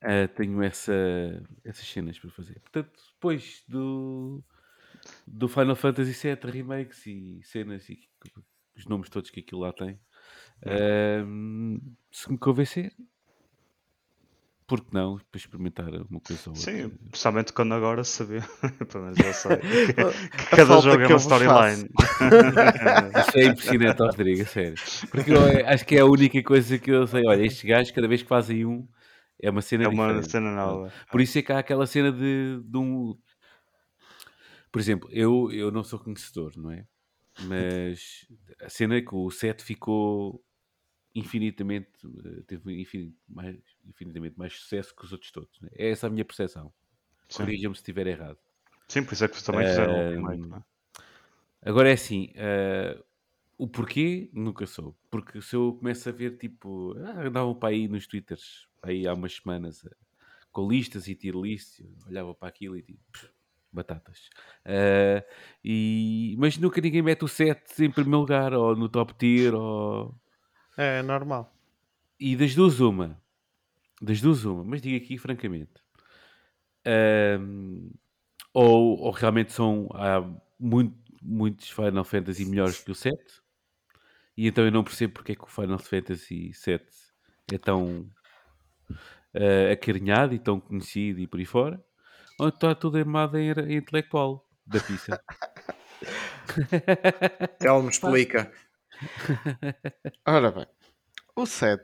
ah, 0.00 0.28
tenho 0.28 0.62
essa, 0.62 0.92
essas 1.64 1.86
cenas 1.86 2.18
para 2.18 2.30
fazer. 2.30 2.60
Portanto, 2.60 2.92
depois 3.14 3.64
do, 3.68 4.42
do 5.26 5.48
Final 5.48 5.76
Fantasy 5.76 6.12
VII 6.12 6.50
remakes 6.50 7.06
e 7.06 7.40
cenas 7.44 7.88
e 7.88 7.98
os 8.76 8.86
nomes 8.86 9.08
todos 9.10 9.30
que 9.30 9.40
aquilo 9.40 9.62
lá 9.62 9.72
tem, 9.72 10.00
ahm, 10.64 11.78
se 12.12 12.30
me 12.30 12.38
convencer, 12.38 12.94
por 14.70 14.80
que 14.82 14.94
não? 14.94 15.16
Para 15.18 15.38
experimentar 15.38 15.88
uma 15.88 16.20
coisa 16.20 16.42
ou 16.46 16.56
outra. 16.56 16.72
Sim, 16.72 16.88
principalmente 17.10 17.52
quando 17.52 17.74
agora 17.74 18.04
saber. 18.04 18.44
Pelo 18.88 19.02
menos 19.04 19.18
já 19.18 19.32
sei. 19.32 19.56
Que, 20.30 20.56
cada 20.56 20.80
jogo 20.80 21.02
é 21.02 21.06
que 21.06 21.12
eu 21.12 21.16
uma 21.16 21.20
storyline. 21.20 21.88
Isso 23.18 23.38
é 23.38 23.44
impressionante, 23.46 23.98
Rodrigo, 23.98 24.44
sério. 24.46 24.74
Porque 25.10 25.32
eu 25.32 25.44
é- 25.48 25.74
acho 25.74 25.84
que 25.84 25.96
é 25.96 26.00
a 26.00 26.06
única 26.06 26.40
coisa 26.44 26.78
que 26.78 26.88
eu 26.88 27.04
sei. 27.08 27.26
Olha, 27.26 27.44
estes 27.44 27.64
gajos, 27.64 27.90
cada 27.90 28.06
vez 28.06 28.22
que 28.22 28.28
fazem 28.28 28.64
um, 28.64 28.86
é 29.42 29.50
uma 29.50 29.60
cena 29.60 29.84
É 29.84 29.88
uma 29.88 30.04
diferente. 30.06 30.30
cena 30.30 30.54
nova. 30.54 30.92
Por 31.10 31.20
isso 31.20 31.36
é 31.36 31.42
que 31.42 31.52
há 31.52 31.58
aquela 31.58 31.84
cena 31.86 32.12
de, 32.12 32.60
de 32.64 32.78
um. 32.78 33.16
Por 34.70 34.80
exemplo, 34.80 35.08
eu, 35.12 35.50
eu 35.50 35.72
não 35.72 35.82
sou 35.82 35.98
conhecedor, 35.98 36.52
não 36.56 36.70
é? 36.70 36.84
Mas 37.42 38.24
a 38.62 38.68
cena 38.68 38.94
é 38.94 39.00
que 39.00 39.12
o 39.14 39.30
set 39.32 39.64
ficou 39.64 40.40
infinitamente. 41.14 41.90
eh, 42.24 42.42
teve 42.46 43.14
mais, 43.28 43.56
infinitamente 43.86 44.38
mais 44.38 44.54
sucesso 44.54 44.94
que 44.94 45.04
os 45.04 45.12
outros 45.12 45.30
todos. 45.32 45.60
não 45.60 45.68
é? 45.72 45.90
Essa 45.90 46.06
a 46.06 46.10
minha 46.10 46.24
percepção. 46.24 46.72
Sim. 47.28 47.52
Corrija-me 47.52 47.74
se 47.76 47.80
estiver 47.82 48.06
errado. 48.08 48.38
Sim, 48.88 49.04
por 49.04 49.14
isso 49.14 49.24
é 49.24 49.28
que 49.28 49.42
também 49.42 49.64
fizeram 49.64 49.96
o 50.00 50.02
Ahm, 50.02 50.10
remake. 50.14 50.46
não 50.50 50.58
é? 50.58 50.64
Agora 51.62 51.90
é 51.90 51.92
assim, 51.92 52.30
eh, 52.34 53.02
o 53.58 53.68
porquê 53.68 54.30
nunca 54.34 54.66
soube. 54.66 54.98
Porque 55.10 55.42
se 55.42 55.56
eu 55.56 55.74
começo 55.74 56.08
a 56.08 56.12
ver, 56.12 56.38
tipo, 56.38 56.94
ah, 56.98 57.26
andavam 57.28 57.54
para 57.54 57.70
aí 57.70 57.88
nos 57.88 58.06
twitters, 58.06 58.68
aí 58.82 59.06
há 59.06 59.14
umas 59.14 59.34
semanas, 59.36 59.84
eh, 59.84 59.90
com 60.52 60.68
listas 60.68 61.08
e 61.08 61.14
tier 61.16 61.36
lists, 61.36 61.80
eu 61.80 61.92
olhava 62.08 62.34
para 62.34 62.48
aquilo 62.48 62.76
e 62.78 62.82
tipo, 62.82 63.00
"Pff, 63.12 63.30
batatas. 63.72 64.30
Eh, 64.66 65.24
e, 65.64 66.36
mas 66.38 66.58
nunca 66.58 66.80
ninguém 66.82 67.02
mete 67.02 67.24
o 67.24 67.28
7 67.28 67.84
em 67.84 67.92
primeiro 67.92 68.20
lugar, 68.20 68.54
ou 68.54 68.76
no 68.76 68.88
top 68.90 69.14
tier, 69.16 69.54
ou... 69.54 70.19
É 70.82 71.02
normal. 71.02 71.54
E 72.18 72.34
das 72.34 72.54
duas 72.54 72.80
uma, 72.80 73.20
das 74.00 74.20
duas 74.20 74.44
uma, 74.44 74.64
mas 74.64 74.80
digo 74.80 74.96
aqui 74.96 75.18
francamente, 75.18 75.82
Ahm, 76.86 77.90
ou, 78.54 78.98
ou 78.98 79.10
realmente 79.10 79.52
são 79.52 79.88
há 79.92 80.26
muito, 80.58 80.96
muitos 81.22 81.68
Final 81.68 82.04
Fantasy 82.04 82.46
melhores 82.46 82.78
que 82.82 82.90
o 82.90 82.94
7 82.94 83.22
e 84.34 84.48
então 84.48 84.64
eu 84.64 84.72
não 84.72 84.82
percebo 84.82 85.12
porque 85.12 85.32
é 85.32 85.34
que 85.34 85.44
o 85.44 85.46
Final 85.46 85.78
Fantasy 85.78 86.54
7 86.54 86.86
é 87.52 87.58
tão 87.58 88.10
ah, 89.34 89.72
acarinhado 89.72 90.34
e 90.34 90.38
tão 90.38 90.58
conhecido 90.58 91.20
e 91.20 91.26
por 91.26 91.38
aí 91.38 91.44
fora. 91.44 91.84
Ou 92.38 92.48
está 92.48 92.74
tudo 92.74 92.96
armado 92.96 93.36
em, 93.36 93.50
em 93.50 93.76
intelectual 93.76 94.48
da 94.66 94.80
pizza. 94.80 95.22
Telmo, 97.60 97.90
explica. 97.90 98.50
Ora 100.26 100.50
bem, 100.50 100.66
o 101.36 101.46
7 101.46 101.82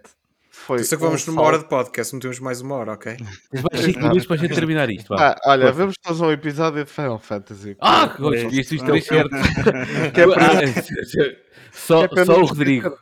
foi. 0.51 0.79
Sei 0.85 0.97
que 0.97 1.05
um 1.05 1.09
vamos 1.09 1.27
numa 1.27 1.43
hora 1.43 1.57
salto- 1.57 1.65
de 1.65 1.69
podcast, 1.71 2.13
não 2.13 2.21
temos 2.21 2.39
mais 2.41 2.61
uma 2.61 2.77
hora, 2.77 2.93
ok? 2.93 3.17
Tens 3.17 3.63
mais 3.63 3.85
5 3.85 3.99
minutos 4.01 4.27
para 4.27 4.37
a 4.37 4.39
gente 4.39 4.55
terminar 4.55 4.91
isto 4.91 5.09
vá. 5.09 5.33
Ah, 5.33 5.51
olha, 5.51 5.73
vamos 5.73 5.95
fazer 6.03 6.25
um 6.25 6.31
episódio 6.33 6.85
de 6.85 6.91
Final 6.91 7.19
Fantasy. 7.19 7.77
Ah, 7.81 8.09
que 8.09 8.23
gosto, 8.23 8.37
escolheste 8.39 8.75
os 8.77 8.83
três 8.83 9.05
certos. 9.05 9.39
Que 10.15 10.21
é 10.23 10.27
para- 10.27 10.47
Ah, 10.47 10.61
só, 11.73 11.99
que 12.01 12.05
é 12.05 12.09
para 12.09 12.25
só 12.25 12.33
não 12.33 12.39
o 12.39 12.41
nos 12.43 12.51
Rodrigo. 12.51 12.99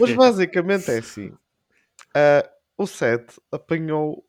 Mas 0.00 0.12
basicamente 0.14 0.90
é 0.90 0.98
assim: 0.98 1.32
ah, 2.14 2.48
o 2.76 2.86
7 2.86 3.40
apanhou 3.50 4.22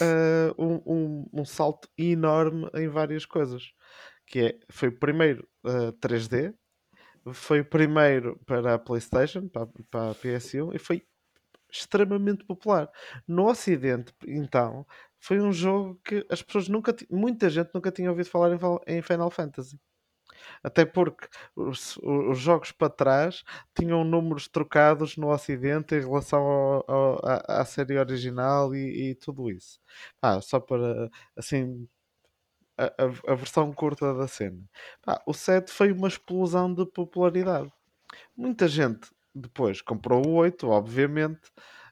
ah, 0.00 0.54
um, 0.58 0.80
um- 0.86 1.26
um 1.32 1.44
salto 1.44 1.88
enorme 1.96 2.68
em 2.74 2.88
várias 2.88 3.24
coisas. 3.24 3.62
Que 4.26 4.40
é, 4.40 4.54
foi 4.70 4.88
o 4.88 4.98
primeiro 4.98 5.46
ah, 5.64 5.92
3D, 6.00 6.52
foi 7.32 7.60
o 7.60 7.64
primeiro 7.64 8.38
para 8.46 8.74
a 8.74 8.78
PlayStation, 8.78 9.48
para, 9.48 9.66
para 9.90 10.10
a 10.10 10.14
PS1 10.14 10.72
e 10.72 10.78
foi 10.78 11.02
extremamente 11.72 12.44
popular. 12.46 12.90
No 13.28 13.48
Ocidente, 13.50 14.14
então, 14.26 14.86
foi 15.20 15.40
um 15.40 15.52
jogo 15.52 16.00
que 16.04 16.26
as 16.30 16.42
pessoas 16.42 16.68
nunca, 16.68 16.94
muita 17.10 17.50
gente 17.50 17.70
nunca 17.74 17.92
tinha 17.92 18.10
ouvido 18.10 18.28
falar 18.30 18.52
em 18.54 18.98
em 18.98 19.02
Final 19.02 19.30
Fantasy. 19.30 19.78
Até 20.62 20.84
porque 20.84 21.28
os, 21.56 21.96
os 21.98 22.38
jogos 22.38 22.72
para 22.72 22.90
trás 22.90 23.42
tinham 23.78 24.04
números 24.04 24.48
trocados 24.48 25.16
no 25.16 25.28
Ocidente 25.30 25.94
em 25.94 26.00
relação 26.00 26.40
ao- 26.42 26.84
ao- 26.90 27.20
à, 27.26 27.60
à 27.62 27.64
série 27.64 27.98
original 27.98 28.74
e, 28.74 29.10
e 29.10 29.14
tudo 29.16 29.50
isso. 29.50 29.78
Ah, 30.20 30.40
só 30.40 30.60
para 30.60 31.08
assim 31.36 31.88
a, 32.98 33.32
a- 33.32 33.34
versão 33.34 33.72
curta 33.72 34.14
da 34.14 34.28
cena. 34.28 34.58
Pá, 35.02 35.22
o 35.26 35.34
7 35.34 35.72
foi 35.72 35.92
uma 35.92 36.08
explosão 36.08 36.72
de 36.74 36.86
popularidade. 36.86 37.72
Muita 38.36 38.68
gente 38.68 39.10
depois 39.34 39.80
comprou 39.82 40.26
o 40.26 40.34
8, 40.34 40.68
obviamente. 40.68 41.40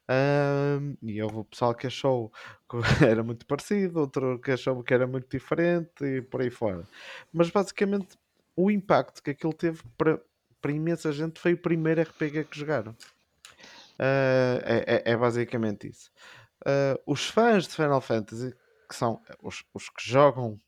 ahm, 0.08 0.94
e 1.02 1.22
houve 1.22 1.38
o 1.38 1.44
pessoal 1.44 1.74
que 1.74 1.86
achou 1.86 2.30
que 2.68 2.76
era 3.04 3.22
muito 3.22 3.46
parecido, 3.46 4.00
outro 4.00 4.38
que 4.40 4.50
achou 4.52 4.82
que 4.82 4.94
era 4.94 5.06
muito 5.06 5.28
diferente 5.30 6.04
e 6.04 6.22
por 6.22 6.40
aí 6.42 6.50
fora. 6.50 6.86
Mas 7.32 7.50
basicamente 7.50 8.16
o 8.56 8.70
impacto 8.70 9.22
que 9.22 9.30
aquilo 9.30 9.52
teve 9.54 9.82
para, 9.96 10.20
para 10.60 10.72
imensa 10.72 11.12
gente 11.12 11.40
foi 11.40 11.54
o 11.54 11.58
primeiro 11.58 12.00
RPG 12.02 12.44
que 12.44 12.58
jogaram. 12.58 12.96
Ah, 13.98 14.60
é, 14.64 15.02
é- 15.08 15.12
é 15.12 15.16
basicamente 15.16 15.88
isso. 15.88 16.10
Ah, 16.66 16.98
os 17.06 17.26
fãs 17.28 17.66
de 17.68 17.74
Final 17.74 18.00
Fantasy, 18.00 18.54
que 18.88 18.94
são 18.96 19.20
os, 19.42 19.64
os 19.74 19.88
que 19.90 20.08
jogam, 20.08 20.60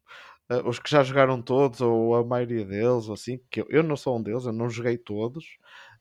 ah, 0.60 0.68
os 0.68 0.78
que 0.78 0.90
já 0.90 1.02
jogaram 1.02 1.40
todos, 1.42 1.80
ou 1.80 2.14
a 2.16 2.24
maioria 2.24 2.64
deles, 2.64 3.08
ou 3.08 3.14
assim, 3.14 3.38
que 3.50 3.60
eu, 3.62 3.66
eu 3.70 3.82
não 3.82 3.96
sou 3.96 4.18
um 4.18 4.22
deles, 4.22 4.44
eu 4.46 4.52
não 4.52 4.68
joguei 4.70 4.98
todos, 4.98 5.56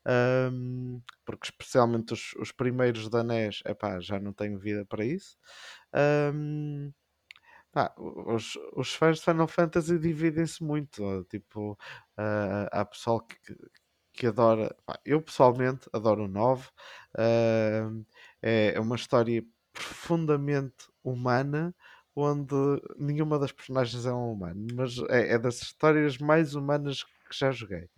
ahm, 0.06 1.00
porque 1.26 1.46
especialmente 1.48 2.14
os, 2.14 2.34
os 2.40 2.52
primeiros 2.52 3.10
da 3.10 3.24
NES, 3.24 3.62
epá, 3.66 4.00
já 4.00 4.20
não 4.20 4.34
tenho 4.34 4.58
vida 4.60 4.86
para 4.86 5.06
isso. 5.06 5.38
Ahm, 5.94 6.92
pá, 7.72 7.94
os, 7.98 8.58
os 8.76 8.94
fãs 8.94 9.18
de 9.20 9.26
Final 9.26 9.48
Fantasy 9.48 9.98
dividem-se 10.00 10.64
muito. 10.64 11.24
Tipo, 11.26 11.78
ah, 12.18 12.68
há 12.72 12.86
pessoal 12.86 13.22
que, 13.22 13.38
que 14.14 14.28
adora. 14.28 14.76
eu 15.06 15.22
pessoalmente 15.22 15.90
adoro 15.94 16.26
o 16.26 16.28
9. 16.28 16.70
ah, 17.18 17.90
é 18.42 18.80
uma 18.80 18.96
história 18.96 19.44
profundamente 19.74 20.88
humana. 21.04 21.76
Onde 22.16 22.56
nenhuma 22.98 23.40
das 23.40 23.52
personagens 23.54 24.06
é 24.06 24.14
um 24.14 24.34
humano, 24.34 24.68
mas 24.76 24.98
é, 25.10 25.34
é 25.34 25.40
das 25.40 25.62
histórias 25.62 26.18
mais 26.18 26.56
humanas 26.56 27.04
que 27.04 27.10
já 27.38 27.52
joguei. 27.52 27.90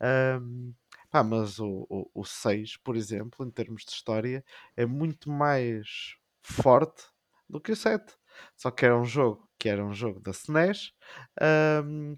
Ahm, 0.00 0.72
pá, 1.10 1.22
mas 1.24 1.58
o, 1.58 1.86
o, 1.90 2.10
o 2.14 2.24
6, 2.24 2.76
por 2.78 2.96
exemplo, 2.96 3.46
em 3.46 3.50
termos 3.50 3.84
de 3.84 3.92
história, 3.92 4.44
é 4.76 4.86
muito 4.86 5.30
mais 5.30 6.16
forte 6.42 7.04
do 7.48 7.60
que 7.60 7.72
o 7.72 7.76
7. 7.76 8.14
Só 8.56 8.70
que 8.70 8.84
era 8.86 8.96
um 8.98 9.04
jogo 9.04 9.48
que 9.58 9.68
era 9.68 9.84
um 9.84 9.92
jogo 9.92 10.20
da 10.20 10.30
SNES, 10.30 10.92
ahm, 11.40 12.16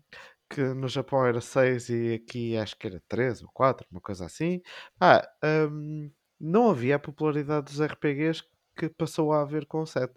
que 0.51 0.63
no 0.75 0.89
Japão 0.89 1.25
era 1.27 1.41
6 1.41 1.89
e 1.89 2.15
aqui 2.15 2.57
acho 2.57 2.77
que 2.77 2.87
era 2.87 3.03
3 3.09 3.43
ou 3.43 3.49
4, 3.53 3.87
uma 3.91 4.01
coisa 4.01 4.27
assim. 4.27 4.61
Pá, 4.99 5.27
ahm, 5.43 6.11
não 6.41 6.71
havia 6.71 6.97
a 6.97 6.99
popularidade 6.99 7.67
dos 7.67 7.81
RPGs 7.81 8.43
que 8.77 8.89
passou 8.89 9.33
a 9.33 9.43
haver 9.43 9.67
com 9.67 9.81
o 9.83 9.87
7. 9.87 10.15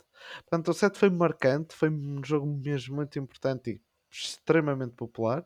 Portanto, 0.50 0.70
o 0.70 0.74
7 0.74 0.98
foi 1.00 1.10
marcante, 1.10 1.76
foi 1.76 1.90
um 1.90 2.24
jogo 2.24 2.46
mesmo 2.48 2.96
muito 2.96 3.18
importante 3.20 3.72
e 3.72 3.82
extremamente 4.12 4.94
popular. 4.96 5.46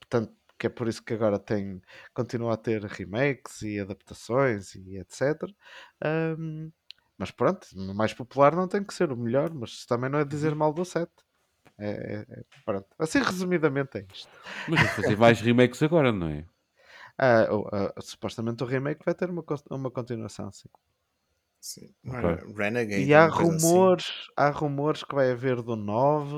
Portanto, 0.00 0.34
que 0.58 0.66
é 0.66 0.70
por 0.70 0.88
isso 0.88 1.02
que 1.02 1.14
agora 1.14 1.38
tem, 1.38 1.80
continua 2.14 2.54
a 2.54 2.56
ter 2.56 2.82
remakes 2.84 3.62
e 3.62 3.78
adaptações 3.80 4.74
e 4.74 4.98
etc. 4.98 5.54
Ahm, 6.02 6.70
mas 7.16 7.30
pronto, 7.30 7.66
o 7.76 7.94
mais 7.94 8.12
popular 8.14 8.54
não 8.56 8.68
tem 8.68 8.84
que 8.84 8.94
ser 8.94 9.12
o 9.12 9.16
melhor, 9.16 9.52
mas 9.54 9.84
também 9.86 10.10
não 10.10 10.18
é 10.20 10.24
dizer 10.24 10.54
mal 10.54 10.72
do 10.72 10.84
7. 10.84 11.12
É, 11.78 11.88
é- 11.90 12.26
é- 12.40 12.44
pronto. 12.64 12.88
Assim, 12.98 13.20
resumidamente, 13.20 13.98
é 13.98 14.06
isto. 14.12 14.38
Mas 14.66 14.80
vou 14.80 14.88
fazer 14.90 15.16
mais 15.16 15.40
remakes 15.40 15.82
agora, 15.82 16.12
não 16.12 16.28
é? 16.28 16.44
Ah, 17.18 17.46
ah, 17.72 18.00
supostamente 18.00 18.62
o 18.62 18.66
remake 18.66 19.04
vai 19.04 19.14
ter 19.14 19.28
uma, 19.30 19.44
uma 19.70 19.90
continuação, 19.90 20.50
sim. 20.52 20.68
Sim. 21.60 21.92
Ok. 22.06 22.18
Ora, 22.18 22.46
Renegade. 22.56 23.02
E 23.04 23.14
há 23.14 23.24
uma 23.26 23.32
coisa 23.36 23.56
assim. 23.56 23.66
rumores, 23.66 24.06
há 24.36 24.50
rumores 24.50 25.04
que 25.04 25.14
vai 25.14 25.30
haver 25.30 25.60
do 25.62 25.76
9. 25.76 26.34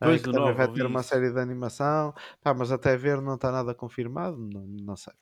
ah, 0.00 0.06
Pois, 0.06 0.20
que 0.20 0.26
do 0.26 0.32
também 0.32 0.48
9, 0.54 0.58
vai 0.58 0.72
ter 0.72 0.86
uma 0.86 1.00
isso. 1.00 1.08
série 1.08 1.32
de 1.32 1.38
animação. 1.40 2.14
Pá, 2.42 2.52
mas 2.54 2.70
até 2.70 2.96
ver 2.96 3.20
não 3.20 3.34
está 3.36 3.50
nada 3.50 3.74
confirmado. 3.74 4.36
Não, 4.36 4.66
não 4.66 4.96
sei. 4.96 5.14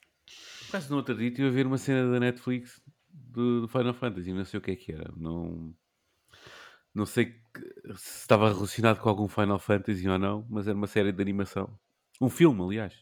Por 0.60 0.69
acaso 0.69 0.90
no 0.90 0.97
outro 0.97 1.16
dia 1.16 1.28
estive 1.28 1.48
a 1.48 1.51
ver 1.52 1.66
uma 1.66 1.78
cena 1.78 2.10
da 2.12 2.20
Netflix 2.20 2.81
do, 3.10 3.62
do 3.62 3.69
Final 3.69 3.94
Fantasy, 3.94 4.32
não 4.32 4.44
sei 4.44 4.59
o 4.59 4.60
que 4.60 4.73
é 4.73 4.77
que 4.77 4.93
era. 4.93 5.10
Não, 5.16 5.74
não 6.94 7.06
sei 7.06 7.27
que- 7.55 7.94
se 7.97 8.20
estava 8.20 8.52
relacionado 8.52 9.01
com 9.01 9.09
algum 9.09 9.28
Final 9.28 9.59
Fantasy 9.59 10.06
ou 10.09 10.19
não, 10.19 10.44
mas 10.51 10.66
era 10.69 10.77
uma 10.77 10.86
série 10.86 11.12
de 11.12 11.23
animação. 11.23 11.78
Um 12.20 12.28
filme, 12.28 12.60
aliás. 12.62 12.94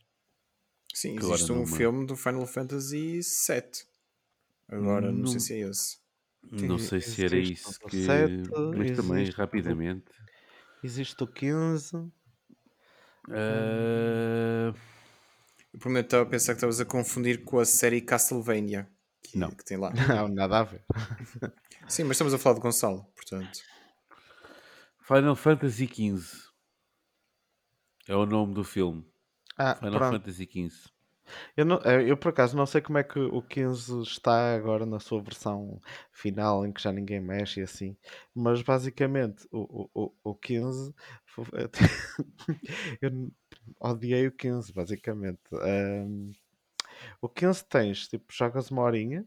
Sim, 0.95 1.17
existe 1.19 1.51
um 1.53 1.67
filme 1.67 2.07
do 2.07 2.15
Final 2.17 2.47
Fantasy 2.47 3.21
VII. 3.21 3.87
Agora, 4.69 5.11
não, 5.13 5.27
sei 5.27 5.35
Não- 5.35 5.41
se 5.41 5.55
é 5.55 5.69
esse. 5.69 5.99
Não 6.51 6.79
sei 6.79 7.01
se 7.01 7.25
era 7.25 7.37
existe 7.37 7.69
isso 7.69 7.81
que. 7.81 8.05
sete, 8.05 8.51
mas 8.77 8.91
também, 8.97 9.23
existe 9.23 9.35
o- 9.35 9.39
rapidamente. 9.39 10.13
Existe 10.83 11.23
o 11.25 11.27
15. 11.27 11.97
Ah, 13.31 14.73
Eu 15.73 15.81
por 15.81 15.89
um 15.89 15.91
momento 15.91 16.07
estava 16.07 16.23
a 16.23 16.27
pensar 16.27 16.53
que 16.53 16.57
estavas 16.59 16.81
a 16.81 16.85
confundir 16.85 17.45
com 17.45 17.59
a 17.59 17.65
série 17.65 18.01
Castlevania. 18.01 18.89
Que, 19.23 19.37
Não. 19.39 19.51
que 19.51 19.65
tem 19.65 19.77
lá. 19.77 19.91
Não, 20.25 20.29
nada 20.29 20.61
a 20.61 20.63
ver. 20.63 20.85
Sim, 21.89 22.05
mas 22.05 22.13
estamos 22.17 22.33
a 22.33 22.39
falar 22.39 22.55
de 22.55 22.61
Gonçalo, 22.61 23.05
portanto. 23.15 23.59
Final 25.03 25.37
Fantasy 25.37 25.87
XV 25.87 26.27
é 28.09 28.15
o 28.17 28.25
nome 28.27 28.55
do 28.55 28.65
filme. 28.65 29.05
Ah, 29.57 29.75
Final 29.77 29.93
pronto. 29.93 30.13
Fantasy 30.13 30.47
XV. 30.47 30.91
Eu, 31.57 31.65
não- 31.65 31.81
eh, 31.85 32.11
eu, 32.11 32.17
por 32.17 32.29
acaso 32.29 32.57
não 32.57 32.67
sei 32.67 32.81
como 32.81 32.99
é 32.99 33.05
que 33.05 33.19
o 33.19 33.43
15 33.43 34.01
está 34.03 34.55
agora 34.55 34.87
na 34.87 34.99
sua 35.01 35.21
versão 35.23 35.81
final, 36.13 36.67
em 36.67 36.73
que 36.73 36.83
já 36.83 36.93
ninguém 36.93 37.21
mexe 37.21 37.61
e 37.61 37.63
assim, 37.65 37.97
mas 38.35 38.63
basicamente 38.63 39.47
o, 39.51 39.89
o, 39.95 40.05
o, 40.25 40.31
o 40.31 40.35
15 40.35 40.95
fo- 41.27 41.45
eu 43.01 43.11
n- 43.11 43.33
odiei 43.81 44.27
o 44.27 44.33
15, 44.33 44.73
basicamente. 44.73 45.41
Ahm, 45.55 46.33
o 47.21 47.29
15 47.29 47.65
tens, 47.67 48.09
tipo, 48.09 48.33
jogas 48.33 48.71
uma 48.71 48.83
horinha, 48.83 49.27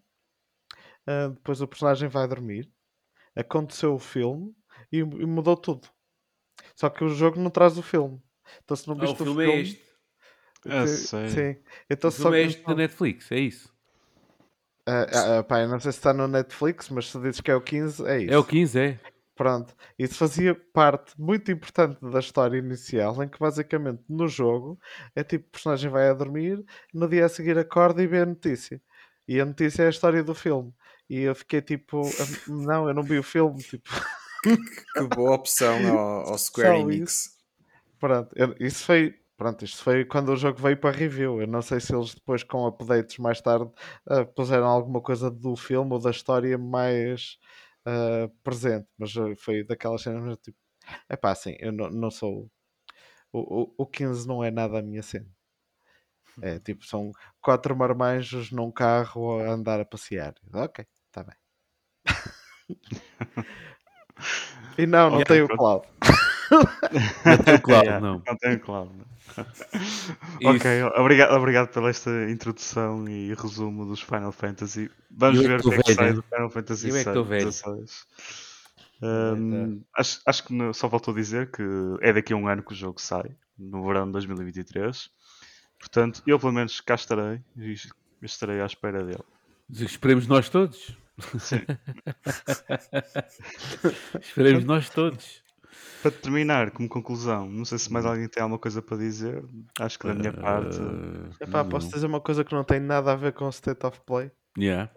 ah, 1.07 1.29
depois 1.29 1.61
o 1.61 1.67
personagem 1.67 2.09
vai 2.09 2.27
dormir, 2.27 2.69
aconteceu 3.35 3.95
o 3.95 3.99
filme 3.99 4.55
e, 4.91 4.99
e 4.99 5.03
mudou 5.27 5.57
tudo. 5.57 5.89
Só 6.75 6.89
que 6.89 7.03
o 7.03 7.09
jogo 7.09 7.39
não 7.39 7.51
traz 7.51 7.77
o 7.77 7.83
filme. 7.83 8.21
Então 8.63 8.75
se 8.77 8.87
não 8.87 8.95
Ah, 8.97 9.09
o 9.09 9.15
viste 9.15 9.15
filme 9.15 9.43
é 9.43 9.61
este. 9.61 9.88
Sim, 10.63 10.87
sério? 10.87 11.29
sim. 11.29 11.61
Então 11.89 12.09
O 12.09 12.11
só 12.11 12.31
filme 12.31 12.53
é 12.53 12.67
da 12.67 12.75
Netflix, 12.75 13.31
é 13.31 13.39
isso. 13.39 13.73
Ah, 14.85 15.05
ah, 15.11 15.39
ah, 15.39 15.43
pá, 15.43 15.61
eu 15.61 15.67
não 15.69 15.79
sei 15.79 15.91
se 15.91 15.99
está 15.99 16.13
no 16.13 16.27
Netflix, 16.27 16.89
mas 16.89 17.07
se 17.09 17.19
dizes 17.19 17.41
que 17.41 17.51
é 17.51 17.55
o 17.55 17.61
15, 17.61 18.03
é 18.07 18.21
isso. 18.23 18.33
É 18.33 18.37
o 18.37 18.43
15, 18.43 18.79
é. 18.79 18.99
Pronto. 19.35 19.73
Isso 19.97 20.15
fazia 20.15 20.53
parte 20.73 21.13
muito 21.17 21.49
importante 21.51 21.97
da 22.01 22.19
história 22.19 22.57
inicial, 22.57 23.23
em 23.23 23.29
que 23.29 23.39
basicamente 23.39 24.03
no 24.09 24.27
jogo 24.27 24.77
é 25.15 25.23
tipo 25.23 25.47
o 25.47 25.51
personagem 25.51 25.89
vai 25.89 26.09
a 26.09 26.13
dormir, 26.13 26.63
no 26.93 27.07
dia 27.07 27.25
a 27.25 27.29
seguir 27.29 27.57
acorda 27.57 28.03
e 28.03 28.07
vê 28.07 28.19
a 28.19 28.25
notícia. 28.25 28.81
E 29.27 29.39
a 29.39 29.45
notícia 29.45 29.83
é 29.83 29.87
a 29.87 29.91
história 29.91 30.23
do 30.23 30.33
filme. 30.35 30.73
E 31.09 31.19
eu 31.21 31.35
fiquei 31.35 31.61
tipo, 31.61 32.01
ah, 32.01 32.51
não, 32.51 32.87
eu 32.89 32.93
não 32.93 33.03
vi 33.03 33.17
o 33.17 33.23
filme. 33.23 33.59
Tipo, 33.63 33.89
Que 34.95 35.03
boa 35.15 35.35
opção 35.35 35.85
ao, 35.87 36.31
ao 36.31 36.37
Square 36.37 36.69
Só 36.69 36.89
Enix. 36.89 37.29
pronto. 37.99 38.29
Eu- 38.35 38.55
isso 38.59 38.83
foi. 38.83 39.15
Pronto, 39.39 39.63
isto 39.63 39.81
foi 39.81 40.03
quando 40.03 40.33
o 40.33 40.35
jogo 40.35 40.61
veio 40.61 40.77
para 40.77 40.93
review. 40.93 41.39
Eu 41.39 41.47
não 41.47 41.61
sei 41.61 41.79
se 41.79 41.95
eles 41.95 42.13
depois, 42.13 42.43
com 42.43 42.67
updates 42.67 43.17
mais 43.19 43.39
tarde, 43.39 43.71
ah, 44.05 44.25
puseram 44.25 44.67
alguma 44.67 44.99
coisa 45.01 45.31
do 45.31 45.55
filme 45.55 45.93
ou 45.93 45.99
da 45.99 46.11
história 46.11 46.57
mais 46.57 47.37
ah, 47.85 48.29
presente. 48.43 48.85
Mas 48.97 49.15
ah, 49.15 49.33
foi 49.37 49.63
daquelas 49.63 50.01
cenas 50.01 50.37
tipo, 50.43 50.57
é 51.07 51.15
pá, 51.15 51.31
assim, 51.31 51.55
eu 51.59 51.71
não, 51.71 51.89
não 51.89 52.11
sou. 52.11 52.51
O, 53.31 53.63
o, 53.63 53.73
o 53.77 53.87
15 53.87 54.27
não 54.27 54.43
é 54.43 54.51
nada 54.51 54.79
a 54.79 54.81
minha 54.81 55.01
cena. 55.01 55.27
É 56.41 56.59
tipo, 56.59 56.85
são 56.85 57.13
quatro 57.41 57.73
marmanjos 57.77 58.51
num 58.51 58.69
carro 58.69 59.39
a 59.39 59.51
andar 59.51 59.79
a 59.79 59.85
passear. 59.85 60.35
Ok, 60.53 60.85
está 61.07 61.23
bem. 61.23 61.35
e 64.77 64.85
não, 64.85 65.09
não 65.09 65.19
Ok, 65.19 65.25
tem 65.27 65.41
o 65.43 65.47
cloud. 65.47 65.87
Não 67.25 67.37
tem 67.37 67.55
o 67.55 67.61
cloud, 67.61 67.85
Yeah, 67.85 68.05
não. 68.05 68.23
Não 68.25 68.37
tenho 68.37 68.59
claro. 68.59 68.91
não. 68.95 69.09
Ok, 70.43 70.83
obrigado, 70.97 71.35
obrigado 71.35 71.67
pela 71.69 71.89
esta 71.89 72.09
introdução 72.29 73.07
e 73.07 73.33
resumo 73.35 73.85
dos 73.85 74.01
Final 74.01 74.31
Fantasy. 74.31 74.89
Vamos 75.11 75.39
Eu 75.39 75.45
é 75.45 75.47
ver 75.47 75.59
o 75.59 75.69
que 75.69 75.75
é 75.75 75.83
que 75.83 75.93
sai 75.93 76.13
do 76.13 76.23
Final 76.23 76.49
Fantasy 76.49 76.89
Eu 76.89 76.97
é. 76.97 77.03
16. 77.03 78.07
Hum, 79.01 79.81
acho, 79.95 80.19
acho 80.25 80.43
que 80.43 80.73
só 80.73 80.89
voltou 80.89 81.13
a 81.13 81.17
dizer 81.17 81.51
que 81.51 81.61
é 82.01 82.11
daqui 82.11 82.33
a 82.33 82.35
um 82.35 82.47
ano 82.47 82.63
que 82.63 82.73
o 82.73 82.75
jogo 82.75 82.99
sai, 82.99 83.31
no 83.57 83.85
verão 83.85 84.07
de 84.07 84.11
2023. 84.13 85.09
Portanto, 85.79 86.23
eu 86.27 86.39
pelo 86.39 86.51
menos 86.51 86.81
cá 86.81 86.95
estarei 86.95 87.39
e 87.55 87.75
estarei 88.21 88.59
à 88.59 88.65
espera 88.65 89.01
dele. 89.03 89.23
Esperemos 89.71 90.27
nós 90.27 90.49
todos. 90.49 90.97
Esperemos 94.19 94.65
nós 94.65 94.89
todos. 94.89 95.41
Para 96.01 96.11
terminar, 96.11 96.71
como 96.71 96.87
conclusão, 96.87 97.49
não 97.49 97.65
sei 97.65 97.77
se 97.77 97.91
mais 97.91 98.05
alguém 98.05 98.27
tem 98.29 98.41
alguma 98.41 98.59
coisa 98.59 98.81
para 98.81 98.97
dizer. 98.97 99.43
Acho 99.79 99.99
que 99.99 100.07
da 100.07 100.13
minha 100.13 100.31
parte. 100.31 100.77
Ah, 100.81 101.43
Epá, 101.43 101.61
não. 101.63 101.69
posso 101.69 101.89
dizer 101.91 102.05
uma 102.05 102.21
coisa 102.21 102.43
que 102.43 102.53
não 102.53 102.63
tem 102.63 102.79
nada 102.79 103.11
a 103.11 103.15
ver 103.15 103.33
com 103.33 103.45
o 103.45 103.49
State 103.49 103.85
of 103.85 103.99
Play? 104.05 104.31
Yeah. 104.57 104.89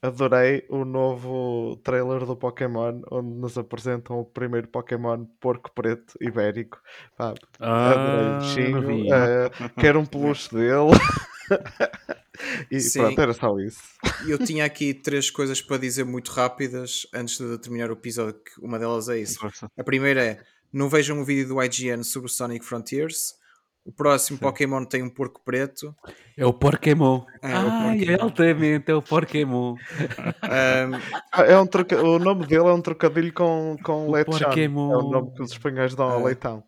Adorei 0.00 0.64
o 0.70 0.84
novo 0.84 1.76
trailer 1.82 2.24
do 2.24 2.36
Pokémon, 2.36 3.02
onde 3.10 3.34
nos 3.34 3.58
apresentam 3.58 4.20
o 4.20 4.24
primeiro 4.24 4.68
Pokémon 4.68 5.24
porco 5.40 5.70
preto 5.74 6.14
ibérico. 6.20 6.80
Pá, 7.16 7.30
adorei 7.30 8.30
Ah, 8.30 8.36
o 8.36 8.38
bichinho, 8.38 8.80
vi. 8.86 9.12
eh, 9.12 9.50
quero 9.76 9.98
um 10.00 10.06
peluche 10.06 10.48
dele. 10.54 10.92
e 12.70 12.80
Sim. 12.80 13.00
pronto, 13.00 13.20
era 13.20 13.32
só 13.32 13.58
isso. 13.58 13.80
Eu 14.26 14.38
tinha 14.38 14.64
aqui 14.64 14.94
três 14.94 15.30
coisas 15.30 15.60
para 15.60 15.78
dizer 15.78 16.04
muito 16.04 16.30
rápidas 16.30 17.06
antes 17.14 17.38
de 17.38 17.58
terminar 17.58 17.90
o 17.90 17.94
episódio. 17.94 18.34
Que 18.34 18.60
uma 18.64 18.78
delas 18.78 19.08
é 19.08 19.18
isso. 19.18 19.38
A 19.76 19.84
primeira 19.84 20.22
é: 20.24 20.40
não 20.72 20.88
vejam 20.88 21.20
o 21.20 21.24
vídeo 21.24 21.48
do 21.48 21.62
IGN 21.62 22.02
sobre 22.04 22.26
o 22.26 22.32
Sonic 22.32 22.64
Frontiers. 22.64 23.36
O 23.84 23.92
próximo 23.92 24.38
Pokémon 24.38 24.84
tem 24.84 25.02
um 25.02 25.08
porco 25.08 25.40
preto. 25.42 25.96
É 26.36 26.44
o 26.44 26.52
Pokémon. 26.52 27.22
É, 27.40 27.54
o 27.54 27.68
Ai, 27.70 27.98
Pokémon. 28.00 28.22
altamente, 28.22 28.90
é 28.90 28.94
o 28.94 29.00
Pokémon. 29.00 29.76
Ah, 30.42 31.42
É 31.46 31.58
um 31.58 31.66
troca... 31.66 32.02
O 32.02 32.18
nome 32.18 32.46
dele 32.46 32.66
é 32.68 32.72
um 32.72 32.82
trocadilho 32.82 33.32
com, 33.32 33.76
com 33.82 34.08
O 34.08 34.12
Lechon. 34.12 34.38
Pokémon. 34.38 34.92
É 34.92 34.96
o 34.98 35.02
nome 35.10 35.32
que 35.34 35.42
os 35.42 35.52
espanhóis 35.52 35.94
dão 35.94 36.06
ao 36.06 36.20
Ah. 36.20 36.24
leitão. 36.26 36.62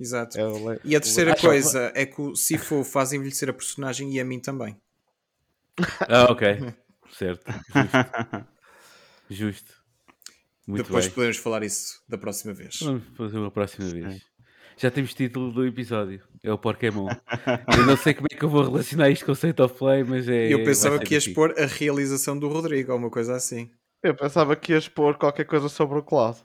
Exato. 0.00 0.38
É 0.38 0.46
o. 0.46 0.80
E 0.84 0.96
a 0.96 1.00
terceira 1.00 1.32
o 1.32 1.40
coisa 1.40 1.92
é 1.94 2.06
que 2.06 2.20
o 2.20 2.34
Sifu 2.34 2.82
faz 2.82 3.12
envelhecer 3.12 3.48
a 3.48 3.52
personagem 3.52 4.12
e 4.14 4.20
a 4.20 4.24
mim 4.24 4.40
também. 4.40 4.76
Ah, 6.08 6.30
ok. 6.30 6.74
Certo. 7.12 7.44
Justo. 7.72 8.46
Justo. 9.30 9.80
Muito 10.66 10.84
Depois 10.84 11.06
bem. 11.06 11.14
podemos 11.14 11.36
falar 11.38 11.62
isso 11.62 12.02
da 12.08 12.18
próxima 12.18 12.52
vez. 12.52 12.78
Vamos 12.80 13.02
fazer 13.16 13.38
uma 13.38 13.50
próxima 13.50 13.88
vez. 13.88 14.22
Já 14.76 14.90
temos 14.90 15.12
título 15.12 15.52
do 15.52 15.66
episódio. 15.66 16.22
É 16.42 16.52
o 16.52 16.56
Pokémon. 16.56 17.08
eu 17.76 17.86
não 17.86 17.96
sei 17.96 18.14
como 18.14 18.28
é 18.30 18.34
que 18.34 18.42
eu 18.42 18.48
vou 18.48 18.62
relacionar 18.62 19.10
isto 19.10 19.26
com 19.26 19.32
o 19.32 19.34
State 19.34 19.60
of 19.60 19.74
Play, 19.76 20.04
mas 20.04 20.28
é. 20.28 20.52
Eu 20.52 20.64
pensava 20.64 20.98
que 20.98 21.14
ias 21.14 21.28
pôr 21.28 21.54
a 21.58 21.66
realização 21.66 22.38
do 22.38 22.48
Rodrigo 22.48 22.92
ou 22.92 22.98
uma 22.98 23.10
coisa 23.10 23.34
assim. 23.34 23.70
Eu 24.02 24.14
pensava 24.14 24.56
que 24.56 24.72
ias 24.72 24.88
pôr 24.88 25.18
qualquer 25.18 25.44
coisa 25.44 25.68
sobre 25.68 25.98
o 25.98 26.02
Cloud. 26.02 26.38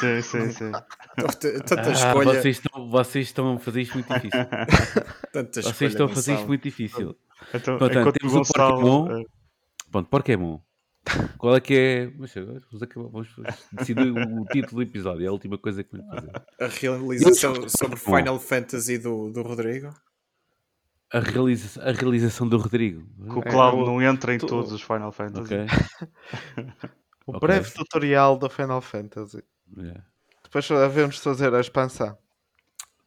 Sim, 0.00 0.22
sim, 0.22 0.50
sim. 0.52 0.72
Tanta, 1.16 1.60
tanta 1.64 1.88
Ah, 1.88 1.92
escolha. 1.92 2.34
vocês, 2.40 2.56
estão, 2.56 2.90
vocês 2.90 3.26
estão 3.26 3.54
a 3.54 3.58
fazer 3.58 3.82
isto 3.82 3.94
muito 3.94 4.12
difícil. 4.14 4.40
Tanta 5.32 5.62
Vocês 5.62 5.66
escolha, 5.66 5.88
estão 5.88 6.06
a 6.06 6.08
fazer 6.08 6.18
isto 6.20 6.30
Gonçalo. 6.30 6.48
muito 6.48 6.62
difícil. 6.62 7.16
Então, 7.54 7.78
Portanto, 7.78 8.12
temos 8.12 8.32
o 8.32 8.36
o 8.36 8.38
Gonçalo. 8.38 8.74
Pokémon. 8.80 9.20
eh, 9.20 9.24
Pronto, 9.90 10.08
Pokémon. 10.08 10.58
Qual 11.38 11.56
é 11.56 11.60
que 11.60 11.74
é. 11.74 12.12
Mas 12.16 12.36
agora 12.36 12.60
vamos, 12.70 12.82
acabar, 12.82 13.08
vamos 13.08 13.28
decidir 13.72 13.98
o, 14.00 14.44
título 14.46 14.76
do 14.76 14.82
episódio. 14.82 15.24
É 15.24 15.28
a 15.28 15.32
última 15.32 15.58
coisa 15.58 15.82
que 15.82 15.96
vamos 15.96 16.06
fazer. 16.14 16.32
A 16.60 16.66
realização 16.68 17.54
sobre 17.68 17.96
Final 17.96 18.38
Fantasy 18.38 18.98
do, 18.98 19.30
do 19.30 19.42
Rodrigo. 19.42 19.92
A, 21.12 21.18
realiza 21.18 21.82
a 21.82 21.90
realização 21.92 22.46
do 22.48 22.56
Rodrigo. 22.56 23.02
que 23.24 23.38
o 23.38 23.40
É, 23.40 23.50
Cloud 23.50 23.82
o- 23.82 23.86
não 23.86 24.00
entra 24.02 24.32
em 24.34 24.38
tu- 24.38 24.46
todos 24.46 24.70
os 24.72 24.80
Final 24.82 25.10
Fantasy. 25.10 25.54
Ok. 25.54 25.66
O 27.30 27.36
Ok. 27.36 27.40
breve 27.40 27.70
tutorial 27.72 28.36
do 28.38 28.48
Final 28.50 28.80
Fantasy. 28.80 29.42
Yeah. 29.76 30.04
Depois 30.44 30.66
devemos 30.68 31.18
fazer 31.18 31.54
a 31.54 31.60
expansão. 31.60 32.16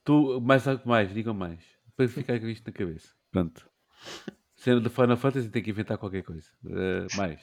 Tu, 0.04 0.40
mais 0.42 0.68
algo 0.68 0.82
mais, 0.86 1.14
digam 1.14 1.34
mais. 1.34 1.60
Para 1.96 2.08
ficar 2.08 2.40
com 2.40 2.48
isto 2.48 2.66
na 2.68 2.74
cabeça. 2.74 3.10
Pronto. 3.32 3.70
Cena 4.56 4.80
do 4.80 4.90
Final 4.90 5.18
Fantasy 5.18 5.50
tem 5.50 5.62
que 5.62 5.70
inventar 5.72 5.98
qualquer 5.98 6.24
coisa. 6.24 6.48
Eh, 6.70 7.08
mais. 7.18 7.40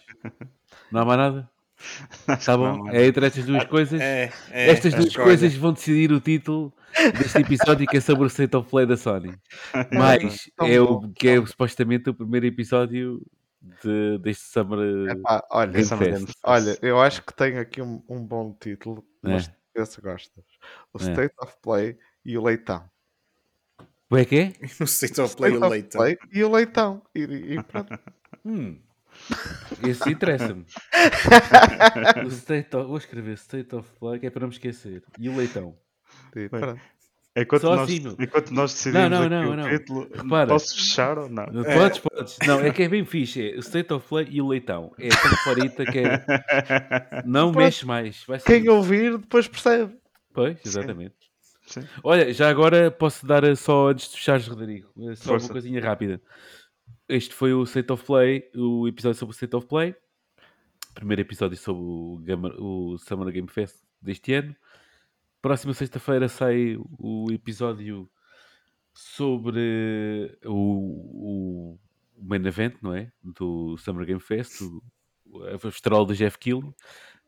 Não 0.90 1.01
há 1.02 1.05
mais 1.05 1.19
nada? 1.19 1.51
Tá 2.27 2.36
que 2.36 2.47
bom? 2.57 2.77
não, 2.78 2.89
É 2.90 3.07
entre 3.07 3.27
estas 3.27 3.44
duas 3.47 3.65
coisas. 3.65 4.01
É, 4.01 4.31
é, 4.51 4.70
Estas 4.70 4.93
a 4.93 4.97
duas 4.98 5.09
escolha. 5.09 5.24
coisas 5.27 5.55
vão 5.55 5.73
decidir 5.73 6.12
o 6.12 6.20
título 6.20 6.73
deste 7.19 7.39
episódio 7.39 7.86
que 7.86 7.97
é 7.97 8.01
sobre 8.01 8.24
o 8.24 8.27
State 8.27 8.55
of 8.57 8.69
Play 8.69 8.85
da 8.86 8.97
Sony. 8.98 9.35
Mas 9.93 10.51
é 10.62 10.78
bom, 10.78 11.07
o 11.07 11.12
que 11.12 11.28
é 11.28 11.47
supostamente 11.47 12.11
o 12.11 12.15
primeiro 12.15 12.44
episódio 12.47 13.23
de, 13.61 14.19
deste 14.19 14.45
Summer 14.45 15.11
Epá, 15.11 15.47
olha, 15.51 15.73
Game 15.73 15.85
Summer 15.85 16.05
Fest. 16.05 16.15
Game 16.16 16.27
Fest. 16.27 16.39
olha, 16.45 16.78
eu 16.82 17.01
acho 17.01 17.23
que 17.24 17.35
tenho 17.35 17.61
aqui 17.61 17.82
um, 17.82 18.03
um 18.09 18.24
bom 18.24 18.57
título, 18.61 19.05
mas 19.23 19.51
É. 19.74 19.85
se 19.85 20.01
gostas. 20.01 20.45
O 20.93 20.99
É. 20.99 21.03
State 21.03 21.35
of 21.43 21.55
Play 21.62 21.99
e 22.24 22.37
o 22.39 22.43
Leitão. 22.43 22.89
Como 24.09 24.20
é 24.20 24.24
que 24.24 24.37
é? 24.37 24.53
No 24.81 24.87
State 24.87 25.20
of 25.20 25.37
Play 25.37 25.53
State 25.53 25.62
o 25.62 25.66
of 25.66 25.70
Leitão. 25.70 26.01
Play 26.01 26.19
e 26.32 26.45
o 26.45 26.51
Leitão. 26.51 27.03
E, 27.15 27.20
e 27.23 27.62
pronto. 27.62 27.99
Hum. 28.45 28.81
Esse 29.87 30.09
interessa-me. 30.11 30.65
O 32.24 32.28
State 32.28 32.74
of... 32.77 32.87
Vou 32.87 32.97
escrever 32.97 33.35
State 33.35 33.74
of 33.74 33.91
Play, 33.99 34.19
que 34.20 34.27
é 34.27 34.31
para 34.31 34.41
não 34.41 34.49
me 34.49 34.55
esquecer. 34.55 35.03
E 35.19 35.28
o 35.28 35.37
leitão. 35.37 35.77
E 36.35 36.49
pronto. 36.49 36.81
Enquanto, 37.41 37.61
Só 37.62 37.77
nós, 37.77 37.83
assim, 37.91 38.17
enquanto 38.19 38.51
nós 38.53 38.73
decidimos 38.73 39.11
não, 39.11 39.21
aqui 39.23 39.29
não, 39.31 39.51
o 39.51 39.57
não. 39.57 39.69
título, 39.69 40.09
Repara. 40.15 40.49
posso 40.49 40.75
fechar 40.75 41.19
ou 41.19 41.29
não? 41.29 41.45
Podes, 41.47 41.99
podes. 41.99 42.39
Não, 42.47 42.61
é 42.61 42.71
que 42.73 42.83
é 42.83 42.89
bem 42.89 43.05
fixe. 43.05 43.51
É 43.53 43.57
o 43.57 43.61
State 43.61 43.93
of 43.93 44.07
Play 44.09 44.27
e 44.31 44.43
o 44.43 44.49
leitão. 44.49 44.93
É 44.99 45.09
tão 45.09 45.31
farita 45.45 45.85
que 45.85 45.99
é... 46.01 46.25
Não 47.25 47.53
Pronto. 47.53 47.65
mexe 47.65 47.87
mais. 47.87 48.25
Quem 48.45 48.69
ouvir 48.69 49.19
depois 49.19 49.47
percebe. 49.49 49.97
Pois, 50.33 50.59
exatamente. 50.65 51.15
Sim. 51.67 51.83
Olha, 52.03 52.33
já 52.33 52.49
agora 52.51 52.91
posso 52.91 53.25
dar 53.25 53.45
eh, 53.45 53.55
só 53.55 53.91
antes 53.91 54.11
de 54.11 54.17
fechares, 54.17 54.47
Rodrigo, 54.49 54.89
eh, 55.09 55.15
só 55.15 55.31
Força. 55.31 55.47
uma 55.47 55.53
coisinha 55.53 55.81
rápida. 55.81 56.21
Este 57.09 57.33
foi 57.35 57.53
o 57.55 57.62
State 57.62 57.93
of 57.93 58.05
Play, 58.05 58.43
o 58.57 58.89
episódio 58.89 59.19
sobre 59.19 59.33
o 59.33 59.35
State 59.37 59.55
of 59.57 59.67
Play. 59.69 59.95
Primeiro 60.95 61.21
episódio 61.23 61.57
sobre 61.57 61.83
o, 61.83 62.21
Gamer- 62.25 62.55
o 62.59 62.99
Summer 62.99 63.33
Game 63.33 63.49
Fest 63.49 63.77
deste 64.03 64.33
ano. 64.35 64.55
Próxima 65.43 65.73
sexta-feira 65.73 66.29
sai 66.29 66.77
o 66.99 67.31
episódio 67.33 68.11
sobre 68.93 70.39
o, 70.45 71.75
o 71.75 71.79
main 72.23 72.45
event, 72.47 72.75
não 72.83 72.95
é? 72.95 73.11
Do 73.23 73.77
Summer 73.79 74.07
Game 74.07 74.21
Fest, 74.21 74.61
o, 74.61 74.83
a 75.55 75.59
festival 75.59 76.05
do 76.05 76.15
Jeff 76.15 76.39
Keighley. 76.39 76.75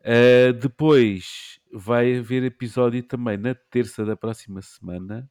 Uh, 0.01 0.53
depois 0.61 1.61
vai 1.73 2.19
haver 2.19 2.43
episódio 2.43 3.03
também 3.03 3.37
na 3.37 3.55
terça 3.55 4.05
da 4.05 4.17
próxima 4.17 4.61
semana. 4.61 5.31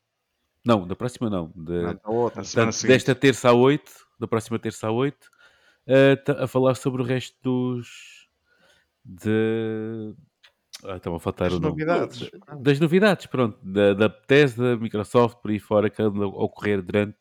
Não, 0.66 0.88
da 0.88 0.96
próxima 0.96 1.30
não. 1.30 1.52
Da, 1.56 1.94
Não, 1.94 2.00
a 2.04 2.12
outra. 2.12 2.42
Portanto, 2.42 2.88
desta 2.88 3.14
terça 3.14 3.50
a 3.50 3.54
8, 3.54 3.92
da 4.20 4.28
próxima 4.28 4.58
terça 4.58 4.88
a 4.88 4.92
8, 4.92 5.18
uh, 5.18 6.44
a 6.44 6.48
falar 6.48 6.76
sobre 6.76 7.02
o 7.02 7.06
resto 7.06 7.36
dos. 7.44 8.30
De. 9.04 10.14
Ah, 10.86 10.96
estão 10.98 11.16
a 11.16 11.20
faltar 11.20 11.48
As 11.48 11.54
o 11.54 11.60
nome. 11.60 11.70
novidades. 11.72 12.30
Das 12.60 12.80
novidades, 12.80 13.26
pronto. 13.26 13.58
Da, 13.64 13.94
da 13.94 14.10
Bethesda, 14.10 14.76
Microsoft, 14.78 15.38
por 15.42 15.52
aí 15.52 15.60
fora, 15.60 15.90
que 15.90 16.02
andam 16.02 16.24
a 16.24 16.44
ocorrer 16.44 16.82
durante 16.82 17.18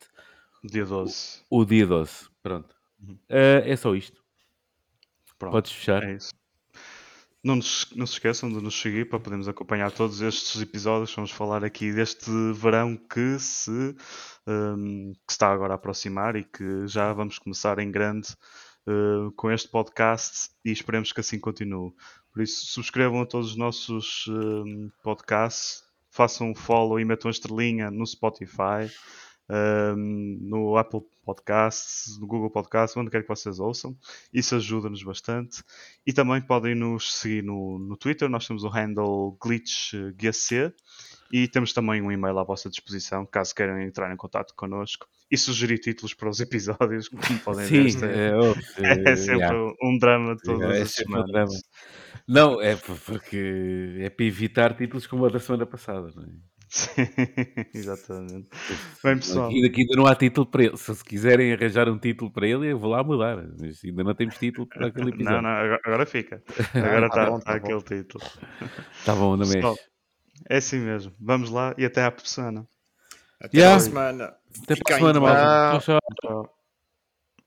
Dia 0.63 0.85
12. 0.85 1.41
o 1.49 1.65
dia 1.65 1.85
12. 1.87 2.29
Pronto. 2.41 2.75
Uhum. 3.01 3.13
Uh, 3.29 3.63
é 3.65 3.75
só 3.75 3.95
isto. 3.95 4.21
Pronto. 5.37 5.53
Podes 5.53 5.71
fechar. 5.71 6.03
É 6.03 6.13
isso. 6.13 6.33
Não, 7.43 7.55
nos- 7.55 7.87
não 7.95 8.05
se 8.05 8.13
esqueçam 8.13 8.49
de 8.49 8.61
nos 8.61 8.79
seguir 8.79 9.09
para 9.09 9.19
podermos 9.19 9.47
acompanhar 9.47 9.91
todos 9.91 10.21
estes 10.21 10.61
episódios. 10.61 11.13
Vamos 11.15 11.31
falar 11.31 11.63
aqui 11.65 11.91
deste 11.91 12.29
verão 12.53 12.95
que 12.95 13.39
se, 13.39 13.95
hum, 14.47 15.13
que 15.27 15.31
está 15.31 15.51
agora 15.51 15.73
a 15.73 15.75
aproximar 15.75 16.35
e 16.35 16.43
que 16.43 16.87
já 16.87 17.11
vamos 17.13 17.39
começar 17.39 17.79
em 17.79 17.89
grande 17.89 18.27
uh, 18.87 19.31
com 19.31 19.49
este 19.51 19.69
podcast 19.69 20.51
e 20.63 20.71
esperemos 20.71 21.11
que 21.11 21.19
assim 21.19 21.39
continue. 21.39 21.91
Por 22.31 22.41
isso, 22.41 22.65
subscrevam 22.67 23.21
a 23.21 23.25
todos 23.25 23.51
os 23.51 23.55
nossos 23.57 24.25
hum, 24.27 24.89
podcasts, 25.03 25.83
façam 26.09 26.51
um 26.51 26.55
follow 26.55 26.99
e 26.99 27.05
metam 27.05 27.29
a 27.29 27.31
estrelinha 27.31 27.91
no 27.91 28.05
Spotify, 28.07 28.89
hum, 29.49 30.37
no 30.41 30.77
Apple 30.77 31.01
Podcasts, 31.25 32.17
no 32.19 32.27
Google 32.27 32.49
Podcasts, 32.49 32.95
onde 32.95 33.11
quer 33.11 33.21
que 33.21 33.27
vocês 33.27 33.59
ouçam. 33.59 33.97
Isso 34.33 34.55
ajuda-nos 34.55 35.03
bastante. 35.03 35.61
E 36.05 36.13
também 36.13 36.41
podem 36.41 36.73
nos 36.73 37.13
seguir 37.13 37.43
no, 37.43 37.77
no 37.77 37.97
Twitter, 37.97 38.29
nós 38.29 38.47
temos 38.47 38.63
o 38.63 38.69
handle 38.69 39.37
glitchgc 39.41 40.73
e 41.31 41.47
temos 41.49 41.73
também 41.73 42.01
um 42.01 42.11
e-mail 42.11 42.39
à 42.39 42.43
vossa 42.43 42.69
disposição, 42.69 43.25
caso 43.25 43.53
queiram 43.53 43.81
entrar 43.81 44.13
em 44.13 44.17
contato 44.17 44.53
connosco 44.55 45.05
e 45.31 45.37
sugerir 45.37 45.79
títulos 45.79 46.13
para 46.13 46.29
os 46.29 46.39
episódios, 46.39 47.07
como 47.09 47.21
podem 47.39 47.65
ver. 47.67 47.91
Sim, 47.91 48.05
é, 48.05 48.31
é, 49.07 49.11
é 49.13 49.15
sempre 49.15 49.37
yeah. 49.39 49.73
um 49.83 49.97
drama 49.97 50.35
de 50.35 50.41
todas 50.43 50.71
É 50.71 50.81
as 50.81 50.91
sempre 50.91 51.19
um 51.19 51.25
semanas. 51.25 51.31
drama. 51.31 51.51
Não, 52.27 52.61
é 52.61 52.75
por- 52.75 52.99
porque 52.99 53.95
é 53.99 54.09
para 54.09 54.25
evitar 54.25 54.75
títulos 54.75 55.07
como 55.07 55.25
a 55.25 55.29
da 55.29 55.39
semana 55.39 55.65
passada. 55.65 56.09
Não 56.15 56.23
é? 56.23 56.27
Sim, 56.69 57.01
exatamente. 57.75 58.47
Bem, 59.03 59.17
pessoal, 59.17 59.47
Aqui, 59.49 59.65
aqui 59.65 59.81
ainda 59.81 59.95
não 59.97 60.05
há 60.07 60.15
título 60.15 60.45
para 60.47 60.63
ele. 60.65 60.77
Se 60.77 60.95
se 60.95 61.03
quiserem 61.03 61.51
arranjar 61.53 61.89
um 61.89 61.97
título 61.99 62.31
para 62.31 62.47
ele, 62.47 62.71
eu 62.71 62.79
vou 62.79 62.91
lá 62.91 63.03
mudar. 63.03 63.37
Mas 63.59 63.83
ainda 63.83 64.03
não 64.03 64.13
temos 64.15 64.37
título 64.37 64.67
para 64.67 64.87
aquele 64.87 65.09
episódio. 65.09 65.41
não, 65.41 65.41
não, 65.41 65.49
agora, 65.49 65.81
agora 65.85 66.05
fica. 66.05 66.41
Agora 66.73 67.09
tá 67.09 67.23
está 67.23 67.25
bom, 67.25 67.39
tá 67.39 67.51
bom. 67.51 67.57
aquele 67.57 67.81
título. 67.83 68.23
Tá 69.05 69.15
bom, 69.15 69.35
não 69.35 69.47
mexe. 69.47 69.79
É 70.49 70.57
assim 70.57 70.79
mesmo. 70.79 71.13
Vamos 71.19 71.49
lá 71.49 71.73
e 71.77 71.85
até 71.85 72.03
à 72.03 72.13
semana. 72.23 72.65
Até 73.41 73.57
Yeah. 73.57 73.75
a 73.75 73.79
semana. 73.79 74.23
Até 74.63 74.75
para 74.75 74.75
Fica 74.75 76.60